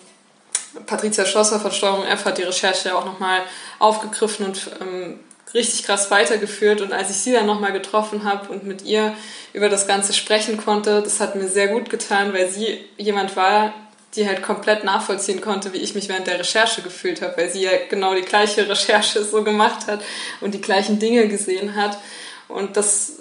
Patricia 0.85 1.25
Schlosser 1.25 1.59
von 1.59 1.71
Steuerung 1.71 2.05
F 2.05 2.25
hat 2.25 2.37
die 2.37 2.43
Recherche 2.43 2.89
ja 2.89 2.95
auch 2.95 3.05
nochmal 3.05 3.41
aufgegriffen 3.79 4.45
und 4.45 4.69
ähm, 4.81 5.19
richtig 5.53 5.83
krass 5.83 6.11
weitergeführt. 6.11 6.81
Und 6.81 6.93
als 6.93 7.09
ich 7.09 7.17
sie 7.17 7.33
dann 7.33 7.45
nochmal 7.45 7.73
getroffen 7.73 8.23
habe 8.23 8.51
und 8.51 8.65
mit 8.65 8.83
ihr 8.83 9.13
über 9.53 9.69
das 9.69 9.87
Ganze 9.87 10.13
sprechen 10.13 10.57
konnte, 10.57 11.01
das 11.01 11.19
hat 11.19 11.35
mir 11.35 11.47
sehr 11.47 11.69
gut 11.69 11.89
getan, 11.89 12.33
weil 12.33 12.49
sie 12.49 12.85
jemand 12.97 13.35
war, 13.35 13.73
die 14.15 14.27
halt 14.27 14.41
komplett 14.41 14.83
nachvollziehen 14.83 15.41
konnte, 15.41 15.73
wie 15.73 15.77
ich 15.77 15.93
mich 15.93 16.09
während 16.09 16.27
der 16.27 16.39
Recherche 16.39 16.81
gefühlt 16.81 17.21
habe, 17.21 17.37
weil 17.37 17.49
sie 17.49 17.61
ja 17.63 17.71
genau 17.89 18.15
die 18.15 18.21
gleiche 18.21 18.67
Recherche 18.67 19.23
so 19.23 19.43
gemacht 19.43 19.87
hat 19.87 20.01
und 20.41 20.53
die 20.53 20.61
gleichen 20.61 20.99
Dinge 20.99 21.27
gesehen 21.27 21.75
hat. 21.75 21.97
Und 22.47 22.75
das 22.75 23.18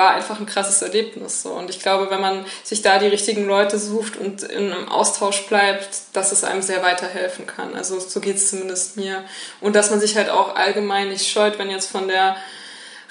war 0.00 0.14
einfach 0.14 0.40
ein 0.40 0.46
krasses 0.46 0.80
Erlebnis. 0.80 1.42
So. 1.42 1.50
Und 1.50 1.68
ich 1.68 1.78
glaube, 1.78 2.10
wenn 2.10 2.22
man 2.22 2.46
sich 2.64 2.80
da 2.80 2.98
die 2.98 3.06
richtigen 3.06 3.44
Leute 3.46 3.78
sucht 3.78 4.16
und 4.16 4.42
in 4.42 4.72
einem 4.72 4.88
Austausch 4.88 5.42
bleibt, 5.46 5.88
dass 6.14 6.32
es 6.32 6.42
einem 6.42 6.62
sehr 6.62 6.82
weiterhelfen 6.82 7.46
kann. 7.46 7.76
Also 7.76 8.00
so 8.00 8.20
geht 8.20 8.36
es 8.36 8.48
zumindest 8.48 8.96
mir. 8.96 9.22
Und 9.60 9.76
dass 9.76 9.90
man 9.90 10.00
sich 10.00 10.16
halt 10.16 10.30
auch 10.30 10.56
allgemein 10.56 11.10
nicht 11.10 11.30
scheut, 11.30 11.58
wenn 11.58 11.68
jetzt 11.68 11.90
von 11.90 12.08
der 12.08 12.36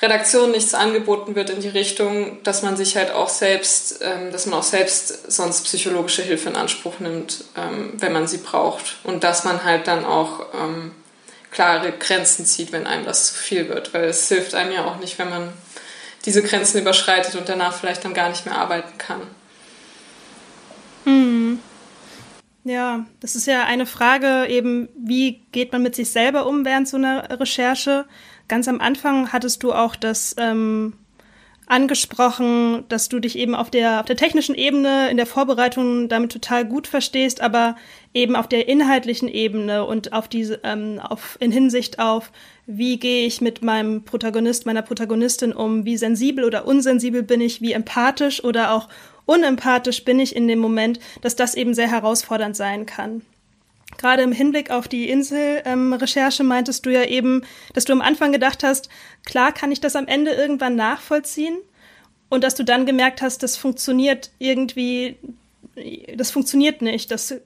Redaktion 0.01 0.49
nichts 0.49 0.73
angeboten 0.73 1.35
wird 1.35 1.51
in 1.51 1.61
die 1.61 1.69
Richtung, 1.69 2.41
dass 2.43 2.63
man 2.63 2.75
sich 2.75 2.97
halt 2.97 3.11
auch 3.11 3.29
selbst, 3.29 3.99
ähm, 4.01 4.31
dass 4.31 4.47
man 4.47 4.57
auch 4.57 4.63
selbst 4.63 5.31
sonst 5.31 5.65
psychologische 5.65 6.23
Hilfe 6.23 6.49
in 6.49 6.55
Anspruch 6.55 6.99
nimmt, 6.99 7.43
ähm, 7.55 7.93
wenn 7.97 8.13
man 8.13 8.25
sie 8.25 8.39
braucht. 8.39 8.95
Und 9.03 9.23
dass 9.23 9.43
man 9.43 9.63
halt 9.63 9.85
dann 9.85 10.05
auch 10.05 10.47
ähm, 10.55 10.91
klare 11.51 11.91
Grenzen 11.91 12.45
zieht, 12.45 12.71
wenn 12.71 12.87
einem 12.87 13.05
das 13.05 13.27
zu 13.27 13.35
viel 13.35 13.69
wird. 13.69 13.93
Weil 13.93 14.05
es 14.05 14.27
hilft 14.27 14.55
einem 14.55 14.71
ja 14.71 14.85
auch 14.85 14.97
nicht, 14.97 15.19
wenn 15.19 15.29
man 15.29 15.53
diese 16.25 16.43
Grenzen 16.43 16.81
überschreitet 16.81 17.35
und 17.35 17.49
danach 17.49 17.73
vielleicht 17.73 18.03
dann 18.05 18.13
gar 18.13 18.29
nicht 18.29 18.45
mehr 18.45 18.57
arbeiten 18.57 18.97
kann. 18.97 19.21
Hm. 21.05 21.59
Ja, 22.63 23.05
das 23.19 23.35
ist 23.35 23.47
ja 23.47 23.63
eine 23.63 23.85
Frage 23.85 24.47
eben, 24.47 24.89
wie 24.95 25.41
geht 25.51 25.71
man 25.71 25.81
mit 25.81 25.95
sich 25.95 26.11
selber 26.11 26.45
um 26.45 26.65
während 26.65 26.87
so 26.87 26.97
einer 26.97 27.39
Recherche? 27.39 28.05
Ganz 28.47 28.67
am 28.67 28.81
Anfang 28.81 29.31
hattest 29.31 29.63
du 29.63 29.73
auch 29.73 29.95
das 29.95 30.35
ähm, 30.37 30.93
angesprochen, 31.69 32.83
dass 32.89 33.09
du 33.09 33.19
dich 33.19 33.37
eben 33.37 33.53
auf 33.53 33.69
der, 33.69 33.99
auf 33.99 34.05
der 34.07 34.17
technischen 34.17 34.55
Ebene 34.55 35.09
in 35.09 35.17
der 35.17 35.27
Vorbereitung 35.27 36.09
damit 36.09 36.31
total 36.31 36.65
gut 36.65 36.87
verstehst, 36.87 37.41
aber 37.41 37.75
eben 38.13 38.35
auf 38.35 38.47
der 38.47 38.67
inhaltlichen 38.67 39.29
Ebene 39.29 39.85
und 39.85 40.11
auf 40.11 40.27
diese, 40.27 40.59
ähm, 40.63 40.99
auf, 40.99 41.37
in 41.39 41.51
Hinsicht 41.51 41.99
auf, 41.99 42.31
wie 42.65 42.97
gehe 42.97 43.25
ich 43.27 43.39
mit 43.39 43.61
meinem 43.61 44.03
Protagonist, 44.03 44.65
meiner 44.65 44.81
Protagonistin 44.81 45.53
um, 45.53 45.85
wie 45.85 45.95
sensibel 45.95 46.43
oder 46.43 46.65
unsensibel 46.65 47.21
bin 47.21 47.39
ich, 47.39 47.61
wie 47.61 47.73
empathisch 47.73 48.43
oder 48.43 48.73
auch 48.73 48.89
unempathisch 49.25 50.03
bin 50.03 50.19
ich 50.19 50.35
in 50.35 50.47
dem 50.47 50.59
Moment, 50.59 50.99
dass 51.21 51.35
das 51.35 51.53
eben 51.53 51.75
sehr 51.75 51.89
herausfordernd 51.89 52.55
sein 52.55 52.87
kann. 52.87 53.21
Gerade 53.97 54.23
im 54.23 54.31
Hinblick 54.31 54.71
auf 54.71 54.87
die 54.87 55.09
Insel-Recherche 55.09 56.43
ähm, 56.43 56.47
meintest 56.47 56.85
du 56.85 56.89
ja 56.91 57.03
eben, 57.03 57.43
dass 57.73 57.85
du 57.85 57.93
am 57.93 58.01
Anfang 58.01 58.31
gedacht 58.31 58.63
hast, 58.63 58.89
klar 59.25 59.51
kann 59.51 59.71
ich 59.71 59.81
das 59.81 59.95
am 59.95 60.07
Ende 60.07 60.31
irgendwann 60.31 60.75
nachvollziehen 60.75 61.57
und 62.29 62.43
dass 62.43 62.55
du 62.55 62.63
dann 62.63 62.85
gemerkt 62.85 63.21
hast, 63.21 63.43
das 63.43 63.57
funktioniert 63.57 64.31
irgendwie, 64.37 65.17
das 66.15 66.31
funktioniert 66.31 66.81
nicht, 66.81 67.11
das 67.11 67.41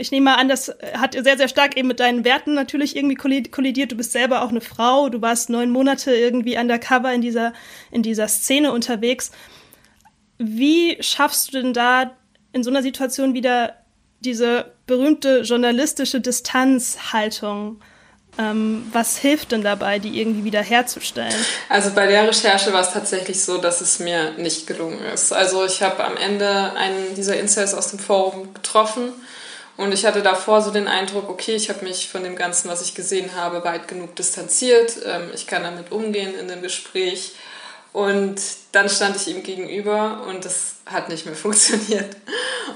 ich 0.00 0.12
nehme 0.12 0.26
mal 0.26 0.34
an, 0.36 0.48
das 0.48 0.72
hat 0.94 1.14
sehr, 1.14 1.36
sehr 1.36 1.48
stark 1.48 1.76
eben 1.76 1.88
mit 1.88 1.98
deinen 1.98 2.24
Werten 2.24 2.54
natürlich 2.54 2.94
irgendwie 2.94 3.16
kollidiert. 3.16 3.90
Du 3.90 3.96
bist 3.96 4.12
selber 4.12 4.42
auch 4.42 4.50
eine 4.50 4.60
Frau, 4.60 5.08
du 5.08 5.20
warst 5.20 5.50
neun 5.50 5.70
Monate 5.70 6.14
irgendwie 6.14 6.56
undercover 6.56 7.12
in 7.12 7.20
dieser, 7.20 7.52
in 7.90 8.04
dieser 8.04 8.28
Szene 8.28 8.70
unterwegs. 8.70 9.32
Wie 10.38 10.96
schaffst 11.00 11.52
du 11.52 11.60
denn 11.60 11.72
da 11.72 12.16
in 12.52 12.62
so 12.62 12.70
einer 12.70 12.82
Situation 12.82 13.34
wieder 13.34 13.74
diese 14.20 14.72
berühmte 14.86 15.40
journalistische 15.40 16.20
Distanzhaltung? 16.20 17.80
Ähm, 18.38 18.86
was 18.92 19.16
hilft 19.16 19.50
denn 19.50 19.62
dabei, 19.62 19.98
die 19.98 20.20
irgendwie 20.20 20.44
wieder 20.44 20.62
herzustellen? 20.62 21.34
Also 21.68 21.90
bei 21.90 22.06
der 22.06 22.28
Recherche 22.28 22.72
war 22.72 22.82
es 22.82 22.92
tatsächlich 22.92 23.42
so, 23.42 23.58
dass 23.58 23.80
es 23.80 23.98
mir 23.98 24.32
nicht 24.38 24.66
gelungen 24.66 25.00
ist. 25.12 25.32
Also 25.32 25.64
ich 25.64 25.82
habe 25.82 26.04
am 26.04 26.16
Ende 26.16 26.72
einen 26.74 27.14
dieser 27.16 27.38
Incels 27.38 27.74
aus 27.74 27.90
dem 27.90 27.98
Forum 27.98 28.54
getroffen 28.54 29.12
und 29.78 29.94
ich 29.94 30.04
hatte 30.04 30.22
davor 30.22 30.60
so 30.60 30.72
den 30.72 30.88
Eindruck, 30.88 31.30
okay, 31.30 31.54
ich 31.54 31.68
habe 31.68 31.84
mich 31.84 32.08
von 32.08 32.24
dem 32.24 32.34
Ganzen, 32.34 32.68
was 32.68 32.82
ich 32.82 32.96
gesehen 32.96 33.36
habe, 33.36 33.62
weit 33.62 33.86
genug 33.86 34.16
distanziert. 34.16 34.96
Ähm, 35.06 35.30
ich 35.32 35.46
kann 35.46 35.62
damit 35.62 35.92
umgehen 35.92 36.34
in 36.34 36.48
dem 36.48 36.62
Gespräch. 36.62 37.36
Und 37.92 38.40
dann 38.72 38.88
stand 38.88 39.16
ich 39.16 39.28
ihm 39.28 39.42
gegenüber 39.42 40.24
und 40.28 40.44
das 40.44 40.76
hat 40.86 41.08
nicht 41.08 41.26
mehr 41.26 41.34
funktioniert. 41.46 42.16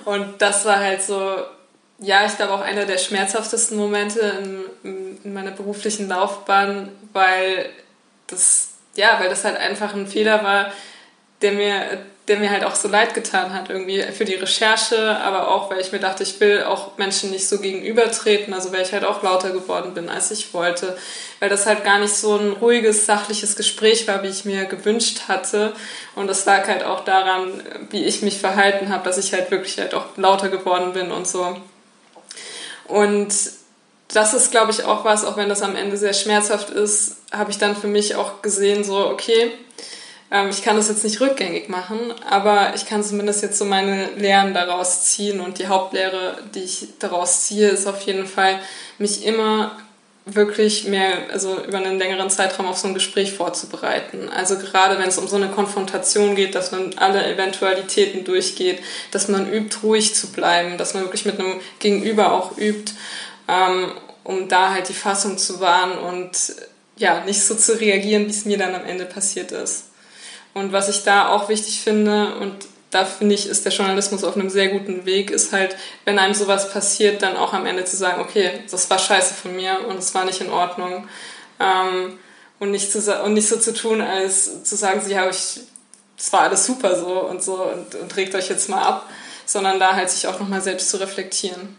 Und 0.04 0.40
das 0.40 0.64
war 0.64 0.78
halt 0.78 1.02
so, 1.02 1.36
ja, 1.98 2.26
ich 2.26 2.36
glaube 2.36 2.52
auch 2.52 2.60
einer 2.60 2.86
der 2.86 2.98
schmerzhaftesten 2.98 3.76
Momente 3.76 4.64
in, 4.82 5.18
in 5.24 5.32
meiner 5.32 5.52
beruflichen 5.52 6.08
Laufbahn, 6.08 6.90
weil 7.12 7.70
das, 8.26 8.70
ja, 8.96 9.20
weil 9.20 9.28
das 9.28 9.44
halt 9.44 9.56
einfach 9.56 9.94
ein 9.94 10.06
Fehler 10.06 10.42
war, 10.42 10.72
der 11.42 11.52
mir 11.52 11.98
der 12.28 12.38
mir 12.38 12.50
halt 12.50 12.62
auch 12.64 12.76
so 12.76 12.86
leid 12.86 13.14
getan 13.14 13.52
hat, 13.52 13.68
irgendwie 13.68 14.00
für 14.02 14.24
die 14.24 14.34
Recherche, 14.34 15.16
aber 15.16 15.48
auch, 15.48 15.70
weil 15.70 15.80
ich 15.80 15.90
mir 15.90 15.98
dachte, 15.98 16.22
ich 16.22 16.38
will 16.38 16.62
auch 16.62 16.96
Menschen 16.96 17.30
nicht 17.30 17.48
so 17.48 17.58
gegenübertreten, 17.58 18.54
also 18.54 18.72
weil 18.72 18.82
ich 18.82 18.92
halt 18.92 19.04
auch 19.04 19.24
lauter 19.24 19.50
geworden 19.50 19.92
bin, 19.92 20.08
als 20.08 20.30
ich 20.30 20.54
wollte, 20.54 20.96
weil 21.40 21.48
das 21.48 21.66
halt 21.66 21.82
gar 21.82 21.98
nicht 21.98 22.14
so 22.14 22.36
ein 22.36 22.52
ruhiges, 22.52 23.06
sachliches 23.06 23.56
Gespräch 23.56 24.06
war, 24.06 24.22
wie 24.22 24.28
ich 24.28 24.44
mir 24.44 24.66
gewünscht 24.66 25.22
hatte. 25.26 25.72
Und 26.14 26.28
das 26.28 26.44
lag 26.44 26.68
halt 26.68 26.84
auch 26.84 27.04
daran, 27.04 27.60
wie 27.90 28.04
ich 28.04 28.22
mich 28.22 28.38
verhalten 28.38 28.90
habe, 28.90 29.04
dass 29.04 29.18
ich 29.18 29.32
halt 29.32 29.50
wirklich 29.50 29.78
halt 29.78 29.92
auch 29.92 30.16
lauter 30.16 30.48
geworden 30.48 30.92
bin 30.92 31.10
und 31.10 31.26
so. 31.26 31.56
Und 32.86 33.34
das 34.08 34.34
ist, 34.34 34.50
glaube 34.52 34.70
ich, 34.70 34.84
auch 34.84 35.04
was, 35.04 35.24
auch 35.24 35.36
wenn 35.36 35.48
das 35.48 35.62
am 35.62 35.74
Ende 35.74 35.96
sehr 35.96 36.12
schmerzhaft 36.12 36.70
ist, 36.70 37.16
habe 37.32 37.50
ich 37.50 37.58
dann 37.58 37.74
für 37.74 37.86
mich 37.88 38.14
auch 38.14 38.42
gesehen, 38.42 38.84
so, 38.84 39.08
okay, 39.08 39.50
ähm, 40.32 40.48
ich 40.48 40.62
kann 40.62 40.76
das 40.76 40.88
jetzt 40.88 41.04
nicht 41.04 41.20
rückgängig 41.20 41.68
machen, 41.68 41.98
aber 42.28 42.74
ich 42.74 42.86
kann 42.86 43.04
zumindest 43.04 43.42
jetzt 43.42 43.58
so 43.58 43.66
meine 43.66 44.06
Lehren 44.16 44.54
daraus 44.54 45.04
ziehen 45.04 45.40
und 45.40 45.58
die 45.58 45.68
Hauptlehre, 45.68 46.38
die 46.54 46.60
ich 46.60 46.88
daraus 46.98 47.42
ziehe, 47.42 47.68
ist 47.68 47.86
auf 47.86 48.00
jeden 48.02 48.26
Fall, 48.26 48.58
mich 48.98 49.26
immer 49.26 49.76
wirklich 50.24 50.84
mehr, 50.84 51.30
also 51.32 51.62
über 51.64 51.78
einen 51.78 51.98
längeren 51.98 52.30
Zeitraum 52.30 52.66
auf 52.66 52.78
so 52.78 52.88
ein 52.88 52.94
Gespräch 52.94 53.32
vorzubereiten. 53.32 54.28
Also 54.28 54.56
gerade 54.56 54.98
wenn 54.98 55.08
es 55.08 55.18
um 55.18 55.26
so 55.26 55.36
eine 55.36 55.48
Konfrontation 55.48 56.36
geht, 56.36 56.54
dass 56.54 56.70
man 56.70 56.94
alle 56.96 57.26
Eventualitäten 57.26 58.24
durchgeht, 58.24 58.78
dass 59.10 59.28
man 59.28 59.52
übt, 59.52 59.78
ruhig 59.82 60.14
zu 60.14 60.28
bleiben, 60.32 60.78
dass 60.78 60.94
man 60.94 61.02
wirklich 61.02 61.26
mit 61.26 61.40
einem 61.40 61.60
Gegenüber 61.80 62.32
auch 62.32 62.56
übt, 62.56 62.92
ähm, 63.48 63.92
um 64.24 64.48
da 64.48 64.72
halt 64.72 64.88
die 64.88 64.94
Fassung 64.94 65.36
zu 65.38 65.60
wahren 65.60 65.98
und 65.98 66.30
ja, 66.96 67.24
nicht 67.24 67.42
so 67.42 67.56
zu 67.56 67.78
reagieren, 67.78 68.26
wie 68.26 68.30
es 68.30 68.44
mir 68.44 68.58
dann 68.58 68.74
am 68.74 68.86
Ende 68.86 69.04
passiert 69.04 69.50
ist. 69.50 69.91
Und 70.54 70.72
was 70.72 70.88
ich 70.88 71.02
da 71.02 71.28
auch 71.28 71.48
wichtig 71.48 71.80
finde 71.80 72.34
und 72.36 72.54
da 72.90 73.06
finde 73.06 73.34
ich, 73.34 73.46
ist 73.46 73.64
der 73.64 73.72
Journalismus 73.72 74.22
auf 74.22 74.36
einem 74.36 74.50
sehr 74.50 74.68
guten 74.68 75.06
Weg, 75.06 75.30
ist 75.30 75.52
halt, 75.52 75.76
wenn 76.04 76.18
einem 76.18 76.34
sowas 76.34 76.70
passiert, 76.72 77.22
dann 77.22 77.36
auch 77.36 77.54
am 77.54 77.64
Ende 77.64 77.84
zu 77.84 77.96
sagen, 77.96 78.20
okay, 78.20 78.50
das 78.70 78.90
war 78.90 78.98
scheiße 78.98 79.32
von 79.32 79.56
mir 79.56 79.78
und 79.88 79.98
es 79.98 80.14
war 80.14 80.26
nicht 80.26 80.42
in 80.42 80.50
Ordnung. 80.50 81.08
Ähm, 81.58 82.18
und, 82.58 82.70
nicht 82.70 82.92
zu, 82.92 83.00
und 83.24 83.32
nicht 83.32 83.48
so 83.48 83.58
zu 83.58 83.72
tun, 83.72 84.02
als 84.02 84.62
zu 84.62 84.76
sagen, 84.76 85.00
ja, 85.08 85.28
ich, 85.28 85.60
es 86.18 86.32
war 86.32 86.40
alles 86.40 86.66
super 86.66 86.94
so 86.96 87.26
und 87.26 87.42
so 87.42 87.64
und, 87.64 87.94
und 87.94 88.16
regt 88.16 88.34
euch 88.34 88.50
jetzt 88.50 88.68
mal 88.68 88.82
ab, 88.82 89.08
sondern 89.46 89.80
da 89.80 89.94
halt 89.94 90.10
sich 90.10 90.28
auch 90.28 90.38
nochmal 90.38 90.60
selbst 90.60 90.90
zu 90.90 90.98
reflektieren. 91.00 91.76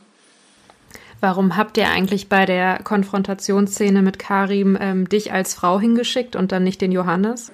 Warum 1.21 1.55
habt 1.55 1.77
ihr 1.77 1.87
eigentlich 1.87 2.27
bei 2.27 2.45
der 2.45 2.79
Konfrontationsszene 2.83 4.01
mit 4.01 4.19
Karim 4.19 4.77
ähm, 4.81 5.07
dich 5.07 5.31
als 5.31 5.53
Frau 5.53 5.79
hingeschickt 5.79 6.35
und 6.35 6.51
dann 6.51 6.63
nicht 6.63 6.81
den 6.81 6.91
Johannes? 6.91 7.51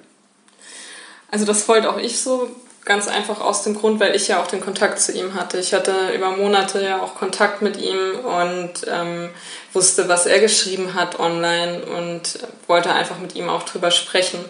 Also 1.30 1.44
das 1.44 1.68
wollte 1.68 1.90
auch 1.90 1.98
ich 1.98 2.20
so, 2.20 2.50
ganz 2.84 3.08
einfach 3.08 3.40
aus 3.40 3.62
dem 3.62 3.74
Grund, 3.74 4.00
weil 4.00 4.16
ich 4.16 4.28
ja 4.28 4.42
auch 4.42 4.46
den 4.46 4.60
Kontakt 4.60 5.00
zu 5.00 5.12
ihm 5.12 5.34
hatte. 5.34 5.58
Ich 5.58 5.74
hatte 5.74 6.12
über 6.14 6.30
Monate 6.30 6.82
ja 6.82 7.00
auch 7.00 7.14
Kontakt 7.14 7.62
mit 7.62 7.76
ihm 7.76 8.18
und 8.20 8.72
ähm, 8.86 9.30
wusste, 9.72 10.08
was 10.08 10.26
er 10.26 10.40
geschrieben 10.40 10.94
hat 10.94 11.20
online 11.20 11.84
und 11.84 12.38
wollte 12.66 12.92
einfach 12.92 13.18
mit 13.18 13.34
ihm 13.34 13.48
auch 13.48 13.64
drüber 13.64 13.90
sprechen. 13.90 14.40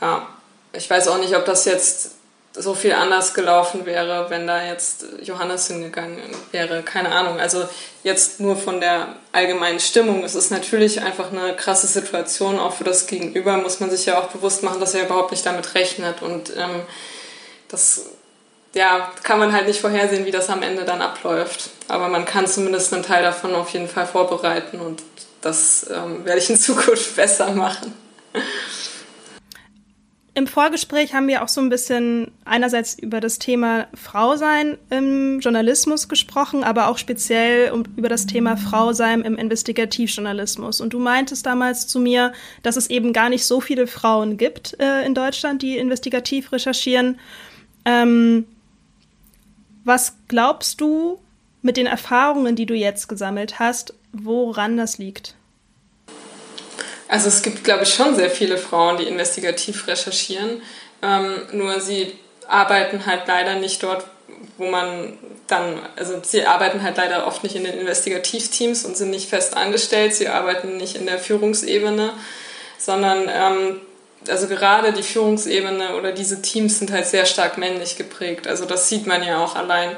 Ja, 0.00 0.26
ich 0.72 0.88
weiß 0.88 1.08
auch 1.08 1.18
nicht, 1.18 1.36
ob 1.36 1.44
das 1.44 1.66
jetzt 1.66 2.15
so 2.58 2.74
viel 2.74 2.92
anders 2.92 3.34
gelaufen 3.34 3.86
wäre, 3.86 4.30
wenn 4.30 4.46
da 4.46 4.64
jetzt 4.64 5.06
Johannes 5.22 5.68
hingegangen 5.68 6.18
wäre. 6.52 6.82
Keine 6.82 7.12
Ahnung. 7.12 7.38
Also 7.38 7.68
jetzt 8.02 8.40
nur 8.40 8.56
von 8.56 8.80
der 8.80 9.16
allgemeinen 9.32 9.80
Stimmung. 9.80 10.24
Es 10.24 10.34
ist 10.34 10.50
natürlich 10.50 11.02
einfach 11.02 11.32
eine 11.32 11.54
krasse 11.54 11.86
Situation. 11.86 12.58
Auch 12.58 12.74
für 12.74 12.84
das 12.84 13.06
Gegenüber 13.06 13.56
muss 13.58 13.80
man 13.80 13.90
sich 13.90 14.06
ja 14.06 14.18
auch 14.18 14.28
bewusst 14.28 14.62
machen, 14.62 14.80
dass 14.80 14.94
er 14.94 15.04
überhaupt 15.04 15.30
nicht 15.30 15.44
damit 15.44 15.74
rechnet. 15.74 16.22
Und 16.22 16.50
ähm, 16.56 16.82
das 17.68 18.06
ja, 18.76 19.10
kann 19.22 19.38
man 19.38 19.52
halt 19.52 19.66
nicht 19.66 19.80
vorhersehen, 19.80 20.26
wie 20.26 20.30
das 20.30 20.50
am 20.50 20.62
Ende 20.62 20.84
dann 20.84 21.00
abläuft. 21.00 21.70
Aber 21.88 22.08
man 22.08 22.24
kann 22.24 22.46
zumindest 22.46 22.92
einen 22.92 23.02
Teil 23.02 23.22
davon 23.22 23.54
auf 23.54 23.70
jeden 23.70 23.88
Fall 23.88 24.06
vorbereiten 24.06 24.80
und 24.80 25.02
das 25.40 25.86
ähm, 25.90 26.24
werde 26.24 26.40
ich 26.40 26.50
in 26.50 26.58
Zukunft 26.58 27.16
besser 27.16 27.52
machen. 27.52 27.94
Im 30.36 30.46
Vorgespräch 30.46 31.14
haben 31.14 31.28
wir 31.28 31.42
auch 31.42 31.48
so 31.48 31.62
ein 31.62 31.70
bisschen 31.70 32.30
einerseits 32.44 32.98
über 32.98 33.20
das 33.20 33.38
Thema 33.38 33.86
Frau 33.94 34.36
sein 34.36 34.76
im 34.90 35.40
Journalismus 35.40 36.10
gesprochen, 36.10 36.62
aber 36.62 36.88
auch 36.88 36.98
speziell 36.98 37.72
über 37.96 38.10
das 38.10 38.26
Thema 38.26 38.58
Frau 38.58 38.92
sein 38.92 39.22
im 39.22 39.36
Investigativjournalismus. 39.36 40.82
Und 40.82 40.92
du 40.92 40.98
meintest 40.98 41.46
damals 41.46 41.86
zu 41.86 42.00
mir, 42.00 42.34
dass 42.62 42.76
es 42.76 42.90
eben 42.90 43.14
gar 43.14 43.30
nicht 43.30 43.46
so 43.46 43.62
viele 43.62 43.86
Frauen 43.86 44.36
gibt 44.36 44.78
äh, 44.78 45.06
in 45.06 45.14
Deutschland, 45.14 45.62
die 45.62 45.78
investigativ 45.78 46.52
recherchieren. 46.52 47.18
Ähm, 47.86 48.44
was 49.84 50.18
glaubst 50.28 50.82
du 50.82 51.18
mit 51.62 51.78
den 51.78 51.86
Erfahrungen, 51.86 52.56
die 52.56 52.66
du 52.66 52.74
jetzt 52.74 53.08
gesammelt 53.08 53.58
hast, 53.58 53.94
woran 54.12 54.76
das 54.76 54.98
liegt? 54.98 55.35
Also 57.08 57.28
es 57.28 57.42
gibt, 57.42 57.64
glaube 57.64 57.84
ich, 57.84 57.94
schon 57.94 58.16
sehr 58.16 58.30
viele 58.30 58.58
Frauen, 58.58 58.96
die 58.96 59.04
investigativ 59.04 59.86
recherchieren. 59.86 60.62
Ähm, 61.02 61.42
nur 61.52 61.80
sie 61.80 62.18
arbeiten 62.48 63.06
halt 63.06 63.26
leider 63.26 63.56
nicht 63.56 63.82
dort, 63.82 64.04
wo 64.58 64.66
man 64.66 65.18
dann, 65.46 65.80
also 65.96 66.20
sie 66.22 66.44
arbeiten 66.44 66.82
halt 66.82 66.96
leider 66.96 67.26
oft 67.26 67.42
nicht 67.42 67.54
in 67.54 67.64
den 67.64 67.78
Investigativteams 67.78 68.84
und 68.84 68.96
sind 68.96 69.10
nicht 69.10 69.28
fest 69.28 69.56
angestellt. 69.56 70.14
Sie 70.14 70.28
arbeiten 70.28 70.76
nicht 70.76 70.96
in 70.96 71.06
der 71.06 71.18
Führungsebene, 71.18 72.12
sondern 72.78 73.28
ähm, 73.28 73.80
also 74.28 74.48
gerade 74.48 74.92
die 74.92 75.02
Führungsebene 75.02 75.96
oder 75.96 76.12
diese 76.12 76.42
Teams 76.42 76.78
sind 76.78 76.90
halt 76.90 77.06
sehr 77.06 77.26
stark 77.26 77.58
männlich 77.58 77.96
geprägt. 77.96 78.48
Also 78.48 78.64
das 78.64 78.88
sieht 78.88 79.06
man 79.06 79.22
ja 79.22 79.42
auch 79.42 79.54
allein 79.54 79.96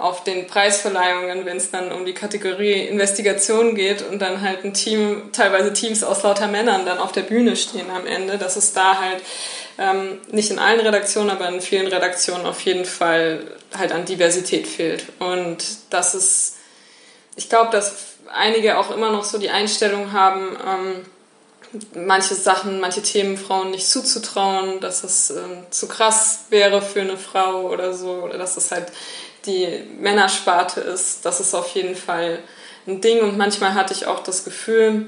auf 0.00 0.24
den 0.24 0.46
Preisverleihungen, 0.46 1.44
wenn 1.44 1.58
es 1.58 1.70
dann 1.70 1.92
um 1.92 2.04
die 2.04 2.14
Kategorie 2.14 2.86
Investigation 2.86 3.74
geht 3.74 4.02
und 4.02 4.20
dann 4.20 4.40
halt 4.40 4.64
ein 4.64 4.74
Team, 4.74 5.30
teilweise 5.32 5.72
Teams 5.72 6.02
aus 6.02 6.22
lauter 6.22 6.48
Männern 6.48 6.86
dann 6.86 6.98
auf 6.98 7.12
der 7.12 7.22
Bühne 7.22 7.56
stehen 7.56 7.90
am 7.90 8.06
Ende, 8.06 8.38
dass 8.38 8.56
es 8.56 8.72
da 8.72 8.98
halt 8.98 9.22
ähm, 9.78 10.18
nicht 10.30 10.50
in 10.50 10.58
allen 10.58 10.80
Redaktionen, 10.80 11.30
aber 11.30 11.48
in 11.48 11.60
vielen 11.60 11.86
Redaktionen 11.86 12.46
auf 12.46 12.60
jeden 12.62 12.84
Fall 12.84 13.42
halt 13.76 13.92
an 13.92 14.04
Diversität 14.04 14.66
fehlt. 14.66 15.04
Und 15.18 15.64
das 15.90 16.14
ist, 16.14 16.56
ich 17.36 17.48
glaube, 17.48 17.70
dass 17.70 17.94
einige 18.32 18.78
auch 18.78 18.90
immer 18.90 19.10
noch 19.10 19.24
so 19.24 19.38
die 19.38 19.50
Einstellung 19.50 20.12
haben, 20.12 20.56
ähm, 20.66 21.04
manche 21.94 22.34
Sachen, 22.34 22.80
manche 22.80 23.02
Themen 23.02 23.36
Frauen 23.36 23.70
nicht 23.70 23.88
zuzutrauen, 23.88 24.80
dass 24.80 25.04
es 25.04 25.30
ähm, 25.30 25.64
zu 25.70 25.88
krass 25.88 26.46
wäre 26.50 26.82
für 26.82 27.00
eine 27.00 27.16
Frau 27.16 27.68
oder 27.70 27.94
so, 27.94 28.10
oder 28.10 28.38
dass 28.38 28.56
es 28.56 28.70
halt 28.70 28.86
die 29.46 29.84
Männersparte 29.98 30.80
ist, 30.80 31.24
das 31.24 31.40
ist 31.40 31.54
auf 31.54 31.74
jeden 31.74 31.96
Fall 31.96 32.38
ein 32.86 33.00
Ding. 33.00 33.20
Und 33.20 33.38
manchmal 33.38 33.74
hatte 33.74 33.94
ich 33.94 34.06
auch 34.06 34.22
das 34.22 34.44
Gefühl, 34.44 35.06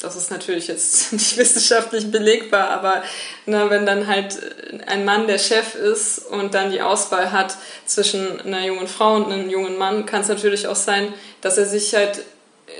das 0.00 0.16
ist 0.16 0.30
natürlich 0.30 0.68
jetzt 0.68 1.12
nicht 1.12 1.36
wissenschaftlich 1.36 2.10
belegbar, 2.10 2.70
aber 2.70 3.02
ne, 3.46 3.70
wenn 3.70 3.86
dann 3.86 4.06
halt 4.06 4.38
ein 4.86 5.04
Mann 5.04 5.26
der 5.26 5.38
Chef 5.38 5.74
ist 5.74 6.18
und 6.18 6.54
dann 6.54 6.70
die 6.70 6.82
Auswahl 6.82 7.32
hat 7.32 7.56
zwischen 7.86 8.40
einer 8.40 8.64
jungen 8.64 8.86
Frau 8.86 9.14
und 9.14 9.32
einem 9.32 9.48
jungen 9.48 9.78
Mann, 9.78 10.06
kann 10.06 10.22
es 10.22 10.28
natürlich 10.28 10.66
auch 10.66 10.76
sein, 10.76 11.12
dass 11.40 11.58
er 11.58 11.66
sich 11.66 11.94
halt 11.94 12.22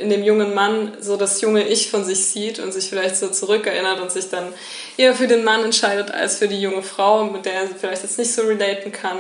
in 0.00 0.10
dem 0.10 0.24
jungen 0.24 0.54
Mann 0.54 0.96
so 1.00 1.16
das 1.16 1.40
junge 1.40 1.66
Ich 1.68 1.90
von 1.90 2.04
sich 2.04 2.24
sieht 2.24 2.58
und 2.58 2.72
sich 2.72 2.88
vielleicht 2.88 3.16
so 3.16 3.28
zurückerinnert 3.28 4.00
und 4.00 4.10
sich 4.10 4.30
dann 4.30 4.52
eher 4.96 5.14
für 5.14 5.28
den 5.28 5.44
Mann 5.44 5.62
entscheidet 5.62 6.10
als 6.10 6.38
für 6.38 6.48
die 6.48 6.60
junge 6.60 6.82
Frau, 6.82 7.24
mit 7.24 7.44
der 7.44 7.52
er 7.52 7.66
vielleicht 7.68 8.02
jetzt 8.02 8.18
nicht 8.18 8.32
so 8.32 8.42
relaten 8.42 8.92
kann. 8.92 9.18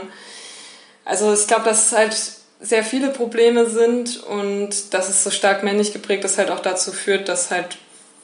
Also 1.04 1.32
ich 1.32 1.46
glaube, 1.46 1.64
dass 1.64 1.86
es 1.86 1.92
halt 1.92 2.16
sehr 2.60 2.84
viele 2.84 3.10
Probleme 3.10 3.68
sind 3.68 4.22
und 4.24 4.94
dass 4.94 5.08
es 5.08 5.22
so 5.22 5.30
stark 5.30 5.62
männlich 5.62 5.92
geprägt 5.92 6.24
ist, 6.24 6.38
halt 6.38 6.50
auch 6.50 6.60
dazu 6.60 6.92
führt, 6.92 7.28
dass 7.28 7.50
halt 7.50 7.76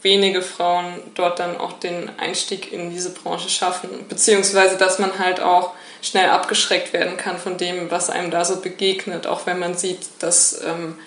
wenige 0.03 0.41
Frauen 0.41 0.95
dort 1.15 1.39
dann 1.41 1.59
auch 1.59 1.75
den 1.75 2.11
Einstieg 2.19 2.73
in 2.73 2.91
diese 2.91 3.11
Branche 3.11 3.51
schaffen, 3.51 3.91
beziehungsweise 4.09 4.79
dass 4.79 4.99
man 4.99 5.19
halt 5.19 5.41
auch 5.41 5.73
schnell 6.01 6.31
abgeschreckt 6.31 6.95
werden 6.95 7.19
kann 7.19 7.39
von 7.39 7.59
dem, 7.59 7.91
was 7.91 8.09
einem 8.09 8.31
da 8.31 8.45
so 8.47 8.61
begegnet, 8.61 9.27
auch 9.27 9.45
wenn 9.45 9.59
man 9.59 9.77
sieht, 9.77 10.01
dass 10.21 10.63
ähm, 10.65 10.99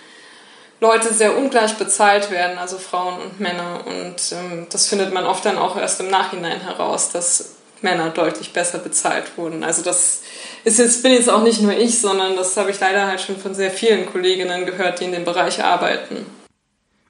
Leute 0.79 1.13
sehr 1.13 1.35
ungleich 1.35 1.75
bezahlt 1.77 2.29
werden, 2.29 2.57
also 2.57 2.77
Frauen 2.77 3.19
und 3.19 3.39
Männer. 3.39 3.79
Und 3.85 4.15
ähm, 4.31 4.67
das 4.69 4.87
findet 4.87 5.13
man 5.13 5.25
oft 5.25 5.45
dann 5.45 5.57
auch 5.57 5.77
erst 5.77 5.99
im 6.01 6.09
Nachhinein 6.09 6.61
heraus, 6.61 7.09
dass 7.09 7.55
Männer 7.83 8.09
deutlich 8.09 8.53
besser 8.53 8.79
bezahlt 8.79 9.37
wurden. 9.37 9.63
Also 9.63 9.83
das 9.83 10.23
ist 10.63 10.79
jetzt, 10.79 11.03
bin 11.03 11.13
jetzt 11.13 11.29
auch 11.29 11.43
nicht 11.43 11.61
nur 11.61 11.77
ich, 11.77 11.99
sondern 11.99 12.35
das 12.35 12.55
habe 12.57 12.71
ich 12.71 12.79
leider 12.79 13.07
halt 13.07 13.21
schon 13.21 13.37
von 13.37 13.53
sehr 13.53 13.71
vielen 13.71 14.05
Kolleginnen 14.05 14.65
gehört, 14.65 14.99
die 14.99 15.05
in 15.05 15.11
dem 15.11 15.25
Bereich 15.25 15.63
arbeiten. 15.63 16.25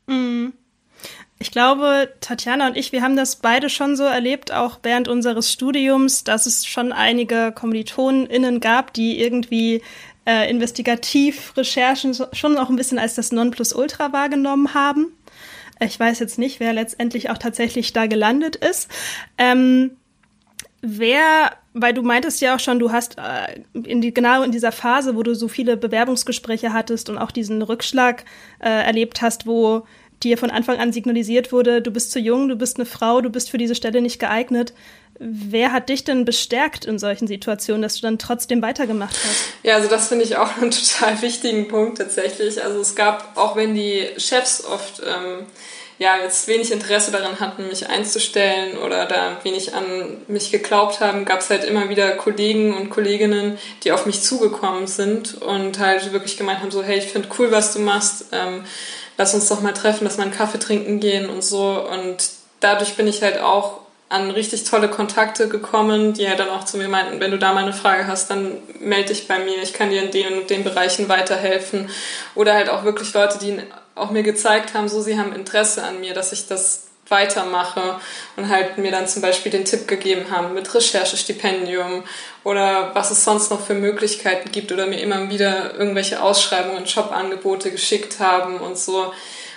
Mhm. 0.07 0.53
Ich 1.39 1.51
glaube, 1.51 2.13
Tatjana 2.21 2.67
und 2.67 2.77
ich, 2.77 2.93
wir 2.93 3.01
haben 3.01 3.17
das 3.17 3.35
beide 3.35 3.69
schon 3.69 3.97
so 3.97 4.03
erlebt, 4.03 4.53
auch 4.53 4.79
während 4.83 5.09
unseres 5.09 5.51
Studiums, 5.51 6.23
dass 6.23 6.45
es 6.45 6.65
schon 6.65 6.93
einige 6.93 7.51
KommilitonInnen 7.53 8.61
gab, 8.61 8.93
die 8.93 9.19
irgendwie 9.19 9.81
äh, 10.25 10.49
Investigativrecherchen 10.49 12.15
schon 12.31 12.57
auch 12.57 12.69
ein 12.69 12.77
bisschen 12.77 12.97
als 12.97 13.15
das 13.15 13.33
Nonplusultra 13.33 14.13
wahrgenommen 14.13 14.73
haben. 14.73 15.07
Ich 15.81 15.99
weiß 15.99 16.19
jetzt 16.19 16.39
nicht, 16.39 16.59
wer 16.59 16.71
letztendlich 16.71 17.29
auch 17.29 17.37
tatsächlich 17.37 17.91
da 17.91 18.05
gelandet 18.05 18.55
ist. 18.55 18.87
Ähm, 19.37 19.97
wer 20.83 21.51
weil 21.73 21.93
du 21.93 22.03
meintest 22.03 22.39
ja 22.41 22.55
auch 22.55 22.59
schon, 22.59 22.79
du 22.79 22.91
hast 22.91 23.17
äh, 23.17 23.61
in 23.73 24.01
die, 24.01 24.13
genau 24.13 24.43
in 24.43 24.51
dieser 24.51 24.71
Phase, 24.71 25.15
wo 25.15 25.23
du 25.23 25.33
so 25.33 25.47
viele 25.47 25.75
Bewerbungsgespräche 25.75 26.71
hattest 26.71 27.09
und 27.09 27.17
auch 27.17 27.31
diesen 27.31 27.61
Rückschlag 27.61 28.25
äh, 28.59 28.69
erlebt 28.69 29.21
hast, 29.21 29.47
wo 29.47 29.85
dir 30.21 30.37
von 30.37 30.51
Anfang 30.51 30.77
an 30.77 30.93
signalisiert 30.93 31.51
wurde, 31.51 31.81
du 31.81 31.91
bist 31.91 32.11
zu 32.11 32.19
jung, 32.19 32.47
du 32.47 32.55
bist 32.55 32.77
eine 32.77 32.85
Frau, 32.85 33.21
du 33.21 33.29
bist 33.29 33.49
für 33.49 33.57
diese 33.57 33.75
Stelle 33.75 34.01
nicht 34.01 34.19
geeignet. 34.19 34.73
Wer 35.19 35.71
hat 35.71 35.89
dich 35.89 36.03
denn 36.03 36.25
bestärkt 36.25 36.85
in 36.85 36.97
solchen 36.97 37.27
Situationen, 37.27 37.81
dass 37.81 37.95
du 37.95 38.01
dann 38.01 38.19
trotzdem 38.19 38.61
weitergemacht 38.61 39.15
hast? 39.15 39.43
Ja, 39.63 39.75
also 39.75 39.89
das 39.89 40.07
finde 40.07 40.25
ich 40.25 40.37
auch 40.37 40.57
einen 40.57 40.71
total 40.71 41.21
wichtigen 41.21 41.67
Punkt 41.67 41.97
tatsächlich. 41.97 42.63
Also 42.63 42.79
es 42.79 42.95
gab, 42.95 43.35
auch 43.35 43.55
wenn 43.55 43.75
die 43.75 44.07
Chefs 44.17 44.63
oft 44.63 45.01
ähm, 45.05 45.45
ja, 45.99 46.17
jetzt 46.21 46.47
wenig 46.47 46.71
Interesse 46.71 47.11
daran 47.11 47.39
hatten, 47.39 47.67
mich 47.67 47.89
einzustellen 47.89 48.77
oder 48.77 49.05
da 49.05 49.37
wenig 49.43 49.73
an 49.75 50.17
mich 50.27 50.51
geglaubt 50.51 50.99
haben, 50.99 51.25
gab 51.25 51.41
es 51.41 51.49
halt 51.49 51.63
immer 51.63 51.89
wieder 51.89 52.11
Kollegen 52.11 52.75
und 52.75 52.89
Kolleginnen, 52.89 53.57
die 53.83 53.91
auf 53.91 54.05
mich 54.05 54.21
zugekommen 54.21 54.87
sind 54.87 55.41
und 55.41 55.79
halt 55.79 56.11
wirklich 56.11 56.37
gemeint 56.37 56.61
haben, 56.61 56.71
so, 56.71 56.83
hey, 56.83 56.97
ich 56.97 57.05
finde 57.05 57.29
cool, 57.37 57.51
was 57.51 57.73
du 57.73 57.79
machst, 57.79 58.25
ähm, 58.31 58.63
lass 59.17 59.33
uns 59.33 59.47
doch 59.47 59.61
mal 59.61 59.73
treffen, 59.73 60.05
dass 60.05 60.17
wir 60.17 60.23
einen 60.23 60.33
Kaffee 60.33 60.59
trinken 60.59 60.99
gehen 60.99 61.29
und 61.29 61.43
so. 61.43 61.87
Und 61.89 62.29
dadurch 62.59 62.95
bin 62.95 63.07
ich 63.07 63.21
halt 63.21 63.39
auch 63.39 63.81
an 64.09 64.29
richtig 64.29 64.63
tolle 64.63 64.89
Kontakte 64.89 65.47
gekommen, 65.47 66.13
die 66.13 66.23
ja 66.23 66.35
dann 66.35 66.49
auch 66.49 66.65
zu 66.65 66.77
mir 66.77 66.87
meinten, 66.87 67.19
wenn 67.19 67.31
du 67.31 67.39
da 67.39 67.53
mal 67.53 67.63
eine 67.63 67.73
Frage 67.73 68.05
hast, 68.05 68.29
dann 68.29 68.57
melde 68.79 69.09
dich 69.09 69.27
bei 69.27 69.39
mir, 69.39 69.61
ich 69.63 69.73
kann 69.73 69.89
dir 69.89 70.03
in 70.03 70.11
den 70.11 70.45
den 70.47 70.63
Bereichen 70.63 71.09
weiterhelfen. 71.09 71.89
Oder 72.35 72.53
halt 72.53 72.69
auch 72.69 72.83
wirklich 72.83 73.11
Leute, 73.13 73.39
die 73.39 73.59
auch 73.95 74.11
mir 74.11 74.23
gezeigt 74.23 74.73
haben, 74.73 74.89
so 74.89 75.01
sie 75.01 75.17
haben 75.17 75.33
Interesse 75.33 75.83
an 75.83 75.99
mir, 75.99 76.13
dass 76.13 76.31
ich 76.31 76.47
das 76.47 76.87
weitermache 77.09 77.99
und 78.37 78.49
halt 78.49 78.77
mir 78.77 78.91
dann 78.91 79.07
zum 79.07 79.21
Beispiel 79.21 79.51
den 79.51 79.65
Tipp 79.65 79.87
gegeben 79.87 80.31
haben 80.31 80.53
mit 80.53 80.73
Recherchestipendium 80.73 82.03
oder 82.43 82.91
was 82.93 83.11
es 83.11 83.23
sonst 83.23 83.51
noch 83.51 83.65
für 83.65 83.73
Möglichkeiten 83.73 84.51
gibt 84.51 84.71
oder 84.71 84.87
mir 84.87 84.99
immer 84.99 85.29
wieder 85.29 85.75
irgendwelche 85.75 86.21
Ausschreibungen, 86.21 86.85
Jobangebote 86.85 87.71
geschickt 87.71 88.19
haben 88.19 88.57
und 88.57 88.77
so. 88.77 89.13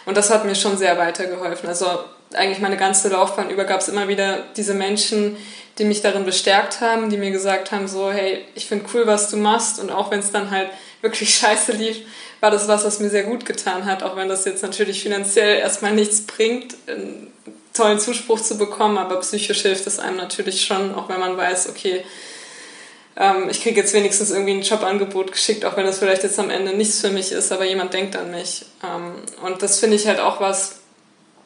Und 0.06 0.16
das 0.16 0.30
hat 0.30 0.44
mir 0.44 0.54
schon 0.54 0.76
sehr 0.76 0.98
weitergeholfen. 0.98 1.68
Also 1.68 1.86
eigentlich 2.34 2.60
meine 2.60 2.76
ganze 2.76 3.08
Laufbahn 3.08 3.50
über 3.50 3.64
gab 3.64 3.80
es 3.80 3.88
immer 3.88 4.08
wieder 4.08 4.42
diese 4.56 4.74
Menschen, 4.74 5.36
die 5.78 5.84
mich 5.84 6.02
darin 6.02 6.24
bestärkt 6.24 6.80
haben, 6.80 7.10
die 7.10 7.16
mir 7.16 7.30
gesagt 7.30 7.70
haben, 7.70 7.86
so, 7.86 8.10
hey, 8.10 8.44
ich 8.54 8.66
finde 8.66 8.86
cool, 8.94 9.06
was 9.06 9.30
du 9.30 9.36
machst. 9.36 9.78
Und 9.78 9.90
auch 9.90 10.10
wenn 10.10 10.20
es 10.20 10.32
dann 10.32 10.50
halt 10.50 10.70
wirklich 11.00 11.34
scheiße 11.38 11.72
lief, 11.72 11.98
war 12.40 12.50
das 12.50 12.68
was, 12.68 12.84
was 12.84 13.00
mir 13.00 13.10
sehr 13.10 13.24
gut 13.24 13.46
getan 13.46 13.86
hat, 13.86 14.02
auch 14.02 14.16
wenn 14.16 14.28
das 14.28 14.44
jetzt 14.44 14.62
natürlich 14.62 15.02
finanziell 15.02 15.58
erstmal 15.58 15.92
nichts 15.92 16.22
bringt, 16.22 16.76
einen 16.86 17.32
tollen 17.72 17.98
Zuspruch 17.98 18.40
zu 18.40 18.58
bekommen, 18.58 18.98
aber 18.98 19.20
psychisch 19.20 19.62
hilft 19.62 19.86
es 19.86 19.98
einem 19.98 20.16
natürlich 20.16 20.64
schon, 20.64 20.94
auch 20.94 21.08
wenn 21.08 21.20
man 21.20 21.36
weiß, 21.36 21.68
okay, 21.68 22.04
ähm, 23.16 23.48
ich 23.50 23.62
kriege 23.62 23.80
jetzt 23.80 23.94
wenigstens 23.94 24.30
irgendwie 24.30 24.52
ein 24.52 24.62
Jobangebot 24.62 25.32
geschickt, 25.32 25.64
auch 25.64 25.76
wenn 25.76 25.86
das 25.86 25.98
vielleicht 25.98 26.22
jetzt 26.22 26.38
am 26.38 26.50
Ende 26.50 26.76
nichts 26.76 27.00
für 27.00 27.10
mich 27.10 27.32
ist, 27.32 27.52
aber 27.52 27.64
jemand 27.64 27.94
denkt 27.94 28.16
an 28.16 28.30
mich. 28.30 28.66
Ähm, 28.84 29.14
und 29.42 29.62
das 29.62 29.78
finde 29.78 29.96
ich 29.96 30.06
halt 30.06 30.20
auch 30.20 30.40
was, 30.40 30.80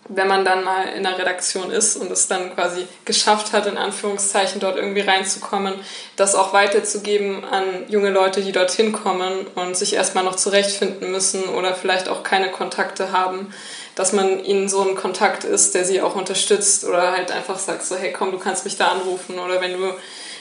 wenn 0.08 0.26
man 0.26 0.44
dann 0.44 0.64
mal 0.64 0.84
in 0.96 1.04
der 1.04 1.18
Redaktion 1.18 1.70
ist 1.70 1.96
und 1.96 2.10
es 2.10 2.26
dann 2.26 2.54
quasi 2.54 2.86
geschafft 3.04 3.52
hat, 3.52 3.66
in 3.66 3.76
Anführungszeichen 3.76 4.60
dort 4.60 4.76
irgendwie 4.76 5.02
reinzukommen, 5.02 5.74
das 6.16 6.34
auch 6.34 6.52
weiterzugeben 6.52 7.44
an 7.44 7.64
junge 7.88 8.10
Leute, 8.10 8.40
die 8.42 8.52
dorthin 8.52 8.92
kommen 8.92 9.46
und 9.54 9.76
sich 9.76 9.94
erstmal 9.94 10.24
noch 10.24 10.36
zurechtfinden 10.36 11.12
müssen 11.12 11.44
oder 11.44 11.74
vielleicht 11.74 12.08
auch 12.08 12.22
keine 12.22 12.50
Kontakte 12.50 13.12
haben, 13.12 13.54
dass 13.94 14.12
man 14.12 14.42
ihnen 14.44 14.68
so 14.68 14.80
ein 14.80 14.96
Kontakt 14.96 15.44
ist, 15.44 15.74
der 15.74 15.84
sie 15.84 16.00
auch 16.00 16.16
unterstützt 16.16 16.84
oder 16.84 17.12
halt 17.12 17.30
einfach 17.30 17.58
sagt 17.58 17.84
so, 17.84 17.96
hey 17.96 18.12
komm, 18.12 18.32
du 18.32 18.38
kannst 18.38 18.64
mich 18.64 18.76
da 18.76 18.88
anrufen 18.88 19.38
oder 19.38 19.60
wenn 19.60 19.74
du 19.74 19.94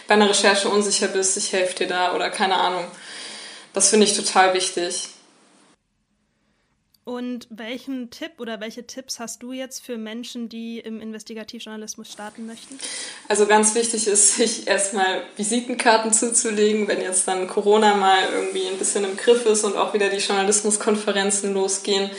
bei 0.07 0.15
einer 0.15 0.29
Recherche 0.29 0.69
unsicher 0.69 1.07
bist, 1.07 1.37
ich 1.37 1.53
helfe 1.53 1.75
dir 1.75 1.87
da 1.87 2.15
oder 2.15 2.29
keine 2.29 2.55
Ahnung. 2.55 2.85
Das 3.73 3.89
finde 3.89 4.05
ich 4.05 4.15
total 4.15 4.55
wichtig. 4.55 5.09
Und 7.09 7.47
welchen 7.49 8.11
Tipp 8.11 8.33
oder 8.37 8.59
welche 8.59 8.85
Tipps 8.85 9.19
hast 9.19 9.41
du 9.41 9.51
jetzt 9.51 9.83
für 9.83 9.97
Menschen, 9.97 10.47
die 10.47 10.77
im 10.77 11.01
Investigativjournalismus 11.01 12.11
starten 12.11 12.45
möchten? 12.45 12.77
Also 13.27 13.47
ganz 13.47 13.73
wichtig 13.73 14.05
ist, 14.05 14.35
sich 14.35 14.67
erstmal 14.67 15.23
Visitenkarten 15.35 16.13
zuzulegen, 16.13 16.87
wenn 16.87 17.01
jetzt 17.01 17.27
dann 17.27 17.47
Corona 17.47 17.95
mal 17.95 18.19
irgendwie 18.31 18.67
ein 18.67 18.77
bisschen 18.77 19.05
im 19.05 19.17
Griff 19.17 19.47
ist 19.47 19.63
und 19.63 19.75
auch 19.75 19.95
wieder 19.95 20.09
die 20.09 20.17
Journalismuskonferenzen 20.17 21.51
losgehen, 21.51 22.11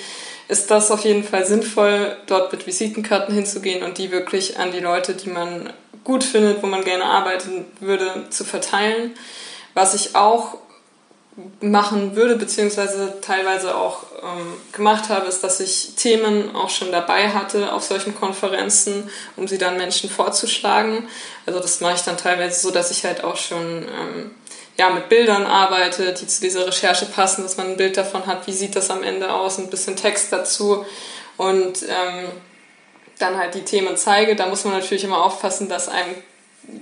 ist 0.49 0.73
das 0.73 0.91
auf 0.91 1.05
jeden 1.05 1.23
Fall 1.23 1.47
sinnvoll, 1.47 2.17
dort 2.27 2.51
mit 2.51 2.67
Visitenkarten 2.67 3.33
hinzugehen 3.33 3.85
und 3.85 3.97
die 3.97 4.11
wirklich 4.11 4.59
an 4.59 4.73
die 4.73 4.81
Leute, 4.81 5.15
die 5.15 5.31
man 5.31 5.73
gut 6.03 6.25
findet, 6.25 6.65
wo 6.65 6.67
man 6.67 6.83
gerne 6.83 7.05
arbeiten 7.05 7.65
würde, 7.79 8.27
zu 8.31 8.43
verteilen. 8.45 9.15
Was 9.73 9.95
ich 9.95 10.17
auch 10.17 10.59
machen 11.61 12.17
würde, 12.17 12.37
beziehungsweise 12.37 13.21
teilweise 13.21 13.77
auch 13.77 14.05
ähm, 14.23 14.55
gemacht 14.73 15.09
habe, 15.09 15.27
ist, 15.27 15.43
dass 15.43 15.61
ich 15.61 15.95
Themen 15.97 16.55
auch 16.55 16.71
schon 16.71 16.93
dabei 16.93 17.31
hatte 17.31 17.73
auf 17.73 17.83
solchen 17.83 18.15
Konferenzen, 18.15 19.11
um 19.37 19.47
sie 19.49 19.59
dann 19.59 19.77
Menschen 19.77 20.11
vorzuschlagen. 20.11 21.09
Also 21.47 21.61
das 21.61 21.81
mache 21.81 21.95
ich 21.95 22.03
dann 22.03 22.17
teilweise 22.17 22.61
so, 22.61 22.71
dass 22.71 22.91
ich 22.91 23.05
halt 23.05 23.25
auch 23.25 23.37
schon 23.37 23.83
ähm, 23.83 24.31
ja, 24.77 24.91
mit 24.91 25.09
Bildern 25.09 25.45
arbeite, 25.45 26.15
die 26.15 26.27
zu 26.27 26.41
dieser 26.41 26.67
Recherche 26.67 27.07
passen, 27.07 27.43
dass 27.43 27.57
man 27.57 27.69
ein 27.69 27.77
Bild 27.77 27.97
davon 27.97 28.27
hat, 28.27 28.47
wie 28.47 28.53
sieht 28.53 28.77
das 28.77 28.91
am 28.91 29.03
Ende 29.03 29.33
aus, 29.33 29.59
ein 29.59 29.69
bisschen 29.69 29.97
Text 29.97 30.33
dazu 30.33 30.87
und 31.37 31.83
ähm, 31.83 32.29
dann 33.19 33.37
halt 33.37 33.55
die 33.55 33.65
Themen 33.65 33.97
zeige. 33.97 34.37
Da 34.37 34.47
muss 34.47 34.65
man 34.65 34.75
natürlich 34.75 35.05
immer 35.05 35.23
aufpassen, 35.23 35.69
dass 35.69 35.89
einem 35.89 36.15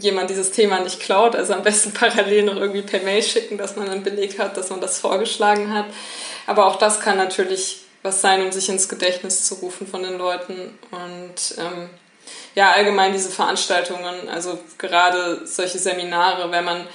jemand 0.00 0.30
dieses 0.30 0.52
Thema 0.52 0.80
nicht 0.80 1.00
klaut. 1.00 1.36
Also 1.36 1.54
am 1.54 1.62
besten 1.62 1.92
parallel 1.94 2.44
noch 2.44 2.56
irgendwie 2.56 2.82
per 2.82 3.00
Mail 3.00 3.22
schicken, 3.22 3.58
dass 3.58 3.76
man 3.76 3.88
einen 3.88 4.02
Beleg 4.02 4.38
hat, 4.38 4.56
dass 4.56 4.70
man 4.70 4.80
das 4.80 4.98
vorgeschlagen 4.98 5.72
hat. 5.72 5.86
Aber 6.46 6.66
auch 6.66 6.76
das 6.76 7.00
kann 7.00 7.16
natürlich 7.16 7.80
was 8.02 8.20
sein, 8.20 8.42
um 8.42 8.52
sich 8.52 8.68
ins 8.68 8.88
Gedächtnis 8.88 9.44
zu 9.44 9.56
rufen 9.56 9.86
von 9.86 10.02
den 10.02 10.18
Leuten. 10.18 10.78
Und 10.90 11.58
ähm, 11.58 11.90
ja, 12.54 12.72
allgemein 12.72 13.12
diese 13.12 13.30
Veranstaltungen, 13.30 14.28
also 14.28 14.58
gerade 14.78 15.46
solche 15.46 15.78
Seminare, 15.78 16.50
wenn 16.50 16.64
man 16.64 16.86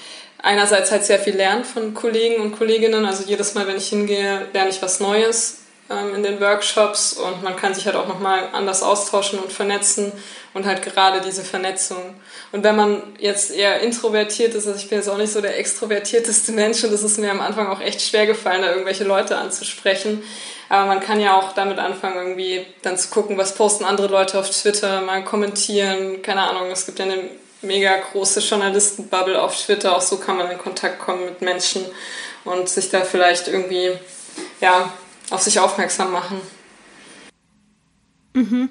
einerseits 0.41 0.91
halt 0.91 1.05
sehr 1.05 1.19
viel 1.19 1.35
lernt 1.35 1.65
von 1.65 1.93
Kollegen 1.93 2.41
und 2.41 2.57
Kolleginnen. 2.57 3.05
Also 3.05 3.23
jedes 3.26 3.53
Mal, 3.55 3.68
wenn 3.68 3.77
ich 3.77 3.88
hingehe, 3.88 4.47
lerne 4.53 4.69
ich 4.69 4.81
was 4.81 4.99
Neues 4.99 5.61
ähm, 5.89 6.15
in 6.15 6.23
den 6.23 6.39
Workshops 6.39 7.14
und 7.14 7.43
man 7.43 7.55
kann 7.55 7.73
sich 7.73 7.85
halt 7.85 7.95
auch 7.95 8.07
nochmal 8.07 8.49
anders 8.53 8.84
austauschen 8.84 9.39
und 9.39 9.51
vernetzen 9.51 10.11
und 10.53 10.65
halt 10.65 10.84
gerade 10.84 11.22
diese 11.22 11.43
Vernetzung. 11.43 12.15
Und 12.53 12.63
wenn 12.63 12.75
man 12.75 13.01
jetzt 13.17 13.49
eher 13.49 13.80
introvertiert 13.80 14.53
ist, 14.53 14.67
also 14.67 14.77
ich 14.77 14.88
bin 14.88 14.99
jetzt 14.99 15.09
auch 15.09 15.17
nicht 15.17 15.34
so 15.34 15.41
der 15.41 15.57
extrovertierteste 15.57 16.51
Mensch 16.51 16.84
und 16.84 16.93
es 16.93 17.01
ist 17.01 17.17
mir 17.17 17.31
am 17.31 17.41
Anfang 17.41 17.65
auch 17.65 17.81
echt 17.81 17.99
schwer 17.99 18.27
gefallen, 18.27 18.61
da 18.61 18.69
irgendwelche 18.69 19.05
Leute 19.05 19.38
anzusprechen. 19.39 20.21
Aber 20.69 20.85
man 20.85 20.99
kann 20.99 21.19
ja 21.19 21.35
auch 21.35 21.53
damit 21.53 21.80
anfangen, 21.80 22.15
irgendwie 22.15 22.63
dann 22.84 22.95
zu 22.95 23.09
gucken, 23.09 23.39
was 23.39 23.55
posten 23.55 23.85
andere 23.85 24.05
Leute 24.05 24.38
auf 24.38 24.51
Twitter, 24.51 25.01
mal 25.01 25.23
kommentieren, 25.23 26.21
keine 26.21 26.47
Ahnung, 26.47 26.69
es 26.69 26.85
gibt 26.85 26.99
ja 26.99 27.05
eine 27.05 27.23
mega 27.63 27.97
große 27.97 28.41
Journalistenbubble 28.41 29.41
auf 29.41 29.59
Twitter, 29.59 29.97
auch 29.97 30.01
so 30.01 30.17
kann 30.17 30.38
man 30.38 30.51
in 30.51 30.59
Kontakt 30.59 30.99
kommen 30.99 31.25
mit 31.25 31.41
Menschen 31.41 31.84
und 32.45 32.69
sich 32.69 32.91
da 32.91 33.01
vielleicht 33.01 33.47
irgendwie, 33.47 33.93
ja, 34.61 34.93
auf 35.31 35.41
sich 35.41 35.59
aufmerksam 35.59 36.11
machen. 36.11 36.39
Mhm. 38.34 38.69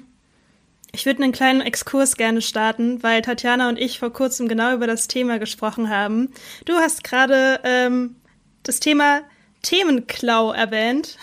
Ich 0.95 1.07
würde 1.07 1.23
einen 1.23 1.31
kleinen 1.31 1.61
Exkurs 1.61 2.17
gerne 2.17 2.41
starten, 2.41 3.01
weil 3.01 3.23
Tatjana 3.23 3.67
und 3.67 3.79
ich 3.79 3.97
vor 3.97 4.13
kurzem 4.13 4.47
genau 4.47 4.75
über 4.75 4.85
das 4.85 5.07
Thema 5.07 5.39
gesprochen 5.39 5.89
haben. 5.89 6.29
Du 6.65 6.75
hast 6.75 7.03
gerade 7.03 7.59
ähm, 7.63 8.15
das 8.61 8.79
Thema 8.79 9.21
Themenklau 9.63 10.51
erwähnt. 10.51 11.17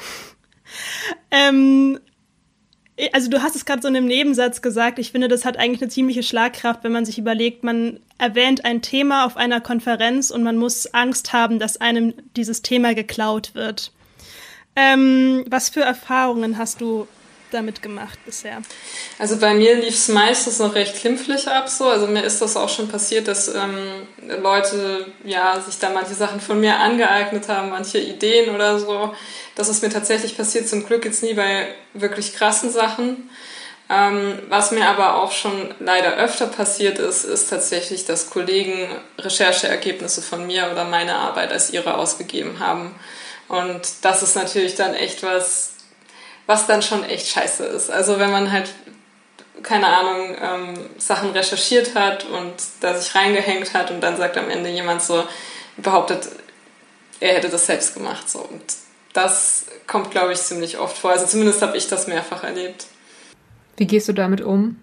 ähm, 1.30 2.00
also 3.12 3.30
du 3.30 3.42
hast 3.42 3.54
es 3.54 3.64
gerade 3.64 3.80
so 3.80 3.86
in 3.86 3.96
einem 3.96 4.06
Nebensatz 4.06 4.60
gesagt. 4.60 4.98
Ich 4.98 5.12
finde, 5.12 5.28
das 5.28 5.44
hat 5.44 5.56
eigentlich 5.56 5.82
eine 5.82 5.90
ziemliche 5.90 6.24
Schlagkraft, 6.24 6.82
wenn 6.82 6.92
man 6.92 7.04
sich 7.04 7.18
überlegt, 7.18 7.62
man 7.62 8.00
erwähnt 8.18 8.64
ein 8.64 8.82
Thema 8.82 9.24
auf 9.24 9.36
einer 9.36 9.60
Konferenz 9.60 10.32
und 10.32 10.42
man 10.42 10.56
muss 10.56 10.92
Angst 10.94 11.32
haben, 11.32 11.60
dass 11.60 11.80
einem 11.80 12.14
dieses 12.36 12.62
Thema 12.62 12.94
geklaut 12.96 13.54
wird. 13.54 13.92
Ähm, 14.74 15.44
was 15.48 15.68
für 15.68 15.82
Erfahrungen 15.82 16.58
hast 16.58 16.80
du 16.80 17.06
damit 17.50 17.82
gemacht 17.82 18.18
bisher? 18.24 18.62
Also 19.18 19.38
bei 19.38 19.54
mir 19.54 19.76
lief 19.76 19.94
es 19.94 20.08
meistens 20.08 20.58
noch 20.58 20.74
recht 20.74 20.96
klimpflich 20.96 21.48
ab 21.48 21.68
so. 21.68 21.88
Also 21.88 22.06
mir 22.06 22.22
ist 22.22 22.40
das 22.40 22.56
auch 22.56 22.68
schon 22.68 22.88
passiert, 22.88 23.28
dass 23.28 23.48
ähm, 23.48 24.06
Leute 24.42 25.06
ja 25.24 25.60
sich 25.60 25.78
da 25.78 25.90
manche 25.90 26.14
Sachen 26.14 26.40
von 26.40 26.60
mir 26.60 26.76
angeeignet 26.78 27.48
haben, 27.48 27.70
manche 27.70 27.98
Ideen 27.98 28.54
oder 28.54 28.78
so. 28.78 29.14
Das 29.54 29.68
ist 29.68 29.82
mir 29.82 29.90
tatsächlich 29.90 30.36
passiert, 30.36 30.68
zum 30.68 30.86
Glück 30.86 31.04
jetzt 31.04 31.22
nie 31.22 31.34
bei 31.34 31.74
wirklich 31.94 32.34
krassen 32.34 32.70
Sachen. 32.70 33.28
Ähm, 33.90 34.38
was 34.48 34.70
mir 34.70 34.86
aber 34.86 35.20
auch 35.20 35.32
schon 35.32 35.74
leider 35.80 36.16
öfter 36.16 36.46
passiert 36.46 37.00
ist, 37.00 37.24
ist 37.24 37.50
tatsächlich, 37.50 38.04
dass 38.04 38.30
Kollegen 38.30 38.88
Rechercheergebnisse 39.18 40.22
von 40.22 40.46
mir 40.46 40.70
oder 40.70 40.84
meine 40.84 41.16
Arbeit 41.16 41.50
als 41.52 41.72
ihre 41.72 41.96
ausgegeben 41.96 42.60
haben. 42.60 42.94
Und 43.48 43.80
das 44.02 44.22
ist 44.22 44.36
natürlich 44.36 44.76
dann 44.76 44.94
echt 44.94 45.24
was, 45.24 45.72
was 46.50 46.66
dann 46.66 46.82
schon 46.82 47.04
echt 47.04 47.28
scheiße 47.28 47.64
ist. 47.64 47.92
Also 47.92 48.18
wenn 48.18 48.32
man 48.32 48.50
halt, 48.50 48.70
keine 49.62 49.86
Ahnung, 49.86 50.36
ähm, 50.42 50.74
Sachen 50.98 51.30
recherchiert 51.30 51.94
hat 51.94 52.24
und 52.24 52.54
da 52.80 52.98
sich 52.98 53.14
reingehängt 53.14 53.72
hat 53.72 53.92
und 53.92 54.00
dann 54.00 54.16
sagt 54.16 54.36
am 54.36 54.50
Ende 54.50 54.68
jemand 54.68 55.00
so, 55.00 55.22
behauptet, 55.76 56.28
er 57.20 57.34
hätte 57.34 57.50
das 57.50 57.66
selbst 57.66 57.94
gemacht. 57.94 58.28
So. 58.28 58.40
Und 58.40 58.62
das 59.12 59.66
kommt, 59.86 60.10
glaube 60.10 60.32
ich, 60.32 60.40
ziemlich 60.40 60.78
oft 60.78 60.98
vor. 60.98 61.12
Also 61.12 61.24
zumindest 61.24 61.62
habe 61.62 61.76
ich 61.76 61.86
das 61.86 62.08
mehrfach 62.08 62.42
erlebt. 62.42 62.86
Wie 63.76 63.86
gehst 63.86 64.08
du 64.08 64.12
damit 64.12 64.40
um? 64.40 64.76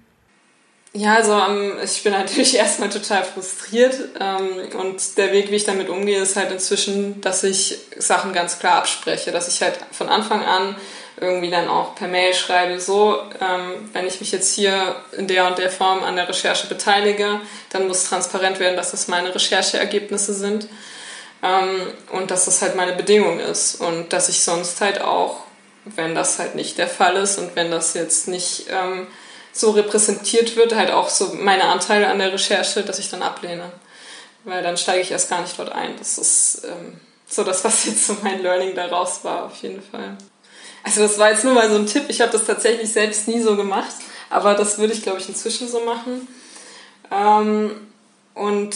Ja, 0.93 1.15
also 1.15 1.33
ähm, 1.33 1.73
ich 1.83 2.01
bin 2.01 2.13
natürlich 2.13 2.55
erstmal 2.63 2.89
total 2.89 3.25
frustriert 3.25 3.93
ähm, 4.21 4.79
und 4.79 5.17
der 5.17 5.33
Weg, 5.33 5.51
wie 5.51 5.55
ich 5.55 5.65
damit 5.65 5.89
umgehe, 5.89 6.21
ist 6.21 6.37
halt 6.37 6.49
inzwischen, 6.49 7.19
dass 7.19 7.43
ich 7.43 7.77
Sachen 7.97 8.31
ganz 8.31 8.57
klar 8.57 8.77
abspreche, 8.77 9.33
dass 9.33 9.49
ich 9.49 9.61
halt 9.61 9.77
von 9.91 10.07
Anfang 10.07 10.45
an 10.45 10.77
irgendwie 11.19 11.49
dann 11.49 11.67
auch 11.67 11.95
per 11.95 12.07
Mail 12.07 12.33
schreibe, 12.33 12.79
so, 12.79 13.19
ähm, 13.41 13.89
wenn 13.93 14.05
ich 14.05 14.19
mich 14.19 14.31
jetzt 14.31 14.53
hier 14.53 14.95
in 15.17 15.27
der 15.27 15.47
und 15.47 15.57
der 15.57 15.71
Form 15.71 16.03
an 16.03 16.15
der 16.15 16.29
Recherche 16.29 16.67
beteilige, 16.67 17.41
dann 17.69 17.87
muss 17.87 18.05
transparent 18.05 18.59
werden, 18.59 18.77
dass 18.77 18.91
das 18.91 19.07
meine 19.07 19.33
Rechercheergebnisse 19.33 20.33
sind 20.33 20.67
ähm, 21.41 21.87
und 22.11 22.29
dass 22.29 22.45
das 22.45 22.61
halt 22.61 22.75
meine 22.75 22.93
Bedingung 22.93 23.39
ist 23.39 23.81
und 23.81 24.13
dass 24.13 24.29
ich 24.29 24.43
sonst 24.43 24.79
halt 24.81 25.01
auch, 25.01 25.37
wenn 25.85 26.13
das 26.13 26.37
halt 26.37 26.55
nicht 26.55 26.77
der 26.77 26.87
Fall 26.87 27.15
ist 27.15 27.39
und 27.39 27.55
wenn 27.55 27.71
das 27.71 27.95
jetzt 27.95 28.27
nicht 28.27 28.65
ähm, 28.69 29.07
so 29.51 29.71
repräsentiert 29.71 30.55
wird, 30.55 30.75
halt 30.75 30.91
auch 30.91 31.09
so 31.09 31.33
meine 31.33 31.63
Anteile 31.63 32.07
an 32.09 32.19
der 32.19 32.33
Recherche, 32.33 32.83
dass 32.83 32.99
ich 32.99 33.09
dann 33.09 33.23
ablehne. 33.23 33.71
Weil 34.43 34.61
dann 34.61 34.77
steige 34.77 35.01
ich 35.01 35.11
erst 35.11 35.29
gar 35.29 35.41
nicht 35.41 35.57
dort 35.57 35.71
ein. 35.71 35.97
Das 35.97 36.17
ist 36.17 36.63
ähm, 36.63 36.99
so 37.27 37.43
das, 37.43 37.63
was 37.63 37.85
jetzt 37.85 38.05
so 38.05 38.15
mein 38.21 38.41
Learning 38.41 38.75
daraus 38.75 39.23
war, 39.23 39.45
auf 39.45 39.55
jeden 39.57 39.81
Fall. 39.81 40.15
Also 40.87 41.01
das 41.01 41.19
war 41.19 41.31
jetzt 41.31 41.43
nur 41.43 41.53
mal 41.53 41.69
so 41.69 41.75
ein 41.75 41.85
Tipp. 41.85 42.05
Ich 42.07 42.21
habe 42.21 42.31
das 42.31 42.45
tatsächlich 42.45 42.93
selbst 42.93 43.27
nie 43.27 43.41
so 43.41 43.57
gemacht. 43.57 43.91
Aber 44.29 44.53
das 44.53 44.77
würde 44.77 44.93
ich, 44.93 45.03
glaube 45.03 45.19
ich, 45.19 45.27
inzwischen 45.27 45.67
so 45.67 45.81
machen. 45.81 46.25
Ähm, 47.11 47.71
und 48.33 48.73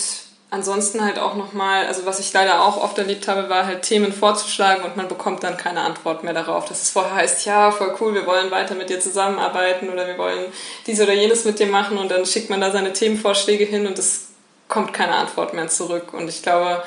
ansonsten 0.49 1.05
halt 1.05 1.19
auch 1.19 1.35
nochmal, 1.35 1.85
also 1.85 2.05
was 2.05 2.19
ich 2.19 2.33
leider 2.33 2.65
auch 2.65 2.83
oft 2.83 2.97
erlebt 2.97 3.29
habe, 3.29 3.47
war 3.47 3.65
halt 3.65 3.83
Themen 3.83 4.11
vorzuschlagen 4.11 4.83
und 4.83 4.97
man 4.97 5.07
bekommt 5.07 5.43
dann 5.43 5.55
keine 5.55 5.81
Antwort 5.81 6.25
mehr 6.25 6.33
darauf. 6.33 6.65
Dass 6.65 6.81
es 6.81 6.89
vorher 6.89 7.15
heißt, 7.15 7.45
ja, 7.45 7.71
voll 7.71 7.95
cool, 8.01 8.13
wir 8.13 8.25
wollen 8.25 8.51
weiter 8.51 8.75
mit 8.75 8.89
dir 8.89 8.99
zusammenarbeiten 8.99 9.89
oder 9.89 10.05
wir 10.05 10.17
wollen 10.17 10.51
dies 10.87 10.99
oder 10.99 11.13
jenes 11.13 11.45
mit 11.45 11.59
dir 11.59 11.67
machen 11.67 11.97
und 11.97 12.11
dann 12.11 12.25
schickt 12.25 12.49
man 12.49 12.59
da 12.59 12.71
seine 12.71 12.91
Themenvorschläge 12.91 13.63
hin 13.63 13.87
und 13.87 13.97
es 13.97 14.31
kommt 14.67 14.91
keine 14.91 15.15
Antwort 15.15 15.53
mehr 15.53 15.69
zurück. 15.69 16.13
Und 16.13 16.27
ich 16.27 16.43
glaube, 16.43 16.83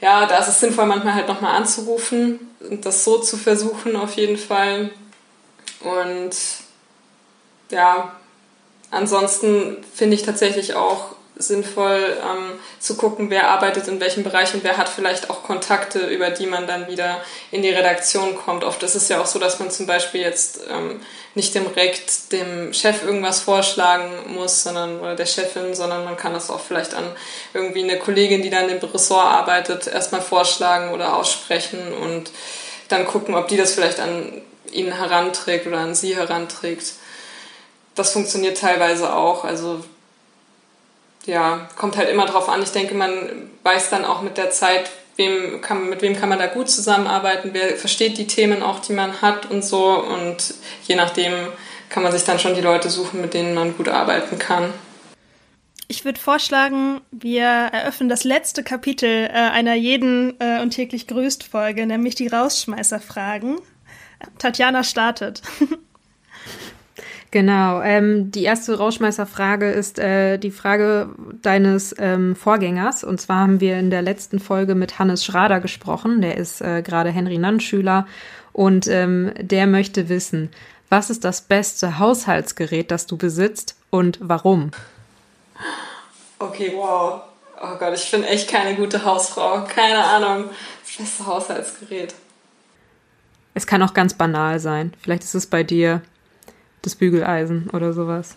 ja, 0.00 0.26
da 0.26 0.38
ist 0.38 0.48
es 0.48 0.60
sinnvoll, 0.60 0.86
manchmal 0.86 1.14
halt 1.14 1.28
nochmal 1.28 1.56
anzurufen 1.56 2.40
und 2.60 2.86
das 2.86 3.04
so 3.04 3.18
zu 3.18 3.36
versuchen 3.36 3.96
auf 3.96 4.14
jeden 4.14 4.38
Fall. 4.38 4.90
Und 5.80 6.34
ja, 7.70 8.14
ansonsten 8.90 9.84
finde 9.94 10.14
ich 10.14 10.22
tatsächlich 10.22 10.74
auch 10.74 11.16
sinnvoll 11.40 12.16
ähm, 12.22 12.58
zu 12.78 12.96
gucken, 12.96 13.30
wer 13.30 13.48
arbeitet 13.48 13.88
in 13.88 14.00
welchem 14.00 14.22
Bereich 14.22 14.54
und 14.54 14.64
wer 14.64 14.76
hat 14.76 14.88
vielleicht 14.88 15.30
auch 15.30 15.42
Kontakte, 15.42 16.00
über 16.00 16.30
die 16.30 16.46
man 16.46 16.66
dann 16.66 16.88
wieder 16.88 17.20
in 17.50 17.62
die 17.62 17.70
Redaktion 17.70 18.36
kommt. 18.36 18.64
Oft 18.64 18.82
ist 18.82 18.94
es 18.94 19.08
ja 19.08 19.20
auch 19.20 19.26
so, 19.26 19.38
dass 19.38 19.58
man 19.58 19.70
zum 19.70 19.86
Beispiel 19.86 20.20
jetzt 20.20 20.60
ähm, 20.70 21.00
nicht 21.34 21.54
direkt 21.54 22.32
dem 22.32 22.72
Chef 22.72 23.02
irgendwas 23.04 23.40
vorschlagen 23.40 24.34
muss, 24.34 24.62
sondern 24.62 25.00
oder 25.00 25.14
der 25.14 25.26
Chefin, 25.26 25.74
sondern 25.74 26.04
man 26.04 26.16
kann 26.16 26.32
das 26.32 26.50
auch 26.50 26.60
vielleicht 26.60 26.94
an 26.94 27.04
irgendwie 27.54 27.82
eine 27.82 27.98
Kollegin, 27.98 28.42
die 28.42 28.50
dann 28.50 28.68
im 28.68 28.78
Ressort 28.78 29.26
arbeitet, 29.26 29.86
erstmal 29.86 30.22
vorschlagen 30.22 30.92
oder 30.92 31.16
aussprechen 31.16 31.92
und 31.92 32.30
dann 32.88 33.06
gucken, 33.06 33.34
ob 33.34 33.48
die 33.48 33.56
das 33.56 33.74
vielleicht 33.74 34.00
an 34.00 34.42
ihn 34.72 34.92
heranträgt 34.92 35.66
oder 35.66 35.78
an 35.78 35.94
sie 35.94 36.16
heranträgt. 36.16 36.94
Das 37.94 38.12
funktioniert 38.12 38.58
teilweise 38.58 39.14
auch. 39.14 39.44
Also 39.44 39.84
ja, 41.26 41.68
kommt 41.76 41.96
halt 41.96 42.08
immer 42.08 42.26
drauf 42.26 42.48
an. 42.48 42.62
Ich 42.62 42.72
denke, 42.72 42.94
man 42.94 43.50
weiß 43.62 43.90
dann 43.90 44.04
auch 44.04 44.22
mit 44.22 44.36
der 44.36 44.50
Zeit, 44.50 44.90
wem 45.16 45.60
kann, 45.60 45.88
mit 45.88 46.02
wem 46.02 46.16
kann 46.16 46.28
man 46.28 46.38
da 46.38 46.46
gut 46.46 46.70
zusammenarbeiten, 46.70 47.50
wer 47.52 47.76
versteht 47.76 48.18
die 48.18 48.26
Themen 48.26 48.62
auch, 48.62 48.80
die 48.80 48.92
man 48.92 49.20
hat 49.20 49.50
und 49.50 49.64
so. 49.64 50.02
Und 50.02 50.54
je 50.84 50.96
nachdem 50.96 51.32
kann 51.88 52.02
man 52.02 52.12
sich 52.12 52.24
dann 52.24 52.38
schon 52.38 52.54
die 52.54 52.60
Leute 52.60 52.88
suchen, 52.88 53.20
mit 53.20 53.34
denen 53.34 53.54
man 53.54 53.76
gut 53.76 53.88
arbeiten 53.88 54.38
kann. 54.38 54.72
Ich 55.88 56.04
würde 56.04 56.20
vorschlagen, 56.20 57.00
wir 57.10 57.44
eröffnen 57.44 58.08
das 58.08 58.22
letzte 58.22 58.62
Kapitel 58.62 59.26
äh, 59.26 59.32
einer 59.32 59.74
jeden 59.74 60.40
äh, 60.40 60.62
und 60.62 60.70
täglich 60.70 61.08
grüßt 61.08 61.42
Folge, 61.42 61.84
nämlich 61.84 62.14
die 62.14 62.28
Rausschmeißerfragen. 62.28 63.58
Tatjana 64.38 64.84
startet. 64.84 65.42
Genau. 67.30 67.80
Ähm, 67.80 68.32
die 68.32 68.42
erste 68.42 68.76
Rauschmeißerfrage 68.76 69.70
ist 69.70 70.00
äh, 70.00 70.38
die 70.38 70.50
Frage 70.50 71.10
deines 71.42 71.94
ähm, 71.98 72.34
Vorgängers. 72.34 73.04
Und 73.04 73.20
zwar 73.20 73.38
haben 73.38 73.60
wir 73.60 73.78
in 73.78 73.90
der 73.90 74.02
letzten 74.02 74.40
Folge 74.40 74.74
mit 74.74 74.98
Hannes 74.98 75.24
Schrader 75.24 75.60
gesprochen. 75.60 76.22
Der 76.22 76.36
ist 76.36 76.60
äh, 76.60 76.82
gerade 76.82 77.10
Henry 77.10 77.38
Nann-Schüler. 77.38 78.06
Und 78.52 78.88
ähm, 78.88 79.32
der 79.40 79.68
möchte 79.68 80.08
wissen, 80.08 80.50
was 80.88 81.08
ist 81.08 81.24
das 81.24 81.42
beste 81.42 82.00
Haushaltsgerät, 82.00 82.90
das 82.90 83.06
du 83.06 83.16
besitzt 83.16 83.76
und 83.90 84.18
warum? 84.20 84.72
Okay, 86.40 86.72
wow. 86.74 87.22
Oh 87.62 87.76
Gott, 87.78 87.94
ich 87.94 88.10
bin 88.10 88.24
echt 88.24 88.48
keine 88.48 88.74
gute 88.74 89.04
Hausfrau. 89.04 89.66
Keine 89.72 90.02
Ahnung. 90.02 90.46
Das 90.82 90.96
beste 90.96 91.26
Haushaltsgerät. 91.26 92.12
Es 93.54 93.68
kann 93.68 93.82
auch 93.82 93.94
ganz 93.94 94.14
banal 94.14 94.58
sein. 94.58 94.94
Vielleicht 95.00 95.22
ist 95.22 95.34
es 95.34 95.46
bei 95.46 95.62
dir 95.62 96.02
das 96.82 96.94
Bügeleisen 96.94 97.70
oder 97.70 97.92
sowas. 97.92 98.36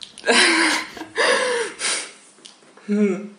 hm. 2.87 3.31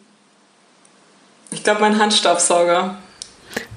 Ich 1.51 1.63
glaube, 1.63 1.81
mein 1.81 1.99
Handstaubsauger. 1.99 2.99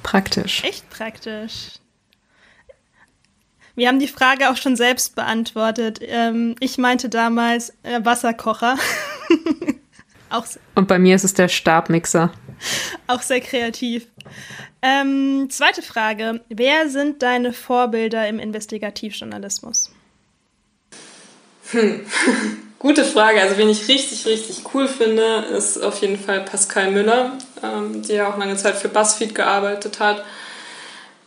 Praktisch. 0.03 0.63
Echt 0.63 0.89
praktisch. 0.89 1.79
Wir 3.75 3.89
haben 3.89 3.99
die 3.99 4.07
Frage 4.07 4.49
auch 4.49 4.57
schon 4.57 4.75
selbst 4.75 5.15
beantwortet. 5.15 5.99
Ähm, 6.01 6.55
ich 6.59 6.79
meinte 6.79 7.09
damals 7.09 7.69
äh, 7.83 8.03
Wasserkocher. 8.03 8.75
auch 10.31 10.45
Und 10.73 10.87
bei 10.87 10.97
mir 10.97 11.15
ist 11.15 11.23
es 11.23 11.35
der 11.35 11.47
Stabmixer. 11.47 12.31
Auch 13.05 13.21
sehr 13.21 13.41
kreativ. 13.41 14.07
Ähm, 14.81 15.47
zweite 15.49 15.83
Frage. 15.83 16.41
Wer 16.49 16.89
sind 16.89 17.21
deine 17.21 17.53
Vorbilder 17.53 18.27
im 18.27 18.39
Investigativjournalismus? 18.39 19.91
Hm. 21.71 22.05
Gute 22.79 23.03
Frage. 23.03 23.41
Also, 23.41 23.57
wen 23.57 23.69
ich 23.69 23.87
richtig, 23.87 24.25
richtig 24.25 24.63
cool 24.73 24.87
finde, 24.87 25.45
ist 25.57 25.83
auf 25.83 25.99
jeden 26.01 26.19
Fall 26.19 26.41
Pascal 26.41 26.91
Müller, 26.91 27.33
ähm, 27.63 28.03
ja 28.07 28.29
auch 28.29 28.37
lange 28.37 28.55
Zeit 28.55 28.75
für 28.75 28.89
BuzzFeed 28.89 29.33
gearbeitet 29.33 29.99
hat. 29.99 30.23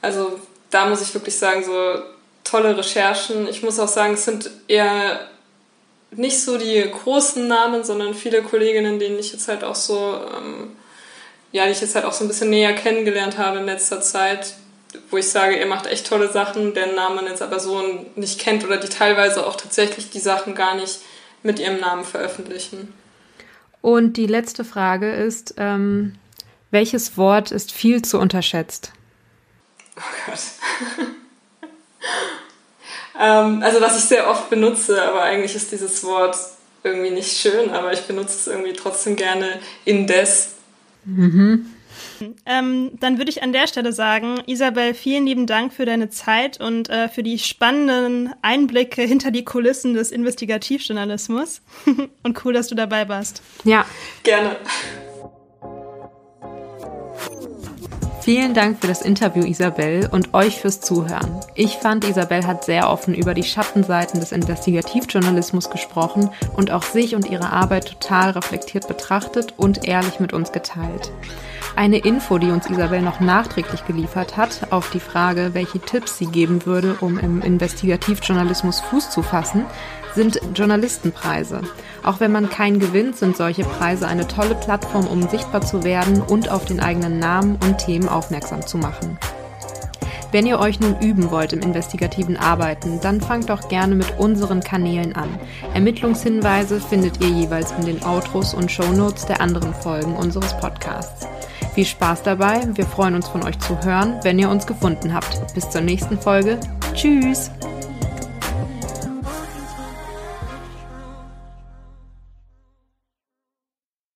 Also, 0.01 0.39
da 0.71 0.87
muss 0.87 1.03
ich 1.03 1.13
wirklich 1.13 1.37
sagen, 1.37 1.65
so 1.65 2.03
tolle 2.45 2.77
Recherchen. 2.77 3.49
Ich 3.49 3.63
muss 3.63 3.79
auch 3.81 3.89
sagen, 3.89 4.15
es 4.15 4.25
sind 4.25 4.51
eher 4.69 5.21
nicht 6.13 6.41
so 6.41 6.57
die 6.57 6.83
großen 6.91 7.47
Namen, 7.47 7.85
sondern 7.85 8.15
viele 8.15 8.43
Kolleginnen, 8.43 8.99
denen 8.99 9.19
ich 9.19 9.33
jetzt 9.33 9.49
halt 9.49 9.65
auch 9.65 9.75
so, 9.75 10.21
ähm, 10.37 10.77
ja, 11.53 11.67
die 11.67 11.73
ich 11.73 11.81
jetzt 11.81 11.95
halt 11.95 12.05
auch 12.05 12.13
so 12.13 12.25
ein 12.25 12.29
bisschen 12.29 12.51
näher 12.51 12.73
kennengelernt 12.75 13.39
habe 13.39 13.59
in 13.59 13.67
letzter 13.67 14.01
Zeit, 14.01 14.55
wo 15.11 15.17
ich 15.17 15.29
sage, 15.29 15.59
ihr 15.59 15.67
macht 15.67 15.87
echt 15.87 16.07
tolle 16.07 16.31
Sachen, 16.31 16.75
deren 16.75 16.95
Namen 16.95 17.17
man 17.17 17.27
jetzt 17.27 17.43
aber 17.43 17.61
so 17.61 17.83
nicht 18.17 18.39
kennt 18.39 18.65
oder 18.65 18.77
die 18.77 18.89
teilweise 18.89 19.47
auch 19.47 19.57
tatsächlich 19.57 20.11
die 20.11 20.19
Sachen 20.19 20.55
gar 20.55 20.75
nicht 20.75 21.01
mit 21.43 21.59
ihrem 21.59 21.81
Namen 21.81 22.05
veröffentlichen. 22.05 22.93
Und 23.81 24.17
die 24.17 24.27
letzte 24.27 24.65
Frage 24.65 25.13
ist, 25.13 25.55
ähm, 25.57 26.15
welches 26.71 27.17
Wort 27.17 27.51
ist 27.51 27.73
viel 27.73 28.03
zu 28.03 28.19
unterschätzt? 28.19 28.93
Oh 29.97 30.03
Gott. 30.27 30.39
ähm, 33.21 33.63
also 33.63 33.81
was 33.81 33.99
ich 33.99 34.05
sehr 34.05 34.29
oft 34.29 34.51
benutze, 34.51 35.03
aber 35.03 35.23
eigentlich 35.23 35.55
ist 35.55 35.73
dieses 35.73 36.05
Wort 36.05 36.37
irgendwie 36.83 37.11
nicht 37.11 37.37
schön, 37.37 37.71
aber 37.71 37.93
ich 37.93 38.03
benutze 38.03 38.35
es 38.35 38.47
irgendwie 38.47 38.73
trotzdem 38.73 39.17
gerne 39.17 39.61
indes. 39.85 40.53
Mhm. 41.05 41.75
Ähm, 42.47 42.93
dann 43.01 43.19
würde 43.19 43.31
ich 43.31 43.43
an 43.43 43.53
der 43.53 43.67
Stelle 43.67 43.93
sagen, 43.93 44.41
Isabel, 44.47 44.95
vielen 44.95 45.27
lieben 45.27 45.47
Dank 45.47 45.73
für 45.73 45.85
deine 45.85 46.09
Zeit 46.11 46.61
und 46.61 46.89
äh, 46.89 47.09
für 47.09 47.23
die 47.23 47.39
spannenden 47.39 48.33
Einblicke 48.43 49.03
hinter 49.03 49.31
die 49.31 49.45
Kulissen 49.45 49.95
des 49.95 50.11
Investigativjournalismus. 50.11 51.63
und 52.23 52.45
cool, 52.45 52.53
dass 52.53 52.69
du 52.69 52.75
dabei 52.75 53.09
warst. 53.09 53.43
Ja. 53.65 53.85
Gerne. 54.23 54.57
Vielen 58.23 58.53
Dank 58.53 58.79
für 58.81 58.87
das 58.87 59.01
Interview, 59.01 59.45
Isabel, 59.45 60.09
und 60.13 60.35
euch 60.35 60.61
fürs 60.61 60.81
Zuhören. 60.81 61.41
Ich 61.55 61.77
fand, 61.77 62.05
Isabel 62.05 62.47
hat 62.47 62.65
sehr 62.65 62.91
offen 62.91 63.15
über 63.15 63.33
die 63.33 63.43
Schattenseiten 63.43 64.21
des 64.21 64.33
Investigativjournalismus 64.33 65.71
gesprochen 65.71 66.31
und 66.55 66.71
auch 66.71 66.83
sich 66.83 67.15
und 67.15 67.31
ihre 67.31 67.51
Arbeit 67.51 67.89
total 67.89 68.31
reflektiert 68.31 68.87
betrachtet 68.89 69.55
und 69.57 69.89
ehrlich 69.89 70.21
mit 70.21 70.35
uns 70.35 70.53
geteilt. 70.53 71.11
Eine 71.77 71.99
Info, 71.99 72.39
die 72.39 72.51
uns 72.51 72.69
Isabel 72.69 73.01
noch 73.01 73.21
nachträglich 73.21 73.87
geliefert 73.87 74.37
hat, 74.37 74.71
auf 74.71 74.91
die 74.91 75.01
Frage, 75.01 75.51
welche 75.53 75.79
Tipps 75.79 76.19
sie 76.19 76.27
geben 76.27 76.67
würde, 76.67 76.97
um 77.01 77.19
im 77.19 77.41
Investigativjournalismus 77.41 78.81
Fuß 78.81 79.11
zu 79.11 79.23
fassen, 79.23 79.65
sind 80.15 80.41
Journalistenpreise. 80.55 81.63
Auch 82.03 82.21
wenn 82.21 82.33
man 82.33 82.51
keinen 82.51 82.81
gewinnt, 82.81 83.17
sind 83.17 83.37
solche 83.37 83.65
Preise 83.65 84.09
eine 84.09 84.27
tolle 84.27 84.55
Plattform, 84.55 85.07
um 85.07 85.29
sichtbar 85.29 85.61
zu 85.61 85.85
werden 85.85 86.21
und 86.21 86.51
auf 86.51 86.65
den 86.65 86.81
eigenen 86.81 87.19
Namen 87.19 87.59
und 87.65 87.79
Themen 87.79 88.09
aufmerksam 88.09 88.67
zu 88.67 88.77
machen. 88.79 89.19
Wenn 90.33 90.47
ihr 90.47 90.61
euch 90.61 90.79
nun 90.79 90.97
üben 91.01 91.33
wollt 91.33 91.53
im 91.53 91.61
investigativen 91.61 92.37
Arbeiten, 92.37 93.01
dann 93.01 93.21
fangt 93.21 93.51
doch 93.51 93.69
gerne 93.69 93.97
mit 93.97 94.19
unseren 94.19 94.61
Kanälen 94.61 95.15
an. 95.17 95.29
Ermittlungshinweise 95.75 96.81
findet 96.81 97.21
ihr 97.21 97.31
jeweils 97.31 97.73
in 97.73 97.87
den 97.87 98.05
Outros 98.05 98.55
und 98.55 98.71
Shownotes 98.71 99.27
der 99.27 99.41
anderen 99.41 99.75
Folgen 99.75 100.15
unseres 100.15 100.57
Podcasts. 100.59 101.27
Viel 101.75 101.87
Spaß 101.87 102.23
dabei. 102.23 102.63
Wir 102.75 102.87
freuen 102.87 103.15
uns 103.15 103.29
von 103.29 103.45
euch 103.45 103.59
zu 103.59 103.79
hören, 103.83 104.19
wenn 104.23 104.39
ihr 104.39 104.51
uns 104.51 104.67
gefunden 104.67 105.15
habt. 105.15 105.55
Bis 105.55 105.69
zur 105.71 105.81
nächsten 105.81 106.19
Folge. 106.19 106.59
Tschüss. 106.95 107.51